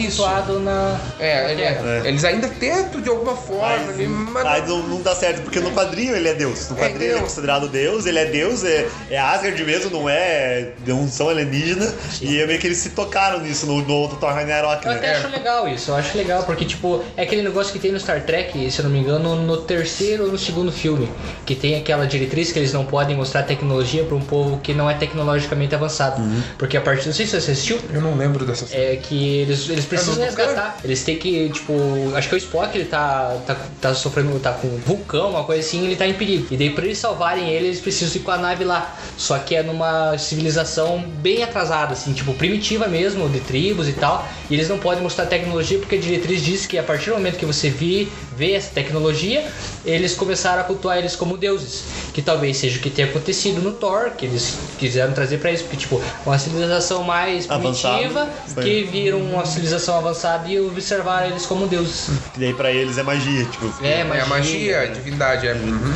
cultuado, 0.08 0.60
na, 0.60 1.00
É, 1.20 1.52
ele- 1.52 1.62
Terra. 1.62 2.02
eles 2.08 2.24
ainda 2.24 2.48
tentam 2.48 3.02
de 3.02 3.10
alguma 3.10 3.36
forma, 3.36 3.78
Mas, 3.86 3.90
ali, 3.90 4.08
mas 4.08 4.44
mas 4.44 4.68
não, 4.68 4.84
não 4.88 5.02
dá 5.02 5.16
certo, 5.16 5.42
porque 5.42 5.60
no 5.60 5.72
quadrinho 5.72 6.16
ele 6.16 6.28
é 6.28 6.34
Deus. 6.34 6.70
No 6.70 6.78
É 6.78 6.80
quadrinho 6.80 7.12
ele 7.12 7.20
é 7.20 7.22
considerado 7.22 7.68
Deus, 7.70 8.06
ele 8.06 8.20
é 8.20 8.26
Deus, 8.26 8.64
é, 8.64 8.88
é 9.10 9.18
Asgard 9.18 9.64
mesmo, 9.64 9.90
não 9.92 10.10
é. 10.10 10.70
Não 10.86 11.08
são 11.08 11.30
alienígena. 11.30 11.92
E 12.22 12.40
é 12.40 12.46
meio 12.48 12.60
que 12.60 12.68
eles 12.68 12.78
se 12.78 12.90
tocaram 12.92 13.40
nisso 13.42 13.66
no, 13.66 13.82
no 13.82 13.94
outro 13.94 14.18
Thor 14.18 14.34
Ragnarok, 14.34 14.86
Eu 14.86 14.92
né? 14.92 14.98
até 14.98 15.16
acho 15.16 15.28
legal 15.30 15.68
isso, 15.68 15.92
eu 15.92 15.96
acho 15.96 16.18
legal, 16.18 16.44
porque 16.44 16.66
tipo, 16.66 17.04
é 17.16 17.24
aquele 17.24 17.42
negócio 17.42 17.72
que 17.74 17.80
tem 17.80 17.92
no 17.92 18.00
Star 18.00 18.22
Trek, 18.24 18.70
se 18.72 18.80
eu 18.80 18.84
não 18.86 18.92
me 18.92 19.00
engano, 19.00 19.36
no 19.36 19.58
terceiro 19.58 20.21
no 20.28 20.38
segundo 20.38 20.72
filme, 20.72 21.10
que 21.46 21.56
tem 21.56 21.76
aquela 21.76 22.06
diretriz 22.06 22.52
que 22.52 22.60
eles 22.60 22.74
não 22.74 22.86
podem 22.86 23.16
mostrar 23.16 23.44
tecnologia 23.44 24.04
para 24.04 24.16
um 24.16 24.22
povo 24.22 24.60
que 24.62 24.74
não 24.74 24.90
é 24.90 24.94
tecnologicamente 24.94 25.74
avançado. 25.76 26.22
Uhum. 26.22 26.42
Porque 26.58 26.78
a 26.78 26.82
partir, 26.82 27.08
não 27.08 27.14
sei 27.14 27.26
se 27.26 27.32
você 27.32 27.52
assistiu, 27.52 27.80
eu 27.94 28.02
não 28.02 28.16
lembro 28.16 28.46
dessa 28.46 28.66
cena. 28.66 28.84
é 28.84 28.96
que 28.98 29.38
eles, 29.40 29.70
eles 29.70 29.86
precisam 29.86 30.16
não- 30.16 30.24
resgatar. 30.24 30.78
Eles 30.84 31.04
têm 31.04 31.18
que, 31.18 31.50
tipo, 31.50 31.74
acho 32.16 32.30
que 32.30 32.36
o 32.36 32.38
Spock 32.38 32.76
ele 32.78 32.86
tá, 32.86 33.38
tá, 33.46 33.56
tá 33.80 33.94
sofrendo, 33.94 34.38
tá 34.40 34.52
com 34.52 34.68
um 34.68 34.78
vulcão, 34.78 35.32
uma 35.32 35.44
coisa 35.44 35.62
assim, 35.62 35.86
ele 35.86 35.96
tá 35.96 36.08
em 36.08 36.14
perigo. 36.14 36.48
E 36.52 36.58
daí 36.58 36.70
pra 36.72 36.86
eles 36.86 36.98
salvarem 36.98 37.50
ele, 37.50 37.68
eles 37.68 37.80
precisam 37.80 38.16
ir 38.18 38.20
com 38.24 38.32
a 38.32 38.38
nave 38.38 38.64
lá. 38.64 38.96
Só 39.18 39.38
que 39.40 39.56
é 39.56 39.64
numa 39.64 40.18
civilização 40.18 41.04
bem 41.22 41.44
atrasada, 41.44 41.94
assim, 41.94 42.14
tipo, 42.14 42.34
primitiva 42.34 42.88
mesmo, 42.88 43.30
de 43.30 43.40
tribos 43.40 43.88
e 43.88 43.94
tal. 43.94 44.28
E 44.50 44.54
eles 44.54 44.68
não 44.70 44.78
podem 44.78 45.04
mostrar 45.04 45.26
tecnologia 45.26 45.78
porque 45.78 45.96
a 45.96 46.00
diretriz 46.00 46.42
diz 46.44 46.66
que 46.66 46.78
a 46.78 46.84
partir 46.84 47.10
do 47.10 47.16
momento 47.16 47.38
que 47.38 47.46
você 47.46 47.70
vê, 47.70 48.08
vê 48.36 48.54
essa 48.54 48.70
tecnologia, 48.72 49.52
eles 49.86 50.14
começaram 50.14 50.62
a 50.62 50.64
cultuar 50.64 50.98
eles 50.98 51.16
como 51.16 51.38
deuses. 51.38 51.84
Que 52.14 52.22
talvez 52.22 52.58
seja 52.58 52.78
o 52.78 52.82
que 52.82 52.90
tenha 52.90 53.08
acontecido 53.08 53.62
no 53.62 53.72
Thor, 53.72 54.12
que 54.18 54.26
eles 54.26 54.58
quiseram 54.78 55.14
trazer 55.14 55.38
pra 55.38 55.50
isso, 55.52 55.64
porque, 55.64 55.78
tipo, 55.78 56.02
uma 56.26 56.38
civilização 56.38 57.04
mais 57.04 57.48
primitiva 57.48 58.28
que 58.62 58.84
viram 58.84 59.20
uma 59.22 59.46
civilização 59.46 59.98
avançada 59.98 60.50
e 60.50 60.60
observaram 60.60 61.28
eles 61.28 61.46
como 61.46 61.68
deuses. 61.68 62.10
Que 62.34 62.40
daí 62.42 62.54
pra 62.54 62.70
eles 62.72 62.98
é 62.98 63.04
magia, 63.04 63.46
tipo. 63.46 63.74
É, 63.82 64.02
É 64.02 64.04
magia. 64.04 64.24
a 64.24 64.28
magia, 64.28 64.88
divindade, 64.94 65.48
é. 65.48 65.54
Uhum. 65.54 65.94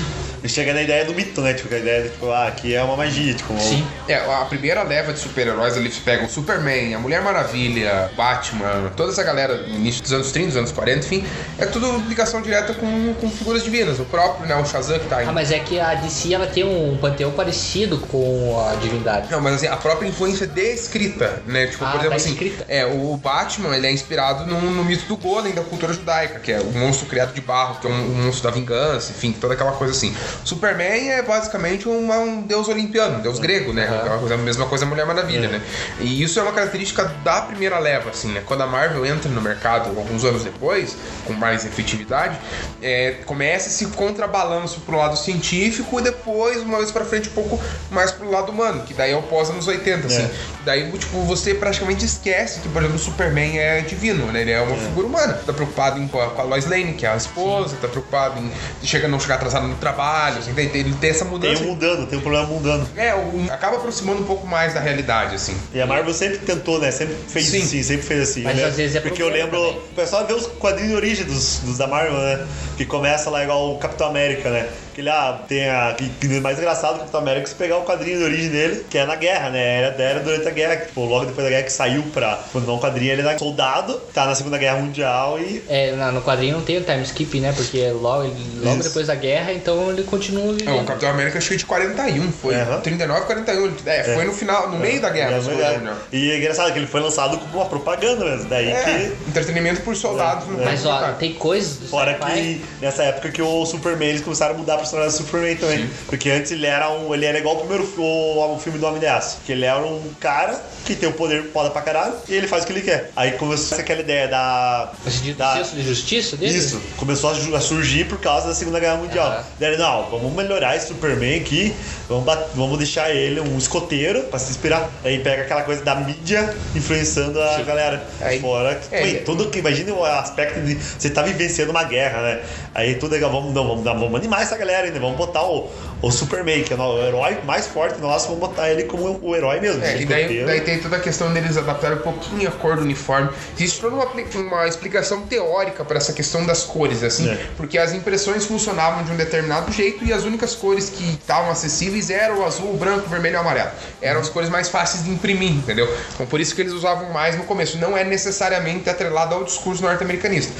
Chega 0.47 0.73
na 0.73 0.81
ideia 0.81 1.05
do 1.05 1.13
mito, 1.13 1.41
né? 1.41 1.53
Tipo, 1.53 1.73
a 1.73 1.77
ideia 1.77 2.03
de, 2.03 2.09
tipo, 2.09 2.29
ah, 2.31 2.47
aqui 2.47 2.73
é 2.75 2.83
uma 2.83 2.95
magia, 2.95 3.33
tipo. 3.33 3.57
Sim. 3.59 3.85
É, 4.07 4.15
a 4.15 4.45
primeira 4.45 4.83
leva 4.83 5.13
de 5.13 5.19
super-heróis 5.19 5.75
ali 5.77 5.89
pegam 6.03 6.25
o 6.25 6.29
Superman, 6.29 6.93
a 6.95 6.99
Mulher 6.99 7.21
Maravilha, 7.21 8.11
Batman, 8.15 8.91
toda 8.95 9.11
essa 9.11 9.23
galera 9.23 9.57
no 9.67 9.75
início 9.75 10.01
dos 10.03 10.11
anos 10.13 10.31
30, 10.31 10.47
dos 10.47 10.57
anos 10.57 10.71
40, 10.71 10.99
enfim, 11.05 11.25
é 11.57 11.65
tudo 11.65 11.97
ligação 12.07 12.41
direta 12.41 12.73
com, 12.73 13.13
com 13.15 13.29
figuras 13.29 13.63
divinas. 13.63 13.99
O 13.99 14.05
próprio, 14.05 14.47
né, 14.47 14.55
o 14.55 14.65
Shazam 14.65 14.99
que 14.99 15.07
tá 15.07 15.17
aí. 15.17 15.27
Ah, 15.27 15.31
mas 15.31 15.51
é 15.51 15.59
que 15.59 15.79
a 15.79 15.95
DC 15.95 16.33
ela 16.33 16.47
tem 16.47 16.63
um 16.63 16.97
panteão 16.97 17.31
parecido 17.31 17.97
com 17.99 18.65
a 18.69 18.75
divindade. 18.75 19.31
Não, 19.31 19.41
mas 19.41 19.55
assim, 19.55 19.67
a 19.67 19.77
própria 19.77 20.07
influência 20.07 20.45
descrita, 20.45 21.41
né? 21.47 21.67
Tipo, 21.67 21.85
Ah, 21.85 21.89
por 21.91 21.95
exemplo, 21.99 22.09
tá 22.11 22.15
assim, 22.17 22.31
escrita. 22.31 22.65
é, 22.67 22.85
o 22.85 23.15
Batman, 23.17 23.75
ele 23.75 23.87
é 23.87 23.91
inspirado 23.91 24.45
no, 24.45 24.59
no 24.61 24.83
mito 24.83 25.05
do 25.05 25.17
Golem 25.17 25.53
da 25.53 25.61
cultura 25.61 25.93
judaica, 25.93 26.39
que 26.39 26.51
é 26.51 26.59
o 26.59 26.71
monstro 26.71 27.05
criado 27.07 27.33
de 27.33 27.41
barro, 27.41 27.79
que 27.79 27.87
é 27.87 27.89
um, 27.89 27.93
um 27.93 28.23
monstro 28.25 28.43
da 28.43 28.51
vingança, 28.51 29.11
enfim, 29.11 29.31
toda 29.31 29.53
aquela 29.53 29.71
coisa 29.73 29.93
assim. 29.93 30.13
Superman 30.43 31.09
é 31.11 31.21
basicamente 31.21 31.87
uma- 31.87 32.17
um 32.19 32.41
deus 32.41 32.67
olimpiano, 32.67 33.17
um 33.17 33.21
deus 33.21 33.39
grego, 33.39 33.73
né? 33.73 33.85
Aham. 33.87 33.95
É 34.05 34.09
uma 34.09 34.17
coisa- 34.19 34.33
a 34.35 34.37
mesma 34.37 34.65
coisa 34.65 34.85
a 34.85 34.87
Mulher 34.87 35.05
Maravilha, 35.05 35.47
né? 35.47 35.61
E 35.99 36.21
isso 36.21 36.39
é 36.39 36.43
uma 36.43 36.51
característica 36.51 37.03
da 37.23 37.41
primeira 37.41 37.79
leva, 37.79 38.09
assim, 38.09 38.31
né? 38.31 38.41
Quando 38.45 38.61
a 38.61 38.67
Marvel 38.67 39.05
entra 39.05 39.29
no 39.29 39.41
mercado, 39.41 39.89
alguns 39.97 40.23
anos 40.23 40.43
depois, 40.43 40.95
com 41.25 41.33
mais 41.33 41.65
efetividade, 41.65 42.37
é, 42.81 43.15
começa 43.25 43.67
esse 43.69 43.85
contrabalanço 43.87 44.81
pro 44.81 44.97
lado 44.97 45.17
científico 45.17 45.99
e 45.99 46.03
depois, 46.03 46.61
uma 46.61 46.77
vez 46.77 46.91
pra 46.91 47.05
frente, 47.05 47.29
um 47.29 47.33
pouco 47.33 47.59
mais 47.91 48.11
pro 48.11 48.29
lado 48.29 48.51
humano, 48.51 48.83
que 48.83 48.93
daí 48.93 49.11
é 49.11 49.17
o 49.17 49.21
pós 49.23 49.49
anos 49.49 49.67
80, 49.67 50.07
assim. 50.07 50.29
É. 50.65 50.75
Daí, 50.75 50.91
tipo, 50.97 51.21
você 51.23 51.53
praticamente 51.53 52.05
esquece 52.05 52.59
que, 52.59 52.69
por 52.69 52.81
exemplo, 52.81 52.97
o 52.97 53.03
Superman 53.03 53.57
é 53.59 53.81
divino, 53.81 54.31
né? 54.31 54.41
Ele 54.41 54.51
é 54.51 54.61
uma 54.61 54.75
figura 54.77 55.07
humana. 55.07 55.33
Tá 55.45 55.53
preocupado 55.53 55.99
em, 56.01 56.07
com, 56.07 56.19
a, 56.19 56.43
Lois 56.43 56.65
Lane, 56.65 56.93
que 56.93 57.05
é 57.05 57.09
a 57.09 57.15
esposa, 57.15 57.75
tá 57.81 57.87
preocupado 57.87 58.39
em 58.39 58.85
chega, 58.85 59.07
não 59.07 59.19
chegar 59.19 59.35
atrasado 59.35 59.67
no 59.67 59.75
trabalho, 59.75 59.95
trabalhos, 60.35 60.47
entende? 60.47 60.77
Ele 60.77 60.93
tem 60.95 61.09
essa 61.09 61.23
Tem 61.25 61.31
mudança. 61.31 61.63
um 61.63 61.67
mudando, 61.67 62.07
tem 62.07 62.17
um 62.19 62.21
problema 62.21 62.47
mudando. 62.47 62.87
É, 62.97 63.13
o- 63.13 63.47
acaba 63.51 63.77
aproximando 63.77 64.21
um 64.21 64.25
pouco 64.25 64.45
mais 64.45 64.73
da 64.73 64.79
realidade, 64.79 65.35
assim. 65.35 65.55
E 65.73 65.81
a 65.81 65.85
Marvel 65.85 66.13
sempre 66.13 66.39
tentou, 66.39 66.79
né? 66.79 66.91
Sempre 66.91 67.15
fez 67.27 67.45
Sim. 67.47 67.61
assim, 67.61 67.83
sempre 67.83 68.05
fez 68.05 68.29
assim. 68.29 68.43
Mas 68.43 68.59
Eu 68.59 68.67
às 68.67 68.75
vezes 68.75 68.95
é 68.95 68.99
Porque 68.99 69.21
eu 69.21 69.29
lembro. 69.29 69.57
também. 69.57 69.77
O 69.77 69.95
pessoal 69.95 70.25
vê 70.25 70.33
os 70.33 70.47
quadrinhos 70.47 70.91
de 70.91 70.95
origem 70.95 71.25
dos, 71.25 71.59
dos 71.59 71.77
da 71.77 71.87
Marvel, 71.87 72.13
né? 72.13 72.45
Que 72.77 72.85
começa 72.85 73.29
lá 73.29 73.43
igual 73.43 73.73
o 73.75 73.77
Capitão 73.77 74.07
América, 74.07 74.49
né? 74.49 74.67
Que 74.93 75.01
ele 75.01 75.09
ah, 75.09 75.41
tem 75.47 75.69
a. 75.69 75.93
Que, 75.97 76.07
que 76.09 76.27
mais 76.39 76.57
engraçado 76.57 76.93
do 76.93 76.99
Capitão 76.99 77.19
América 77.19 77.47
é 77.47 77.49
se 77.49 77.55
pegar 77.55 77.77
o 77.77 77.83
quadrinho 77.83 78.17
de 78.17 78.23
origem 78.23 78.49
dele, 78.49 78.85
que 78.89 78.97
é 78.97 79.05
na 79.05 79.15
guerra, 79.15 79.49
né? 79.49 79.81
Era, 79.81 80.01
era 80.01 80.19
durante 80.21 80.47
a 80.47 80.51
guerra, 80.55 80.77
que, 80.77 80.87
tipo, 80.87 81.05
logo 81.05 81.25
depois 81.25 81.45
da 81.45 81.49
guerra 81.51 81.63
que 81.63 81.71
saiu 81.71 82.03
pra. 82.13 82.39
Quando 82.51 82.65
não 82.65 82.75
o 82.75 82.79
quadrinho, 82.79 83.11
ele 83.11 83.21
era 83.21 83.37
soldado, 83.37 83.93
tá 84.13 84.25
na 84.25 84.33
Segunda 84.35 84.57
Guerra 84.57 84.77
Mundial 84.77 85.39
e. 85.39 85.63
É, 85.69 85.91
no 86.11 86.21
quadrinho 86.21 86.57
não 86.57 86.63
tem 86.63 86.77
o 86.77 86.81
time 86.81 87.03
skip, 87.03 87.39
né? 87.39 87.53
Porque 87.55 87.79
é 87.79 87.91
logo, 87.91 88.23
logo 88.61 88.79
Isso. 88.79 88.89
depois 88.89 89.07
da 89.07 89.15
guerra, 89.15 89.53
então 89.53 89.89
ele 89.89 90.03
continua 90.03 90.45
É, 90.45 90.47
o 90.49 90.53
vivendo. 90.55 90.85
Capitão 90.85 91.09
América 91.09 91.37
acho 91.37 91.47
que 91.49 91.53
é 91.53 91.57
de 91.57 91.65
41, 91.65 92.31
foi. 92.31 92.55
Aham. 92.55 92.79
39, 92.79 93.25
41. 93.25 93.73
É, 93.85 94.03
foi 94.15 94.25
no 94.25 94.33
final, 94.33 94.69
no 94.69 94.77
meio 94.79 95.01
da 95.01 95.09
guerra. 95.09 95.31
É, 95.35 95.63
é. 95.63 95.81
E 96.11 96.31
é 96.31 96.37
engraçado 96.37 96.71
que 96.73 96.79
ele 96.79 96.87
foi 96.87 97.01
lançado 97.01 97.37
como 97.37 97.57
uma 97.57 97.65
propaganda 97.65 98.23
mesmo. 98.25 98.49
Daí 98.49 98.69
É, 98.71 98.83
que. 98.83 99.29
entretenimento 99.29 99.81
por 99.81 99.95
soldados 99.95 100.47
no 100.47 100.63
Mas 100.63 100.85
ó, 100.85 101.11
tem 101.13 101.33
coisas 101.33 101.77
do 101.77 101.87
Fora 101.87 102.13
que 102.13 102.61
nessa 102.81 103.03
época 103.03 103.29
que 103.29 103.41
o 103.41 103.65
Superman 103.65 104.09
eles 104.09 104.21
começaram 104.21 104.55
a 104.55 104.57
mudar 104.57 104.75
a 104.75 104.77
personagem 104.77 105.11
do 105.11 105.17
Superman 105.17 105.55
também. 105.55 105.89
Porque 106.07 106.29
antes 106.29 106.51
ele 106.51 106.65
era 106.65 106.89
um. 106.89 107.13
Ele 107.13 107.25
era 107.25 107.37
igual 107.37 107.55
o 107.55 107.59
primeiro 107.59 107.83
o, 107.97 108.55
o 108.55 108.59
filme 108.59 108.79
do 108.79 108.85
Homem 108.85 108.99
de 108.99 109.07
Aço. 109.07 109.37
Que 109.45 109.51
ele 109.51 109.65
era 109.65 109.79
um 109.79 110.01
cara 110.19 110.44
claro 110.45 110.74
que 110.85 110.95
tem 110.95 111.09
o 111.09 111.13
poder 111.13 111.51
foda 111.51 111.69
pra 111.69 111.81
caralho 111.81 112.13
e 112.29 112.33
ele 112.35 112.47
faz 112.47 112.63
o 112.63 112.67
que 112.67 112.73
ele 112.73 112.81
quer. 112.81 113.11
Aí 113.15 113.31
começou 113.31 113.77
aquela 113.77 113.99
ideia 114.01 114.27
da. 114.27 114.91
De 115.05 115.33
da 115.33 115.55
senso 115.55 115.75
de 115.75 115.83
justiça 115.83 116.37
dele? 116.37 116.55
isso, 116.57 116.79
começou 116.97 117.31
a, 117.31 117.59
surgir 117.59 118.05
por 118.05 118.19
causa 118.19 118.47
da 118.47 118.53
Segunda 118.53 118.79
Guerra 118.79 118.97
Mundial. 118.97 119.27
Aham. 119.27 119.43
Daí 119.59 119.69
ele, 119.69 119.77
não, 119.77 120.09
vamos 120.09 120.31
melhorar 120.33 120.75
esse 120.75 120.87
Superman 120.87 121.39
aqui, 121.39 121.73
vamos, 122.07 122.25
vamos 122.53 122.77
deixar 122.77 123.13
ele 123.13 123.39
um 123.39 123.57
escoteiro 123.57 124.23
pra 124.23 124.37
se 124.37 124.51
inspirar. 124.51 124.89
Aí 125.03 125.19
pega 125.19 125.41
aquela 125.41 125.63
coisa 125.63 125.83
da 125.83 125.95
mídia 125.95 126.55
influenciando 126.75 127.41
a 127.41 127.61
galera. 127.63 128.03
Aí- 128.21 128.39
Fora 128.39 128.75
que, 128.75 128.93
é, 128.93 129.13
tudo 129.25 129.49
que 129.49 129.59
imagina 129.59 129.93
o 129.93 130.03
aspecto 130.03 130.59
de 130.61 130.75
você 130.75 131.09
tá 131.09 131.23
vivenciando 131.23 131.71
uma 131.71 131.83
guerra, 131.83 132.21
né? 132.21 132.41
Aí 132.75 132.95
tudo 132.95 133.15
é 133.15 133.19
vamos, 133.19 133.53
não, 133.53 133.67
vamos, 133.67 133.83
vamos 133.83 134.15
animar 134.15 134.43
essa 134.43 134.57
galera 134.57 134.85
ainda, 134.85 134.99
vamos 134.99 135.17
botar 135.17 135.43
o, 135.43 135.69
o 136.01 136.11
Superman, 136.11 136.63
que 136.63 136.73
é 136.73 136.77
o 136.77 137.01
herói 137.01 137.37
mais 137.45 137.65
forte 137.67 137.99
nosso, 137.99 138.27
vamos 138.27 138.41
botar 138.41 138.69
ele 138.69 138.83
como 138.83 139.19
o 139.21 139.35
herói 139.35 139.59
mesmo. 139.59 139.83
É, 139.83 140.01
e 140.01 140.05
daí, 140.05 140.45
daí 140.45 140.61
tem 140.61 140.74
toda 140.81 140.97
a 140.97 140.99
questão 140.99 141.31
deles 141.33 141.57
adaptarem 141.57 141.97
um 141.97 142.01
pouquinho 142.01 142.47
a 142.47 142.51
cor 142.51 142.75
do 142.75 142.81
uniforme. 142.83 143.29
Existe 143.57 143.81
toda 143.81 143.95
uma, 143.95 144.05
uma 144.05 144.67
explicação 144.67 145.21
teórica 145.21 145.83
para 145.83 145.97
essa 145.97 146.13
questão 146.13 146.45
das 146.45 146.63
cores, 146.63 147.03
assim, 147.03 147.29
É. 147.29 147.49
porque 147.57 147.77
as 147.77 147.93
impressões 147.93 148.45
funcionavam 148.45 149.03
de 149.03 149.11
um 149.11 149.15
determinado 149.15 149.71
jeito 149.71 150.03
e 150.05 150.11
as 150.13 150.23
únicas 150.23 150.55
cores 150.55 150.89
que 150.89 151.03
estavam 151.13 151.51
acessíveis 151.51 152.09
eram 152.09 152.39
o 152.39 152.45
azul, 152.45 152.73
o 152.73 152.77
branco, 152.77 153.05
o 153.05 153.09
vermelho 153.09 153.35
e 153.35 153.37
o 153.37 153.41
amarelo. 153.41 153.71
Eram 154.01 154.21
as 154.21 154.29
cores 154.29 154.49
mais 154.49 154.69
fáceis 154.69 155.03
de 155.03 155.09
imprimir, 155.09 155.51
entendeu? 155.51 155.87
Então 156.13 156.25
por 156.25 156.39
isso 156.39 156.53
que 156.55 156.61
eles 156.61 156.73
usavam 156.73 157.09
mais 157.11 157.35
no 157.37 157.43
começo. 157.43 157.77
Não 157.77 157.97
é 157.97 158.03
necessariamente 158.03 158.89
atrelado 158.89 159.35
ao 159.35 159.43
discurso 159.43 159.81
norte-americanista. 159.81 160.53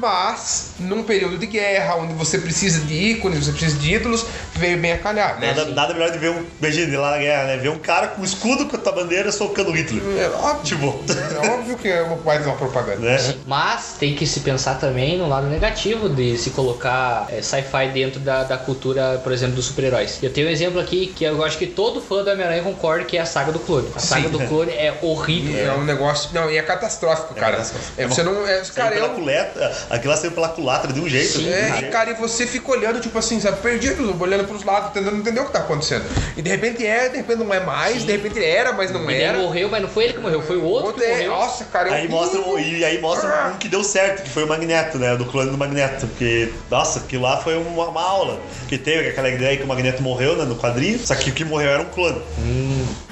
Mas, 0.00 0.70
num 0.78 1.02
período 1.02 1.36
de 1.36 1.46
guerra, 1.46 1.96
onde 1.96 2.14
você 2.14 2.38
precisa 2.38 2.80
de 2.80 2.94
ícones, 2.94 3.44
você 3.44 3.52
precisa 3.52 3.78
de 3.78 3.94
ídolos, 3.94 4.24
veio 4.54 4.78
bem 4.78 4.92
a 4.92 4.98
calhar, 4.98 5.38
né? 5.38 5.48
Nada, 5.54 5.64
nada 5.66 5.92
melhor 5.94 6.10
de 6.10 6.18
ver 6.18 6.30
um. 6.30 6.44
Imagina 6.60 6.98
lá 6.98 7.10
na 7.12 7.18
guerra, 7.18 7.44
né? 7.44 7.56
Ver 7.58 7.68
um 7.68 7.78
cara 7.78 8.08
com 8.08 8.22
um 8.22 8.24
escudo 8.24 8.66
com 8.66 8.76
a 8.76 8.78
tua 8.78 8.92
bandeira 8.92 9.30
socando 9.30 9.70
Hitler. 9.72 10.02
É 10.18 10.28
óbvio, 10.30 10.64
Tipo. 10.64 11.04
é 11.44 11.48
óbvio 11.50 11.76
que 11.76 11.88
é 11.88 12.02
uma, 12.02 12.16
mais 12.16 12.46
uma 12.46 12.56
propaganda. 12.56 12.98
né? 13.00 13.34
Mas 13.46 13.96
tem 13.98 14.14
que 14.14 14.26
se 14.26 14.40
pensar 14.40 14.76
também 14.76 15.18
no 15.18 15.28
lado 15.28 15.46
negativo 15.48 16.08
de 16.08 16.38
se 16.38 16.50
colocar 16.50 17.26
é, 17.30 17.42
sci-fi 17.42 17.88
dentro 17.92 18.20
da, 18.20 18.44
da 18.44 18.56
cultura, 18.56 19.20
por 19.22 19.32
exemplo, 19.32 19.56
dos 19.56 19.66
super-heróis. 19.66 20.18
Eu 20.22 20.32
tenho 20.32 20.48
um 20.48 20.50
exemplo 20.50 20.80
aqui 20.80 21.08
que 21.14 21.24
eu 21.24 21.44
acho 21.44 21.58
que 21.58 21.66
todo 21.66 22.00
fã 22.00 22.24
do 22.24 22.30
Homem-Aranha 22.30 22.62
concorda 22.62 23.04
que 23.04 23.16
é 23.16 23.20
a 23.20 23.26
saga 23.26 23.52
do 23.52 23.58
clone. 23.58 23.88
A 23.94 23.98
saga 24.00 24.24
Sim. 24.24 24.30
do 24.30 24.38
clone 24.46 24.72
é 24.72 24.96
horrível. 25.02 25.58
É 25.58 25.72
um 25.74 25.84
negócio. 25.84 26.30
Não, 26.32 26.50
e 26.50 26.56
é 26.56 26.62
catastrófico, 26.62 27.34
cara. 27.34 27.52
catastrófico. 27.52 27.92
É, 28.00 28.06
você 28.06 28.22
não. 28.22 28.46
É, 28.46 28.62
cara, 28.74 28.94
eu. 28.94 29.10
culatra, 29.10 29.76
aquilo 29.90 30.12
lá 30.12 30.16
saiu 30.18 30.32
pela 30.32 30.48
culatra 30.48 30.92
de 30.92 31.00
um 31.00 31.08
jeito. 31.08 31.38
Sim, 31.38 31.48
um 31.48 31.52
É, 31.52 31.68
e 31.68 31.72
jeito. 31.80 31.92
cara, 31.92 32.10
e 32.10 32.14
você 32.14 32.46
fica 32.46 32.70
olhando, 32.70 33.00
tipo 33.00 33.18
assim, 33.18 33.40
sabe, 33.40 33.60
perdido, 33.60 34.16
olhando 34.20 34.44
pros 34.46 34.64
lados, 34.64 34.92
tentando 34.92 35.16
entender 35.16 35.40
o 35.40 35.46
que 35.46 35.52
tá 35.52 35.58
acontecendo. 35.58 36.04
E 36.36 36.42
de 36.42 36.48
repente 36.50 36.86
é, 36.86 37.08
de 37.08 37.16
repente 37.18 37.38
não 37.38 37.52
é 37.52 37.60
mais, 37.60 38.04
de 38.04 38.12
repente 38.12 38.42
era, 38.42 38.72
mas 38.72 38.90
não 38.90 39.10
Ele 39.10 39.22
era. 39.22 39.38
morreu, 39.38 39.68
mas 39.68 39.82
não 39.82 39.88
foi 39.88 40.04
ele 40.04 40.12
que 40.14 40.20
morreu, 40.20 40.40
foi 40.42 40.56
o 40.56 40.64
outro, 40.64 40.86
Outro 40.88 41.02
que 41.02 41.06
é, 41.08 41.14
morreu. 41.16 41.30
nossa, 41.32 41.64
cara, 41.66 41.88
eu. 41.88 41.94
Aí 41.94 42.08
mostra, 42.08 42.40
um- 42.40 42.58
e 42.58 42.84
aí 42.84 43.00
mostra 43.00 43.52
um 43.54 43.58
que 43.58 43.68
deu 43.68 43.82
certo, 43.84 44.22
que 44.22 44.30
foi 44.30 44.44
o 44.44 44.48
Magneto, 44.48 44.98
né? 44.98 45.16
Do 45.16 45.24
clone 45.26 45.50
do 45.50 45.58
Magneto. 45.58 46.06
Porque, 46.06 46.52
nossa, 46.70 47.00
aquilo 47.00 47.22
lá 47.24 47.38
foi 47.38 47.56
uma, 47.56 47.86
uma 47.88 48.02
aula. 48.02 48.40
Que 48.68 48.78
teve 48.78 49.08
aquela 49.08 49.28
ideia 49.28 49.56
que 49.56 49.64
o 49.64 49.66
Magneto 49.66 50.02
morreu 50.02 50.36
né, 50.36 50.44
no 50.44 50.54
quadrinho, 50.56 50.98
só 51.04 51.14
que 51.14 51.30
o 51.30 51.32
que 51.32 51.44
morreu 51.44 51.70
era 51.70 51.82
um 51.82 51.86
clone. 51.86 52.20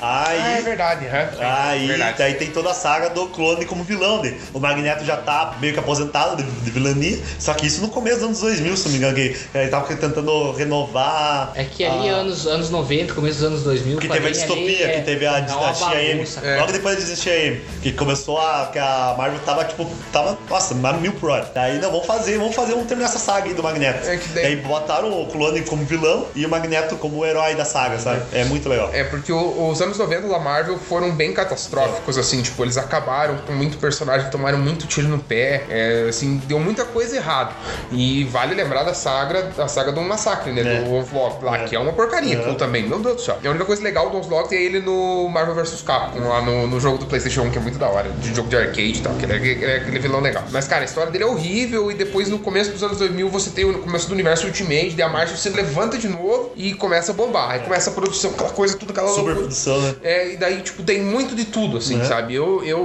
Aí. 0.00 0.38
Ah, 0.40 0.58
é 0.58 0.62
verdade, 0.62 1.06
é. 1.06 1.28
Aí, 1.40 1.86
verdade. 1.88 2.18
daí 2.18 2.34
tem 2.34 2.50
toda 2.50 2.70
a 2.70 2.74
saga 2.74 3.10
do 3.10 3.26
clone 3.28 3.64
como 3.64 3.82
vilão 3.82 4.20
dele. 4.20 4.40
O 4.54 4.60
Magneto 4.60 5.04
já 5.04 5.16
tá 5.16 5.56
meio 5.60 5.72
que 5.72 5.80
aposentado 5.80 6.36
de, 6.42 6.67
de 6.68 6.74
vilania, 6.78 7.18
só 7.38 7.54
que 7.54 7.66
isso 7.66 7.80
no 7.80 7.88
começo 7.88 8.16
dos 8.18 8.24
anos 8.26 8.40
2000, 8.40 8.76
se 8.76 8.84
não 8.84 8.92
me 8.92 8.98
engano, 8.98 9.14
que 9.14 9.36
ele 9.54 9.68
tava 9.68 9.86
tentando 9.94 10.52
renovar. 10.52 11.52
É 11.54 11.64
que 11.64 11.84
ali, 11.84 12.08
a- 12.08 12.14
anos, 12.14 12.46
anos 12.46 12.70
90, 12.70 13.14
começo 13.14 13.38
dos 13.38 13.46
anos 13.46 13.62
2000, 13.62 13.98
que 13.98 14.08
teve 14.08 14.26
a 14.26 14.30
distopia, 14.30 14.64
ali 14.64 14.82
é- 14.82 14.88
que 14.98 15.02
teve 15.02 15.26
a 15.26 15.30
é 15.38 15.40
uma 15.40 15.46
dinastia 15.46 16.02
M. 16.02 16.12
bagunça. 16.14 16.40
É. 16.46 16.60
Logo 16.60 16.72
depois 16.72 16.96
da 16.96 17.04
dinastia 17.04 17.34
M, 17.46 17.60
que 17.82 17.92
começou 17.92 18.38
a. 18.38 18.68
que 18.72 18.78
a 18.78 19.14
Marvel 19.16 19.38
tava, 19.46 19.64
tipo, 19.64 19.88
tava, 20.12 20.36
nossa, 20.48 20.74
mais 20.74 21.00
mil 21.00 21.12
por 21.12 21.30
hora. 21.30 21.50
Daí, 21.54 21.78
não, 21.78 21.90
vamos 21.90 22.06
fazer, 22.06 22.38
vamos 22.38 22.54
fazer, 22.54 22.72
vamos 22.72 22.86
terminar 22.88 23.08
essa 23.08 23.18
saga 23.18 23.46
aí 23.48 23.54
do 23.54 23.62
Magneto. 23.62 24.08
É 24.08 24.16
que 24.16 24.28
daí- 24.28 24.44
E 24.44 24.46
aí 24.48 24.56
botaram 24.56 25.20
o 25.22 25.26
clone 25.26 25.62
como 25.62 25.84
vilão 25.84 26.26
e 26.34 26.44
o 26.44 26.48
Magneto 26.48 26.96
como 26.96 27.18
o 27.18 27.26
herói 27.26 27.54
da 27.54 27.64
saga, 27.64 27.98
sabe? 27.98 28.22
É 28.32 28.44
muito 28.44 28.68
legal. 28.68 28.90
É, 28.92 29.04
porque 29.04 29.32
o- 29.32 29.70
os 29.70 29.80
anos 29.80 29.96
90 29.98 30.28
da 30.28 30.38
Marvel 30.38 30.78
foram 30.78 31.10
bem 31.12 31.32
catastróficos, 31.32 32.18
assim, 32.18 32.42
tipo, 32.42 32.62
eles 32.64 32.76
acabaram 32.76 33.38
com 33.46 33.52
muito 33.52 33.78
personagem, 33.78 34.30
tomaram 34.30 34.58
muito 34.58 34.86
tiro 34.86 35.08
no 35.08 35.18
pé, 35.18 35.64
é, 35.68 36.06
assim, 36.08 36.40
deu 36.46 36.57
muita 36.58 36.84
coisa 36.84 37.16
errada. 37.16 37.52
E 37.92 38.24
vale 38.24 38.54
lembrar 38.54 38.82
da 38.84 38.94
saga, 38.94 39.42
da 39.56 39.68
saga 39.68 39.92
do 39.92 40.00
Massacre, 40.02 40.52
né, 40.52 40.60
É. 40.62 40.82
do 40.82 40.94
Onslaught 40.94 41.44
lá, 41.44 41.58
É. 41.58 41.64
que 41.64 41.74
é 41.76 41.78
uma 41.78 41.92
porcaria, 41.92 42.36
É. 42.38 42.54
também, 42.54 42.86
meu 42.88 42.98
Deus 42.98 43.16
do 43.16 43.22
céu. 43.22 43.38
A 43.44 43.48
única 43.48 43.64
coisa 43.64 43.82
legal 43.82 44.10
do 44.10 44.16
Onslaught 44.18 44.54
é 44.54 44.60
ele 44.62 44.80
no 44.80 45.28
Marvel 45.28 45.54
vs 45.54 45.82
Capcom, 45.82 46.20
lá 46.28 46.42
no, 46.42 46.66
no 46.66 46.80
jogo 46.80 46.98
do 46.98 47.06
Playstation 47.06 47.42
1, 47.42 47.50
que 47.50 47.58
é 47.58 47.60
muito 47.60 47.78
da 47.78 47.88
hora, 47.88 48.10
de 48.10 48.34
jogo 48.34 48.48
de 48.48 48.56
arcade 48.56 48.98
e 48.98 49.00
tal, 49.00 49.14
que 49.14 49.24
ele 49.24 49.32
é, 49.32 49.36
ele 49.36 49.64
é 49.64 49.76
aquele 49.76 49.98
vilão 49.98 50.20
legal. 50.20 50.44
Mas, 50.50 50.66
cara, 50.66 50.82
a 50.82 50.84
história 50.84 51.10
dele 51.10 51.24
é 51.24 51.26
horrível, 51.26 51.90
e 51.90 51.94
depois, 51.94 52.28
no 52.28 52.38
começo 52.38 52.70
dos 52.72 52.82
anos 52.82 52.98
2000, 52.98 53.28
você 53.28 53.50
tem 53.50 53.64
o 53.64 53.78
começo 53.78 54.08
do 54.08 54.12
universo 54.14 54.46
Ultimate, 54.46 54.90
daí 54.90 55.02
a 55.02 55.08
Marvel 55.08 55.36
se 55.36 55.48
levanta 55.50 55.96
de 55.98 56.08
novo 56.08 56.52
e 56.56 56.74
começa 56.74 57.12
a 57.12 57.14
bombar. 57.14 57.50
Aí 57.50 57.60
começa 57.60 57.90
a 57.90 57.92
produção, 57.92 58.30
aquela 58.30 58.50
coisa, 58.50 58.76
tudo 58.76 58.90
aquela 58.90 59.08
Super 59.08 59.20
loucura. 59.20 59.40
produção, 59.40 59.80
né? 59.80 59.94
É, 60.02 60.32
e 60.32 60.36
daí, 60.36 60.60
tipo, 60.62 60.82
tem 60.82 61.02
muito 61.02 61.34
de 61.34 61.44
tudo, 61.44 61.78
assim, 61.78 61.96
Né? 61.96 62.04
sabe? 62.04 62.34
Eu, 62.34 62.62
eu, 62.64 62.80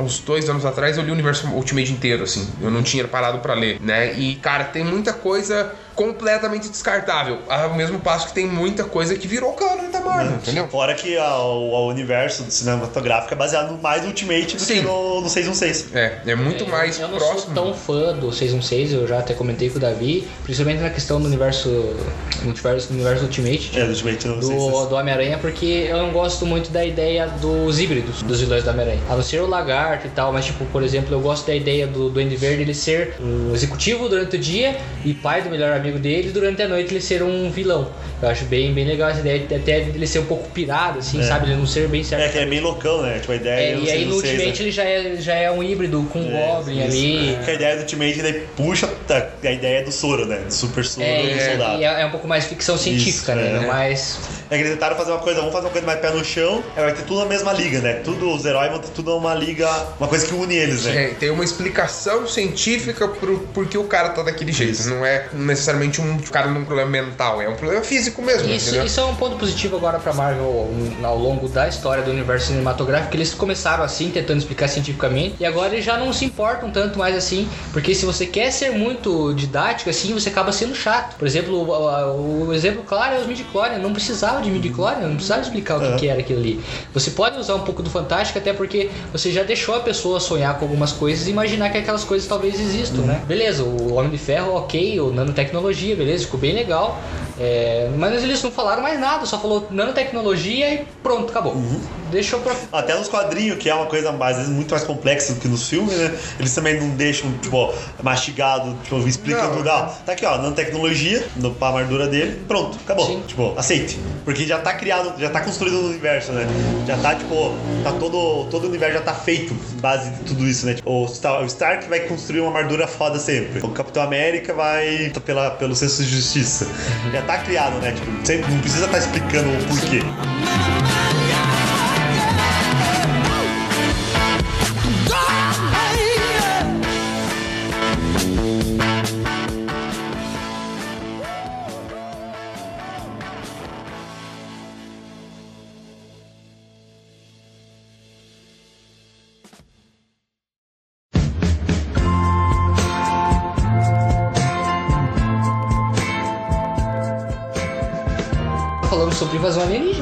uns 0.00 0.18
dois 0.20 0.48
anos 0.48 0.64
atrás, 0.64 0.96
eu 0.98 1.02
li 1.04 1.10
o 1.10 1.12
universo 1.14 1.46
Ultimate 1.48 1.92
inteiro, 1.92 2.22
assim. 2.24 2.48
Eu 2.60 2.70
não 2.70 2.82
tinha 2.82 3.06
parado 3.12 3.38
pra 3.40 3.54
ler, 3.54 3.78
né? 3.80 4.14
E, 4.14 4.36
cara, 4.36 4.64
tem 4.64 4.82
muita 4.82 5.12
coisa 5.12 5.72
completamente 5.94 6.68
descartável. 6.68 7.38
Ao 7.48 7.74
mesmo 7.74 7.98
passo 8.00 8.28
que 8.28 8.32
tem 8.34 8.46
muita 8.46 8.84
coisa 8.84 9.14
que 9.16 9.26
virou 9.28 9.52
canon 9.52 9.90
da 9.90 10.00
Marvel, 10.00 10.36
entendeu? 10.36 10.68
Fora 10.68 10.94
que 10.94 11.16
a- 11.16 11.38
o, 11.38 11.86
universo 11.88 12.44
cinematográfico 12.48 13.34
é 13.34 13.36
baseado 13.36 13.80
mais 13.82 14.02
no 14.02 14.08
Ultimate 14.08 14.56
do 14.56 14.62
Sim. 14.62 14.74
que 14.76 14.80
no, 14.82 15.20
no 15.20 15.28
616. 15.28 15.94
É, 15.94 16.18
é 16.26 16.34
muito 16.34 16.64
É, 16.64 16.66
mais 16.68 16.98
eu 16.98 17.08
não 17.08 17.18
próximo. 17.18 17.40
sou 17.40 17.54
tão 17.54 17.74
fã 17.74 18.14
do 18.14 18.32
616, 18.32 18.92
eu 18.92 19.06
já 19.06 19.18
até 19.18 19.34
comentei 19.34 19.68
com 19.70 19.76
o 19.76 19.80
Davi, 19.80 20.26
principalmente 20.44 20.80
na 20.80 20.90
questão 20.90 21.20
do 21.20 21.26
universo, 21.26 21.68
do 21.68 22.48
universo 22.90 23.24
Ultimate. 23.24 23.72
É, 23.78 23.84
do 23.84 23.90
Ultimate 23.90 24.26
no 24.28 24.34
Do, 24.36 24.46
616. 24.46 24.88
do 24.88 24.94
Homem-Aranha, 24.96 25.38
porque 25.38 25.86
eu 25.88 25.98
não 25.98 26.10
gosto 26.10 26.46
muito 26.46 26.70
da 26.70 26.84
ideia 26.84 27.26
dos 27.26 27.78
híbridos 27.78 28.22
dos 28.22 28.40
vilões 28.40 28.64
do 28.64 28.70
Homem-Aranha. 28.70 29.00
A 29.10 29.14
não 29.16 29.22
ser 29.22 29.40
o 29.42 29.46
lagarto 29.46 30.06
e 30.06 30.10
tal, 30.10 30.32
mas, 30.32 30.46
tipo, 30.46 30.64
por 30.66 30.82
exemplo, 30.82 31.14
eu 31.14 31.20
gosto 31.20 31.46
da 31.46 31.54
ideia 31.54 31.86
do 31.86 32.08
Duende 32.10 32.36
Verde 32.36 32.62
ele 32.62 32.74
ser 32.74 33.16
um 33.20 33.52
executivo 33.54 34.08
durante 34.08 34.36
o 34.36 34.38
dia 34.38 34.76
e 35.04 35.12
pai 35.14 35.42
do 35.42 35.50
melhor 35.50 35.72
amigo 35.82 35.98
dele, 35.98 36.28
e 36.28 36.32
durante 36.32 36.62
a 36.62 36.68
noite 36.68 36.92
ele 36.92 37.00
ser 37.00 37.22
um 37.22 37.50
vilão. 37.50 37.90
Eu 38.20 38.28
acho 38.28 38.44
bem, 38.44 38.72
bem 38.72 38.84
legal 38.84 39.10
essa 39.10 39.20
ideia, 39.20 39.40
de- 39.40 39.54
até 39.54 39.78
ele 39.80 40.06
ser 40.06 40.20
um 40.20 40.24
pouco 40.26 40.48
pirado, 40.50 41.00
assim, 41.00 41.20
É. 41.20 41.24
sabe? 41.24 41.46
Ele 41.46 41.56
não 41.56 41.66
ser 41.66 41.88
bem 41.88 42.02
certo. 42.04 42.22
É, 42.22 42.28
que 42.28 42.38
é 42.38 42.46
meio 42.46 42.62
loucão, 42.62 43.02
né? 43.02 43.18
Tipo, 43.18 43.32
a 43.32 43.36
ideia 43.36 43.54
É, 43.60 43.72
é, 43.72 43.78
e 43.78 43.90
aí 43.90 44.04
no 44.04 44.20
616, 44.20 44.22
né? 44.22 44.44
Ultimate 44.44 44.62
ele 44.62 44.70
já 44.70 44.84
é, 44.84 45.16
já 45.20 45.34
é 45.34 45.50
um 45.50 45.62
híbrido 45.62 46.08
com 46.12 46.20
É, 46.20 46.22
Goblin 46.54 46.78
isso. 46.78 46.86
ali. 46.96 47.34
Porque 47.36 47.50
a 47.50 47.54
ideia 47.54 47.76
do 47.76 47.80
Ultimate 47.82 48.18
ele 48.20 48.32
puxa 48.56 48.88
a, 49.10 49.48
a 49.48 49.52
ideia 49.52 49.84
do 49.84 49.92
soro, 49.92 50.26
né? 50.26 50.38
Do 50.46 50.52
super 50.54 50.84
soro 50.84 51.04
É, 51.06 51.22
do 51.34 51.40
soldado. 51.50 51.80
e 51.80 51.84
é, 51.84 52.00
é 52.02 52.06
um 52.06 52.10
pouco 52.10 52.28
mais 52.28 52.44
ficção 52.46 52.78
científica, 52.78 53.32
Isso, 53.32 53.40
né? 53.40 53.56
é. 53.64 53.66
Mais. 53.66 54.18
É 54.52 54.56
que 54.56 54.64
eles 54.64 54.74
tentaram 54.74 54.94
fazer 54.96 55.12
uma 55.12 55.20
coisa, 55.20 55.40
vamos 55.40 55.54
fazer 55.54 55.66
uma 55.66 55.72
coisa 55.72 55.86
mais 55.86 55.98
pé 55.98 56.10
no 56.10 56.22
chão, 56.22 56.62
aí 56.76 56.84
vai 56.84 56.92
ter 56.92 57.04
tudo 57.04 57.20
na 57.20 57.24
mesma 57.24 57.54
liga, 57.54 57.80
né? 57.80 57.94
Tudo, 58.04 58.34
os 58.34 58.44
heróis 58.44 58.70
vão 58.70 58.80
ter 58.80 58.90
tudo 58.90 59.12
numa 59.12 59.34
liga, 59.34 59.66
uma 59.98 60.06
coisa 60.06 60.26
que 60.26 60.34
une 60.34 60.54
eles, 60.54 60.84
né? 60.84 61.04
É, 61.04 61.08
tem 61.14 61.30
uma 61.30 61.42
explicação 61.42 62.26
científica 62.26 63.08
pro 63.08 63.38
porquê 63.54 63.78
o 63.78 63.84
cara 63.84 64.10
tá 64.10 64.22
daquele 64.22 64.52
jeito. 64.52 64.72
Isso. 64.72 64.90
Não 64.90 65.06
é 65.06 65.26
necessariamente 65.32 66.02
um 66.02 66.18
cara 66.18 66.48
num 66.48 66.66
problema 66.66 66.90
mental, 66.90 67.40
é 67.40 67.48
um 67.48 67.56
problema 67.56 67.82
físico 67.82 68.20
mesmo, 68.20 68.46
Isso, 68.50 68.68
entendeu? 68.68 68.84
isso 68.84 69.00
é 69.00 69.04
um 69.04 69.14
ponto 69.14 69.36
positivo 69.36 69.76
agora 69.76 69.98
pra 69.98 70.12
Marvel 70.12 70.44
um, 70.44 70.98
ao 71.02 71.16
longo 71.16 71.48
da 71.48 71.66
história 71.66 72.02
do 72.02 72.10
universo 72.10 72.48
cinematográfico, 72.48 73.16
eles 73.16 73.32
começaram 73.32 73.82
assim, 73.82 74.10
tentando 74.10 74.36
explicar 74.36 74.68
cientificamente, 74.68 75.36
e 75.40 75.46
agora 75.46 75.72
eles 75.72 75.84
já 75.84 75.96
não 75.96 76.12
se 76.12 76.26
importam 76.26 76.70
tanto 76.70 76.98
mais 76.98 77.16
assim, 77.16 77.48
porque 77.72 77.94
se 77.94 78.04
você 78.04 78.26
quer 78.26 78.50
ser 78.50 78.70
muito 78.72 79.32
didático 79.32 79.88
assim, 79.88 80.12
você 80.12 80.28
acaba 80.28 80.52
sendo 80.52 80.74
chato. 80.74 81.16
Por 81.16 81.26
exemplo, 81.26 81.54
o, 81.54 82.48
o 82.48 82.52
exemplo 82.52 82.82
claro 82.82 83.14
é 83.14 83.18
os 83.18 83.26
midi 83.26 83.46
não 83.80 83.92
precisava 83.92 84.41
de 84.42 84.50
midi 84.50 84.68
não 84.68 85.14
precisava 85.14 85.40
explicar 85.40 85.78
o 85.78 85.80
que, 85.80 85.98
que, 86.00 86.08
era 86.08 86.20
aquilo 86.20 86.38
ali. 86.38 86.60
Você 86.92 87.10
pode 87.10 87.38
usar 87.38 87.54
um 87.54 87.60
pouco 87.60 87.82
do 87.82 87.90
fantástico 87.90 88.38
até 88.38 88.52
porque 88.52 88.90
você 89.12 89.30
já 89.30 89.42
deixou 89.42 89.74
a 89.74 89.80
pessoa 89.80 90.20
sonhar 90.20 90.58
com 90.58 90.64
algumas 90.64 90.92
coisas 90.92 91.26
e 91.26 91.30
imaginar 91.30 91.70
que 91.70 91.78
aquelas 91.78 92.04
coisas 92.04 92.28
talvez 92.28 92.58
existam, 92.58 93.00
uhum. 93.00 93.06
né? 93.06 93.22
Beleza, 93.26 93.62
o 93.62 93.94
Homem 93.94 94.10
de 94.10 94.18
Ferro, 94.18 94.54
ok, 94.54 95.00
o 95.00 95.12
nanotecnologia, 95.12 95.96
beleza, 95.96 96.24
ficou 96.24 96.38
bem 96.38 96.54
legal. 96.54 97.00
É, 97.38 97.90
mas 97.96 98.22
eles 98.22 98.42
não 98.42 98.50
falaram 98.50 98.82
mais 98.82 99.00
nada, 99.00 99.24
só 99.26 99.38
falou 99.38 99.66
nanotecnologia 99.70 100.74
e 100.74 100.84
pronto, 101.02 101.30
acabou. 101.30 101.54
Uhum. 101.54 101.80
Deixou 102.12 102.38
pra. 102.40 102.54
Até 102.72 102.94
nos 102.94 103.08
quadrinhos, 103.08 103.58
que 103.58 103.68
é 103.68 103.74
uma 103.74 103.86
coisa 103.86 104.10
às 104.10 104.36
vezes 104.36 104.50
muito 104.50 104.70
mais 104.70 104.84
complexa 104.84 105.32
do 105.32 105.40
que 105.40 105.48
nos 105.48 105.68
filmes, 105.68 105.96
né? 105.96 106.16
Eles 106.38 106.54
também 106.54 106.78
não 106.78 106.90
deixam, 106.90 107.32
tipo, 107.38 107.74
mastigado, 108.02 108.76
tipo, 108.84 108.98
explicando 109.08 109.56
legal. 109.56 109.98
Tá 110.06 110.12
aqui, 110.12 110.24
ó, 110.24 110.36
nanotecnologia, 110.36 111.26
no, 111.36 111.52
pra 111.52 111.68
armadura 111.68 112.06
dele, 112.06 112.40
pronto, 112.46 112.78
acabou. 112.84 113.06
Sim. 113.06 113.22
Tipo, 113.26 113.58
aceite. 113.58 113.98
Porque 114.24 114.46
já 114.46 114.58
tá 114.58 114.74
criado, 114.74 115.18
já 115.18 115.30
tá 115.30 115.40
construído 115.40 115.82
no 115.82 115.88
universo, 115.88 116.30
né? 116.32 116.46
Já 116.86 116.96
tá, 116.98 117.14
tipo, 117.16 117.54
tá 117.82 117.90
todo, 117.92 118.46
todo 118.50 118.64
o 118.64 118.68
universo 118.68 118.98
já 118.98 119.00
tá 119.00 119.14
feito 119.14 119.52
base 119.80 120.10
de 120.10 120.20
tudo 120.20 120.46
isso, 120.46 120.66
né? 120.66 120.74
Tipo, 120.74 121.04
o, 121.04 121.08
Star, 121.08 121.42
o 121.42 121.46
Stark 121.46 121.88
vai 121.88 122.00
construir 122.00 122.40
uma 122.40 122.56
armadura 122.56 122.86
foda 122.86 123.18
sempre. 123.18 123.64
O 123.64 123.70
Capitão 123.70 124.02
América 124.02 124.54
vai 124.54 125.10
pela, 125.24 125.50
pelo 125.52 125.74
senso 125.74 126.04
de 126.04 126.10
justiça. 126.10 126.68
Já 127.12 127.22
tá 127.22 127.32
tá 127.32 127.38
criado, 127.38 127.80
né? 127.80 127.92
Tipo, 127.92 128.26
sempre, 128.26 128.50
não 128.50 128.60
precisa 128.60 128.84
estar 128.84 128.98
tá 128.98 129.04
explicando 129.04 129.48
o 129.48 129.66
porquê. 129.68 130.00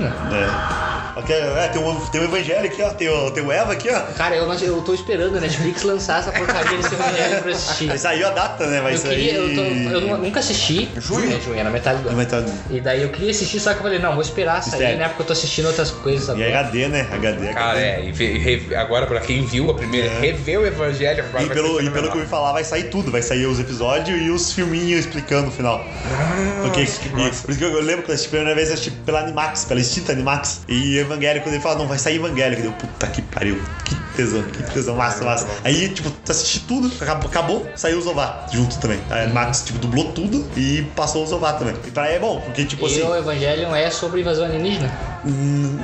Invasão 0.00 0.79
alienígena. 1.20 1.60
É. 1.60 1.64
É, 1.64 1.68
tem, 1.68 1.82
um, 1.82 2.00
tem 2.06 2.20
um 2.20 2.24
evangelho 2.24 2.66
aqui, 2.66 2.82
ó. 2.82 2.90
Tem 2.90 3.08
o, 3.08 3.30
tem 3.30 3.44
o 3.44 3.52
Eva 3.52 3.72
aqui, 3.72 3.88
ó. 3.90 4.00
Cara, 4.16 4.36
eu, 4.36 4.50
eu 4.52 4.82
tô 4.82 4.94
esperando 4.94 5.36
a 5.36 5.40
Netflix 5.40 5.82
lançar 5.82 6.20
essa 6.20 6.32
porcaria 6.32 6.76
desse 6.76 6.94
evangelho 6.94 7.42
pra 7.42 7.52
assistir. 7.52 7.86
Vai 7.86 7.98
sair 7.98 8.24
a 8.24 8.30
data, 8.30 8.66
né? 8.66 8.80
Vai 8.80 8.94
eu 8.94 8.98
sair. 8.98 9.16
Queria, 9.16 9.34
eu, 9.34 9.54
tô, 9.54 9.98
eu, 9.98 10.18
nunca 10.18 10.40
assisti. 10.40 10.88
Junho? 10.96 11.36
É, 11.36 11.40
junho, 11.40 11.58
é 11.58 11.64
na 11.64 11.70
metade 11.70 12.02
do 12.02 12.08
ano. 12.08 12.18
Metade. 12.18 12.52
E 12.70 12.80
daí 12.80 13.02
eu 13.02 13.08
queria 13.10 13.30
assistir, 13.30 13.60
só 13.60 13.72
que 13.72 13.78
eu 13.78 13.82
falei, 13.82 13.98
não, 13.98 14.12
vou 14.12 14.22
esperar 14.22 14.62
sair, 14.62 14.72
Mistério. 14.72 14.98
né? 14.98 15.08
Porque 15.08 15.22
eu 15.22 15.26
tô 15.26 15.32
assistindo 15.32 15.66
outras 15.66 15.90
coisas 15.90 16.28
agora. 16.28 16.48
E 16.48 16.54
HD, 16.54 16.88
né? 16.88 17.08
HD. 17.12 17.52
Cara, 17.52 17.80
é. 17.80 18.04
E 18.04 18.74
agora, 18.74 19.06
pra 19.06 19.20
quem 19.20 19.44
viu 19.44 19.70
a 19.70 19.74
primeira, 19.74 20.06
é. 20.06 20.20
rever 20.20 20.60
o 20.60 20.66
evangelho. 20.66 21.24
E 21.40 21.46
pelo, 21.46 21.80
e 21.80 21.90
pelo 21.90 22.08
que 22.08 22.16
eu 22.16 22.20
ouvi 22.20 22.26
falar, 22.26 22.52
vai 22.52 22.64
sair 22.64 22.84
tudo. 22.84 23.10
Vai 23.10 23.22
sair 23.22 23.46
os 23.46 23.58
episódios 23.58 24.20
e 24.20 24.30
os 24.30 24.52
filminhos 24.52 25.00
explicando 25.00 25.48
o 25.48 25.50
final. 25.50 25.84
Ah, 26.12 26.60
Porque, 26.62 26.84
que 26.84 27.08
por 27.08 27.20
isso 27.20 27.58
que 27.58 27.64
eu 27.64 27.80
lembro 27.80 28.02
que 28.02 28.10
eu 28.10 28.14
assisti 28.14 28.28
a 28.28 28.30
primeira 28.30 28.54
vez, 28.54 28.68
eu 28.68 28.74
assisti 28.74 28.90
pela 28.90 29.20
Animax, 29.20 29.64
pela 29.64 29.80
extinta 29.80 30.12
Animax. 30.12 30.62
E 30.68 30.98
Quando 31.16 31.54
ele 31.54 31.60
fala, 31.60 31.76
não, 31.76 31.86
vai 31.86 31.98
sair 31.98 32.16
Evangelho, 32.16 32.56
que 32.56 32.62
deu, 32.62 32.72
puta 32.72 33.06
que 33.06 33.22
pariu, 33.22 33.60
que 33.84 33.94
tesão, 34.16 34.42
que 34.42 34.62
tesão, 34.62 34.96
massa, 34.96 35.24
massa. 35.24 35.46
Aí, 35.64 35.88
tipo, 35.88 36.10
tu 36.10 36.30
assisti 36.30 36.60
tudo, 36.60 36.90
acabou, 37.00 37.70
saiu 37.74 37.98
o 37.98 38.02
Zová 38.02 38.46
junto 38.52 38.78
também. 38.78 39.00
A 39.10 39.26
Max, 39.28 39.62
tipo, 39.64 39.78
dublou 39.78 40.12
tudo 40.12 40.48
e 40.56 40.82
passou 40.94 41.24
o 41.24 41.26
Zová 41.26 41.54
também. 41.54 41.74
E 41.86 41.90
pra 41.90 42.08
é 42.08 42.18
bom, 42.18 42.40
porque, 42.40 42.64
tipo 42.64 42.86
e 42.86 42.90
assim. 42.90 43.00
E 43.00 43.02
o 43.02 43.16
Evangelion 43.16 43.74
é 43.74 43.90
sobre 43.90 44.20
invasão 44.20 44.44
alienígena? 44.44 44.90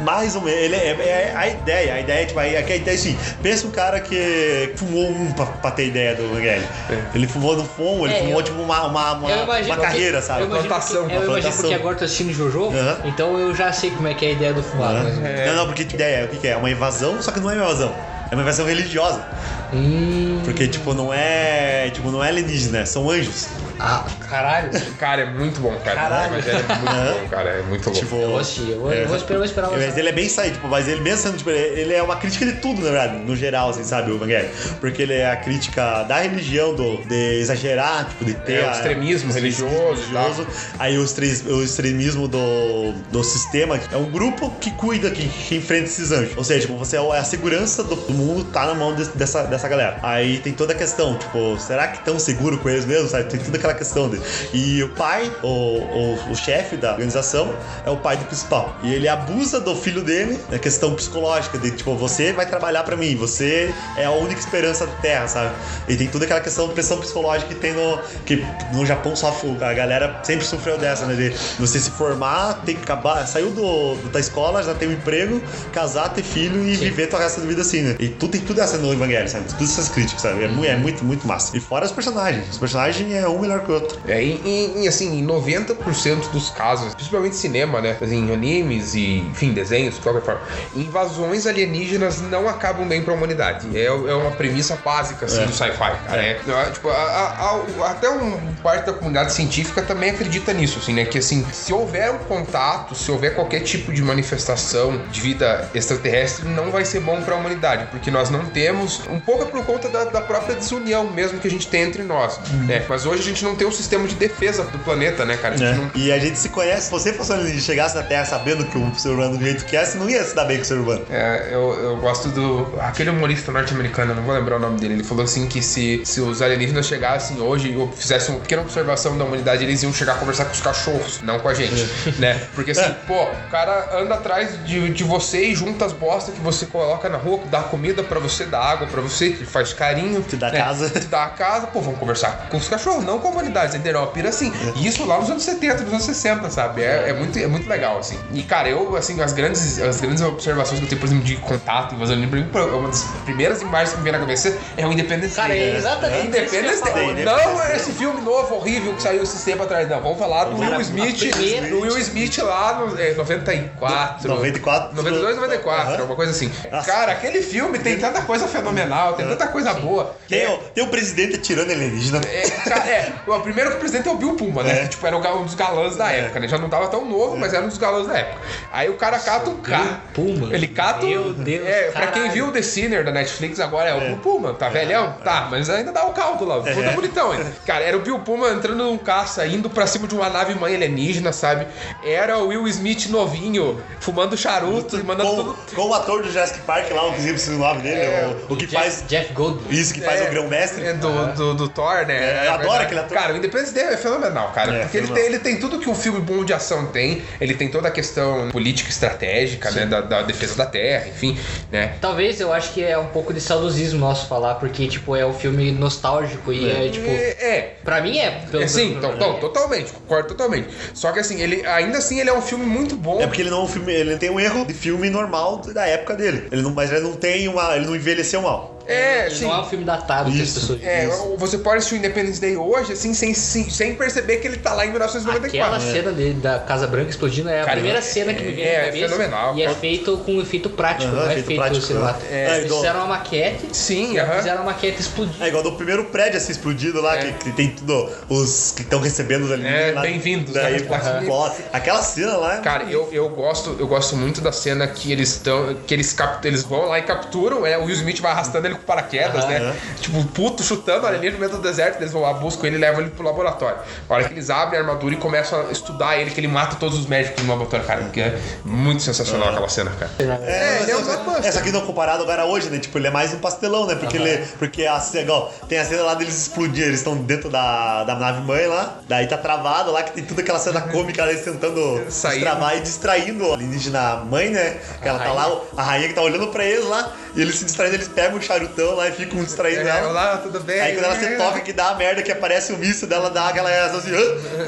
Mais 0.05 0.35
ou 0.35 0.43
menos. 0.43 0.61
Ele 0.61 0.77
é, 0.77 0.91
é, 0.91 1.33
a 1.37 1.49
ideia, 1.49 1.95
a 1.95 2.01
ideia, 2.01 2.27
tipo, 2.27 2.39
a, 2.39 2.43
a 2.43 2.47
ideia 2.47 2.81
é 2.87 2.95
assim, 2.95 3.19
pensa 3.43 3.67
um 3.67 3.71
cara 3.71 4.01
que 4.01 4.73
fumou 4.77 5.11
um 5.11 5.33
pra, 5.33 5.47
pra 5.47 5.71
ter 5.71 5.89
ideia 5.89 6.15
do 6.15 6.25
Evangelho. 6.25 6.67
É. 6.91 7.03
Ele 7.15 7.27
fumou 7.27 7.57
no 7.57 7.65
fumo, 7.65 8.07
ele 8.07 8.15
é, 8.15 8.19
fumou, 8.21 8.41
eu, 8.41 8.43
tipo, 8.43 8.61
uma, 8.61 8.87
uma, 8.87 9.13
uma, 9.13 9.29
uma 9.63 9.77
carreira, 9.77 10.23
sabe? 10.23 10.43
Eu 10.43 10.49
plantação. 10.49 11.11
eu 11.11 11.25
imagino 11.25 11.55
porque 11.55 11.75
agora 11.75 11.95
eu 11.95 11.99
tô 11.99 12.05
assistindo 12.05 12.33
Jojo, 12.33 12.65
uhum. 12.65 12.97
então 13.05 13.39
eu 13.39 13.55
já 13.55 13.73
sei 13.73 13.91
como 13.91 14.09
é 14.09 14.15
que 14.15 14.25
é 14.25 14.29
a 14.29 14.33
ideia 14.33 14.55
do 14.55 14.63
fumado. 14.63 15.07
Uhum. 15.07 15.21
Mas... 15.21 15.47
Não, 15.47 15.57
não, 15.57 15.67
porque 15.67 15.83
ideia, 15.83 16.25
o 16.25 16.29
que, 16.29 16.39
que 16.39 16.49
é? 16.49 16.51
É 16.51 16.57
uma 16.57 16.71
invasão, 16.71 17.21
só 17.21 17.31
que 17.31 17.41
não 17.41 17.51
é 17.51 17.55
uma 17.55 17.65
invasão. 17.65 17.95
É 18.31 18.35
uma 18.35 18.43
invasão 18.43 18.67
religiosa. 18.67 19.25
Hum. 19.73 20.41
Porque, 20.45 20.69
tipo, 20.69 20.95
não 20.95 21.13
é. 21.13 21.91
Tipo, 21.91 22.11
não 22.11 22.23
é 22.23 22.29
alienígena, 22.29 22.87
são 22.87 23.11
anjos. 23.11 23.49
Ah, 23.79 24.07
caralho. 24.29 24.71
Cara, 24.99 25.23
é 25.23 25.27
muito 25.27 25.61
bom, 25.61 25.75
cara. 25.85 25.97
Caralho. 25.97 26.33
Mas 26.33 26.49
é 26.49 26.53
muito 26.53 26.69
bom, 26.69 27.29
cara. 27.29 27.51
É 27.51 27.63
muito 27.63 27.91
bom. 27.91 27.97
Tipo, 27.97 28.17
eu 28.17 28.31
vou 28.31 28.39
assistir, 28.39 28.71
eu 28.71 28.81
vou, 28.81 28.93
é, 28.93 29.03
eu 29.03 29.09
vou 29.09 29.17
esperar, 29.17 29.35
eu 29.35 29.39
vou 29.39 29.47
esperar 29.47 29.71
Mas 29.71 29.99
ele 29.99 30.09
é 30.09 30.13
bem 30.13 30.29
saído, 30.29 30.55
tipo, 30.55 30.69
mas 30.69 30.89
ele 30.89 31.01
mesmo 31.01 31.23
sendo, 31.23 31.37
tipo, 31.37 31.51
ele 31.51 31.93
é 31.93 32.03
uma 32.03 32.17
crítica 32.17 32.47
de 32.47 32.53
tudo, 32.53 32.81
na 32.81 32.91
verdade, 32.91 33.19
no 33.19 33.37
geral, 33.37 33.71
assim, 33.71 33.85
sabe, 33.85 34.11
o 34.11 34.17
Evangelho. 34.17 34.49
Porque 34.81 35.03
ele 35.03 35.15
é 35.15 35.31
a 35.31 35.37
crítica 35.37 36.05
da 36.05 36.21
religião, 36.21 36.75
do, 36.75 36.99
de 37.05 37.41
exagerar, 37.41 38.07
tipo, 38.09 38.25
de 38.25 38.35
ter. 38.35 38.61
É, 38.61 38.69
o 38.69 38.71
extremismo 38.73 39.31
a, 39.31 39.35
religioso. 39.35 40.03
religioso 40.13 40.47
aí 40.79 40.97
o, 40.97 41.03
o 41.03 41.63
extremismo 41.63 42.29
do, 42.29 42.93
do 43.11 43.23
sistema. 43.23 43.79
É 43.93 43.97
um 43.97 44.11
grupo 44.11 44.51
que 44.61 44.71
cuida, 44.71 45.11
que, 45.11 45.29
que 45.29 45.57
enfrenta 45.57 45.85
esses 45.85 46.11
anjos. 46.13 46.37
Ou 46.37 46.45
seja, 46.45 46.63
tipo, 46.63 46.77
você 46.77 46.97
é 46.97 47.19
a 47.19 47.25
segurança 47.25 47.85
do, 47.85 47.95
do 47.95 48.13
mundo 48.13 48.45
tá 48.45 48.67
na 48.67 48.75
mão 48.75 48.95
de, 48.95 49.05
dessa, 49.11 49.43
dessa 49.57 49.69
galera. 49.69 49.99
Aí 50.03 50.39
tem 50.39 50.53
toda 50.53 50.73
a 50.73 50.77
questão, 50.77 51.17
tipo, 51.19 51.59
será 51.59 51.89
que 51.89 52.05
tão 52.05 52.19
seguro 52.19 52.59
com 52.59 52.69
eles 52.69 52.85
mesmo, 52.85 53.09
sabe? 53.09 53.25
Tem 53.25 53.41
toda 53.41 53.57
aquela 53.57 53.75
questão 53.75 54.09
dele. 54.09 54.23
E 54.53 54.83
o 54.83 54.91
pai, 54.91 55.33
o, 55.43 55.49
o, 55.49 56.31
o 56.31 56.37
chefe 56.37 56.77
da 56.77 56.93
organização, 56.93 57.55
é 57.85 57.91
o 57.91 57.97
pai 57.97 58.17
do 58.17 58.25
principal. 58.25 58.77
E 58.83 58.93
ele 58.93 59.09
abusa 59.09 59.61
do 59.61 59.75
filho 59.75 60.03
dele 60.03 60.39
na 60.51 60.59
questão 60.59 60.95
psicológica, 60.95 61.59
de 61.59 61.71
tipo, 61.71 61.95
você 61.97 62.33
vai 62.33 62.47
trabalhar 62.47 62.85
para 62.85 62.97
mim, 62.97 63.17
você 63.17 63.73
é 63.97 64.05
a 64.05 64.11
única 64.11 64.41
esperança 64.41 64.87
da 64.87 64.93
Terra, 64.97 65.29
sabe? 65.29 65.55
E 65.89 65.97
tem 65.97 66.07
toda 66.07 66.25
aquela 66.25 66.41
questão 66.41 66.69
de 66.69 66.75
pressão 66.75 66.99
psicológica 66.99 67.55
que 67.55 67.61
tem 67.61 67.73
no. 67.73 67.99
que 68.25 68.45
no 68.73 68.85
Japão 68.85 69.17
sofre, 69.17 69.57
a 69.61 69.73
galera 69.73 70.21
sempre 70.23 70.45
sofreu 70.45 70.79
dessa, 70.79 71.07
né? 71.07 71.15
De 71.15 71.35
você 71.59 71.81
se 71.81 71.91
formar, 71.91 72.63
tem 72.65 72.77
que 72.77 72.83
acabar, 72.83 73.27
saiu 73.27 73.51
do, 73.51 73.97
da 74.11 74.21
escola, 74.21 74.63
já 74.63 74.75
tem 74.75 74.89
um 74.89 74.93
emprego, 74.93 75.41
casar, 75.73 76.11
ter 76.11 76.23
filho 76.23 76.63
e 76.63 76.77
Sim. 76.77 76.85
viver 76.85 77.09
tua 77.09 77.21
resto 77.21 77.41
da 77.41 77.47
vida 77.47 77.63
assim, 77.63 77.83
né? 77.83 77.97
E 77.99 78.09
tu 78.09 78.29
tem 78.29 78.41
tudo 78.41 78.61
essa 78.61 78.77
no 78.79 78.93
Evangelho, 78.93 79.29
sabe? 79.29 79.46
Todas 79.55 79.73
essas 79.73 79.89
críticas, 79.89 80.23
sabe? 80.23 80.45
É, 80.45 80.49
muito, 80.49 80.71
é 80.71 80.77
muito, 80.77 81.05
muito 81.05 81.27
massa. 81.27 81.57
E 81.57 81.61
fora 81.61 81.85
os 81.85 81.93
personagens. 81.93 82.49
Os 82.51 82.59
personagens 82.59 83.13
é 83.13 83.29
um 83.29 83.39
melhor 83.39 83.61
que 83.61 83.71
o 83.71 83.75
outro. 83.75 83.99
É, 84.07 84.23
em, 84.23 84.83
em 84.83 84.89
assim, 84.89 85.19
em 85.19 85.27
90% 85.27 86.31
dos 86.31 86.51
casos, 86.51 86.95
principalmente 86.95 87.37
cinema, 87.37 87.81
né? 87.81 87.97
Assim, 88.01 88.33
animes 88.33 88.95
e, 88.95 89.19
enfim, 89.19 89.53
desenhos, 89.53 89.97
de 89.97 90.01
qualquer 90.01 90.23
forma, 90.23 90.41
invasões 90.75 91.47
alienígenas 91.47 92.21
não 92.23 92.49
acabam 92.49 92.87
bem 92.87 93.03
pra 93.03 93.15
humanidade. 93.15 93.69
É, 93.77 93.87
é 93.87 93.93
uma 93.93 94.31
premissa 94.33 94.77
básica, 94.85 95.27
assim, 95.27 95.43
é. 95.43 95.47
do 95.47 95.53
sci-fi, 95.53 95.79
cara. 95.79 96.23
É. 96.23 96.41
é. 96.47 96.71
tipo, 96.73 96.89
a, 96.89 96.95
a, 96.95 97.85
a, 97.85 97.91
até 97.91 98.11
um 98.11 98.55
parte 98.63 98.87
da 98.87 98.93
comunidade 98.93 99.33
científica 99.33 99.83
também 99.83 100.11
acredita 100.11 100.53
nisso, 100.53 100.79
assim, 100.81 100.93
né? 100.93 101.05
Que, 101.05 101.19
assim, 101.19 101.45
se 101.53 101.73
houver 101.73 102.11
um 102.11 102.19
contato, 102.19 102.95
se 102.95 103.11
houver 103.11 103.35
qualquer 103.35 103.61
tipo 103.61 103.93
de 103.93 104.03
manifestação 104.03 105.01
de 105.11 105.21
vida 105.21 105.71
extraterrestre, 105.75 106.49
não 106.49 106.71
vai 106.71 106.85
ser 106.85 107.01
bom 107.01 107.21
pra 107.23 107.37
humanidade, 107.37 107.87
porque 107.91 108.11
nós 108.11 108.31
não 108.31 108.47
temos, 108.47 109.03
um 109.09 109.21
pouco 109.21 109.36
é 109.43 109.47
por 109.47 109.65
conta 109.65 109.89
da, 109.89 110.05
da 110.05 110.21
própria 110.21 110.55
desunião 110.55 111.11
mesmo 111.11 111.39
que 111.39 111.49
a 111.49 111.51
gente 111.51 111.67
tem 111.69 111.83
entre 111.83 112.03
nós, 112.03 112.39
uhum. 112.51 112.65
né? 112.67 112.85
Mas 112.89 113.07
hoje 113.07 113.23
a 113.23 113.25
gente 113.25 113.43
não 113.43 113.55
tem 113.55 113.67
um 113.67 113.73
sistema 113.73 114.07
de 114.07 114.15
defesa 114.15 114.65
do 114.65 114.79
planeta, 114.81 115.25
né, 115.25 115.37
cara? 115.37 115.55
A 115.55 115.65
é. 115.65 115.75
não... 115.75 115.91
E 115.95 116.13
a 116.13 116.19
gente 116.19 116.39
se 116.39 116.49
conhece, 116.51 116.87
se 116.87 116.91
você 116.91 117.13
fosse 117.13 117.61
chegasse 117.61 117.97
na 117.97 118.03
Terra 118.03 118.25
sabendo 118.25 118.65
que 118.65 118.77
o 118.77 118.95
ser 118.95 119.11
humano 119.11 119.39
do 119.39 119.45
jeito 119.45 119.65
que 119.65 119.77
é, 119.77 119.85
você 119.85 119.99
não 119.99 120.09
ia 120.09 120.23
se 120.23 120.35
dar 120.35 120.45
bem 120.45 120.59
com 120.59 120.63
o 120.63 120.67
ser 120.67 120.79
humano. 120.79 121.05
É, 121.11 121.49
eu, 121.51 121.75
eu 121.83 121.97
gosto 121.97 122.29
do. 122.29 122.75
Aquele 122.81 123.11
humorista 123.11 123.51
norte-americano, 123.51 124.15
não 124.15 124.23
vou 124.23 124.35
lembrar 124.35 124.57
o 124.57 124.61
nome 124.61 124.79
dele, 124.79 124.95
ele 124.95 125.05
falou 125.05 125.25
assim 125.25 125.47
que 125.47 125.63
se, 125.63 126.03
se 126.05 126.21
os 126.21 126.43
alienígenas 126.43 126.87
chegassem 126.87 127.41
hoje 127.41 127.75
ou 127.77 127.91
fizessem 127.93 128.35
uma 128.35 128.41
pequena 128.41 128.63
observação 128.63 129.17
da 129.17 129.25
humanidade, 129.25 129.65
eles 129.65 129.83
iam 129.83 129.93
chegar 129.93 130.15
a 130.15 130.17
conversar 130.17 130.45
com 130.45 130.53
os 130.53 130.61
cachorros, 130.61 131.21
não 131.23 131.39
com 131.39 131.49
a 131.49 131.55
gente, 131.55 131.83
é. 132.07 132.11
né? 132.21 132.43
Porque 132.55 132.73
assim, 132.73 132.83
é. 132.83 132.97
pô, 133.07 133.25
o 133.25 133.51
cara 133.51 133.99
anda 133.99 134.15
atrás 134.15 134.65
de, 134.65 134.91
de 134.91 135.05
você 135.05 135.47
e 135.47 135.55
junta 135.55 135.85
as 135.85 135.93
bostas 135.93 136.35
que 136.35 136.41
você 136.41 136.67
coloca 136.67 137.09
na 137.09 137.17
rua, 137.17 137.41
dá 137.51 137.63
comida 137.63 137.87
comida 137.87 138.03
pra 138.03 138.19
você, 138.19 138.45
dá 138.45 138.59
água 138.59 138.87
pra 138.87 139.01
você, 139.01 139.26
te 139.33 139.45
faz 139.45 139.73
carinho. 139.73 140.23
Te 140.23 140.37
dá 140.37 140.51
né? 140.51 140.59
casa. 140.59 140.91
Te 140.91 141.07
dá 141.07 141.25
a 141.25 141.29
casa, 141.31 141.67
pô, 141.67 141.81
vamos 141.81 141.99
conversar 141.99 142.49
com 142.51 142.57
os 142.57 142.69
cachorros, 142.69 143.05
não 143.05 143.19
com 143.19 143.29
a 143.29 143.31
humanidade, 143.31 143.77
entendeu? 143.77 144.01
Uma 144.01 144.09
pira 144.09 144.29
assim. 144.29 144.53
E 144.77 144.87
isso 144.87 145.05
lá 145.07 145.19
nos 145.19 145.31
anos 145.31 145.43
70, 145.43 145.83
nos 145.83 145.93
anos 145.93 146.05
60, 146.05 146.51
sabe? 146.51 146.83
É, 146.83 147.11
é 147.11 147.13
muito, 147.13 147.39
é 147.39 147.47
muito 147.47 147.69
legal, 147.69 147.99
assim. 147.99 148.19
E, 148.33 148.43
cara, 148.43 148.69
eu, 148.69 148.97
assim, 148.97 149.21
as 149.21 149.33
grandes, 149.33 149.79
as 149.81 150.01
grandes 150.01 150.23
observações 150.23 150.81
que 150.81 150.87
eu 150.87 150.89
tenho, 150.89 151.01
por 151.01 151.07
exemplo, 151.07 151.25
de 151.25 151.37
contato, 151.37 151.95
invasão 151.95 152.17
livre, 152.17 152.47
uma 152.53 152.89
das 152.89 153.03
primeiras 153.25 153.63
imagens 153.63 153.91
que 153.91 153.99
me 153.99 154.05
vem 154.05 154.13
na 154.13 154.19
cabeça 154.19 154.57
é 154.77 154.87
o 154.87 154.93
Independence 154.93 155.37
Cara, 155.37 155.49
Day. 155.49 155.61
é 155.61 155.77
exatamente 155.77 156.17
ia 156.17 156.25
Independence 156.25 156.83
Day. 156.83 157.25
Não 157.25 157.63
é 157.63 157.77
esse 157.77 157.93
filme 157.93 158.21
novo, 158.21 158.55
horrível, 158.57 158.95
que 158.95 159.03
saiu 159.03 159.23
esse 159.23 159.45
tempo 159.45 159.63
atrás, 159.63 159.89
não. 159.89 160.01
Vamos 160.01 160.19
falar 160.19 160.45
do 160.45 160.59
Will 160.59 160.81
Smith, 160.81 161.71
do 161.71 161.81
Will 161.81 161.99
Smith 161.99 162.39
lá 162.39 162.81
no 162.81 163.01
é, 163.01 163.15
94. 163.15 164.29
94. 164.29 164.95
92, 164.97 165.37
94, 165.37 165.95
Aham. 165.95 166.05
uma 166.05 166.17
coisa 166.17 166.33
assim. 166.33 166.51
Nossa. 166.71 166.91
Cara, 166.91 167.13
aquele 167.13 167.43
filme 167.43 167.79
tem 167.79 167.99
tanta 167.99 168.23
coisa 168.23 168.47
fenomenal, 168.47 169.15
tem 169.17 169.27
tanta 169.27 169.49
coisa 169.49 169.75
boa. 169.75 170.15
Tem, 170.29 170.47
o, 170.47 170.59
tem 170.75 170.85
o 170.85 170.89
presidente 170.89 171.39
tirando 171.39 171.71
alienígena. 171.71 172.21
É, 172.27 172.51
cara, 172.69 172.87
é, 172.89 173.13
o 173.27 173.41
primeiro 173.41 173.71
que 173.71 173.77
o 173.77 173.81
presidente 173.81 174.09
é 174.09 174.13
o 174.13 174.17
Bill 174.17 174.35
Puma, 174.35 174.63
né? 174.63 174.81
É. 174.81 174.83
Que, 174.83 174.89
tipo, 174.91 175.07
era 175.07 175.17
o 175.17 175.41
um 175.41 175.45
dos 175.45 175.55
galãs 175.55 175.97
da 175.97 176.13
É. 176.13 176.21
época, 176.21 176.41
né? 176.41 176.49
Já 176.49 176.59
não 176.59 176.69
tava 176.69 176.89
tão 176.89 177.05
novo, 177.05 177.37
mas 177.37 177.53
era 177.55 177.65
um 177.65 177.69
dos 177.69 177.79
galãs 177.79 178.07
da 178.07 178.19
época. 178.19 178.41
Aí 178.73 178.89
o 178.89 178.95
cara 178.95 179.19
cata 179.19 179.51
um 179.51 179.57
carro. 179.61 179.97
Puma. 180.15 180.55
Ele 180.55 180.69
cata 180.69 181.05
um- 181.05 181.09
Meu 181.09 181.33
Deus, 181.33 181.67
É, 181.67 181.91
pra 181.91 182.09
quem 182.09 182.29
viu 182.31 182.51
The 182.53 182.63
Sinner 182.63 183.05
da 183.05 183.11
Netflix 183.13 183.61
agora 183.61 183.91
é 183.91 183.95
o 183.95 184.01
Bill 184.01 184.17
Puma. 184.19 184.55
Tá 184.55 184.69
velhão? 184.69 185.15
Tá, 185.25 185.49
mas 185.51 185.69
ainda 185.71 185.93
dá 185.93 186.05
o 186.07 186.13
caldo 186.13 186.45
lá. 186.45 186.63
É. 186.67 186.93
bonitão 186.93 187.33
ainda. 187.33 187.47
Cara, 187.67 187.85
era 187.85 187.97
o 187.97 188.01
Bill 188.01 188.19
Puma 188.21 188.51
entrando 188.51 188.85
num 188.85 188.99
caça, 188.99 189.47
indo 189.47 189.69
pra 189.71 189.87
cima 189.87 190.07
de 190.07 190.15
uma 190.15 190.29
nave 190.29 190.55
mãe 190.55 190.75
alienígena, 190.75 191.33
sabe? 191.33 191.67
Era 192.05 192.39
o 192.39 192.49
Will 192.49 192.67
Smith 192.69 193.07
novinho, 193.09 193.81
fumando 194.01 194.37
charuto 194.37 194.97
e 194.99 195.03
mandando 195.03 195.31
Com, 195.31 195.37
tudo. 195.37 195.57
com 195.75 195.83
o 195.89 195.95
ator 195.95 196.23
do 196.23 196.31
Jurassic 196.31 196.61
Park 196.61 196.91
lá, 196.91 197.07
o 197.09 197.13
que 197.15 197.51
o 197.51 197.59
nome 197.59 197.83
dele, 197.83 198.01
É, 198.01 198.37
o, 198.49 198.53
o 198.53 198.57
que 198.57 198.67
faz. 198.67 199.05
Jeff 199.07 199.33
Goldblum. 199.33 199.71
Isso 199.71 199.95
que 199.95 200.01
faz 200.01 200.21
É, 200.21 200.29
o 200.29 200.31
grão-mestre. 200.31 200.85
É 200.85 200.93
do, 200.95 201.35
do, 201.35 201.55
do 201.55 201.69
Thor, 201.69 202.07
né? 202.07 202.17
É, 202.17 202.47
eu 202.47 202.53
adoro 202.53 202.71
verdade. 202.71 202.85
aquele 202.85 203.01
ator. 203.01 203.19
Cara, 203.19 203.35
o 203.35 203.37
Independence 203.37 203.73
Day 203.73 203.85
é 203.85 203.97
fenomenal, 203.97 204.51
cara. 204.53 204.75
É, 204.75 204.83
porque 204.83 204.99
ele 204.99 205.07
fenomenal. 205.07 205.31
tem, 205.31 205.35
ele 205.35 205.43
tem 205.43 205.61
tudo 205.61 205.79
que 205.79 205.89
um 205.89 205.95
filme 205.95 206.21
bom 206.21 206.45
de 206.45 206.53
ação 206.53 206.87
tem. 206.87 207.23
Ele 207.41 207.55
tem 207.55 207.69
toda 207.69 207.89
a 207.89 207.91
questão 207.91 208.51
política 208.51 208.91
estratégica, 208.91 209.71
né? 209.71 209.87
Da, 209.87 210.01
da 210.01 210.23
defesa 210.23 210.57
da 210.57 210.67
terra, 210.67 211.09
enfim, 211.09 211.39
né? 211.71 211.95
Talvez 212.01 212.41
eu 212.41 212.53
acho 212.53 212.73
que 212.73 212.83
é 212.83 212.99
um 212.99 213.07
pouco 213.07 213.33
de 213.33 213.41
saudosismo 213.41 213.99
nosso 213.99 214.27
falar, 214.27 214.57
porque, 214.57 214.87
tipo, 214.87 215.15
é 215.17 215.25
um 215.25 215.33
filme 215.33 215.73
nostálgico 215.73 216.53
e 216.53 216.71
é, 216.71 216.89
tipo. 216.89 217.09
É, 217.09 217.31
é. 217.41 217.77
Pra 217.85 218.01
mim 218.01 218.19
é. 218.19 218.43
Pelo 218.51 218.63
É, 218.63 218.67
sim, 218.67 218.95
então, 218.97 219.13
então, 219.15 219.39
totalmente, 219.39 219.93
concordo 219.93 220.29
totalmente. 220.29 220.69
Só 220.95 221.13
que 221.13 221.21
assim, 221.21 221.41
ele 221.41 221.65
ainda 221.67 221.99
assim 221.99 222.21
ele 222.21 222.31
é 222.31 222.35
um 222.35 222.43
filme 222.43 222.65
muito 222.67 222.97
bom. 222.97 223.21
É 223.21 223.27
porque 223.27 223.43
ele 223.43 223.51
não 223.51 223.61
é 223.61 223.65
um 223.65 223.69
filme, 223.69 223.93
ele 223.93 224.17
tem 224.17 224.31
um 224.31 224.41
erro 224.41 224.65
de 224.65 224.75
filme 224.75 225.09
normal 225.11 225.59
da 225.59 225.87
época 225.87 226.15
dele. 226.15 226.49
Ele 226.51 226.63
não, 226.63 226.71
mas 226.73 226.91
ele 226.91 227.01
não 227.01 227.13
tem 227.13 227.49
uma, 227.49 227.77
ele 227.77 227.87
não 227.87 227.95
envelheceu 227.97 228.43
mal. 228.43 228.76
É, 228.89 229.27
Ele 229.27 229.35
sim. 229.35 229.45
não 229.45 229.55
é 229.55 229.61
um 229.61 229.65
filme 229.65 229.85
datado 229.85 230.31
que 230.31 230.41
as 230.41 230.49
Isso. 230.49 230.61
pessoas 230.61 230.83
É, 230.85 231.07
dizem. 231.07 231.37
você 231.37 231.59
pode 231.59 231.79
assistir 231.79 231.97
o 231.97 231.99
Independence 231.99 232.41
Day 232.41 232.57
hoje, 232.57 232.93
assim, 232.93 233.13
sem, 233.15 233.35
sem, 233.35 233.69
sem 233.69 233.95
perceber 233.97 234.37
que 234.37 234.47
ele 234.47 234.57
tá 234.59 234.73
lá 234.75 234.85
em 234.87 234.91
1994. 234.91 235.75
Aquela 235.75 235.93
cena 235.93 236.13
dele, 236.13 236.35
da 236.35 236.59
Casa 236.61 236.87
Branca 236.87 237.11
explodindo 237.11 237.49
é 237.49 237.61
a 237.63 237.65
Cara, 237.65 237.73
primeira 237.77 237.99
é- 237.99 238.03
cena 238.03 238.33
que 238.35 238.45
me 238.45 238.53
vem 238.53 238.65
é, 238.65 238.73
na 238.77 238.83
é 238.83 238.87
cabeça. 238.87 239.09
fenomenal. 239.09 239.57
E 239.57 239.63
é 239.65 239.75
feito 239.75 240.17
com 240.19 240.41
efeito 240.41 240.71
prático, 240.71 241.11
não 241.13 241.29
é 241.31 241.35
feito 241.35 241.55
prático, 241.57 241.85
cinematográfico. 241.85 242.33
né? 242.33 242.45
É, 242.47 242.51
Eles 242.55 242.65
igual- 242.67 242.81
fizeram 242.81 243.01
uma 243.01 243.07
maquete 243.09 243.67
Sim, 243.73 244.15
fizeram 244.37 244.63
uma 244.63 244.73
maquete 244.73 245.01
explodir. 245.01 245.43
É 245.43 245.49
igual 245.49 245.63
do 245.63 245.73
primeiro 245.73 246.05
prédio 246.05 246.37
assim 246.39 246.53
explodido 246.53 247.01
lá, 247.01 247.17
É. 247.17 247.33
que, 247.33 247.33
que 247.45 247.53
tem 247.53 247.71
tudo, 247.71 248.09
os 248.29 248.73
que 248.77 248.83
estão 248.83 249.01
recebendo 249.01 249.45
os 249.45 249.53
alienígenas. 249.53 249.89
É, 249.91 249.95
lá. 249.95 250.01
bem-vindos, 250.03 250.53
Daí, 250.53 250.81
né? 250.83 250.87
Explode. 251.21 251.55
Aquela 251.73 252.03
cena 252.03 252.37
lá 252.37 252.59
é 252.59 252.61
Cara, 252.61 252.85
eu, 252.85 253.09
eu 253.13 253.29
gosto 253.29 253.77
eu 253.79 253.87
gosto 253.89 254.17
muito 254.17 254.41
da 254.41 254.53
cena 254.53 254.87
que 254.87 255.11
eles 255.11 255.31
estão 255.31 255.75
que 255.87 255.93
eles 255.95 256.13
cap, 256.13 256.47
eles 256.47 256.63
vão 256.63 256.87
lá 256.87 256.99
e 256.99 257.03
capturam, 257.03 257.67
é, 257.67 257.77
o 257.77 257.85
Will 257.85 257.95
Smith 257.95 258.21
vai 258.21 258.33
arrastando 258.33 258.67
ele 258.67 258.76
com 258.77 258.85
paraquedas, 258.85 259.45
né? 259.47 259.75
Tipo, 260.01 260.25
puto 260.27 260.63
chutando 260.63 261.07
ali 261.07 261.31
no 261.31 261.39
meio 261.39 261.51
do 261.51 261.59
deserto, 261.59 262.01
eles 262.01 262.13
vão 262.13 262.23
lá, 262.23 262.33
buscam 262.33 262.67
ele 262.67 262.77
e 262.77 262.79
levam 262.79 263.01
ele 263.01 263.11
pro 263.11 263.25
laboratório. 263.25 263.79
A 264.09 264.15
hora 264.15 264.25
que 264.25 264.35
eles 264.35 264.51
abrem 264.51 264.79
a 264.79 264.83
armadura 264.83 265.15
e 265.15 265.17
começam 265.17 265.69
a 265.69 265.73
estudar 265.73 266.19
ele, 266.19 266.31
que 266.31 266.41
ele 266.41 266.49
mata 266.49 266.77
todos 266.77 266.99
os 266.99 267.07
médicos 267.07 267.43
no 267.43 267.51
laboratório, 267.51 267.87
cara, 267.87 268.05
que 268.05 268.21
é 268.21 268.39
muito 268.65 269.03
sensacional 269.03 269.49
aquela 269.51 269.69
cena, 269.69 269.91
cara. 269.99 270.11
É, 270.43 270.83
ele 270.83 270.91
é 270.91 270.97
um 270.97 271.01
essa, 271.01 271.13
blockbuster. 271.13 271.47
essa 271.47 271.59
aqui 271.61 271.73
não 271.73 271.81
comparado 271.83 272.23
agora 272.23 272.45
hoje, 272.45 272.71
né? 272.71 272.79
Tipo, 272.79 272.99
ele 272.99 273.07
é 273.07 273.11
mais 273.11 273.33
um 273.33 273.39
pastelão, 273.39 273.87
né? 273.87 273.95
Porque 273.95 274.17
ele. 274.17 274.47
Porque 274.59 274.87
a 274.87 275.03
igual, 275.15 275.53
tem 275.69 275.79
a 275.79 275.85
cena 275.85 276.03
lá 276.03 276.15
deles 276.15 276.37
explodir, 276.37 276.85
eles 276.85 276.99
estão 277.01 277.17
dentro 277.17 277.49
da, 277.49 278.05
da 278.05 278.15
nave 278.15 278.41
mãe 278.43 278.67
lá, 278.67 279.01
daí 279.09 279.27
tá 279.27 279.37
travado 279.37 279.91
lá, 279.93 280.03
que 280.03 280.13
tem 280.13 280.25
toda 280.25 280.43
aquela 280.43 280.59
cena 280.59 280.81
cômica 280.83 281.23
eles 281.23 281.43
tentando 281.43 282.05
Sair. 282.11 282.41
destravar 282.41 282.77
e 282.77 282.81
distraindo 282.81 283.51
a 283.51 283.55
alienígena 283.55 284.17
mãe, 284.17 284.51
né? 284.51 284.79
Que 285.01 285.09
ela 285.09 285.19
tá 285.19 285.33
lá, 285.33 285.61
a 285.77 285.83
rainha 285.83 286.09
que 286.09 286.15
tá 286.15 286.23
olhando 286.23 286.49
pra 286.49 286.65
eles 286.65 286.87
lá, 286.87 287.13
e 287.35 287.41
eles 287.41 287.57
se 287.57 287.65
distraindo, 287.65 287.97
eles 287.97 288.09
pegam 288.09 288.39
o 288.39 288.43
charutão 288.67 288.95
lá 288.95 289.09
e 289.09 289.13
ficam 289.13 289.43
distraindo 289.43 289.81
É, 289.89 289.99
ela. 289.99 290.09
olá, 290.09 290.37
tudo 290.39 290.61
bem? 290.61 290.81
Aí 290.81 290.95
quando 290.95 291.05
ela 291.05 291.19
se 291.19 291.37
toca 291.37 291.61
que 291.61 291.73
dá 291.73 291.89
a 291.91 291.95
merda, 291.95 292.23
que 292.23 292.33
aparece 292.33 292.73
o 292.73 292.79
míssil 292.79 293.09
dela, 293.09 293.31
dá 293.31 293.49
aquela 293.49 293.69
reação 293.69 293.99
assim, 293.99 294.11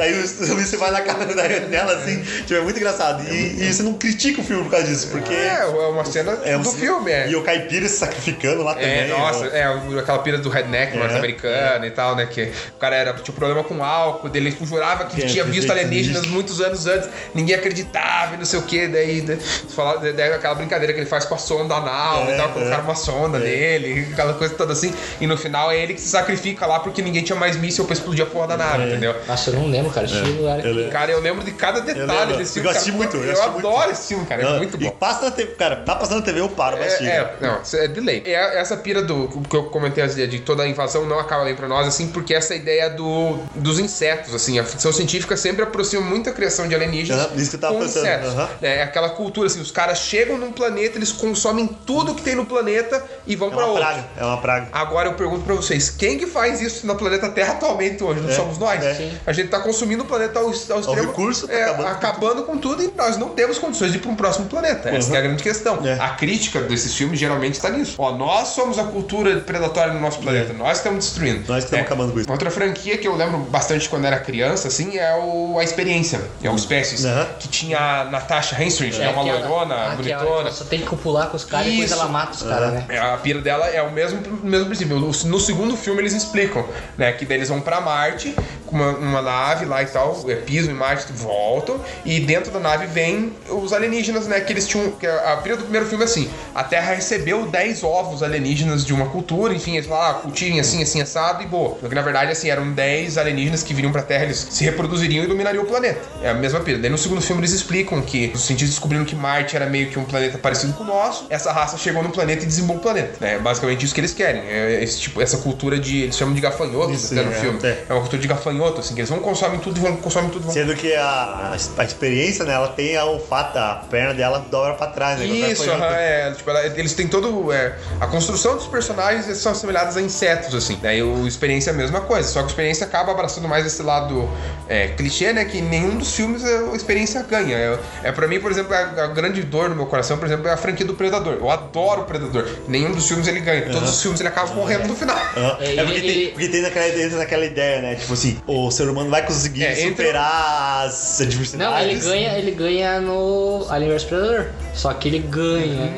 aí 0.01 0.13
o, 0.15 0.53
o 0.53 0.57
míssil 0.57 0.79
vai 0.79 0.91
na 0.91 1.01
cara 1.03 1.25
dela 1.69 1.93
assim, 1.95 2.23
tipo, 2.23 2.55
é 2.55 2.61
muito 2.61 2.77
engraçado. 2.79 3.23
E, 3.33 3.63
e 3.63 3.73
você 3.73 3.83
não 3.83 3.95
critica 3.95 4.41
o 4.41 4.45
filme 4.45 4.63
por 4.65 4.71
causa 4.71 4.87
disso, 4.87 5.09
porque 5.11 5.33
É, 5.35 5.61
é 5.63 5.65
uma 5.67 6.05
cena 6.05 6.39
é 6.45 6.57
um 6.57 6.63
do 6.63 6.73
filme, 6.73 7.11
é. 7.11 7.29
E 7.29 7.37
o 7.37 7.43
caipira 7.43 7.89
se 7.89 7.97
sacrificando 7.99 8.63
lá 8.63 8.73
É, 8.73 8.75
também. 9.05 9.09
nossa, 9.09 9.45
ó. 9.47 9.57
é, 9.97 10.01
aquela 10.01 10.19
pira 10.21 10.39
do 10.39 10.49
redneck 10.49 10.97
É, 10.97 10.99
norte-americano 10.99 11.87
e 11.87 11.91
tal, 11.91 12.15
né? 12.17 12.27
Que 12.27 12.53
o 12.75 12.79
cara 12.79 12.97
era, 12.97 13.13
tinha 13.15 13.35
problema 13.35 13.65
com 13.65 13.83
álcool, 13.83 14.29
dele 14.29 14.57
jurava 14.63 15.05
que 15.07 15.23
é, 15.23 15.27
tinha 15.27 15.45
visto 15.45 15.71
alienígenas 15.71 16.27
muitos 16.27 16.61
anos 16.61 16.87
antes, 16.87 17.09
ninguém 17.35 17.55
acreditava 17.55 18.35
e 18.35 18.39
não 18.39 18.45
sei 18.45 18.59
o 18.59 18.63
que, 18.63 18.87
daí, 18.87 19.21
daí, 19.23 19.39
fala- 19.75 19.97
daí 19.99 20.33
aquela 20.33 20.55
brincadeira 20.55 20.93
que 20.93 21.01
ele 21.01 21.09
faz 21.09 21.25
com 21.25 21.35
a 21.35 21.39
sonda 21.39 21.75
anal 21.75 22.27
É, 22.29 22.35
e 22.35 22.37
tal, 22.37 22.49
é. 22.49 22.53
colocaram 22.53 22.85
uma 22.85 22.95
sonda 22.95 23.39
nele, 23.39 23.88
aquela 24.13 24.35
coisa 24.35 24.55
toda 24.55 24.73
assim, 24.73 24.93
e 25.21 25.27
no 25.27 25.37
final 25.37 25.71
é 25.71 25.79
ele 25.79 25.95
que 25.95 26.01
se 26.01 26.09
sacrifica 26.09 26.67
lá 26.67 26.81
porque 26.81 27.03
ninguém 27.03 27.23
tinha 27.23 27.37
mais 27.39 27.57
míssil 27.57 27.85
pra 27.85 27.95
explodir 27.95 28.25
a 28.25 28.27
porra 28.29 28.49
da 28.49 28.57
nave, 28.57 28.85
É. 28.85 28.87
entendeu? 28.89 29.15
Nossa, 29.27 29.51
eu 29.51 29.55
não 29.55 29.67
lembro, 29.69 29.91
cara. 29.93 30.07
Esse 30.07 30.15
filme 30.21 30.45
era- 30.45 30.63
Eu 30.67 30.75
lembro. 30.75 30.91
Cara, 30.93 31.13
eu 31.13 31.21
lembro 31.21 31.45
de 31.45 31.53
cada 31.53 31.81
detalhe 31.81 32.37
desse 32.37 32.59
Eu 32.59 32.63
filme. 32.65 32.69
assisti 32.71 32.91
cara, 32.93 32.97
muito, 32.99 33.17
eu 33.17 33.25
eu, 33.25 33.33
assisti 33.33 33.51
muito. 33.51 33.67
adoro 33.69 33.91
esse 33.91 34.09
filme, 34.09 34.27
cara, 34.27 34.43
é 34.43 34.45
Não, 34.45 34.57
muito 34.59 34.77
E 34.77 34.85
bom. 34.85 34.91
passa 34.91 35.25
na 35.27 35.31
TV, 35.31 35.53
cara, 35.53 35.77
tá 35.77 35.95
passando 35.97 36.19
na 36.19 36.25
TV, 36.25 36.41
eu 36.41 36.49
paro, 36.49 36.77
mas 36.79 37.01
É, 37.01 37.05
é, 37.07 37.37
não, 37.41 37.61
é 37.75 37.89
delay. 37.89 38.23
É 38.27 38.59
essa 38.61 38.77
pira 38.77 39.03
do 39.03 39.29
que 39.49 39.57
eu 39.57 39.65
comentei 39.65 40.03
assim, 40.05 40.27
de 40.27 40.41
toda 40.41 40.63
a 40.63 40.69
invasão 40.69 41.07
não 41.07 41.19
acaba 41.19 41.45
bem 41.45 41.55
pra 41.55 41.69
nós, 41.69 41.87
assim, 41.87 42.09
porque 42.09 42.35
essa 42.35 42.55
ideia 42.55 42.91
do, 42.91 43.39
dos 43.55 43.79
insetos, 43.79 44.35
assim, 44.35 44.59
a 44.59 44.65
ficção 44.65 44.93
científica 44.93 45.37
sempre 45.37 45.63
aproxima 45.63 46.03
muito 46.03 46.29
a 46.29 46.33
criação 46.33 46.67
de 46.69 46.75
alienígenas 46.75 47.27
Aham, 47.27 47.37
isso 47.37 47.51
que 47.51 47.57
eu 47.57 47.61
tava 47.61 47.75
com 47.75 47.81
pensando, 47.81 48.05
insetos. 48.07 48.29
aham. 48.31 48.49
É 48.63 48.83
aquela 48.83 49.11
cultura, 49.11 49.47
assim, 49.47 49.61
os 49.61 49.71
caras 49.71 49.99
chegam 49.99 50.37
num 50.39 50.53
planeta, 50.53 50.99
eles 50.99 51.13
consomem 51.13 51.67
tudo 51.87 52.15
que 52.15 52.23
tem 52.23 52.35
no 52.35 52.47
planeta 52.47 53.03
e 53.27 53.37
vão 53.37 53.49
É 53.53 53.57
outro. 53.65 53.78
Praga, 53.79 54.05
é 54.17 54.25
uma 54.25 54.37
praga. 54.39 54.69
Agora 54.73 55.09
eu 55.09 55.15
pergunto 55.15 55.45
pra 55.45 55.55
vocês, 55.55 55.91
quem 55.91 56.19
que 56.19 56.27
faz 56.27 56.61
isso 56.61 56.87
no 56.87 56.95
planeta 56.97 57.29
Terra 57.31 57.53
atualmente 57.55 58.03
hoje? 58.03 58.21
Não 58.21 58.31
É, 58.31 58.35
somos 58.35 58.59
nós? 58.59 58.83
é. 58.83 59.13
A 59.27 59.33
gente 59.33 59.49
tá 59.49 59.61
consumindo 59.61 60.03
o 60.03 60.07
planeta 60.07 60.39
ao, 60.39 60.47
ao 60.47 60.51
extremo. 60.53 60.95
recurso, 60.95 61.47
tá 61.49 61.55
é, 61.55 61.65
acabando 61.65 61.85
com 61.87 62.09
acabando 62.09 62.43
com 62.45 62.59
tudo 62.59 62.83
e 62.83 62.93
nós 62.97 63.17
não 63.17 63.29
temos 63.31 63.59
condições 63.59 63.93
de 63.93 63.99
ir 63.99 64.01
pra 64.01 64.11
um 64.11 64.17
próximo 64.17 64.47
planeta. 64.47 64.89
Essa 64.91 65.11
Uhum. 65.11 65.15
é 65.17 65.19
a 65.19 65.23
grande 65.23 65.43
questão. 65.43 65.79
É. 65.87 65.95
A 66.01 66.11
crítica 66.11 66.61
desses 66.61 66.95
filmes 66.95 67.19
geralmente 67.19 67.55
está 67.55 67.71
nisso. 67.71 67.95
Ó, 67.99 68.13
nós 68.13 68.49
somos 68.49 68.79
a 68.79 68.85
cultura 68.85 69.39
predatória 69.41 69.93
no 69.93 70.01
nosso 70.01 70.19
planeta, 70.21 70.53
nós 70.53 70.79
estamos 70.79 71.05
destruindo. 71.05 71.41
Nós 71.47 71.59
que 71.65 71.65
estamos 71.67 71.87
acabando 71.87 72.13
com 72.13 72.21
isso. 72.21 72.31
Outra 72.31 72.51
franquia 72.51 72.97
que 72.99 73.07
eu 73.07 73.15
lembro 73.15 73.39
bastante 73.39 73.89
quando 73.89 74.05
era 74.07 74.19
criança, 74.19 74.69
assim, 74.69 74.97
é 74.99 75.15
o 75.17 75.59
A 75.59 75.65
Experiência, 75.65 76.21
é 76.43 76.51
o 76.51 76.59
Species, 76.59 77.05
Uhum. 77.05 77.27
que 77.39 77.49
tinha 77.49 77.79
a 77.79 78.05
Natasha 78.07 78.61
Henstridge, 78.63 78.97
que 78.99 79.05
é 79.05 79.09
uma 79.11 79.23
aquela- 79.23 79.39
loirona, 79.39 79.97
bonitona. 79.97 80.51
Só 80.51 80.65
tem 80.65 80.81
que 80.81 80.87
copular 80.87 81.29
com 81.29 81.37
os 81.37 81.45
caras 81.45 81.67
e 81.67 81.71
depois 81.71 81.93
ela 81.93 82.07
mata 82.09 82.33
os 82.33 82.43
caras, 82.43 82.73
né? 82.73 82.85
É, 82.89 82.99
A 82.99 83.17
pira 83.17 83.41
dela 83.41 83.68
é 83.75 83.83
o 83.83 83.93
mesmo, 83.93 84.21
mesmo 84.43 84.67
princípio. 84.67 84.99
No, 84.99 85.41
segundo 85.41 85.77
filme 85.77 86.01
eles 86.01 86.13
explicam, 86.13 86.67
né? 86.97 87.13
Que 87.13 87.25
daí 87.25 87.39
eles 87.39 87.49
vão 87.49 87.61
pra 87.61 87.81
Marte 87.81 88.35
com 88.67 88.77
uma, 88.77 88.91
uma 88.91 89.23
nave 89.23 89.65
lá 89.65 89.83
e 89.83 89.87
tal, 89.87 90.25
é, 90.29 90.35
pisam 90.37 90.71
em 90.71 90.77
Marte, 90.77 91.11
voltam, 91.13 91.81
e 92.05 92.21
dentro 92.21 92.53
da 92.53 92.61
nave 92.61 92.87
vem 92.87 93.33
os 93.49 93.73
alienígenas, 93.73 94.27
né? 94.27 94.41
Que 94.41 94.53
eles 94.53 94.67
tinham. 94.67 94.91
Que 94.93 95.07
a, 95.07 95.33
a 95.33 95.37
do 95.37 95.63
primeiro 95.63 95.87
filme 95.87 96.05
é 96.05 96.07
assim: 96.07 96.31
a 96.55 96.63
Terra 96.63 96.95
recebeu 96.95 97.47
10 97.47 97.83
ovos 97.83 98.23
alienígenas 98.23 98.85
de 98.85 98.93
uma 98.93 99.07
cultura, 99.07 99.55
enfim, 99.55 99.77
eles 99.77 99.87
falam, 99.87 100.11
ah, 100.11 100.15
cultivem 100.21 100.61
assim, 100.61 100.83
assim, 100.83 101.01
assado 101.01 101.43
e 101.43 101.47
boa. 101.47 101.77
Porque 101.77 101.95
na 101.95 102.03
verdade, 102.03 102.33
assim, 102.33 102.51
eram 102.51 102.71
10 102.73 103.17
alienígenas 103.19 103.63
que 103.63 103.73
viriam 103.73 103.93
pra 103.93 104.03
Terra, 104.03 104.25
eles 104.25 104.47
se 104.51 104.65
reproduziriam 104.65 105.25
e 105.25 105.27
dominariam 105.27 105.65
o 105.65 105.67
planeta. 105.67 106.01
É 106.23 106.31
a 106.31 106.35
mesma 106.35 106.61
pira. 106.61 106.79
Daí 106.79 106.91
no 106.91 106.99
segundo 106.99 107.21
filme 107.21 107.41
eles 107.41 107.53
explicam 107.53 108.01
que 108.03 108.31
os 108.35 108.43
cientistas 108.43 108.71
descobriram 108.71 109.05
que 109.05 109.15
Marte 109.15 109.57
era 109.57 109.67
meio 109.67 109.89
que 109.89 109.99
um 109.99 110.05
planeta 110.05 110.39
parecido 110.39 110.73
com 110.75 110.85
o 110.85 110.87
nosso, 110.87 111.27
essa 111.31 111.53
raça 111.53 111.79
chegou 111.79 112.03
no 112.03 112.11
planeta 112.11 112.45
e 112.45 112.47
dizimou 112.47 112.77
o 112.77 112.81
planeta. 112.81 113.25
É 113.25 113.39
basicamente 113.49 113.85
isso 113.85 113.95
que 113.95 114.01
eles 114.01 114.13
querem. 114.13 114.43
É 114.43 114.83
esse 114.83 115.01
tipo, 115.01 115.21
essa 115.21 115.39
cultura 115.39 115.79
de. 115.79 116.03
Eles 116.03 116.17
chamam 116.17 116.35
de 116.35 116.41
gafanhotos 116.41 117.05
Isso, 117.05 117.15
até 117.15 117.23
no 117.25 117.33
é, 117.33 117.35
filme. 117.35 117.59
é. 117.63 117.85
É 117.89 117.93
uma 117.93 118.01
cultura 118.01 118.21
de 118.23 118.29
gafanhoto, 118.29 118.81
assim, 118.81 118.95
que 118.95 119.01
eles 119.01 119.11
vão 119.11 119.19
consomem 119.21 119.59
tudo, 119.59 119.81
vão 119.81 119.97
consomem 119.97 120.31
tudo, 120.31 120.45
vão 120.45 120.53
Sendo 120.53 120.75
que 120.75 120.95
a, 120.95 121.57
a 121.79 121.85
experiência, 121.85 122.45
né, 122.45 122.55
ela 122.55 122.69
tem 122.69 122.99
o 122.99 123.19
fato, 123.19 123.57
a 123.57 123.85
perna 123.91 124.15
dela 124.15 124.45
dobra 124.51 124.75
pra 124.75 124.87
trás, 124.89 125.19
né? 125.19 125.27
Isso, 125.27 125.63
aham, 125.63 125.79
gafanhoto. 125.81 125.95
é. 126.01 126.33
Tipo, 126.33 126.51
ela- 126.51 126.67
eles 126.67 126.95
têm 126.95 127.09
todo. 127.09 127.53
é, 127.53 127.77
a 128.01 128.07
construção 128.07 128.57
dos 128.57 128.67
personagens 128.67 129.25
são 129.39 129.53
assemelhadas 129.53 129.97
a 129.97 130.03
insetos, 130.03 130.55
assim. 130.55 130.79
Daí 130.83 131.03
o 131.03 131.27
experiência 131.27 131.71
é 131.71 131.73
a 131.73 131.77
mesma 131.77 132.01
coisa. 132.03 132.29
Só 132.29 132.41
que 132.41 132.47
a 132.47 132.49
experiência 132.49 132.87
acaba 132.87 133.13
abraçando 133.13 133.49
mais 133.49 133.65
esse 133.67 133.83
lado 133.83 134.29
é, 134.69 134.89
clichê, 134.89 135.33
né? 135.33 135.45
Que 135.45 135.61
nenhum 135.61 135.97
dos 135.97 136.15
filmes 136.15 136.45
a 136.45 136.75
experiência 136.75 137.23
ganha. 137.23 137.57
É, 137.57 137.79
é 138.05 138.13
pra 138.13 138.27
mim, 138.27 138.41
por 138.41 138.51
exemplo, 138.51 138.75
a, 138.75 139.05
a 139.05 139.07
grande 139.09 139.43
dor 139.43 139.69
no 139.69 139.77
meu 139.77 139.87
coração, 139.87 140.19
por 140.19 140.27
exemplo, 140.27 140.47
é 140.49 140.53
a 140.53 140.57
franquia 140.57 140.85
do 140.87 140.95
Predador. 140.95 141.35
Eu 141.35 141.51
adoro 141.51 142.03
o 142.03 142.05
Predador. 142.05 142.47
Nenhum 142.67 142.93
dos 142.93 143.07
filmes 143.07 143.27
ele 143.29 143.38
ganha. 143.41 143.71
Todos 143.71 143.91
os 143.91 144.03
filmes 144.03 144.21
ele 144.21 144.29
acaba 144.29 144.53
morrendo 144.55 144.89
no 144.89 144.97
final. 144.97 145.17
Aham. 145.17 145.57
É, 145.61 145.75
É, 145.77 145.83
porque, 145.85 145.99
ele- 145.99 146.13
tem, 146.13 146.31
porque 146.33 146.49
tem 146.49 146.63
naquela, 146.63 146.89
entra 146.89 147.19
naquela 147.19 147.45
ideia, 147.45 147.81
né? 147.83 147.95
Tipo 147.95 148.13
assim, 148.15 148.39
o 148.47 148.71
ser 148.71 148.89
humano 148.89 149.11
vai 149.11 149.25
conseguir 149.25 149.65
É, 149.65 149.73
entre- 149.73 149.89
superar 149.89 150.87
as 150.87 151.21
adversidades. 151.21 151.73
Não, 151.73 151.79
ele 151.81 152.01
ganha, 152.01 152.39
ele 152.39 152.51
ganha 152.53 153.01
no 153.01 153.67
Alien 153.71 153.93
vs 153.93 154.05
Predador. 154.05 154.47
Só 154.75 154.93
que 154.93 155.09
ele 155.09 155.19
ganha. 155.19 155.91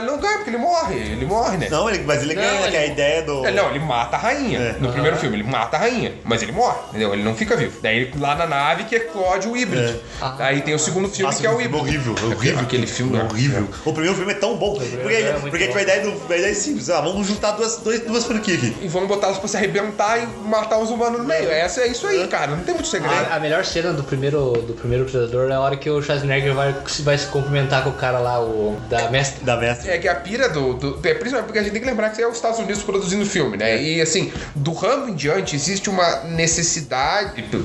Não, 0.00 0.06
não 0.06 0.18
ganha, 0.18 0.36
porque 0.38 0.50
ele 0.50 0.58
morre. 0.58 0.94
Ele 0.96 1.26
morre, 1.26 1.58
né? 1.58 1.68
Não, 1.70 1.88
ele, 1.90 2.02
mas 2.04 2.22
ele 2.22 2.34
Não, 2.34 2.42
ganha, 2.42 2.52
né? 2.54 2.62
ele- 2.62 2.70
Que 2.70 2.76
é 2.76 2.80
a 2.80 2.86
ideia 2.86 3.22
do. 3.22 3.46
É, 3.46 3.50
não, 3.52 3.68
ele 3.70 3.78
mata 3.80 4.16
a 4.16 4.18
rainha. 4.18 4.58
É. 4.58 4.76
No 4.80 4.90
primeiro 4.90 5.16
filme, 5.18 5.36
ele 5.36 5.44
mata 5.44 5.76
a 5.76 5.80
rainha. 5.80 6.14
Mas 6.24 6.40
ele 6.42 6.52
morre, 6.52 6.78
entendeu? 6.88 7.12
Ele 7.12 7.22
não 7.22 7.34
fica 7.34 7.56
vivo. 7.56 7.78
Daí 7.82 8.10
lá 8.18 8.34
na 8.34 8.46
nave 8.46 8.84
que 8.84 8.94
eclode 8.94 9.48
o 9.48 9.56
híbrido. 9.56 9.84
É. 9.86 9.96
Ah. 10.20 10.34
Daí 10.38 10.62
tem 10.62 10.74
o 10.74 10.78
segundo 10.78 11.08
filme 11.08 11.24
Nossa, 11.24 11.40
que 11.40 11.46
é 11.46 11.50
o 11.50 11.60
híbrido. 11.60 11.76
horrível, 11.78 12.14
horrível. 12.24 12.60
Aquele 12.60 12.86
filme 12.86 13.18
é 13.18 13.22
horrível. 13.22 13.68
O 13.84 13.92
primeiro 13.92 14.16
filme 14.16 14.32
é 14.32 14.36
tão 14.36 14.56
bom. 14.56 14.72
Porque, 14.78 15.14
é 15.14 15.32
porque 15.32 15.66
tipo, 15.66 15.78
a 15.78 15.82
ideia, 15.82 16.00
do, 16.02 16.32
a 16.32 16.36
ideia 16.38 16.50
é 16.50 16.54
simples. 16.54 16.81
Ah, 16.90 17.00
vamos 17.00 17.26
juntar 17.26 17.52
duas, 17.52 17.76
dois, 17.78 18.00
duas 18.00 18.24
franquias 18.24 18.58
aqui. 18.58 18.76
E 18.82 18.88
vão 18.88 19.06
botar 19.06 19.28
elas 19.28 19.38
pra 19.38 19.48
se 19.48 19.56
arrebentar 19.56 20.18
e 20.22 20.26
matar 20.48 20.78
os 20.78 20.90
humanos 20.90 21.18
no 21.20 21.24
meio. 21.24 21.48
Essa 21.50 21.82
é 21.82 21.88
isso 21.88 22.06
aí, 22.06 22.26
cara. 22.28 22.54
Não 22.56 22.64
tem 22.64 22.74
muito 22.74 22.88
segredo. 22.88 23.12
A, 23.30 23.36
a 23.36 23.40
melhor 23.40 23.64
cena 23.64 23.92
do 23.92 24.02
primeiro, 24.02 24.52
do 24.52 24.74
primeiro 24.74 25.04
Predador 25.04 25.50
é 25.50 25.54
a 25.54 25.60
hora 25.60 25.76
que 25.76 25.88
o 25.90 26.00
Schwarzenegger 26.02 26.54
vai, 26.54 26.74
vai 27.00 27.18
se 27.18 27.26
cumprimentar 27.26 27.82
com 27.84 27.90
o 27.90 27.94
cara 27.94 28.18
lá, 28.18 28.40
o 28.40 28.76
da 28.88 29.10
mestre. 29.10 29.44
Da 29.44 29.56
mestre. 29.56 29.90
É 29.90 29.98
que 29.98 30.08
a 30.08 30.14
pira 30.14 30.48
do, 30.48 30.74
do. 30.74 30.98
é, 31.06 31.14
Principalmente 31.14 31.46
porque 31.46 31.58
a 31.58 31.62
gente 31.62 31.72
tem 31.72 31.80
que 31.82 31.88
lembrar 31.88 32.10
que 32.10 32.20
é 32.22 32.26
os 32.28 32.36
Estados 32.36 32.58
Unidos 32.58 32.82
produzindo 32.82 33.22
o 33.22 33.26
filme, 33.26 33.56
né? 33.56 33.80
E 33.80 34.00
assim, 34.00 34.32
do 34.54 34.72
Rambo 34.72 35.08
em 35.08 35.14
diante 35.14 35.54
existe 35.56 35.88
uma 35.90 36.22
necessidade. 36.24 37.42
Do, 37.42 37.58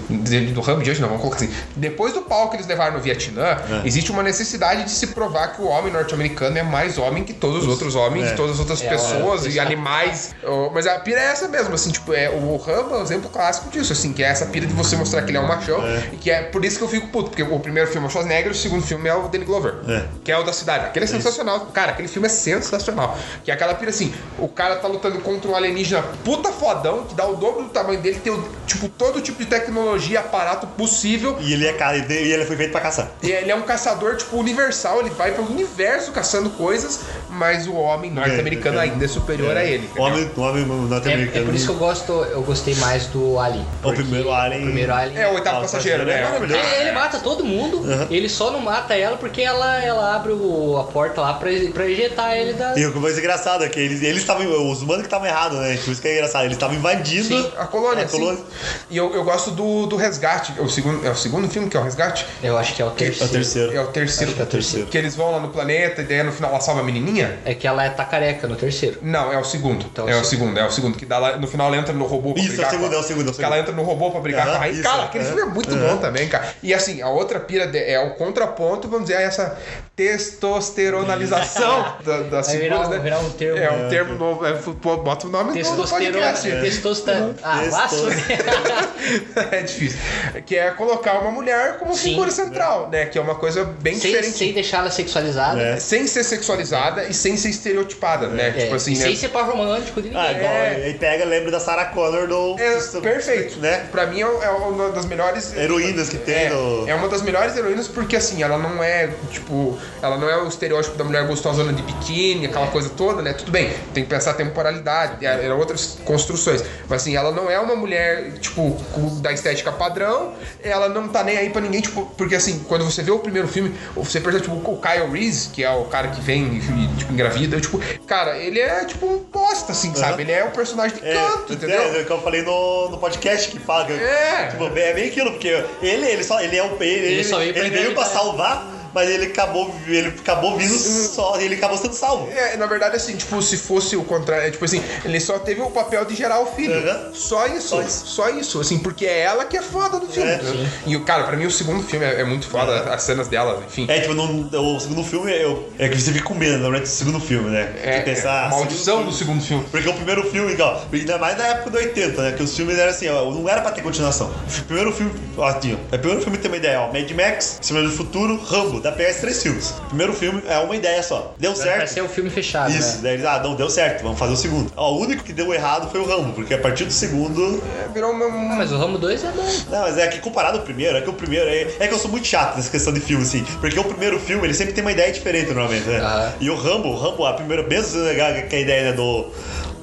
do 0.53 0.61
Rambo 0.61 0.81
em 0.81 0.83
diante, 0.83 1.01
não, 1.01 1.07
vamos 1.09 1.21
colocar 1.21 1.37
assim. 1.43 1.53
Depois 1.75 2.13
do 2.13 2.21
pau 2.21 2.49
que 2.49 2.55
eles 2.57 2.67
levaram 2.67 2.93
no 2.95 2.99
Vietnã, 2.99 3.57
existe 3.85 4.11
uma 4.11 4.23
necessidade 4.23 4.83
de 4.83 4.91
se 4.91 5.07
provar 5.07 5.49
que 5.55 5.61
o 5.61 5.65
homem 5.67 5.91
norte-americano 5.91 6.57
é 6.57 6.63
mais 6.63 6.97
homem 6.97 7.23
que 7.23 7.33
todos 7.33 7.63
os 7.63 7.67
outros 7.67 7.95
homens, 7.95 8.27
É. 8.27 8.33
todas 8.35 8.53
as 8.53 8.59
outras 8.59 8.81
É, 8.81 8.89
pessoas 8.89 9.06
é, 9.15 9.49
e 9.49 9.59
é. 9.59 9.61
animais. 9.61 10.35
Mas 10.73 10.87
a 10.87 10.99
pira 10.99 11.19
é 11.19 11.25
essa 11.25 11.47
mesmo, 11.47 11.73
assim, 11.73 11.91
tipo, 11.91 12.13
é, 12.13 12.29
o 12.29 12.57
Rambo 12.57 12.95
é 12.95 12.99
um 12.99 13.03
exemplo 13.03 13.29
clássico 13.29 13.69
disso, 13.69 13.93
assim, 13.93 14.13
que 14.13 14.23
é 14.23 14.27
essa 14.27 14.45
pira 14.47 14.65
de 14.65 14.73
você 14.73 14.95
mostrar 14.95 15.21
que 15.21 15.31
ele 15.31 15.37
é 15.37 15.41
um 15.41 15.47
machão. 15.47 15.81
E 16.11 16.17
que 16.17 16.31
é 16.31 16.43
por 16.43 16.63
isso 16.63 16.77
que 16.77 16.83
eu 16.83 16.89
fico 16.89 17.07
puto, 17.07 17.29
porque 17.29 17.43
o 17.43 17.59
primeiro 17.59 17.89
filme 17.89 18.05
é 18.05 18.09
o 18.09 18.11
Schwarzenegger, 18.11 18.51
o 18.51 18.55
segundo 18.55 18.83
filme 18.83 19.07
é 19.09 19.15
o 19.15 19.27
Danny 19.27 19.45
Glover. 19.45 19.75
É. 19.87 20.05
Que 20.23 20.31
é 20.31 20.37
o 20.37 20.43
da 20.43 20.53
cidade. 20.53 20.85
Aquele 20.85 21.05
é 21.05 21.07
sensacional. 21.07 21.67
Cara, 21.73 21.91
aquele 21.91 22.07
filme 22.07 22.27
é 22.27 22.29
sensacional. 22.29 23.17
Que 23.43 23.51
é 23.51 23.53
aquela 23.53 23.73
pira 23.73 23.89
assim: 23.89 24.13
o 24.37 24.47
cara 24.47 24.77
tá 24.77 24.87
lutando 24.87 25.19
contra 25.19 25.49
um 25.49 25.55
alienígena 25.55 26.03
puta 26.23 26.51
fodão, 26.51 27.03
que 27.03 27.15
dá 27.15 27.25
o 27.25 27.35
dobro 27.35 27.63
do 27.63 27.69
tamanho 27.69 27.99
dele, 28.01 28.19
tem, 28.23 28.31
o, 28.33 28.49
tipo, 28.65 28.89
todo 28.89 29.21
tipo 29.21 29.39
de 29.39 29.45
tecnologia, 29.45 30.19
aparato 30.19 30.67
possível. 30.67 31.37
E 31.39 31.53
ele 31.53 31.67
é 31.67 31.73
cara, 31.73 31.97
e 31.97 32.13
ele 32.13 32.45
foi 32.45 32.55
feito 32.55 32.71
pra 32.71 32.81
caçar. 32.81 33.11
E 33.21 33.31
ele 33.31 33.51
é 33.51 33.55
um 33.55 33.61
caçador, 33.61 34.15
tipo, 34.15 34.37
universal, 34.37 34.99
ele 34.99 35.09
vai 35.11 35.31
pelo 35.31 35.49
universo 35.49 36.11
caçando 36.11 36.49
coisas, 36.51 37.01
mas 37.29 37.67
o 37.67 37.73
homem 37.73 38.11
norte-americano 38.11 38.79
É, 38.79 38.87
é. 38.87 38.89
Ainda 38.97 39.05
é 39.05 39.07
superior 39.07 39.55
a 39.55 39.63
ele. 39.63 39.89
O 39.97 40.01
homem, 40.01 40.29
o 40.35 40.41
homem 40.41 40.63
É, 40.63 40.65
é 40.65 40.89
norte-americano. 40.89 41.45
por 41.45 41.55
isso 41.55 41.65
que 41.65 41.71
eu 41.71 41.77
gosto, 41.77 42.11
eu 42.11 42.41
gostei 42.41 42.75
mais 42.75 43.05
do 43.07 43.39
Alien. 43.39 43.65
O 43.83 43.93
primeiro 43.93 44.31
Alien. 44.31 44.61
O 44.61 44.65
primeiro 44.65 44.93
Alien. 44.93 45.17
É 45.21 45.27
o 45.29 45.35
oitavo 45.35 45.57
Ah, 45.57 45.61
passageiro, 45.61 45.99
passageiro 46.05 46.11
é 46.11 46.15
né? 46.31 46.39
maravilhoso. 46.39 46.75
Ele, 46.81 46.91
mata 46.91 47.19
todo 47.19 47.43
mundo, 47.45 47.83
ele 48.09 48.27
só 48.29 48.51
não 48.51 48.59
mata 48.59 48.95
ela 48.95 49.17
porque 49.17 49.41
ela, 49.41 49.83
ela 49.83 50.15
abre 50.15 50.31
o- 50.33 50.77
a 50.77 50.83
porta 50.85 51.21
lá 51.21 51.33
pra, 51.33 51.49
pra 51.73 51.85
ejetar 51.87 52.35
ele 52.35 52.53
da. 52.53 52.77
E 52.77 52.85
o 52.85 52.91
que 52.93 52.99
foi 52.99 53.11
engraçado 53.17 53.63
é 53.63 53.69
que 53.69 53.79
eles 53.79 54.01
eles 54.01 54.17
estavam. 54.19 54.47
Os 54.47 54.81
humanos 54.81 55.01
que 55.01 55.07
estavam 55.07 55.27
errados, 55.27 55.59
né? 55.59 55.75
Tipo, 55.77 55.91
isso 55.91 56.01
que 56.01 56.07
é 56.07 56.13
engraçado. 56.15 56.45
Eles 56.45 56.55
estavam 56.57 56.75
invadindo 56.75 57.27
Sim, 57.27 57.51
a 57.57 57.65
colônia, 57.65 58.05
a 58.05 58.07
sim. 58.07 58.17
colônia. 58.19 58.41
E 58.89 58.97
eu, 58.97 59.13
eu 59.13 59.23
gosto 59.23 59.51
do, 59.51 59.85
do 59.85 59.95
Resgate. 59.95 60.53
O 60.59 60.67
segundo, 60.69 61.05
é 61.05 61.09
o 61.11 61.15
segundo 61.15 61.47
filme 61.49 61.69
que 61.69 61.77
é 61.77 61.79
o 61.79 61.83
Resgate? 61.83 62.25
Eu 62.43 62.57
acho 62.57 62.73
que 62.75 62.81
é 62.81 62.85
o 62.85 62.91
terceiro. 62.91 63.23
É 63.23 63.27
o 63.27 63.31
terceiro. 63.31 63.75
É 63.77 63.81
o 63.81 63.87
terceiro. 63.87 64.25
Acho 64.31 64.35
que 64.35 64.41
é 64.41 64.43
o 64.43 64.47
terceiro. 64.47 64.87
Que 64.87 64.97
eles 64.97 65.15
vão 65.15 65.31
lá 65.31 65.39
no 65.39 65.49
planeta 65.49 66.01
e 66.01 66.05
daí 66.05 66.23
no 66.23 66.31
final 66.31 66.51
ela 66.51 66.59
salva 66.61 66.81
a 66.81 66.83
menininha? 66.83 67.39
É 67.45 67.53
que 67.53 67.67
ela 67.67 67.83
é 67.83 67.89
tá 67.89 68.05
careca 68.05 68.47
no 68.47 68.55
terceiro. 68.55 68.86
Não, 69.01 69.31
é 69.31 69.37
o 69.37 69.43
segundo. 69.43 69.85
Então, 69.91 70.07
é 70.09 70.15
o 70.15 70.23
segundo, 70.23 70.57
é 70.59 70.65
o 70.65 70.71
segundo. 70.71 70.97
Que 70.97 71.05
dá 71.05 71.17
lá, 71.17 71.37
no 71.37 71.47
final 71.47 71.67
ela 71.67 71.77
entra 71.77 71.93
no 71.93 72.05
robô 72.05 72.33
pra 72.33 72.41
Isso, 72.43 72.51
brigar 72.53 72.65
é 72.65 72.67
o 72.67 72.71
segundo, 72.71 72.89
com 72.89 72.95
a- 72.95 72.97
é 72.97 72.99
o 72.99 73.03
segundo, 73.03 73.27
é 73.27 73.31
o 73.31 73.35
Que 73.35 73.43
ela 73.43 73.55
segundo. 73.55 73.69
entra 73.69 73.81
no 73.83 73.87
robô 73.87 74.11
pra 74.11 74.19
brigar 74.19 74.47
com 74.57 74.63
a 74.63 74.69
isso, 74.69 74.83
Cara, 74.83 75.03
aquele 75.03 75.23
aham. 75.23 75.33
filme 75.35 75.49
é 75.49 75.53
muito 75.53 75.75
bom 75.75 75.97
também, 75.97 76.27
cara. 76.27 76.47
E 76.63 76.73
assim, 76.73 77.01
a 77.01 77.09
outra 77.09 77.39
pira 77.39 77.67
de- 77.67 77.77
é 77.77 77.99
o 77.99 78.15
contraponto, 78.15 78.87
vamos 78.87 79.07
dizer, 79.07 79.17
a 79.17 79.21
essa 79.21 79.57
testosteronalização 79.95 81.95
da, 82.05 82.21
das 82.23 82.47
Vai 82.47 82.57
virar 82.57 82.75
figuras, 82.77 82.87
um- 82.87 82.91
né? 82.91 82.99
virar 82.99 83.19
um 83.19 83.29
termo. 83.31 83.57
É 83.57 83.71
um 83.71 83.89
termo 83.89 84.15
novo. 84.15 84.45
É, 84.45 84.53
pô, 84.53 84.97
bota 84.97 85.27
o 85.27 85.29
nome 85.29 85.49
no 85.49 85.53
Testosterona. 85.55 86.31
podcast. 86.31 86.49
Testosterona. 86.61 87.35
Ah, 87.43 87.61
laço. 87.71 88.07
é 89.51 89.61
difícil. 89.61 89.99
Que 90.45 90.55
é 90.55 90.71
colocar 90.71 91.19
uma 91.19 91.31
mulher 91.31 91.77
como 91.77 91.93
Sim. 91.95 92.09
figura 92.11 92.31
central, 92.31 92.89
né? 92.89 93.05
Que 93.05 93.17
é 93.17 93.21
uma 93.21 93.35
coisa 93.35 93.63
bem 93.65 93.97
sem, 93.97 94.11
diferente. 94.11 94.37
sem 94.37 94.53
deixar 94.53 94.79
ela 94.79 94.91
sexualizada. 94.91 95.61
É. 95.61 95.79
Sem 95.79 96.07
ser 96.07 96.23
sexualizada 96.23 97.03
e 97.05 97.13
sem 97.13 97.37
ser 97.37 97.49
estereotipada, 97.49 98.27
né? 98.27 98.49
É, 98.49 98.51
Tipo 98.63 98.75
assim, 98.77 98.93
e 98.93 98.97
né? 98.97 99.03
sem 99.05 99.15
ser 99.15 99.29
par 99.29 99.45
romântico 99.45 100.01
de 100.01 100.09
ninguém. 100.09 100.23
Ah, 100.23 100.31
igual. 100.31 100.51
É. 100.51 100.75
Aí 100.85 100.93
pega, 100.95 101.25
lembra 101.25 101.51
da 101.51 101.59
Sarah 101.59 101.85
Connor 101.85 102.27
do. 102.27 102.55
É, 102.59 102.77
do- 102.79 103.01
perfeito. 103.01 103.59
Né? 103.59 103.85
Pra 103.91 104.05
mim 104.07 104.21
é, 104.21 104.23
é 104.25 104.49
uma 104.49 104.89
das 104.89 105.05
melhores 105.05 105.55
Heroínas 105.55 106.09
que 106.09 106.17
tem 106.17 106.35
é, 106.45 106.49
no- 106.49 106.87
é 106.89 106.95
uma 106.95 107.07
das 107.09 107.21
melhores 107.21 107.55
heroínas 107.55 107.87
porque 107.87 108.15
assim, 108.15 108.41
ela 108.43 108.57
não 108.57 108.83
é, 108.83 109.09
tipo, 109.31 109.77
ela 110.01 110.17
não 110.17 110.29
é 110.29 110.37
o 110.41 110.47
estereótipo 110.47 110.95
da 110.97 111.03
mulher 111.03 111.25
gostosona 111.27 111.73
de 111.73 111.81
biquíni, 111.81 112.45
aquela 112.45 112.67
coisa 112.67 112.89
toda, 112.89 113.21
né? 113.21 113.33
Tudo 113.33 113.51
bem, 113.51 113.71
tem 113.93 114.03
que 114.03 114.09
pensar 114.09 114.31
a 114.31 114.33
temporalidade, 114.33 115.25
é, 115.25 115.45
é 115.45 115.53
outras 115.53 115.97
construções. 116.05 116.63
Mas 116.87 117.01
assim, 117.01 117.15
ela 117.15 117.31
não 117.31 117.49
é 117.49 117.59
uma 117.59 117.75
mulher, 117.75 118.31
tipo, 118.39 118.77
da 119.21 119.31
estética 119.31 119.71
padrão, 119.71 120.33
ela 120.63 120.89
não 120.89 121.07
tá 121.07 121.23
nem 121.23 121.37
aí 121.37 121.49
pra 121.49 121.61
ninguém, 121.61 121.81
tipo, 121.81 122.05
porque 122.17 122.35
assim, 122.35 122.59
quando 122.67 122.85
você 122.85 123.01
vê 123.01 123.11
o 123.11 123.19
primeiro 123.19 123.47
filme, 123.47 123.73
você 123.95 124.19
percebe, 124.19 124.43
tipo, 124.45 124.55
o 124.55 124.81
Kyle 124.81 125.11
Reese, 125.11 125.49
que 125.49 125.63
é 125.63 125.69
o 125.71 125.85
cara 125.85 126.09
que 126.09 126.21
vem 126.21 126.57
e, 126.57 126.97
tipo, 126.97 127.13
engravida, 127.13 127.59
tipo, 127.59 127.79
cara, 128.05 128.37
ele 128.37 128.59
é, 128.59 128.66
tipo, 128.85 129.05
um 129.05 129.19
bosta, 129.31 129.71
assim, 129.71 129.93
sabe? 129.95 130.23
Ele 130.23 130.31
é 130.31 130.43
um 130.45 130.51
personagem 130.51 130.97
de 130.97 131.07
É, 131.07 131.13
canto, 131.13 131.53
entendeu? 131.53 131.81
É, 131.81 131.99
é 131.99 132.01
o 132.01 132.05
que 132.05 132.11
eu 132.11 132.21
falei 132.21 132.41
no, 132.41 132.89
no 132.89 132.97
podcast 132.97 133.49
que 133.51 133.59
fala. 133.59 133.85
que- 133.85 133.93
É. 133.93 134.47
Tipo, 134.51 134.65
é 134.77 134.93
bem 134.93 135.07
aquilo, 135.09 135.31
porque 135.31 135.63
ele, 135.81 136.05
ele 136.05 136.23
só. 136.23 136.39
Ele 136.41 136.57
é 136.57 136.63
um. 136.63 136.75
Ele, 136.81 136.89
ele, 136.89 137.23
pra 137.29 137.43
ele 137.43 137.69
veio 137.69 137.93
pra 137.93 138.05
salvar, 138.05 138.65
mas 138.93 139.09
ele 139.09 139.25
acabou. 139.25 139.73
Ele 139.87 140.07
acabou 140.07 140.57
vindo 140.57 140.73
só. 140.73 141.39
Ele 141.39 141.55
acabou 141.55 141.77
sendo 141.77 141.93
salvo. 141.93 142.29
É, 142.31 142.57
na 142.57 142.65
verdade, 142.65 142.95
assim, 142.95 143.15
tipo, 143.15 143.41
se 143.41 143.57
fosse 143.57 143.95
o 143.95 144.03
contrário, 144.03 144.47
é, 144.47 144.51
tipo 144.51 144.63
assim, 144.65 144.81
ele 145.03 145.19
só 145.19 145.39
teve 145.39 145.61
o 145.61 145.69
papel 145.69 146.05
de 146.05 146.15
gerar 146.15 146.39
o 146.41 146.47
filho. 146.47 146.73
Uhum. 146.75 147.13
Só 147.13 147.47
isso, 147.47 147.67
Só 147.69 147.83
só 147.87 148.29
isso. 148.29 148.39
isso. 148.39 148.59
assim, 148.61 148.79
porque 148.79 149.05
é 149.05 149.21
ela 149.21 149.45
que 149.45 149.57
é 149.57 149.61
foda 149.61 149.99
do 149.99 150.07
filme. 150.07 150.29
É. 150.29 150.39
E, 150.85 150.95
o 150.95 151.01
cara, 151.03 151.23
pra 151.23 151.35
mim, 151.37 151.45
o 151.45 151.51
segundo 151.51 151.83
filme 151.83 152.05
é, 152.05 152.21
é 152.21 152.23
muito 152.23 152.47
foda, 152.47 152.71
É. 152.71 152.93
as 152.93 153.03
cenas 153.03 153.27
dela, 153.27 153.63
enfim. 153.65 153.85
É, 153.89 153.99
tipo, 154.01 154.13
no, 154.13 154.47
o 154.75 154.79
segundo 154.79 155.03
filme 155.03 155.31
eu, 155.31 155.69
é 155.79 155.87
que 155.89 155.99
você 155.99 156.11
fica 156.11 156.25
com 156.25 156.33
medo, 156.33 156.57
na 156.57 156.63
verdade, 156.63 156.83
do 156.83 156.87
segundo 156.89 157.19
filme, 157.19 157.49
né? 157.49 157.73
É, 157.83 158.03
é, 158.07 158.27
a 158.27 158.49
maldição 158.49 158.97
segundo 158.97 159.09
do 159.11 159.13
segundo 159.15 159.43
filme. 159.43 159.65
Porque 159.69 159.87
o 159.87 159.93
primeiro 159.93 160.23
filme, 160.29 160.51
igual, 160.53 160.85
ainda 160.91 161.17
mais 161.17 161.37
na 161.37 161.47
época 161.47 161.69
do 161.71 161.77
80, 161.77 162.21
né? 162.21 162.31
Que 162.33 162.43
os 162.43 162.55
filmes 162.55 162.77
eram 162.77 162.91
assim, 162.91 163.07
ó, 163.09 163.31
não 163.31 163.47
era 163.47 163.61
pra 163.61 163.71
ter 163.71 163.81
continuação. 163.81 164.31
O 164.59 164.63
primeiro 164.63 164.91
filme, 164.91 165.11
ó, 165.37 165.45
assim, 165.45 165.73
ó, 165.91 165.95
o 165.95 165.99
primeiro 165.99 166.21
filme 166.21 166.37
tem 166.37 166.49
uma 166.51 166.57
ideia, 166.57 166.81
ó, 166.81 166.91
Mad 166.91 167.09
Max, 167.11 167.59
Cinema 167.61 167.87
do 167.87 167.93
Futuro, 167.95 168.37
Rambo, 168.37 168.76
dá 168.81 168.89
pra 168.89 168.97
pegar 168.97 169.09
esses 169.09 169.21
três 169.21 169.41
filmes. 169.41 169.69
O 169.69 169.87
primeiro 169.87 170.13
filme 170.13 170.41
é 170.47 170.57
uma 170.59 170.75
ideia 170.75 171.01
só. 171.03 171.33
Deu 171.39 171.53
Vai 171.53 171.63
certo. 171.63 171.87
ser 171.87 172.01
o 172.01 172.09
filme 172.09 172.29
fechado, 172.29 172.71
Isso, 172.71 172.97
né? 172.97 172.99
daí 173.03 173.13
eles, 173.13 173.25
ah, 173.25 173.39
não, 173.43 173.55
deu 173.55 173.69
certo, 173.69 174.03
vamos 174.03 174.17
fazer 174.19 174.33
o 174.33 174.37
segundo. 174.37 174.71
Ó, 174.75 174.93
o 174.93 175.01
único 175.01 175.23
que 175.23 175.33
deu 175.33 175.53
errado 175.53 175.89
foi 175.91 175.99
o 175.99 176.05
Rambo, 176.05 176.33
porque 176.33 176.53
a 176.53 176.57
partir 176.57 176.85
do 176.85 176.91
segundo. 176.93 177.61
É, 177.83 177.87
virou 177.93 178.11
uma. 178.11 178.25
Ah, 178.25 178.55
mas 178.57 178.71
o 178.71 178.77
Rambo 178.77 178.97
2 178.97 179.23
é 179.23 179.31
bom. 179.31 179.45
Não, 179.69 179.81
mas 179.81 179.97
é 179.97 180.07
que 180.07 180.19
comparado 180.19 180.57
ao 180.57 180.63
primeiro, 180.63 180.97
é 180.97 181.01
que 181.01 181.09
o 181.09 181.13
primeiro. 181.13 181.47
É, 181.47 181.67
é 181.79 181.87
que 181.87 181.93
eu 181.93 181.99
sou 181.99 182.09
muito 182.11 182.27
chato 182.27 182.55
nessa 182.55 182.69
questão 182.69 182.93
de 182.93 182.99
filme, 182.99 183.23
assim. 183.23 183.43
Porque 183.59 183.79
o 183.79 183.83
primeiro 183.83 184.19
filme, 184.19 184.45
ele 184.45 184.53
sempre 184.53 184.73
tem 184.73 184.83
uma 184.83 184.91
ideia 184.91 185.11
diferente, 185.11 185.47
normalmente, 185.47 185.87
né? 185.87 185.99
Aham. 185.99 186.33
E 186.39 186.49
o 186.49 186.55
Rambo, 186.55 186.89
o 186.89 186.95
Rambo, 186.95 187.25
a 187.25 187.33
primeira, 187.33 187.63
mesmo 187.63 188.01
que 188.49 188.55
a 188.55 188.59
ideia 188.59 188.83
né, 188.83 188.93
do 188.93 189.31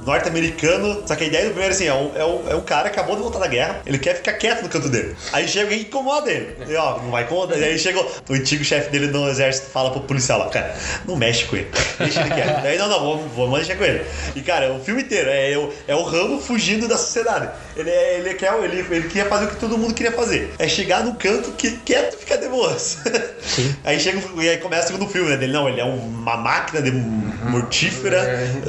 norte-americano. 0.05 1.03
Só 1.07 1.15
que 1.17 1.25
a 1.25 1.27
ideia 1.27 1.45
do 1.45 1.51
primeiro, 1.51 1.75
assim, 1.75 1.87
é 1.87 1.95
um, 1.95 2.11
é, 2.15 2.25
um, 2.25 2.51
é 2.51 2.55
um 2.55 2.61
cara 2.61 2.91
que 2.91 2.99
acabou 2.99 3.17
de 3.17 3.23
voltar 3.23 3.39
da 3.39 3.47
guerra, 3.47 3.81
ele 3.87 3.99
quer 3.99 4.15
ficar 4.17 4.33
quieto 4.35 4.63
no 4.63 4.69
canto 4.69 4.89
dele. 4.89 5.17
Aí 5.33 5.47
chega 5.49 5.65
alguém 5.67 5.81
incomoda 5.81 6.31
ele. 6.31 6.57
E, 6.69 6.75
ó, 6.77 6.99
não 6.99 7.11
vai 7.11 7.25
incomodar. 7.25 7.59
E 7.59 7.65
aí 7.65 7.79
chega 7.79 8.01
o 8.01 8.33
antigo 8.33 8.65
chefe 8.65 8.91
dele 8.91 9.09
no 9.09 9.29
exército, 9.29 9.71
fala 9.71 9.91
pro 9.91 10.01
policial 10.01 10.39
lá, 10.39 10.49
cara, 10.49 10.75
não 11.07 11.17
mexe 11.17 11.45
com 11.45 11.57
ele. 11.57 11.69
Deixa 11.99 12.21
ele 12.21 12.31
quieto. 12.35 12.63
Daí, 12.63 12.79
não, 12.79 12.89
não, 12.89 13.01
vamos, 13.01 13.33
vamos 13.35 13.59
deixar 13.59 13.77
com 13.77 13.85
ele. 13.85 14.05
E, 14.35 14.41
cara, 14.43 14.73
o 14.73 14.81
filme 14.83 15.03
inteiro 15.03 15.29
é, 15.31 15.57
o- 15.57 15.73
é 15.89 15.95
o 15.95 16.03
Rambo 16.03 16.41
fugindo 16.41 16.87
da 16.89 16.97
sociedade. 16.97 17.49
Ele, 17.77 17.91
é, 17.91 18.19
ele, 18.19 18.35
quer, 18.35 18.53
ele, 18.63 18.85
ele 18.91 19.09
queria 19.09 19.25
fazer 19.27 19.47
o 19.47 19.49
que 19.49 19.57
todo 19.57 19.77
mundo 19.77 19.95
queria 19.95 20.13
fazer. 20.13 20.55
É 20.59 20.69
chegar 20.69 21.05
no 21.05 21.15
canto 21.15 21.51
que 21.53 21.73
quieto 21.79 22.15
e 22.15 22.19
ficar 22.19 22.37
de 22.37 22.49
boas. 22.49 22.99
Aí 23.85 23.99
chega 24.01 24.21
e 24.41 24.49
aí 24.49 24.57
começa 24.59 24.85
o 24.85 24.93
segundo 24.93 25.11
filme, 25.11 25.29
né? 25.31 25.37
Dele, 25.37 25.53
não, 25.53 25.69
ele 25.69 25.81
é 25.81 25.85
uma 25.85 26.37
máquina 26.37 26.81
de 26.81 26.91
mortífera 27.51 28.23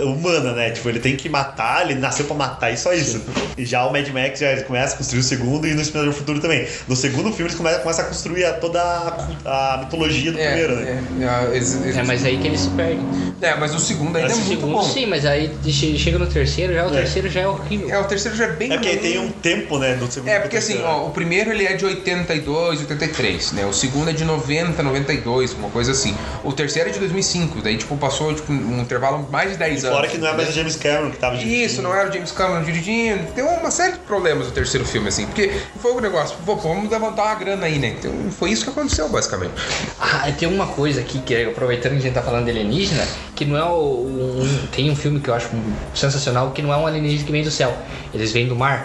humana, 0.03 0.51
né? 0.53 0.71
Tipo, 0.71 0.89
ele 0.89 0.99
tem 0.99 1.15
que 1.15 1.29
matar, 1.29 1.89
ele 1.89 1.99
nasceu 1.99 2.25
pra 2.25 2.35
matar 2.35 2.71
e 2.71 2.77
só 2.77 2.93
isso. 2.93 3.21
E 3.57 3.65
já 3.65 3.85
o 3.85 3.91
Mad 3.91 4.07
Max 4.09 4.39
já 4.39 4.61
começa 4.63 4.95
a 4.95 4.97
construir 4.97 5.19
o 5.21 5.23
segundo 5.23 5.67
e 5.67 5.73
no 5.73 5.81
Exterminador 5.81 6.13
do 6.13 6.17
Futuro 6.17 6.39
também. 6.41 6.67
No 6.87 6.95
segundo 6.95 7.29
filme 7.31 7.43
eles 7.45 7.55
começam, 7.55 7.81
começam 7.81 8.05
a 8.05 8.07
construir 8.07 8.45
a- 8.45 8.53
toda 8.53 8.81
a, 8.81 9.73
a 9.73 9.77
mitologia 9.77 10.31
do 10.31 10.37
primeiro, 10.37 10.75
né? 10.75 11.03
é, 11.19 11.23
é, 11.23 11.55
eles- 11.55 11.75
eles- 11.81 11.97
É, 11.97 12.03
mas 12.03 12.23
aí 12.25 12.37
que 12.37 12.47
ele 12.47 12.57
se 12.57 12.69
perde. 12.69 13.01
é, 13.41 13.55
mas 13.55 13.73
o 13.73 13.79
segundo 13.79 14.15
ainda 14.17 14.29
é 14.31 14.35
Mas 14.35 14.37
o 14.37 14.41
muito 14.41 14.59
Segundo, 14.61 14.73
bom. 14.77 14.83
sim, 14.83 15.05
mas 15.05 15.25
aí 15.25 15.51
che- 15.67 15.97
chega 15.97 16.17
no 16.19 16.27
terceiro, 16.27 16.73
já 16.73 16.85
o 16.85 16.89
É. 16.89 16.91
terceiro 17.01 17.29
já 17.29 17.41
é 17.41 17.47
horrível. 17.47 17.89
É, 17.89 17.99
o 17.99 18.03
terceiro 18.05 18.35
já 18.37 18.45
é 18.45 18.51
bem 18.51 18.71
É 18.73 18.77
tem 18.97 19.19
um 19.19 19.29
tempo, 19.29 19.77
né, 19.77 19.95
do 19.95 20.09
segundo 20.11 20.29
É, 20.29 20.39
porque 20.39 20.57
assim, 20.57 20.81
ó, 20.83 21.05
o 21.07 21.11
primeiro 21.11 21.51
ele 21.51 21.65
é 21.65 21.73
de 21.73 21.85
82, 21.85 22.79
83, 22.81 23.51
né? 23.53 23.65
O 23.65 23.73
segundo 23.73 24.09
é 24.09 24.13
de 24.13 24.23
90, 24.25 24.81
92, 24.83 25.53
uma 25.53 25.69
coisa 25.69 25.91
assim. 25.91 26.15
O 26.43 26.51
terceiro 26.53 26.89
é 26.89 26.91
de 26.91 26.99
2005, 26.99 27.61
daí 27.61 27.77
tipo 27.77 27.95
passou 27.97 28.33
tipo, 28.33 28.51
um 28.51 28.81
intervalo 28.81 29.27
mais 29.31 29.51
de 29.51 29.57
10 29.57 29.83
E 29.83 29.85
anos. 29.87 29.97
fora 29.97 30.07
que 30.09 30.17
não 30.17 30.27
é 30.27 30.33
mais 30.35 30.49
o 30.49 30.51
James 30.51 30.75
Cameron 30.75 31.11
que 31.11 31.17
tava 31.17 31.37
dirigindo. 31.37 31.65
Isso, 31.65 31.81
não 31.81 31.93
era 31.93 32.09
o 32.09 32.13
James 32.13 32.31
Cameron 32.31 32.63
dirigindo. 32.63 33.23
Tem 33.33 33.43
uma 33.43 33.71
série 33.71 33.93
de 33.93 33.99
problemas 33.99 34.47
no 34.47 34.51
terceiro 34.53 34.85
filme, 34.85 35.07
assim. 35.09 35.25
Porque 35.25 35.51
foi 35.81 35.91
o 35.93 35.99
negócio, 36.01 36.35
pô, 36.45 36.55
pô, 36.57 36.69
vamos 36.69 36.89
levantar 36.89 37.23
uma 37.25 37.35
grana 37.35 37.65
aí, 37.65 37.79
né? 37.79 37.95
Então 37.99 38.11
foi 38.31 38.51
isso 38.51 38.63
que 38.63 38.69
aconteceu, 38.69 39.07
basicamente. 39.09 39.53
Ah, 39.99 40.31
tem 40.37 40.47
uma 40.47 40.67
coisa 40.67 41.01
aqui 41.01 41.19
que, 41.19 41.43
aproveitando 41.45 41.93
que 41.93 41.97
a 41.97 42.01
gente 42.01 42.13
tá 42.13 42.21
falando 42.21 42.45
de 42.45 42.51
alienígena, 42.51 43.05
que 43.35 43.45
não 43.45 43.57
é 43.57 43.63
o. 43.63 44.05
um- 44.05 44.67
tem 44.71 44.89
um 44.91 44.95
filme 44.95 45.19
que 45.19 45.29
eu 45.29 45.33
acho 45.33 45.49
sensacional, 45.93 46.51
que 46.51 46.61
não 46.61 46.73
é 46.73 46.77
um 46.77 46.85
alienígena 46.87 47.23
que 47.25 47.31
vem 47.31 47.43
do 47.43 47.51
céu. 47.51 47.75
Eles 48.13 48.31
vêm 48.31 48.47
do 48.47 48.55
mar, 48.55 48.84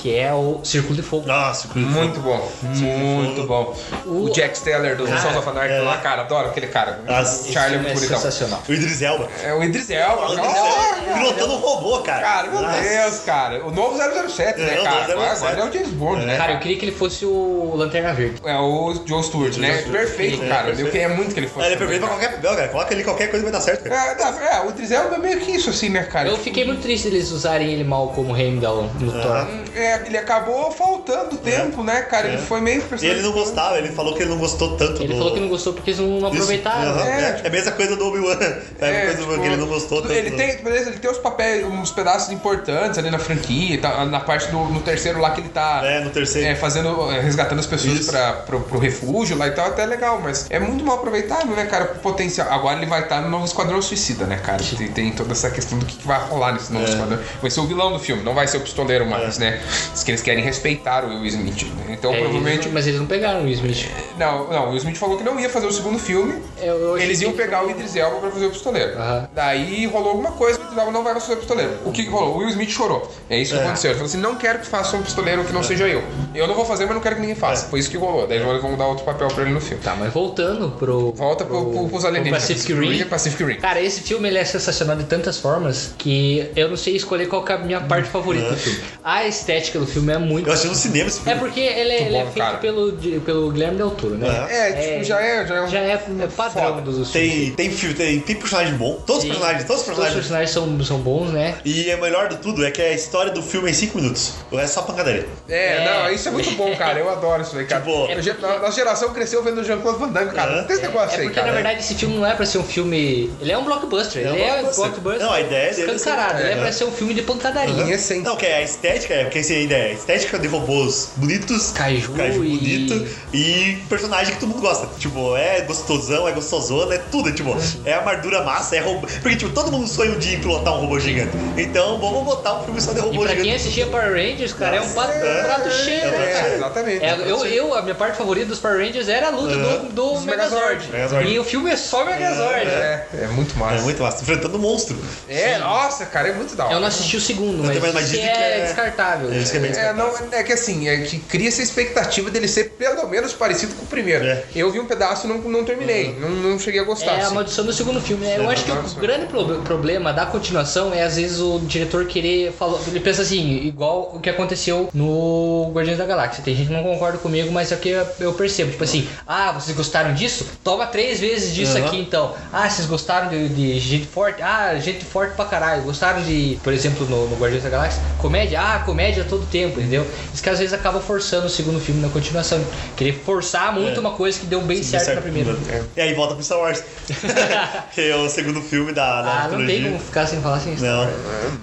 que 0.00 0.16
é 0.16 0.32
o 0.32 0.60
Círculo 0.64 0.94
de 0.94 1.02
Fogo. 1.02 1.26
Nossa, 1.26 1.68
que 1.68 1.78
Muito 1.78 2.20
bom. 2.20 2.50
Muito 2.62 3.46
bom. 3.46 3.76
O, 4.06 4.24
O- 4.24 4.30
Jack 4.30 4.56
Steller 4.56 4.96
do 4.96 5.04
Cara, 5.04 5.20
Sons 5.20 5.36
of 5.36 5.48
Anarchy 5.48 5.74
é. 5.74 5.80
lá, 5.80 5.98
cara, 5.98 6.22
adoro 6.22 6.48
aquele 6.48 6.68
cara. 6.68 7.00
Nossa, 7.06 7.42
Esse 7.42 7.52
Charlie 7.52 7.76
é 7.76 7.78
muito 7.82 7.90
é 7.92 7.94
bonitão. 7.94 8.16
sensacional. 8.16 8.62
O 8.68 8.72
Idris 8.72 9.02
Elba. 9.02 9.28
É 9.44 9.52
o 9.52 9.62
Idris 9.62 9.90
Elba. 9.90 10.30
O 10.30 10.32
Idris. 10.32 10.46
Elba 10.56 11.14
pilotando 11.18 11.52
um 11.54 11.58
robô, 11.58 11.98
cara. 12.00 12.20
Cara, 12.22 12.48
meu 12.50 12.62
Nossa. 12.62 12.80
Deus, 12.80 13.18
cara. 13.20 13.64
O 13.66 13.70
novo 13.70 13.98
007, 13.98 14.60
É, 14.60 14.64
né, 14.64 14.80
o 14.80 14.84
cara? 14.84 15.14
novo 15.14 15.20
007. 15.28 15.44
Agora, 15.44 15.60
é 15.60 15.64
o 15.68 15.72
James 15.72 15.88
Bond, 15.90 16.24
né? 16.26 16.36
Cara, 16.36 16.52
eu 16.52 16.58
queria 16.60 16.78
que 16.78 16.84
ele 16.86 16.92
fosse 16.96 17.26
o 17.26 17.74
Lanterna 17.76 18.12
Verde. 18.14 18.40
É 18.44 18.56
o 18.56 18.94
Joe 19.06 19.22
Stewart, 19.22 19.56
né? 19.58 19.78
Stewart. 19.80 19.92
Perfeito, 19.98 20.42
É, 20.44 20.48
cara. 20.48 20.64
perfeito. 20.68 20.86
Eu 20.86 20.92
queria 20.92 21.08
muito 21.10 21.34
que 21.34 21.40
ele 21.40 21.48
fosse. 21.48 21.64
É, 21.66 21.68
ele 21.68 21.74
é 21.74 21.78
perfeito 21.78 22.00
pra 22.00 22.08
qualquer 22.08 22.32
papel, 22.36 22.56
cara. 22.56 22.68
Coloca 22.68 22.94
ali 22.94 23.04
qualquer 23.04 23.26
coisa 23.30 23.42
vai 23.44 23.52
dar 23.52 23.60
certo, 23.60 23.84
cara. 23.88 24.40
É, 24.50 24.66
o 24.66 24.70
Idris 24.70 24.90
Elba 24.90 25.16
é 25.16 25.18
meio 25.18 25.40
que 25.40 25.50
isso, 25.52 25.70
assim, 25.70 25.90
né, 25.90 26.02
cara? 26.04 26.28
Eu 26.28 26.38
fiquei 26.38 26.64
muito 26.64 26.80
triste 26.82 27.10
deles 27.10 27.30
usarem 27.30 27.68
ele 27.70 27.84
mal 27.84 28.08
como 28.08 28.36
Heimdall 28.36 28.88
no 29.00 29.12
Thor. 29.12 29.46
É, 29.74 29.89
ele 30.06 30.16
acabou 30.18 30.70
faltando 30.70 31.36
tempo, 31.38 31.82
né, 31.82 32.02
cara? 32.02 32.28
Ele 32.28 32.36
É. 32.36 32.40
foi 32.40 32.60
meio 32.60 32.82
E 33.00 33.06
ele 33.06 33.22
não 33.22 33.32
gostava, 33.32 33.78
ele 33.78 33.88
falou 33.88 34.14
que 34.14 34.22
ele 34.22 34.30
não 34.30 34.38
gostou 34.38 34.76
tanto 34.76 35.02
Ele 35.02 35.12
do... 35.12 35.18
falou 35.18 35.34
que 35.34 35.40
não 35.40 35.48
gostou 35.48 35.72
porque 35.72 35.90
eles 35.90 36.00
não 36.00 36.16
Isso. 36.18 36.26
aproveitaram. 36.26 36.90
Aham, 36.92 37.04
É, 37.08 37.20
É, 37.20 37.32
tipo- 37.32 37.46
é 37.46 37.48
a 37.48 37.52
mesma 37.52 37.72
coisa 37.72 37.96
do 37.96 38.06
Obi-Wan. 38.06 38.36
É 38.80 38.88
a 38.88 38.92
mesma 38.92 39.04
coisa 39.04 39.18
tipo, 39.22 39.40
que 39.42 39.46
ele 39.46 39.56
não 39.56 39.66
gostou 39.66 40.02
tanto. 40.02 40.12
Ele 40.12 40.30
tem, 40.32 40.56
beleza, 40.62 40.90
ele 40.90 40.98
tem 40.98 41.10
uns 41.10 41.18
papéis, 41.18 41.64
uns 41.66 41.90
pedaços 41.90 42.30
importantes 42.32 42.98
ali 42.98 43.10
na 43.10 43.18
franquia, 43.18 43.78
tá, 43.80 44.04
na 44.06 44.20
parte 44.20 44.48
do 44.48 44.58
no 44.70 44.80
terceiro 44.80 45.20
lá 45.20 45.30
que 45.30 45.40
ele 45.40 45.48
tá 45.50 45.80
É, 45.84 46.00
no 46.00 46.10
terceiro. 46.10 46.48
é, 46.48 46.54
fazendo, 46.54 47.10
é, 47.10 47.20
resgatando 47.20 47.58
as 47.58 47.66
pessoas 47.66 47.94
Isso. 48.00 48.10
pra, 48.10 48.32
pro, 48.32 48.60
pro 48.60 48.78
refúgio 48.78 49.36
lá 49.36 49.46
e 49.48 49.50
tal, 49.52 49.66
até 49.66 49.84
legal, 49.86 50.20
mas 50.22 50.46
é 50.50 50.58
muito 50.58 50.84
mal 50.84 50.96
aproveitado, 50.96 51.46
né, 51.48 51.66
cara, 51.66 51.86
pro 51.86 51.98
potencial. 52.00 52.48
Agora 52.50 52.76
ele 52.78 52.86
vai 52.86 53.02
estar 53.02 53.20
no 53.20 53.28
novo 53.28 53.44
Esquadrão 53.44 53.80
Suicida, 53.82 54.24
né, 54.26 54.36
cara? 54.42 54.62
Tem, 54.76 54.88
tem 54.88 55.12
toda 55.12 55.32
essa 55.32 55.50
questão 55.50 55.78
do 55.78 55.84
que, 55.86 55.96
que 55.96 56.06
vai 56.06 56.18
rolar 56.20 56.52
nesse 56.52 56.72
novo 56.72 56.84
É. 56.86 56.88
Esquadrão. 56.88 57.18
Vai 57.42 57.50
ser 57.50 57.60
o 57.60 57.66
vilão 57.66 57.92
do 57.92 57.98
filme, 57.98 58.22
não 58.22 58.34
vai 58.34 58.46
ser 58.46 58.56
o 58.58 58.60
pistoleiro 58.60 59.06
mais, 59.06 59.38
né? 59.38 59.60
Diz 59.92 60.02
que 60.04 60.10
eles 60.10 60.22
querem 60.22 60.42
respeitar 60.44 61.04
o 61.04 61.08
Will 61.08 61.26
Smith. 61.26 61.62
né? 61.64 61.96
Então, 61.98 62.12
É, 62.12 62.18
provavelmente. 62.18 62.60
eles- 62.62 62.72
mas 62.72 62.86
eles 62.86 62.98
não 63.00 63.06
pegaram 63.06 63.40
o 63.40 63.44
Will 63.44 63.52
Smith. 63.52 63.88
Não, 64.18 64.48
não, 64.50 64.64
o 64.66 64.68
Will 64.70 64.78
Smith 64.78 64.96
falou 64.96 65.16
que 65.16 65.24
não 65.24 65.38
ia 65.38 65.48
fazer 65.48 65.66
o 65.66 65.72
segundo 65.72 65.98
filme. 65.98 66.34
Eu- 66.60 66.74
eu 66.80 66.98
Eles 66.98 67.20
iam 67.20 67.32
pegar 67.32 67.64
o 67.64 67.70
Idris 67.70 67.96
Elba 67.96 68.16
pra 68.20 68.30
fazer 68.30 68.46
o 68.46 68.50
pistoleiro. 68.50 68.96
Aham. 68.98 69.28
Daí 69.34 69.86
rolou 69.86 70.10
alguma 70.10 70.32
coisa, 70.32 70.58
o 70.58 70.62
Idris 70.62 70.78
Elba 70.78 70.90
não 70.92 71.02
vai 71.04 71.14
fazer 71.14 71.32
o 71.34 71.36
pistoleiro. 71.36 71.72
O 71.84 71.92
que, 71.92 72.06
rolou? 72.06 72.34
O 72.34 72.38
Will 72.38 72.48
Smith 72.50 72.70
chorou. 72.70 73.10
É 73.28 73.38
isso 73.38 73.52
que 73.54 73.58
É. 73.60 73.62
aconteceu. 73.64 73.90
Ele 73.90 73.98
falou 73.98 74.08
assim: 74.08 74.18
não 74.18 74.34
quero 74.36 74.58
que 74.60 74.66
faça 74.66 74.96
um 74.96 75.02
pistoleiro 75.02 75.44
que 75.44 75.52
não 75.52 75.62
seja 75.62 75.88
eu. 75.88 76.02
Eu 76.34 76.46
não 76.46 76.54
vou 76.54 76.64
fazer, 76.64 76.84
mas 76.86 76.94
não 76.94 77.00
quero 77.02 77.16
que 77.16 77.20
ninguém 77.20 77.36
faça. 77.36 77.66
É. 77.66 77.68
Foi 77.70 77.78
isso 77.80 77.90
que 77.90 77.96
rolou. 77.96 78.26
Daí 78.26 78.38
eles 78.38 78.62
vão 78.62 78.76
dar 78.76 78.86
outro 78.86 79.04
papel 79.04 79.28
pra 79.28 79.42
ele 79.42 79.52
no 79.52 79.60
filme. 79.60 79.82
Tá, 79.82 79.96
mas 79.98 80.12
voltando 80.12 80.70
pro. 80.78 81.12
Volta 81.12 81.44
pro, 81.44 81.66
pro, 81.70 81.88
pros 81.88 82.04
alienígenas. 82.04 82.42
Pacific 82.42 82.72
Rim. 82.74 83.04
Pacific 83.04 83.44
Rim. 83.44 83.56
Cara, 83.56 83.80
esse 83.80 84.00
filme 84.00 84.28
ele 84.28 84.38
é 84.38 84.44
sensacional 84.44 84.96
de 84.96 85.04
tantas 85.04 85.38
formas 85.38 85.94
que 85.98 86.50
eu 86.56 86.68
não 86.68 86.76
sei 86.76 86.96
escolher 86.96 87.26
qual 87.26 87.44
é 87.48 87.52
a 87.52 87.58
minha 87.58 87.80
parte 87.80 88.08
favorita 88.08 88.50
do 88.50 88.56
filme. 88.56 88.80
A 89.02 89.26
estética 89.26 89.69
do 89.78 89.86
filme 89.86 90.12
é 90.12 90.18
muito. 90.18 90.46
Eu 90.48 90.52
assisti 90.52 90.68
no 90.68 90.74
cinema 90.74 91.08
esse 91.08 91.20
É 91.20 91.22
filme. 91.24 91.38
porque 91.40 91.60
ele, 91.60 91.90
é- 91.92 92.02
ele 92.06 92.16
é 92.16 92.24
bom, 92.24 92.30
feito 92.32 92.44
cara. 92.46 92.58
pelo, 92.58 92.92
pelo 93.24 93.50
Guilherme 93.50 93.76
Del 93.76 93.90
Toro, 93.90 94.14
né? 94.16 94.28
Aham. 94.28 94.48
É, 94.50 94.72
tipo, 94.72 95.04
já 95.04 95.20
é. 95.20 95.46
Já 95.46 95.54
é, 95.56 95.60
um... 95.62 95.68
Já 95.68 95.78
é, 95.80 95.92
é 95.92 96.26
padrão 96.36 96.74
Foda. 96.74 96.80
dos 96.82 97.10
filmes. 97.10 97.12
Tem, 97.12 97.50
tem, 97.52 97.70
filme, 97.70 97.94
tem, 97.94 98.20
tem 98.20 98.36
personagem 98.36 98.74
bom. 98.74 98.94
Todos 99.06 99.22
os 99.24 99.28
personagens, 99.28 99.64
todos 99.64 99.80
os 99.82 99.86
Todos 99.86 100.04
os 100.04 100.14
personagens. 100.14 100.50
personagens 100.50 100.50
são, 100.50 100.96
são 100.96 100.98
bons, 100.98 101.30
né? 101.30 101.56
E 101.64 101.92
o 101.94 102.00
melhor 102.00 102.28
de 102.28 102.36
tudo 102.38 102.64
é 102.64 102.70
que 102.70 102.80
a 102.82 102.92
história 102.92 103.30
do 103.32 103.42
filme 103.42 103.68
é 103.68 103.70
em 103.70 103.74
5 103.74 103.98
minutos. 103.98 104.32
O 104.50 104.56
resto 104.56 104.70
é 104.72 104.74
só 104.74 104.82
pancadaria. 104.82 105.26
É, 105.48 105.76
É. 105.76 105.84
não, 105.84 106.10
isso 106.12 106.28
é 106.28 106.30
muito 106.32 106.50
bom, 106.52 106.74
cara. 106.76 106.98
Eu 106.98 107.08
adoro 107.10 107.42
isso 107.42 107.56
aí, 107.56 107.64
cara. 107.66 107.82
Tipo, 107.82 108.04
A 108.06 108.20
ge- 108.20 108.30
a 108.42 108.58
nossa 108.58 108.72
geração 108.72 109.12
cresceu 109.12 109.42
vendo 109.42 109.60
o 109.60 109.64
Jean-Claude 109.64 109.98
Van 109.98 110.08
Damme, 110.08 110.30
cara. 110.32 110.52
É. 110.52 110.56
Não 110.56 110.64
tem 110.64 110.76
esse 110.76 110.84
negócio 110.86 111.16
É 111.16 111.20
aí, 111.20 111.22
porque 111.24 111.34
cara. 111.40 111.46
na 111.48 111.52
verdade 111.54 111.80
esse 111.80 111.94
filme 111.94 112.16
não 112.16 112.26
é 112.26 112.34
pra 112.34 112.46
ser 112.46 112.58
um 112.58 112.64
filme. 112.64 113.30
Ele 113.40 113.52
é 113.52 113.58
um 113.58 113.64
blockbuster. 113.64 114.26
É 114.26 114.28
ele 114.30 114.40
é 114.42 114.44
um 114.44 114.48
blockbuster. 114.62 114.84
blockbuster. 115.00 115.26
Não, 115.26 115.32
a 115.32 115.40
ideia 115.40 115.74
dele 115.74 115.90
é 115.90 115.94
escancarado. 115.94 116.40
Ele 116.40 116.48
é 116.48 116.52
é. 116.52 116.56
pra 116.56 116.72
ser 116.72 116.84
um 116.84 116.92
filme 116.92 117.14
de 117.14 117.22
pancadaria. 117.22 117.74
Não, 118.22 118.36
que 118.36 118.46
é 118.46 118.56
a 118.56 118.62
estética, 118.62 119.14
é 119.14 119.24
porque 119.24 119.38
assim, 119.40 119.54
a 119.60 119.64
ideia 119.64 119.90
é 119.90 119.92
estética 119.94 120.38
de 120.38 120.48
robôs 120.48 121.10
bonitos, 121.16 121.70
Kaiju 121.72 122.12
kaiju 122.12 122.44
e- 122.44 122.48
bonito 122.58 123.06
e 123.32 123.78
personagem 123.88 124.34
que 124.34 124.40
todo 124.40 124.48
mundo 124.50 124.60
gosta. 124.60 124.88
Tipo, 124.98 125.36
é 125.36 125.60
gostosão, 125.62 126.26
é 126.28 126.32
gostosona, 126.32 126.94
é 126.94 126.98
tudo. 126.98 127.28
é, 127.28 127.32
Tipo, 127.32 127.56
é 127.84 127.92
armadura 127.94 128.42
massa, 128.42 128.76
é 128.76 128.80
robô. 128.80 129.06
Porque, 129.22 129.36
tipo, 129.36 129.52
todo 129.52 129.70
mundo 129.70 129.86
sonha 129.86 130.12
um 130.12 130.18
dia 130.18 130.36
em 130.36 130.40
pilotar 130.40 130.74
um 130.74 130.80
robô 130.80 130.98
gigante. 130.98 131.30
Então, 131.56 131.98
vamos 132.00 132.24
botar 132.24 132.60
um 132.60 132.64
filme 132.64 132.80
só 132.80 132.92
de 132.92 132.98
E 132.98 133.02
robô 133.02 133.20
pra 133.22 133.28
quem 133.34 133.38
gigante. 133.44 133.56
assistia 133.56 133.86
Power 133.86 134.12
Rangers, 134.12 134.52
cara, 134.52 134.76
é 134.76 134.80
um 134.80 134.88
prato, 134.92 135.12
É, 135.12 135.42
prato 135.42 135.70
cheio, 135.70 136.04
é, 136.04 136.10
né? 136.10 136.50
É, 136.50 136.54
exatamente. 136.56 137.04
É, 137.04 137.14
eu, 137.30 137.46
eu, 137.46 137.74
a 137.74 137.82
minha 137.82 137.94
parte 137.94 138.16
favorita 138.16 138.46
dos 138.46 138.58
Power 138.58 138.78
Rangers 138.78 139.08
era 139.08 139.28
a 139.28 139.30
luta 139.30 139.54
Uhum. 139.54 139.62
do, 139.88 139.92
do 139.92 140.10
Dos 140.14 140.24
Megazord. 140.24 140.88
Megazord. 140.90 141.28
E 141.30 141.38
o 141.38 141.44
filme 141.44 141.70
é 141.70 141.76
só 141.76 142.04
Megazord. 142.04 142.66
É, 142.66 143.06
é 143.22 143.26
muito 143.28 143.56
massa. 143.58 143.76
É 143.76 143.80
muito 143.80 144.02
massa. 144.02 144.22
Enfrentando 144.22 144.56
um 144.56 144.60
monstro. 144.60 144.96
É, 145.28 145.58
nossa, 145.58 146.06
cara, 146.06 146.28
é 146.28 146.32
muito 146.32 146.54
da 146.56 146.64
hora. 146.64 146.74
Eu 146.74 146.80
não 146.80 146.88
assisti 146.88 147.16
o 147.16 147.20
segundo, 147.20 147.62
mas, 147.64 147.76
é, 148.14 148.16
que 148.16 148.20
é- 148.20 148.64
descartável. 148.66 149.30
É, 149.32 149.38
que 149.50 149.56
é 149.78 149.92
não, 149.92 150.10
é 150.32 150.42
que 150.42 150.52
assim, 150.52 150.88
é 150.88 150.98
que 150.98 151.18
cria 151.18 151.48
essa 151.48 151.62
expectativa 151.62 152.30
dele 152.30 152.48
ser 152.48 152.70
pelo 152.70 153.08
menos 153.08 153.32
parecido 153.32 153.74
com 153.74 153.84
o 153.84 153.86
primeiro. 153.88 154.24
É. 154.24 154.44
Eu 154.54 154.70
vi 154.70 154.78
um 154.80 154.86
pedaço 154.86 155.26
e 155.26 155.30
não, 155.30 155.38
não 155.38 155.64
terminei. 155.64 156.14
Não, 156.18 156.28
não 156.30 156.58
cheguei 156.58 156.80
a 156.80 156.84
gostar. 156.84 157.12
É 157.12 157.20
a 157.22 157.26
assim. 157.26 157.34
maldição 157.34 157.64
do 157.64 157.72
segundo 157.72 158.00
filme, 158.00 158.24
né? 158.26 158.36
Eu 158.38 158.50
É, 158.50 158.52
acho 158.54 158.64
que 158.64 158.70
o 158.70 159.00
grande 159.00 159.26
pro- 159.26 159.60
problema 159.62 160.12
da 160.12 160.26
continuação 160.26 160.92
é 160.94 161.02
às 161.02 161.16
vezes 161.16 161.40
o 161.40 161.58
diretor 161.60 162.06
querer 162.06 162.52
falar. 162.52 162.78
Ele 162.86 163.00
pensa 163.00 163.22
assim, 163.22 163.58
igual 163.66 164.12
o 164.14 164.20
que 164.20 164.30
aconteceu 164.30 164.88
no 164.94 165.70
Guardiões 165.74 165.98
da 165.98 166.06
Galáxia. 166.06 166.42
Tem 166.44 166.54
gente 166.54 166.68
que 166.68 166.72
não 166.72 166.82
concorda 166.82 167.18
comigo, 167.18 167.50
mas 167.52 167.72
é 167.72 167.74
o 167.74 167.78
que 167.78 167.88
eu 168.20 168.32
percebo. 168.34 168.70
Tipo 168.70 168.84
assim, 168.84 169.08
ah, 169.26 169.52
vocês 169.52 169.76
gostaram 169.76 170.14
disso? 170.14 170.46
Toma 170.62 170.86
três 170.86 171.18
vezes 171.20 171.54
disso 171.54 171.76
Aham. 171.76 171.86
aqui 171.86 172.00
então. 172.00 172.34
Ah, 172.52 172.68
vocês 172.68 172.86
gostaram 172.86 173.28
de, 173.28 173.48
de 173.48 173.78
gente 173.80 174.06
forte? 174.06 174.42
Ah, 174.42 174.74
gente 174.78 175.04
forte 175.04 175.34
pra 175.34 175.44
caralho. 175.44 175.82
Gostaram 175.82 176.22
de, 176.22 176.58
por 176.62 176.72
exemplo, 176.72 177.06
no, 177.06 177.28
no 177.28 177.36
Guardiões 177.36 177.62
da 177.64 177.70
Galáxia? 177.70 178.02
Comédia? 178.18 178.60
Ah, 178.60 178.78
comédia 178.80 179.24
todo 179.30 179.46
tempo, 179.46 179.78
entendeu? 179.80 180.06
Isso 180.34 180.42
que 180.42 180.50
às 180.50 180.58
vezes 180.58 180.74
acaba 180.74 181.00
forçando 181.00 181.46
o 181.46 181.48
segundo 181.48 181.80
filme 181.80 182.02
na 182.02 182.08
continuação. 182.08 182.62
Querer 182.96 183.22
forçar 183.24 183.72
muito 183.72 183.96
É. 183.96 184.00
uma 184.00 184.10
coisa 184.12 184.38
que 184.38 184.46
deu 184.46 184.60
bem 184.60 184.82
certo, 184.82 185.14
na 185.14 185.20
primeira. 185.22 185.56
E 185.96 186.00
aí 186.00 186.12
volta 186.14 186.34
pro 186.34 186.44
Star 186.44 186.58
Wars. 186.58 186.82
que 187.94 188.00
é 188.10 188.16
o 188.16 188.28
segundo 188.28 188.60
filme 188.60 188.92
da, 188.92 189.22
da 189.22 189.30
Ah, 189.44 189.48
não 189.48 189.58
tem 189.58 189.66
trilogia. 189.66 189.90
como 189.92 190.00
ficar 190.04 190.26
sem 190.26 190.40
falar 190.40 190.60
sem 190.60 190.74
Não. 190.76 191.08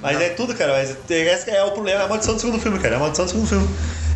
Mas 0.02 0.20
é 0.22 0.30
tudo, 0.30 0.56
cara. 0.56 0.74
Mas 0.74 0.96
esse 1.10 1.50
é 1.52 1.64
o 1.64 1.72
problema, 1.72 2.02
é 2.02 2.06
a 2.06 2.08
maldição 2.08 2.34
do 2.36 2.40
segundo 2.42 2.60
filme, 2.60 2.80
cara. 2.80 2.96
É 2.96 2.98
a 2.98 3.00
maldição 3.00 3.26
do 3.26 3.32
segundo 3.32 3.48
filme. 3.48 3.68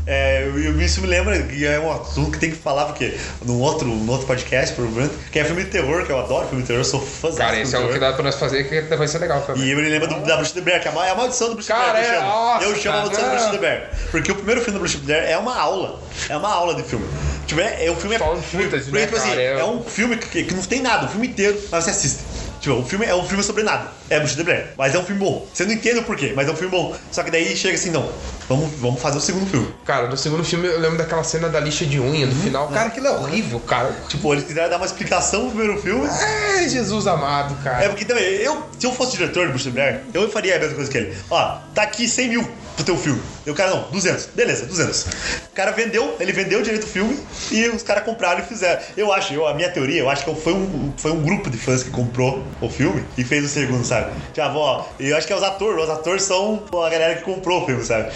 É, 0.07 0.44
eu- 0.45 0.82
isso 0.82 0.99
me 1.02 1.07
lembra, 1.07 1.38
e 1.38 1.65
é 1.65 1.80
um 1.80 1.91
assunto 1.91 2.32
que 2.32 2.40
tem 2.40 2.49
que 2.49 2.57
falar, 2.57 2.86
porque 2.86 3.15
num 3.45 3.60
outro, 3.60 3.88
num 3.88 4.10
outro 4.11 4.26
podcast, 4.26 4.73
provavelmente, 4.76 5.14
que 5.32 5.40
é 5.40 5.44
filme 5.45 5.64
de 5.64 5.69
terror, 5.69 6.06
que 6.06 6.11
eu 6.11 6.19
adoro 6.19 6.48
filme 6.48 6.61
de 6.64 6.68
terror, 6.68 6.82
eu 6.82 6.86
sou 6.86 6.99
fãzão 6.99 7.38
Cara, 7.38 7.60
esse 7.60 7.76
é 7.76 7.80
um 7.80 7.88
de 7.88 7.94
que 7.94 7.99
dá 7.99 8.14
pra 8.14 8.23
nós 8.23 8.36
fazer 8.36 8.64
que 8.64 8.82
vai 8.95 9.07
ser 9.07 9.19
legal 9.19 9.41
também. 9.41 9.64
E 9.64 9.72
eu 9.72 9.78
me 9.78 9.88
lembro 9.88 10.07
do, 10.07 10.19
da 10.22 10.38
Bruxa 10.38 10.53
de 10.53 10.61
Blair, 10.61 10.82
que 10.82 10.88
é 10.88 10.91
a 10.91 11.06
é 11.07 11.15
maldição 11.15 11.49
do 11.49 11.56
Bruxa 11.56 11.73
de 11.73 11.80
Blair. 11.80 11.95
é, 11.95 12.10
eu 12.10 12.14
chamo, 12.15 12.28
nossa, 12.28 12.64
eu 12.65 12.76
chamo 12.76 12.98
a 12.98 13.02
maldição 13.02 13.26
do 13.26 13.30
Bruxa 13.32 13.52
de 13.52 13.57
Blair. 13.60 13.90
Porque 14.10 14.32
o 14.32 14.36
primeiro 14.36 14.61
filme 14.61 14.73
do 14.73 14.80
Bruxa 14.80 14.98
de 14.98 15.06
Blair 15.06 15.23
é 15.30 15.38
uma 15.38 15.56
aula. 15.56 15.99
É 16.30 16.36
uma 16.38 16.49
aula 16.49 16.76
de 16.76 16.84
filme. 16.84 17.07
Tipo, 17.45 17.61
é, 17.61 17.86
é, 17.86 17.91
o 17.91 17.95
filme 17.95 18.15
é. 18.15 18.19
Footage, 18.19 18.91
né, 18.91 19.02
tipo 19.06 19.15
assim? 19.18 19.32
É- 19.38 19.60
é 19.60 19.65
um 19.65 19.84
filme 19.84 20.18
que, 20.18 20.44
que 20.44 20.53
não 20.53 20.64
tem 20.64 20.82
nada, 20.82 21.06
o 21.06 21.10
filme 21.10 21.28
inteiro, 21.28 21.60
mas 21.72 21.84
você 21.84 21.90
assiste. 21.91 22.19
Tipo, 22.60 22.76
o 22.76 22.86
filme 22.86 23.06
é 23.06 23.14
um 23.15 23.26
filme 23.26 23.44
sobre 23.44 23.64
nada. 23.64 24.01
É 24.11 24.19
Bruxa 24.19 24.35
de 24.35 24.43
Blair. 24.43 24.67
Mas 24.77 24.93
é 24.93 24.99
um 24.99 25.05
filme 25.05 25.21
bom. 25.21 25.47
Você 25.53 25.63
não 25.63 25.71
entende 25.71 25.99
o 25.99 26.03
porquê, 26.03 26.33
mas 26.35 26.45
é 26.45 26.51
um 26.51 26.55
filme 26.55 26.69
bom. 26.69 26.93
Só 27.09 27.23
que 27.23 27.31
daí 27.31 27.55
chega 27.55 27.75
assim, 27.75 27.91
não. 27.91 28.11
Vamos, 28.49 28.69
vamos 28.77 29.01
fazer 29.01 29.17
o 29.17 29.21
segundo 29.21 29.49
filme. 29.49 29.73
Cara, 29.85 30.09
no 30.09 30.17
segundo 30.17 30.43
filme 30.43 30.67
eu 30.67 30.81
lembro 30.81 30.97
daquela 30.97 31.23
cena 31.23 31.47
da 31.47 31.61
lixa 31.61 31.85
de 31.85 31.97
unha 31.97 32.25
no 32.25 32.35
final. 32.35 32.67
Cara, 32.67 32.88
aquilo 32.88 33.07
é 33.07 33.11
horrível, 33.11 33.61
cara. 33.61 33.95
Tipo, 34.09 34.33
eles 34.33 34.43
quiseram 34.43 34.69
dar 34.69 34.75
uma 34.75 34.85
explicação 34.85 35.45
no 35.45 35.51
primeiro 35.51 35.81
filme. 35.81 36.05
Ai, 36.09 36.67
Jesus 36.67 37.07
amado, 37.07 37.55
cara. 37.63 37.85
É 37.85 37.88
porque 37.88 38.03
também, 38.03 38.23
eu, 38.23 38.67
se 38.77 38.85
eu 38.85 38.91
fosse 38.91 39.13
diretor 39.15 39.45
do 39.47 39.53
Bruce 39.53 39.69
Blair, 39.69 40.01
eu 40.13 40.29
faria 40.29 40.57
a 40.57 40.59
mesma 40.59 40.75
coisa 40.75 40.91
que 40.91 40.97
ele. 40.97 41.15
Ó, 41.29 41.57
tá 41.73 41.83
aqui 41.83 42.05
100 42.05 42.27
mil 42.27 42.51
pro 42.75 42.83
teu 42.83 42.97
filme. 42.97 43.21
E 43.45 43.49
o 43.49 43.55
cara, 43.55 43.71
não, 43.71 43.83
200. 43.91 44.27
Beleza, 44.35 44.65
200. 44.65 45.05
O 45.51 45.55
cara 45.55 45.71
vendeu, 45.71 46.15
ele 46.19 46.31
vendeu 46.31 46.59
o 46.59 46.63
direito 46.63 46.85
do 46.85 46.91
filme 46.91 47.17
e 47.51 47.67
os 47.69 47.83
caras 47.83 48.03
compraram 48.03 48.39
e 48.39 48.43
fizeram. 48.43 48.81
Eu 48.95 49.11
acho, 49.11 49.33
eu, 49.33 49.47
a 49.47 49.53
minha 49.53 49.69
teoria, 49.69 49.99
eu 49.99 50.09
acho 50.09 50.25
que 50.25 50.35
foi 50.35 50.53
um, 50.53 50.93
foi 50.97 51.11
um 51.11 51.21
grupo 51.21 51.49
de 51.49 51.57
fãs 51.57 51.83
que 51.83 51.89
comprou 51.89 52.43
o 52.59 52.69
filme 52.69 53.03
e 53.17 53.23
fez 53.23 53.45
o 53.45 53.47
segundo, 53.47 53.85
sabe? 53.85 54.01
Já, 54.34 54.53
ó, 54.53 54.86
e 54.99 55.10
eu 55.10 55.18
acho 55.18 55.28
que 55.28 55.34
é 55.34 55.36
os 55.36 55.44
atores, 55.44 55.84
os 55.84 55.90
atores 55.90 56.23
são 56.23 56.64
a 56.73 56.90
galera 56.90 57.15
que 57.15 57.23
comprou 57.23 57.64
o 57.64 57.65
filme, 57.65 57.84
sabe? 57.84 58.10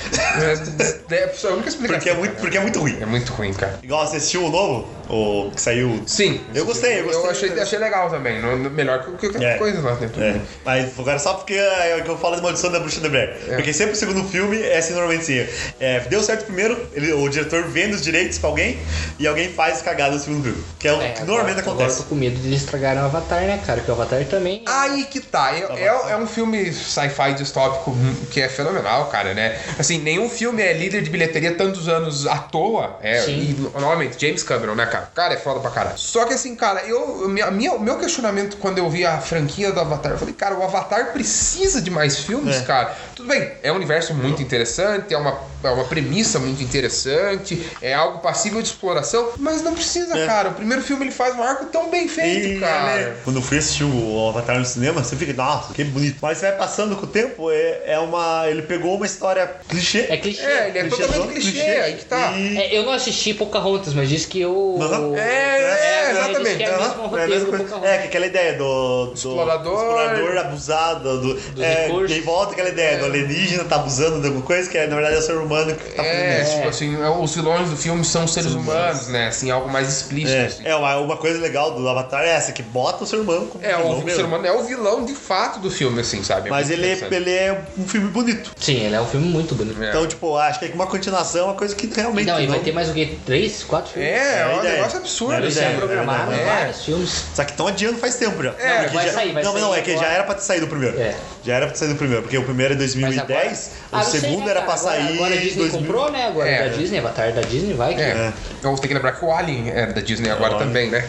É, 1.11 1.15
é 1.15 1.23
a 1.47 1.53
única 1.53 1.69
explicação. 1.69 1.87
Porque 1.87 2.09
é 2.09 2.13
muito, 2.13 2.31
cara. 2.31 2.41
porque 2.41 2.57
é 2.57 2.61
muito 2.61 2.79
ruim. 2.79 2.97
É 3.01 3.05
muito 3.05 3.33
ruim, 3.33 3.53
cara. 3.53 3.79
Igual 3.83 4.05
você 4.07 4.17
assistiu 4.17 4.45
o 4.45 4.49
novo, 4.49 4.87
o 5.09 5.51
que 5.51 5.61
saiu. 5.61 6.01
Sim. 6.05 6.41
Eu 6.53 6.65
gostei, 6.65 6.99
eu 7.01 7.05
gostei. 7.05 7.29
achei, 7.29 7.59
achei 7.61 7.79
legal 7.79 8.09
também. 8.09 8.41
Melhor 8.71 9.03
que 9.03 9.11
qualquer 9.27 9.41
É. 9.41 9.57
coisa 9.57 9.81
lá 9.81 9.93
dentro. 9.95 10.21
É, 10.21 10.39
mas 10.63 10.97
agora 10.97 11.19
só 11.19 11.33
porque 11.35 11.53
é 11.53 11.97
o 11.99 12.03
que 12.03 12.09
eu 12.09 12.17
falo 12.17 12.35
de 12.35 12.41
maldição 12.41 12.71
da 12.71 12.79
bruxa 12.79 12.99
de 13.01 13.09
Blair. 13.09 13.35
É. 13.49 13.55
Porque 13.55 13.73
sempre 13.73 13.93
o 13.93 13.95
segundo 13.95 14.23
filme 14.27 14.61
é 14.61 14.77
assim 14.77 14.93
normalmente 14.93 15.21
assim. 15.21 15.47
É, 15.79 15.99
deu 16.01 16.21
certo 16.23 16.45
primeiro, 16.45 16.77
ele, 16.93 17.13
o 17.13 17.27
diretor 17.29 17.63
vende 17.63 17.95
os 17.95 18.01
direitos 18.01 18.37
pra 18.37 18.49
alguém 18.49 18.77
e 19.19 19.27
alguém 19.27 19.51
faz 19.51 19.81
cagada 19.81 20.13
no 20.15 20.19
segundo 20.19 20.43
filme. 20.43 20.63
Que 20.79 20.87
é 20.87 20.93
o 20.93 21.01
É, 21.01 21.09
que 21.09 21.21
agora- 21.21 21.25
normalmente 21.25 21.59
Agora 21.59 21.67
eu 21.69 21.73
acontece. 21.85 22.03
tô 22.03 22.09
com 22.09 22.15
medo 22.15 22.35
de 22.39 22.47
eles 22.47 22.61
estragarem 22.61 23.01
o 23.01 23.05
Avatar, 23.05 23.41
né, 23.41 23.61
cara? 23.65 23.79
Porque 23.79 23.91
o 23.91 23.93
Avatar 23.93 24.23
também. 24.25 24.63
Aí 24.65 25.03
que 25.05 25.19
tá. 25.19 25.55
É, 25.55 25.74
é, 25.77 26.11
é 26.11 26.17
um 26.17 26.27
filme 26.27 26.71
sci-fi 26.73 27.33
distópico 27.35 27.91
hum, 27.91 28.15
que 28.31 28.41
é 28.41 28.49
fenomenal, 28.49 29.07
cara, 29.07 29.33
né? 29.33 29.59
Assim, 29.77 29.99
nenhum 29.99 30.29
filme 30.29 30.61
é 30.61 30.73
líder 30.73 31.01
de 31.01 31.09
bilheteria 31.09 31.53
tantos 31.55 31.87
anos 31.87 32.25
à 32.27 32.37
toa. 32.37 32.97
É, 33.01 33.21
Sim. 33.21 33.55
e 33.75 33.79
novamente, 33.79 34.19
James 34.19 34.43
Cameron, 34.43 34.75
né, 34.75 34.85
cara? 34.85 35.09
Cara 35.13 35.33
é 35.33 35.37
foda 35.37 35.59
pra 35.59 35.71
caralho. 35.71 35.97
Só 35.97 36.25
que 36.25 36.33
assim, 36.33 36.55
cara, 36.55 36.81
eu, 36.85 37.27
minha, 37.27 37.49
minha- 37.51 37.73
o 37.73 37.79
meu 37.79 37.97
questionamento 37.97 38.57
quando 38.57 38.77
eu 38.77 38.89
vi 38.89 39.05
a 39.05 39.19
franquia 39.19 39.71
do 39.71 39.79
Avatar, 39.79 40.11
eu 40.13 40.17
falei, 40.17 40.33
cara, 40.33 40.55
o 40.55 40.63
Avatar 40.63 41.11
precisa 41.13 41.81
de 41.81 41.89
mais 41.91 42.19
filmes, 42.19 42.55
É. 42.57 42.61
cara. 42.61 42.95
Tudo 43.15 43.27
bem, 43.29 43.51
é 43.63 43.71
um 43.71 43.75
universo 43.75 44.13
muito 44.13 44.41
interessante, 44.41 45.13
é 45.13 45.17
uma, 45.17 45.37
uma 45.73 45.85
premissa 45.85 46.39
muito 46.39 46.61
interessante, 46.63 47.61
é 47.81 47.93
algo 47.93 48.19
passível 48.19 48.61
de 48.61 48.67
exploração, 48.69 49.31
mas 49.37 49.61
não 49.61 49.73
precisa, 49.73 50.17
É. 50.17 50.25
cara. 50.25 50.49
O 50.49 50.53
primeiro 50.53 50.81
filme 50.83 51.05
ele 51.05 51.11
faz 51.11 51.35
um 51.35 51.43
arco 51.43 51.65
tão 51.65 51.89
bem 51.89 52.07
feito, 52.07 52.47
E, 52.47 52.59
cara. 52.59 52.95
né, 52.95 53.15
quando 53.23 53.37
eu 53.37 53.41
fui 53.41 53.57
assistir 53.57 53.83
o 53.83 54.29
Avatar 54.29 54.57
no 54.59 54.65
cinema, 54.65 55.03
você 55.03 55.15
fica, 55.15 55.33
nossa, 55.33 55.73
que 55.73 55.83
bonito. 55.83 56.17
Mas 56.21 56.37
você 56.37 56.47
vai 56.49 56.57
passando 56.57 56.95
com 56.95 57.03
o 57.05 57.07
tempo, 57.07 57.51
é, 57.51 57.81
é 57.85 57.99
uma. 57.99 58.43
Ele 58.47 58.61
pegou 58.63 58.95
uma 58.95 59.05
história 59.05 59.49
clichê. 59.67 60.05
É 60.09 60.17
clichê. 60.17 60.41
É, 60.41 60.69
ele 60.69 60.79
é 60.79 60.81
Clichêzão, 60.83 61.07
totalmente 61.13 61.41
clichê, 61.41 61.61
aí 61.61 61.93
que 61.95 62.05
tá. 62.05 62.31
E- 62.33 62.57
É, 62.57 62.77
eu 62.77 62.83
não 62.83 62.91
assisti 62.93 63.33
Pocahontas, 63.33 63.93
mas 63.93 64.09
disse 64.09 64.27
que 64.27 64.39
eu. 64.41 64.77
Aham. 64.81 65.15
É, 65.17 65.59
é, 65.59 66.11
exatamente. 66.11 66.57
que 66.57 66.63
é 66.63 66.71
mesmo 66.71 66.83
é 66.83 66.85
a 66.85 67.07
roteiro 67.07 67.29
mesma 67.31 67.45
do 67.45 67.49
coisa. 67.49 67.63
Pocahontas. 67.65 67.89
É, 67.89 67.97
que 67.99 68.07
aquela 68.07 68.25
ideia 68.25 68.53
do, 68.57 69.05
do 69.07 69.13
Explorador. 69.13 69.73
explorador 69.81 70.37
abusado, 70.37 71.21
do, 71.21 71.63
é, 71.63 71.85
recursos. 71.87 72.11
quem 72.11 72.21
volta 72.21 72.53
aquela 72.53 72.69
ideia 72.69 72.97
do 72.99 73.05
alienígena 73.05 73.63
tá 73.65 73.75
abusando 73.77 74.19
de 74.21 74.27
alguma 74.27 74.45
coisa 74.45 74.69
que 74.69 74.77
é, 74.77 74.87
na 74.87 74.95
verdade 74.95 75.15
é 75.15 75.19
o 75.19 75.21
ser 75.21 75.35
humano 75.37 75.54
que 75.63 75.89
tá 75.91 76.03
fazendo 76.03 76.15
É, 76.15 76.41
isso. 76.41 76.55
tipo 76.55 76.67
assim, 76.67 77.01
é, 77.03 77.09
os 77.09 77.35
vilões 77.35 77.69
do 77.69 77.77
filme 77.77 78.03
são 78.03 78.27
seres 78.27 78.51
São 78.51 78.61
humanos, 78.61 79.07
né? 79.07 79.27
Assim, 79.27 79.49
algo 79.51 79.69
mais 79.69 79.87
explícito. 79.89 80.35
É, 80.35 80.45
assim. 80.45 80.61
é 80.65 80.75
uma, 80.75 80.97
uma 80.97 81.17
coisa 81.17 81.39
legal 81.39 81.71
do 81.73 81.87
Avatar 81.87 82.23
é 82.23 82.29
essa, 82.29 82.51
que 82.51 82.61
bota 82.63 83.03
o 83.03 83.07
ser 83.07 83.17
humano 83.17 83.47
como 83.47 83.63
É, 83.63 83.75
vilão 83.75 83.91
o 83.99 84.03
mesmo. 84.03 84.19
ser 84.19 84.25
humano 84.25 84.45
é 84.45 84.51
o 84.51 84.63
vilão 84.63 85.05
de 85.05 85.13
fato 85.13 85.59
do 85.59 85.71
filme, 85.71 86.01
assim, 86.01 86.23
sabe? 86.23 86.47
É 86.47 86.51
Mas 86.51 86.69
ele, 86.69 86.85
interessante. 86.85 87.13
ele 87.15 87.31
é 87.31 87.61
um 87.77 87.87
filme 87.87 88.07
bonito. 88.09 88.51
Sim, 88.59 88.77
ele 88.85 88.95
é 88.95 89.01
um 89.01 89.07
filme 89.07 89.27
muito 89.27 89.55
bonito. 89.55 89.81
É. 89.81 89.89
Então, 89.89 90.05
tipo, 90.07 90.35
acho 90.37 90.59
que 90.59 90.65
uma 90.73 90.87
continuação 90.87 91.41
é 91.41 91.43
uma 91.45 91.53
coisa 91.55 91.75
que 91.75 91.87
realmente. 91.95 92.27
Não, 92.27 92.39
e 92.39 92.47
vai 92.47 92.59
ter 92.59 92.71
mais 92.73 92.89
o 92.89 92.93
quê? 92.93 93.15
Três, 93.25 93.63
quatro 93.63 93.91
filmes? 93.93 94.09
É, 94.11 94.41
é 94.41 94.47
um 94.55 94.59
ideia. 94.59 94.75
negócio 94.75 94.97
absurdo. 94.99 95.33
Eles 95.35 95.57
assim. 95.57 95.65
é, 95.67 96.45
vários 96.45 96.83
filmes. 96.85 97.23
Só 97.33 97.43
que 97.43 97.51
estão 97.51 97.67
adiando 97.67 97.97
faz 97.99 98.15
tempo 98.15 98.43
já. 98.43 98.53
É, 98.59 98.81
porque 98.83 98.95
vai 98.95 99.05
já, 99.07 99.13
sair, 99.13 99.31
vai 99.31 99.43
não, 99.43 99.53
sair 99.53 99.61
não, 99.61 99.75
é 99.75 99.81
que 99.81 99.97
já 99.97 100.07
era 100.07 100.23
pra 100.23 100.35
ter 100.35 100.41
saído 100.41 100.65
o 100.65 100.69
primeiro. 100.69 100.99
É. 100.99 101.15
Já 101.43 101.55
era 101.55 101.65
pra 101.67 101.73
ter 101.73 101.79
saído 101.79 101.93
o 101.95 101.97
primeiro, 101.97 102.21
porque 102.23 102.37
o 102.37 102.43
primeiro 102.43 102.73
é 102.73 102.77
2010, 102.77 103.71
Ah, 103.91 103.97
o 103.97 104.03
não 104.03 104.05
segundo 104.11 104.45
né, 104.45 104.51
era 104.51 104.61
pra 104.63 104.77
sair. 104.77 105.17
A 105.37 105.41
Disney 105.41 105.57
2000. 105.69 105.79
comprou, 105.79 106.11
né? 106.11 106.27
Agora 106.27 106.49
É. 106.49 106.69
da 106.69 106.75
Disney, 106.75 106.99
Avatar 106.99 107.31
da 107.33 107.41
Disney, 107.41 107.73
vai 107.73 107.93
que. 107.95 108.01
É. 108.01 108.33
Então 108.59 108.75
tem 108.75 108.87
que 108.87 108.93
lembrar 108.93 109.11
que 109.13 109.23
o 109.25 109.31
Alien 109.31 109.69
é 109.69 109.85
da 109.87 110.01
Disney 110.01 110.29
agora 110.29 110.55
Olha. 110.55 110.65
também, 110.65 110.89
né? 110.89 111.05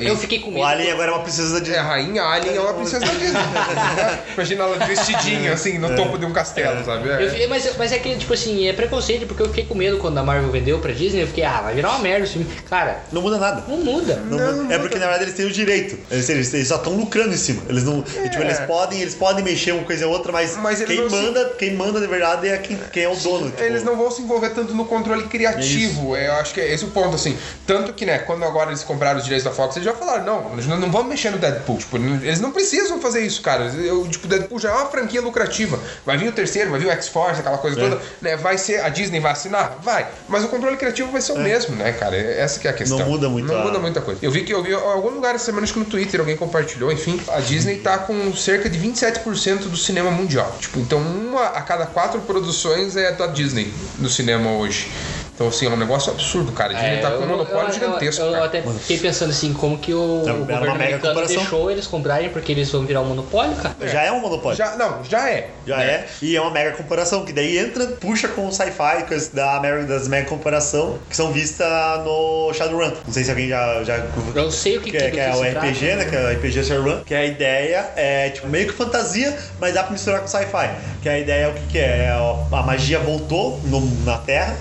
E- 0.00 0.06
Eu 0.06 0.16
fiquei 0.16 0.40
com 0.40 0.50
medo. 0.50 0.60
O 0.60 0.64
Alien 0.64 0.92
agora 0.92 1.10
é 1.10 1.14
uma 1.14 1.22
princesa 1.22 1.50
da 1.52 1.56
É, 1.58 1.60
Disney. 1.60 1.78
a 1.78 1.82
rainha 1.82 2.22
Alien 2.22 2.56
é 2.56 2.60
uma 2.60 2.74
princesa 2.74 3.00
da 3.06 3.12
Disney. 3.12 3.40
Imagina 4.34 4.64
ela 4.64 4.86
vestidinha, 4.86 5.52
assim, 5.52 5.78
no 5.78 5.94
topo 5.94 6.18
de 6.18 6.26
um 6.26 6.32
castelo, 6.32 6.84
sabe? 6.84 7.08
É. 7.08 7.24
Eu 7.24 7.30
fiquei- 7.30 7.46
mas, 7.46 7.76
mas 7.76 7.92
é 7.92 7.98
que, 7.98 8.16
tipo 8.16 8.32
assim, 8.32 8.66
é 8.68 8.72
preconceito, 8.72 9.26
porque 9.26 9.42
eu 9.42 9.48
fiquei 9.48 9.64
com 9.64 9.74
medo 9.74 9.98
quando 9.98 10.18
a 10.18 10.22
Marvel 10.22 10.50
vendeu 10.50 10.78
pra 10.78 10.92
Disney. 10.92 11.22
Eu 11.22 11.26
fiquei, 11.26 11.44
ah, 11.44 11.60
vai 11.62 11.74
virar 11.74 11.90
uma 11.90 11.98
merda 12.00 12.24
esse 12.24 12.34
filme. 12.34 12.48
Cara, 12.68 12.98
Não 13.12 13.22
muda 13.22 13.38
nada. 13.38 13.62
não 13.68 13.78
muda. 13.78 14.16
Não 14.16 14.36
Não, 14.38 14.70
é 14.72 14.78
porque 14.78 14.94
na 14.98 15.06
verdade 15.06 15.24
eles 15.24 15.34
têm 15.34 15.46
o 15.46 15.50
direito. 15.50 15.98
Eles, 16.10 16.28
eles, 16.28 16.52
eles 16.54 16.68
só 16.68 16.76
estão 16.76 16.92
lucrando 16.94 17.32
em 17.34 17.36
cima. 17.36 17.62
Eles 17.68 17.84
não. 17.84 18.02
Tipo, 18.02 18.40
eles 18.42 18.58
podem, 18.60 19.00
eles 19.00 19.14
podem 19.14 19.44
mexer 19.44 19.72
uma 19.72 19.84
coisa 19.84 20.06
ou 20.06 20.12
outra, 20.12 20.32
mas, 20.32 20.56
Mas 20.56 20.82
quem 20.82 20.96
não 21.00 21.08
se- 21.10 21.16
manda, 21.16 21.44
quem 21.58 21.74
manda 21.74 22.00
de 22.00 22.06
verdade 22.06 22.48
é 22.48 22.56
quem, 22.58 22.78
quem 22.92 23.04
é 23.04 23.08
o 23.08 23.16
dono. 23.16 23.52
Eles 23.66 23.82
não 23.84 23.96
vão 23.96 24.10
se 24.10 24.22
envolver 24.22 24.50
tanto 24.50 24.74
no 24.74 24.84
controle 24.84 25.24
criativo. 25.24 26.16
É, 26.16 26.28
eu 26.28 26.34
acho 26.34 26.54
que 26.54 26.60
é 26.60 26.72
esse 26.72 26.84
o 26.84 26.88
ponto, 26.88 27.14
assim. 27.14 27.36
Tanto 27.66 27.92
que, 27.92 28.04
né, 28.06 28.18
quando 28.18 28.44
agora 28.44 28.70
eles 28.70 28.82
compraram 28.84 29.18
os 29.18 29.24
direitos 29.24 29.44
da 29.44 29.50
Fox, 29.50 29.76
eles 29.76 29.86
já 29.86 29.94
falaram, 29.94 30.24
não, 30.24 30.54
nós 30.54 30.66
não, 30.66 30.90
vamos 30.90 31.08
mexer 31.08 31.30
no 31.30 31.38
Deadpool. 31.38 31.78
Tipo, 31.78 31.96
eles 31.96 32.40
não 32.40 32.52
precisam 32.52 33.00
fazer 33.00 33.20
isso, 33.26 33.42
cara. 33.42 33.64
Eu, 33.64 34.06
tipo, 34.08 34.26
o 34.26 34.28
Deadpool 34.28 34.58
já 34.58 34.70
é 34.70 34.72
uma 34.72 34.86
franquia 34.86 35.20
lucrativa. 35.20 35.78
Vai 36.04 36.16
vir 36.16 36.28
o 36.28 36.32
terceiro, 36.32 36.70
vai 36.70 36.80
vir 36.80 36.86
o 36.86 36.90
X-Force, 36.92 37.40
aquela 37.40 37.58
coisa 37.58 37.78
É. 37.80 37.82
toda. 37.82 38.02
Né, 38.22 38.36
vai 38.36 38.56
ser, 38.58 38.80
a 38.80 38.88
Disney 38.88 39.20
vai 39.20 39.32
assinar? 39.32 39.78
Vai. 39.82 40.06
Mas 40.28 40.44
o 40.44 40.48
controle 40.48 40.76
criativo 40.76 41.10
vai 41.10 41.20
ser 41.20 41.32
o 41.32 41.38
mesmo, 41.38 41.74
né, 41.76 41.92
cara? 41.92 42.16
Essa 42.16 42.58
que 42.60 42.66
é 42.66 42.70
a 42.70 42.74
questão. 42.74 42.98
É. 42.98 43.02
Não 43.02 43.10
muda 43.10 43.28
muito 43.28 43.46
Não 43.52 43.60
a- 43.60 43.64
muda 43.64 43.78
muita 43.78 44.00
coisa. 44.00 44.20
Eu 44.22 44.30
vi 44.30 44.42
que 44.44 44.52
eu 44.52 44.62
vi 44.62 44.70
em 44.70 44.74
algum 44.74 45.10
lugar 45.10 45.34
essa 45.34 45.46
semana, 45.46 45.64
acho 45.64 45.72
que 45.72 45.78
no 45.78 45.84
Twitter, 45.84 46.20
alguém 46.20 46.36
compartilhou, 46.36 46.90
enfim. 46.92 47.20
A 47.28 47.40
Disney 47.40 47.76
tá 47.76 47.98
com 47.98 48.34
cerca 48.34 48.68
de 48.68 48.78
27% 48.78 49.68
do 49.68 49.76
cinema 49.76 50.10
mundial. 50.10 50.56
Tipo, 50.60 50.78
então 50.80 50.98
uma 50.98 51.46
a 51.46 51.62
cada 51.62 51.86
quatro 51.86 52.20
produções 52.20 52.96
é 52.96 53.12
da 53.12 53.26
Disney 53.26 53.55
no 53.98 54.08
cinema 54.08 54.50
hoje. 54.50 54.86
Então, 55.36 55.48
assim, 55.48 55.66
é 55.66 55.68
um 55.68 55.76
negócio 55.76 56.10
absurdo, 56.12 56.50
cara. 56.52 56.70
A 56.70 56.74
Disney 56.76 56.94
É, 56.96 57.00
tá 57.02 57.10
com 57.10 57.16
eu- 57.16 57.22
um 57.22 57.26
monopólio 57.26 57.68
eu- 57.68 57.72
gigantesco. 57.74 58.22
Eu, 58.22 58.26
eu 58.28 58.32
cara. 58.32 58.44
até 58.46 58.62
fiquei 58.62 58.98
pensando 58.98 59.30
assim, 59.30 59.52
como 59.52 59.76
que 59.76 59.92
o, 59.92 60.22
Era 60.24 60.32
o 60.32 60.36
uma 60.36 60.38
governo 60.46 60.60
mega 60.62 60.72
americano 60.72 61.26
deixou 61.26 61.70
eles 61.70 61.86
comprarem 61.86 62.30
porque 62.30 62.52
eles 62.52 62.70
vão 62.72 62.86
virar 62.86 63.02
um 63.02 63.04
monopólio, 63.04 63.54
cara. 63.56 63.74
Já 63.86 64.02
é 64.02 64.10
um 64.10 64.20
monopólio. 64.20 64.56
Já, 64.56 64.66
Já, 64.70 64.76
não, 64.76 65.04
já 65.04 65.28
é. 65.30 65.50
é. 65.68 66.06
E 66.22 66.34
é 66.34 66.40
uma 66.40 66.50
mega 66.50 66.72
corporação, 66.72 67.22
que 67.26 67.34
daí 67.34 67.58
entra, 67.58 67.86
puxa 67.86 68.28
com 68.28 68.48
o 68.48 68.50
sci-fi, 68.52 69.04
da 69.34 69.60
mega, 69.60 69.84
das 69.84 70.08
mega 70.08 70.26
corporação, 70.26 70.98
que 71.10 71.14
são 71.14 71.30
vistas 71.32 71.68
no 72.02 72.50
Shadowrun. 72.54 72.92
Não 73.06 73.12
sei 73.12 73.22
se 73.22 73.30
alguém 73.30 73.48
já. 73.50 73.84
já 73.84 74.02
Eu 74.34 74.50
sei 74.50 74.78
o 74.78 74.80
que, 74.80 74.90
que, 74.90 74.96
é, 74.96 75.10
que 75.10 75.20
é 75.20 75.32
se 75.32 75.38
o 75.38 75.40
trata. 75.50 75.66
RPG, 75.66 75.94
né? 75.96 76.04
Que 76.06 76.16
é 76.16 76.20
o 76.24 76.30
RPG 76.32 76.64
Shadowrun. 76.64 77.00
Que 77.04 77.14
a 77.14 77.26
ideia 77.26 77.90
é, 77.94 78.30
tipo, 78.30 78.48
meio 78.48 78.66
que 78.68 78.72
fantasia, 78.72 79.36
mas 79.60 79.74
dá 79.74 79.82
pra 79.82 79.92
misturar 79.92 80.20
com 80.22 80.26
sci-fi. 80.28 80.70
Que 81.02 81.10
a 81.10 81.18
ideia 81.18 81.44
é 81.44 81.48
o 81.48 81.52
que, 81.52 81.60
que 81.72 81.78
é? 81.78 82.06
É, 82.06 82.16
ó, 82.18 82.38
A 82.56 82.62
magia 82.62 82.98
voltou 82.98 83.60
no- 83.64 84.04
na 84.04 84.16
Terra. 84.18 84.56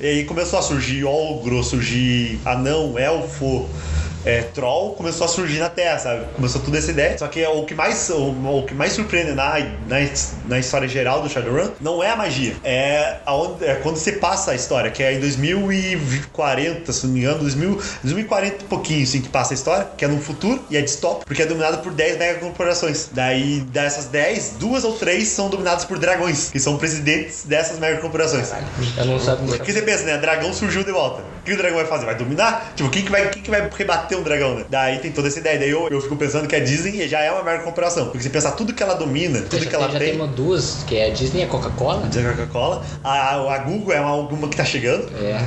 E 0.00 0.11
aí 0.12 0.24
começou 0.24 0.58
a 0.58 0.62
surgir 0.62 1.04
ogro, 1.04 1.62
surgir 1.62 2.38
anão, 2.44 2.98
elfo. 2.98 3.68
É, 4.24 4.42
troll 4.42 4.94
começou 4.94 5.24
a 5.24 5.28
surgir 5.28 5.58
na 5.58 5.68
Terra, 5.68 5.98
sabe? 5.98 6.24
Começou 6.34 6.60
tudo 6.60 6.76
essa 6.76 6.90
ideia. 6.90 7.16
Só 7.18 7.26
que 7.28 7.44
o 7.44 7.64
que 7.64 7.74
mais, 7.74 8.08
o, 8.10 8.30
o 8.30 8.64
que 8.66 8.74
mais 8.74 8.92
surpreende 8.92 9.32
na, 9.32 9.58
na, 9.88 9.96
na 10.46 10.58
história 10.58 10.88
geral 10.88 11.22
do 11.22 11.28
Shadowrun 11.28 11.70
não 11.80 12.02
é 12.02 12.10
a 12.10 12.16
magia. 12.16 12.54
É, 12.62 13.16
aonde, 13.26 13.64
é 13.64 13.74
quando 13.76 13.96
você 13.96 14.12
passa 14.12 14.52
a 14.52 14.54
história, 14.54 14.90
que 14.90 15.02
é 15.02 15.14
em 15.14 15.20
2040, 15.20 16.92
se 16.92 17.06
não 17.06 17.14
me 17.14 17.20
engano, 17.20 17.38
2000, 17.40 17.80
2040 18.02 18.64
e 18.64 18.66
pouquinho, 18.66 19.02
assim, 19.02 19.20
que 19.20 19.28
passa 19.28 19.54
a 19.54 19.56
história, 19.56 19.88
que 19.96 20.04
é 20.04 20.08
no 20.08 20.20
futuro 20.20 20.62
e 20.70 20.76
é 20.76 20.80
distópico, 20.80 21.26
porque 21.26 21.42
é 21.42 21.46
dominado 21.46 21.78
por 21.78 21.92
10 21.92 22.18
megacorporações. 22.18 23.08
Daí, 23.12 23.60
dessas 23.60 24.06
10, 24.06 24.56
duas 24.58 24.84
ou 24.84 24.92
três 24.92 25.28
são 25.28 25.48
dominadas 25.48 25.84
por 25.84 25.98
dragões, 25.98 26.50
que 26.50 26.60
são 26.60 26.76
presidentes 26.76 27.44
dessas 27.44 27.78
megacorporações. 27.78 28.50
Eu 28.96 29.04
não 29.04 29.18
sabia. 29.18 29.56
Porque 29.56 29.72
você 29.72 29.82
pensa, 29.82 30.04
né? 30.04 30.18
Dragão 30.18 30.52
surgiu 30.52 30.84
de 30.84 30.92
volta. 30.92 31.22
O 31.42 31.44
que 31.44 31.52
o 31.54 31.56
dragão 31.56 31.76
vai 31.76 31.86
fazer? 31.86 32.06
Vai 32.06 32.14
dominar? 32.14 32.72
Tipo, 32.76 32.88
quem 32.88 33.02
que 33.02 33.10
vai, 33.10 33.28
quem 33.28 33.42
que 33.42 33.50
vai 33.50 33.68
rebater 33.76 34.16
um 34.16 34.22
dragão, 34.22 34.54
né? 34.54 34.64
Daí 34.70 35.00
tem 35.00 35.10
toda 35.10 35.26
essa 35.26 35.40
ideia. 35.40 35.58
Daí 35.58 35.70
eu, 35.70 35.88
eu 35.88 36.00
fico 36.00 36.14
pensando 36.14 36.46
que 36.46 36.54
a 36.54 36.60
Disney 36.60 37.08
já 37.08 37.18
é 37.20 37.32
uma 37.32 37.42
mega 37.42 37.64
comparação. 37.64 38.04
Porque 38.04 38.22
você 38.22 38.30
pensar 38.30 38.52
tudo 38.52 38.72
que 38.72 38.80
ela 38.80 38.94
domina, 38.94 39.40
tudo 39.42 39.64
já 39.64 39.68
que 39.68 39.74
ela 39.74 39.86
tem, 39.86 39.92
já 39.92 39.98
tem. 39.98 40.08
tem 40.10 40.20
uma 40.20 40.28
duas, 40.28 40.84
que 40.86 40.96
é 40.96 41.06
a 41.06 41.10
Disney 41.10 41.40
e 41.40 41.44
a 41.44 41.48
Coca-Cola. 41.48 42.06
Diz 42.08 42.24
a 42.24 42.30
Coca-Cola. 42.30 42.84
A, 43.02 43.54
a 43.54 43.58
Google 43.58 43.92
é 43.92 44.00
uma, 44.00 44.14
uma 44.14 44.48
que 44.48 44.56
tá 44.56 44.64
chegando. 44.64 45.10
É. 45.16 45.44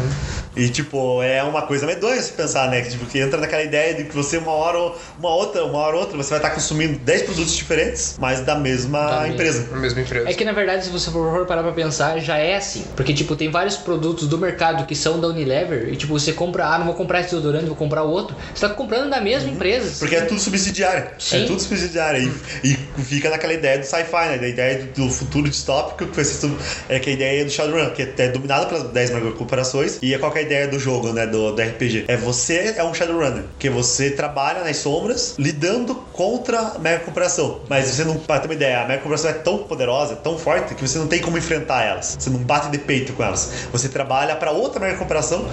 E, 0.55 0.69
tipo, 0.69 1.21
é 1.21 1.43
uma 1.43 1.63
coisa 1.63 1.85
medonha 1.85 2.21
se 2.21 2.31
pensar, 2.31 2.69
né? 2.69 2.81
Que, 2.81 2.91
tipo, 2.91 3.05
que 3.05 3.19
entra 3.19 3.39
naquela 3.39 3.63
ideia 3.63 3.93
de 3.93 4.05
que 4.05 4.15
você, 4.15 4.37
uma 4.37 4.51
hora, 4.51 4.77
ou- 4.77 4.97
uma 5.19 5.29
outra, 5.33 5.63
uma 5.65 5.79
hora 5.79 5.95
ou 5.95 6.01
outra, 6.03 6.15
você 6.17 6.29
vai 6.29 6.39
estar 6.39 6.51
consumindo 6.51 6.97
10 6.99 7.23
produtos 7.23 7.55
diferentes, 7.55 8.15
mas 8.19 8.41
da 8.41 8.55
mesma 8.55 9.05
Da 9.05 9.27
empresa. 9.27 9.67
A 9.71 9.77
mesma 9.77 10.01
empresa. 10.01 10.29
É 10.29 10.33
que 10.33 10.45
na 10.45 10.53
verdade, 10.53 10.85
se 10.85 10.89
você 10.91 11.11
for 11.11 11.45
parar 11.45 11.63
pra 11.63 11.71
pensar, 11.71 12.19
já 12.19 12.37
é 12.37 12.55
assim. 12.55 12.85
Porque, 12.95 13.13
tipo, 13.13 13.35
tem 13.35 13.49
vários 13.51 13.75
produtos 13.77 14.27
do 14.27 14.37
mercado 14.37 14.85
que 14.85 14.95
são 14.95 15.19
da 15.19 15.27
Unilever 15.27 15.89
e, 15.91 15.95
tipo, 15.95 16.13
você 16.17 16.31
compra, 16.33 16.65
ah, 16.67 16.77
não 16.79 16.85
vou 16.85 16.95
comprar 16.95 17.19
esse 17.21 17.29
desodorante, 17.31 17.65
vou 17.65 17.75
comprar 17.75 18.03
o 18.03 18.09
outro. 18.09 18.35
Você 18.53 18.67
tá 18.67 18.73
comprando 18.73 19.09
da 19.09 19.19
mesma 19.21 19.49
empresa. 19.49 19.95
Porque 19.99 20.15
é 20.15 20.21
tudo 20.21 20.39
subsidiário. 20.39 21.09
Sim. 21.19 21.43
É 21.43 21.47
tudo 21.47 21.59
subsidiário. 21.61 22.33
E, 22.63 22.71
e 22.71 23.01
fica 23.03 23.29
naquela 23.29 23.53
ideia 23.53 23.77
do 23.79 23.83
sci-fi, 23.85 24.29
né? 24.29 24.37
Da 24.37 24.47
ideia 24.47 24.83
do, 24.83 25.05
do 25.05 25.09
futuro 25.11 25.49
distópico, 25.49 26.05
que 26.05 26.23
ser 26.23 26.39
tudo. 26.41 26.57
É 26.87 26.99
que 26.99 27.09
a 27.09 27.13
ideia 27.13 27.43
do 27.45 27.51
Shadowrun, 27.51 27.89
que 27.91 28.01
é 28.17 28.27
dominado 28.29 28.67
pelas 28.67 28.83
10 28.91 29.11
megacorporações. 29.11 29.99
E 30.01 30.13
é 30.13 30.17
qual 30.17 30.31
que 30.31 30.39
é 30.39 30.41
a 30.41 30.44
ideia 30.45 30.67
do 30.67 30.79
jogo, 30.79 31.11
né? 31.11 31.25
Do, 31.25 31.51
do 31.51 31.61
RPG. 31.61 32.05
É 32.07 32.17
você 32.17 32.75
é 32.77 32.83
um 32.83 32.93
Shadowrunner. 32.93 33.43
Que 33.59 33.69
você 33.69 34.11
trabalha 34.11 34.63
nas 34.63 34.77
sombras 34.77 35.35
lidando 35.37 35.95
contra 36.13 36.59
a 36.59 36.79
megacorporação. 36.79 37.61
Mas 37.69 37.87
você 37.87 38.03
não. 38.03 38.15
Pra 38.15 38.39
ter 38.39 38.47
uma 38.47 38.53
ideia, 38.53 38.81
a 38.81 38.87
megacorporação 38.87 39.29
é 39.29 39.33
tão 39.33 39.59
poderosa, 39.59 40.13
é 40.13 40.15
tão 40.15 40.37
forte, 40.37 40.75
que 40.75 40.87
você 40.87 40.97
não 40.97 41.07
tem 41.07 41.19
como 41.19 41.37
enfrentar 41.37 41.83
elas. 41.83 42.15
Você 42.19 42.29
não 42.29 42.39
bate 42.39 42.69
de 42.69 42.77
peito 42.77 43.13
com 43.13 43.23
elas. 43.23 43.51
Você 43.71 43.89
trabalha 43.89 44.35
pra 44.35 44.51
outra 44.51 44.79
megacorporação 44.79 45.45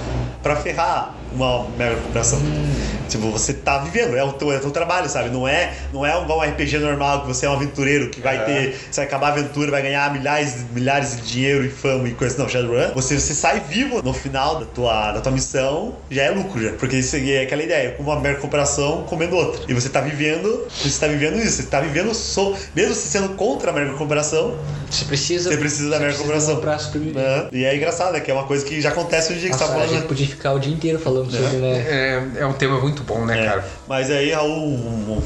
pra 0.42 0.56
ferrar 0.56 1.14
uma 1.34 1.66
mega 1.76 1.96
corporação. 1.96 2.40
Tipo, 3.08 3.30
você 3.30 3.52
tá 3.52 3.78
vivendo, 3.78 4.16
é 4.16 4.24
o 4.24 4.32
teu, 4.32 4.52
é 4.52 4.56
o 4.56 4.60
teu 4.60 4.70
trabalho, 4.70 5.08
sabe? 5.08 5.28
Não 5.28 5.46
é, 5.46 5.74
não 5.92 6.04
é 6.04 6.20
igual 6.20 6.38
um 6.38 6.42
RPG 6.42 6.78
normal 6.78 7.22
que 7.22 7.26
você 7.26 7.46
é 7.46 7.50
um 7.50 7.54
aventureiro 7.54 8.10
que 8.10 8.20
vai 8.20 8.44
ter. 8.44 8.74
Você 8.90 9.00
vai 9.00 9.06
acabar 9.06 9.28
a 9.28 9.30
aventura, 9.32 9.70
vai 9.70 9.82
ganhar 9.82 10.12
milhares, 10.12 10.64
milhares 10.72 11.16
de 11.16 11.22
dinheiro 11.22 11.64
e 11.64 11.68
fama 11.68 12.08
e 12.08 12.12
coisa. 12.12 12.38
Não, 12.38 12.48
Shadowrun, 12.48 12.92
você, 12.94 13.18
você 13.18 13.34
sai 13.34 13.60
vivo 13.60 14.02
no 14.02 14.12
final 14.12 14.60
da 14.60 14.66
tua, 14.66 14.81
da 14.82 15.20
tua 15.20 15.32
missão, 15.32 15.94
já 16.10 16.22
é 16.24 16.30
lucro, 16.30 16.62
já. 16.62 16.72
Porque 16.72 16.96
isso 16.96 17.16
é 17.16 17.42
aquela 17.42 17.62
ideia, 17.62 17.92
como 17.92 18.10
uma 18.10 18.20
mega 18.20 18.38
corporação 18.38 19.04
comendo 19.04 19.36
outra. 19.36 19.62
E 19.68 19.74
você 19.74 19.88
tá 19.88 20.00
vivendo, 20.00 20.66
você 20.70 20.98
tá 20.98 21.06
vivendo 21.06 21.36
isso, 21.38 21.56
você 21.62 21.62
tá 21.64 21.80
vivendo, 21.80 22.14
so, 22.14 22.54
mesmo 22.74 22.94
você 22.94 23.08
sendo 23.08 23.30
contra 23.30 23.70
a 23.70 23.74
mega 23.74 23.92
corporação, 23.94 24.56
Você 24.90 25.04
precisa. 25.04 25.50
você 25.50 25.56
precisa 25.56 25.90
da 25.90 25.98
mega 25.98 26.14
corporação. 26.14 26.60
Né? 27.12 27.48
E 27.52 27.64
é 27.64 27.76
engraçado, 27.76 28.12
né? 28.12 28.20
Que 28.20 28.30
é 28.30 28.34
uma 28.34 28.44
coisa 28.44 28.64
que 28.64 28.80
já 28.80 28.90
acontece 28.90 29.32
hoje 29.32 29.38
em 29.38 29.40
dia 29.42 29.50
que 29.50 29.56
você 29.56 29.64
tá 29.64 29.70
a 29.70 29.72
falando. 29.74 29.88
gente 29.88 30.00
né? 30.02 30.06
podia 30.08 30.26
ficar 30.26 30.52
o 30.52 30.58
dia 30.58 30.72
inteiro 30.72 30.98
falando 30.98 31.30
sobre, 31.30 31.56
né? 31.58 31.76
É, 31.88 32.22
é 32.40 32.46
um 32.46 32.52
tema 32.52 32.80
muito 32.80 33.02
bom, 33.02 33.24
né, 33.24 33.42
É. 33.42 33.46
cara? 33.48 33.64
Mas 33.92 34.10
aí, 34.10 34.30
Raul, 34.32 34.48
um, 34.68 35.18
um- 35.18 35.22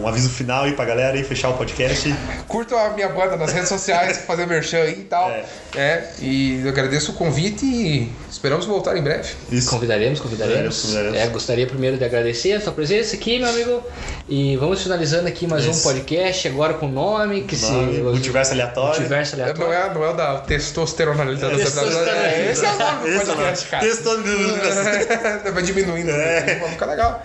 um 0.00 0.08
aviso 0.08 0.30
final 0.30 0.64
aí 0.64 0.72
pra 0.72 0.86
galera 0.86 1.14
aí, 1.18 1.22
fechar 1.22 1.50
o 1.50 1.52
podcast. 1.52 2.14
Curtam 2.48 2.78
a 2.78 2.88
minha 2.94 3.10
banda 3.10 3.36
nas 3.36 3.52
redes 3.52 3.68
sociais, 3.68 4.16
fazer 4.26 4.46
merchan 4.46 4.78
aí 4.84 5.00
e 5.00 5.04
tal. 5.04 5.28
É. 5.30 5.44
É. 5.76 6.10
e 6.18 6.62
eu 6.64 6.70
agradeço 6.70 7.12
o 7.12 7.14
convite 7.14 7.66
e 7.66 8.10
esperamos 8.30 8.64
voltar 8.64 8.96
em 8.96 9.02
breve. 9.02 9.34
Isso. 9.52 9.68
Convidaremos, 9.68 10.18
convidaremos. 10.18 10.80
Convidaremos, 10.80 11.14
É, 11.18 11.26
gostaria 11.26 11.66
primeiro 11.66 11.98
de 11.98 12.04
agradecer 12.04 12.54
a 12.54 12.60
sua 12.62 12.72
presença 12.72 13.14
aqui, 13.16 13.38
meu 13.38 13.50
amigo. 13.50 13.82
E 14.26 14.56
vamos 14.56 14.82
finalizando 14.82 15.28
aqui 15.28 15.46
mais 15.46 15.66
um 15.66 15.70
Isso. 15.72 15.82
podcast, 15.82 16.48
agora 16.48 16.72
com 16.72 16.88
nome, 16.88 17.42
que 17.42 17.54
Nome, 17.58 17.94
se. 17.96 18.00
multiverso 18.00 18.52
aleatório. 18.52 18.94
Multiverso 18.94 19.36
Não 19.36 19.44
aleatório. 19.44 19.72
é, 19.74 19.94
não 19.94 20.04
é 20.04 20.08
o 20.08 20.12
da. 20.14 20.38
Testosterona. 20.38 21.24
É, 21.24 22.50
Esse 22.50 22.64
é 22.64 22.70
o 22.70 22.78
nome 22.78 23.00
do 23.02 23.08
Esse 23.08 23.18
é 23.18 23.22
o 23.22 23.26
nome. 23.26 23.36
podcast, 23.36 23.68
cara. 23.68 23.84
Testosterona. 23.86 25.52
Vai 25.52 25.62
diminuindo, 25.62 26.10
É. 26.10 26.56
vai 26.62 26.70
ficar 26.70 26.86
legal. 26.86 27.22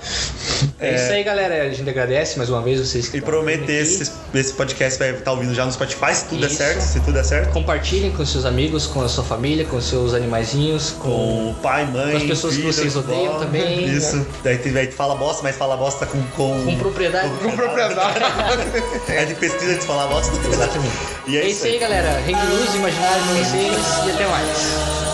É 0.79 0.95
isso 0.95 1.11
aí, 1.11 1.23
galera. 1.23 1.63
A 1.63 1.69
gente 1.69 1.89
agradece 1.89 2.37
mais 2.37 2.49
uma 2.49 2.61
vez 2.61 2.79
vocês 2.79 3.07
que 3.07 3.17
E 3.17 3.21
prometer 3.21 3.81
esse, 3.81 4.11
esse 4.33 4.53
podcast 4.53 4.99
vai 4.99 5.11
estar 5.11 5.31
ouvindo 5.31 5.53
já 5.53 5.65
no 5.65 5.71
Spotify, 5.71 6.13
se 6.13 6.25
tudo 6.25 6.45
Isso. 6.45 6.55
certo. 6.55 6.81
Se 6.81 6.99
tudo 6.99 7.13
der 7.13 7.23
certo. 7.23 7.51
Compartilhem 7.51 8.11
com 8.11 8.25
seus 8.25 8.45
amigos, 8.45 8.85
com 8.87 9.01
a 9.01 9.07
sua 9.09 9.23
família, 9.23 9.65
com 9.65 9.79
seus 9.81 10.13
animaizinhos, 10.13 10.91
com. 10.91 11.05
Com 11.09 11.49
o 11.51 11.55
pai, 11.61 11.85
mãe, 11.85 12.11
Com 12.11 12.17
as 12.17 12.23
pessoas 12.23 12.53
que 12.55 12.61
filho, 12.61 12.73
vocês 12.73 12.95
odeiam 12.95 13.39
também, 13.39 13.87
né? 13.87 13.93
Isso. 13.93 14.25
Daí 14.43 14.57
tu 14.57 14.71
vai- 14.71 14.87
tu 14.87 14.93
fala 14.95 15.15
bosta, 15.15 15.41
mas 15.43 15.55
fala 15.55 15.75
bosta 15.77 16.05
com. 16.05 16.21
Com, 16.35 16.65
Com 16.65 16.77
propriedade. 16.77 17.29
Com 17.41 17.51
propriedade. 17.55 18.19
É 19.07 19.25
de 19.25 19.35
pesquisa 19.35 19.75
de 19.75 19.85
falar 19.85 20.07
bosta. 20.07 20.35
Exatamente. 20.47 20.93
E 21.27 21.37
é, 21.37 21.41
É 21.41 21.47
isso 21.47 21.65
aí, 21.65 21.79
galera. 21.79 22.19
Rede 22.19 22.39
Luz, 22.45 22.75
imaginário 22.75 23.23
pra 23.23 23.33
vocês 23.33 24.07
e 24.07 24.11
até 24.11 24.27
mais. 24.27 25.04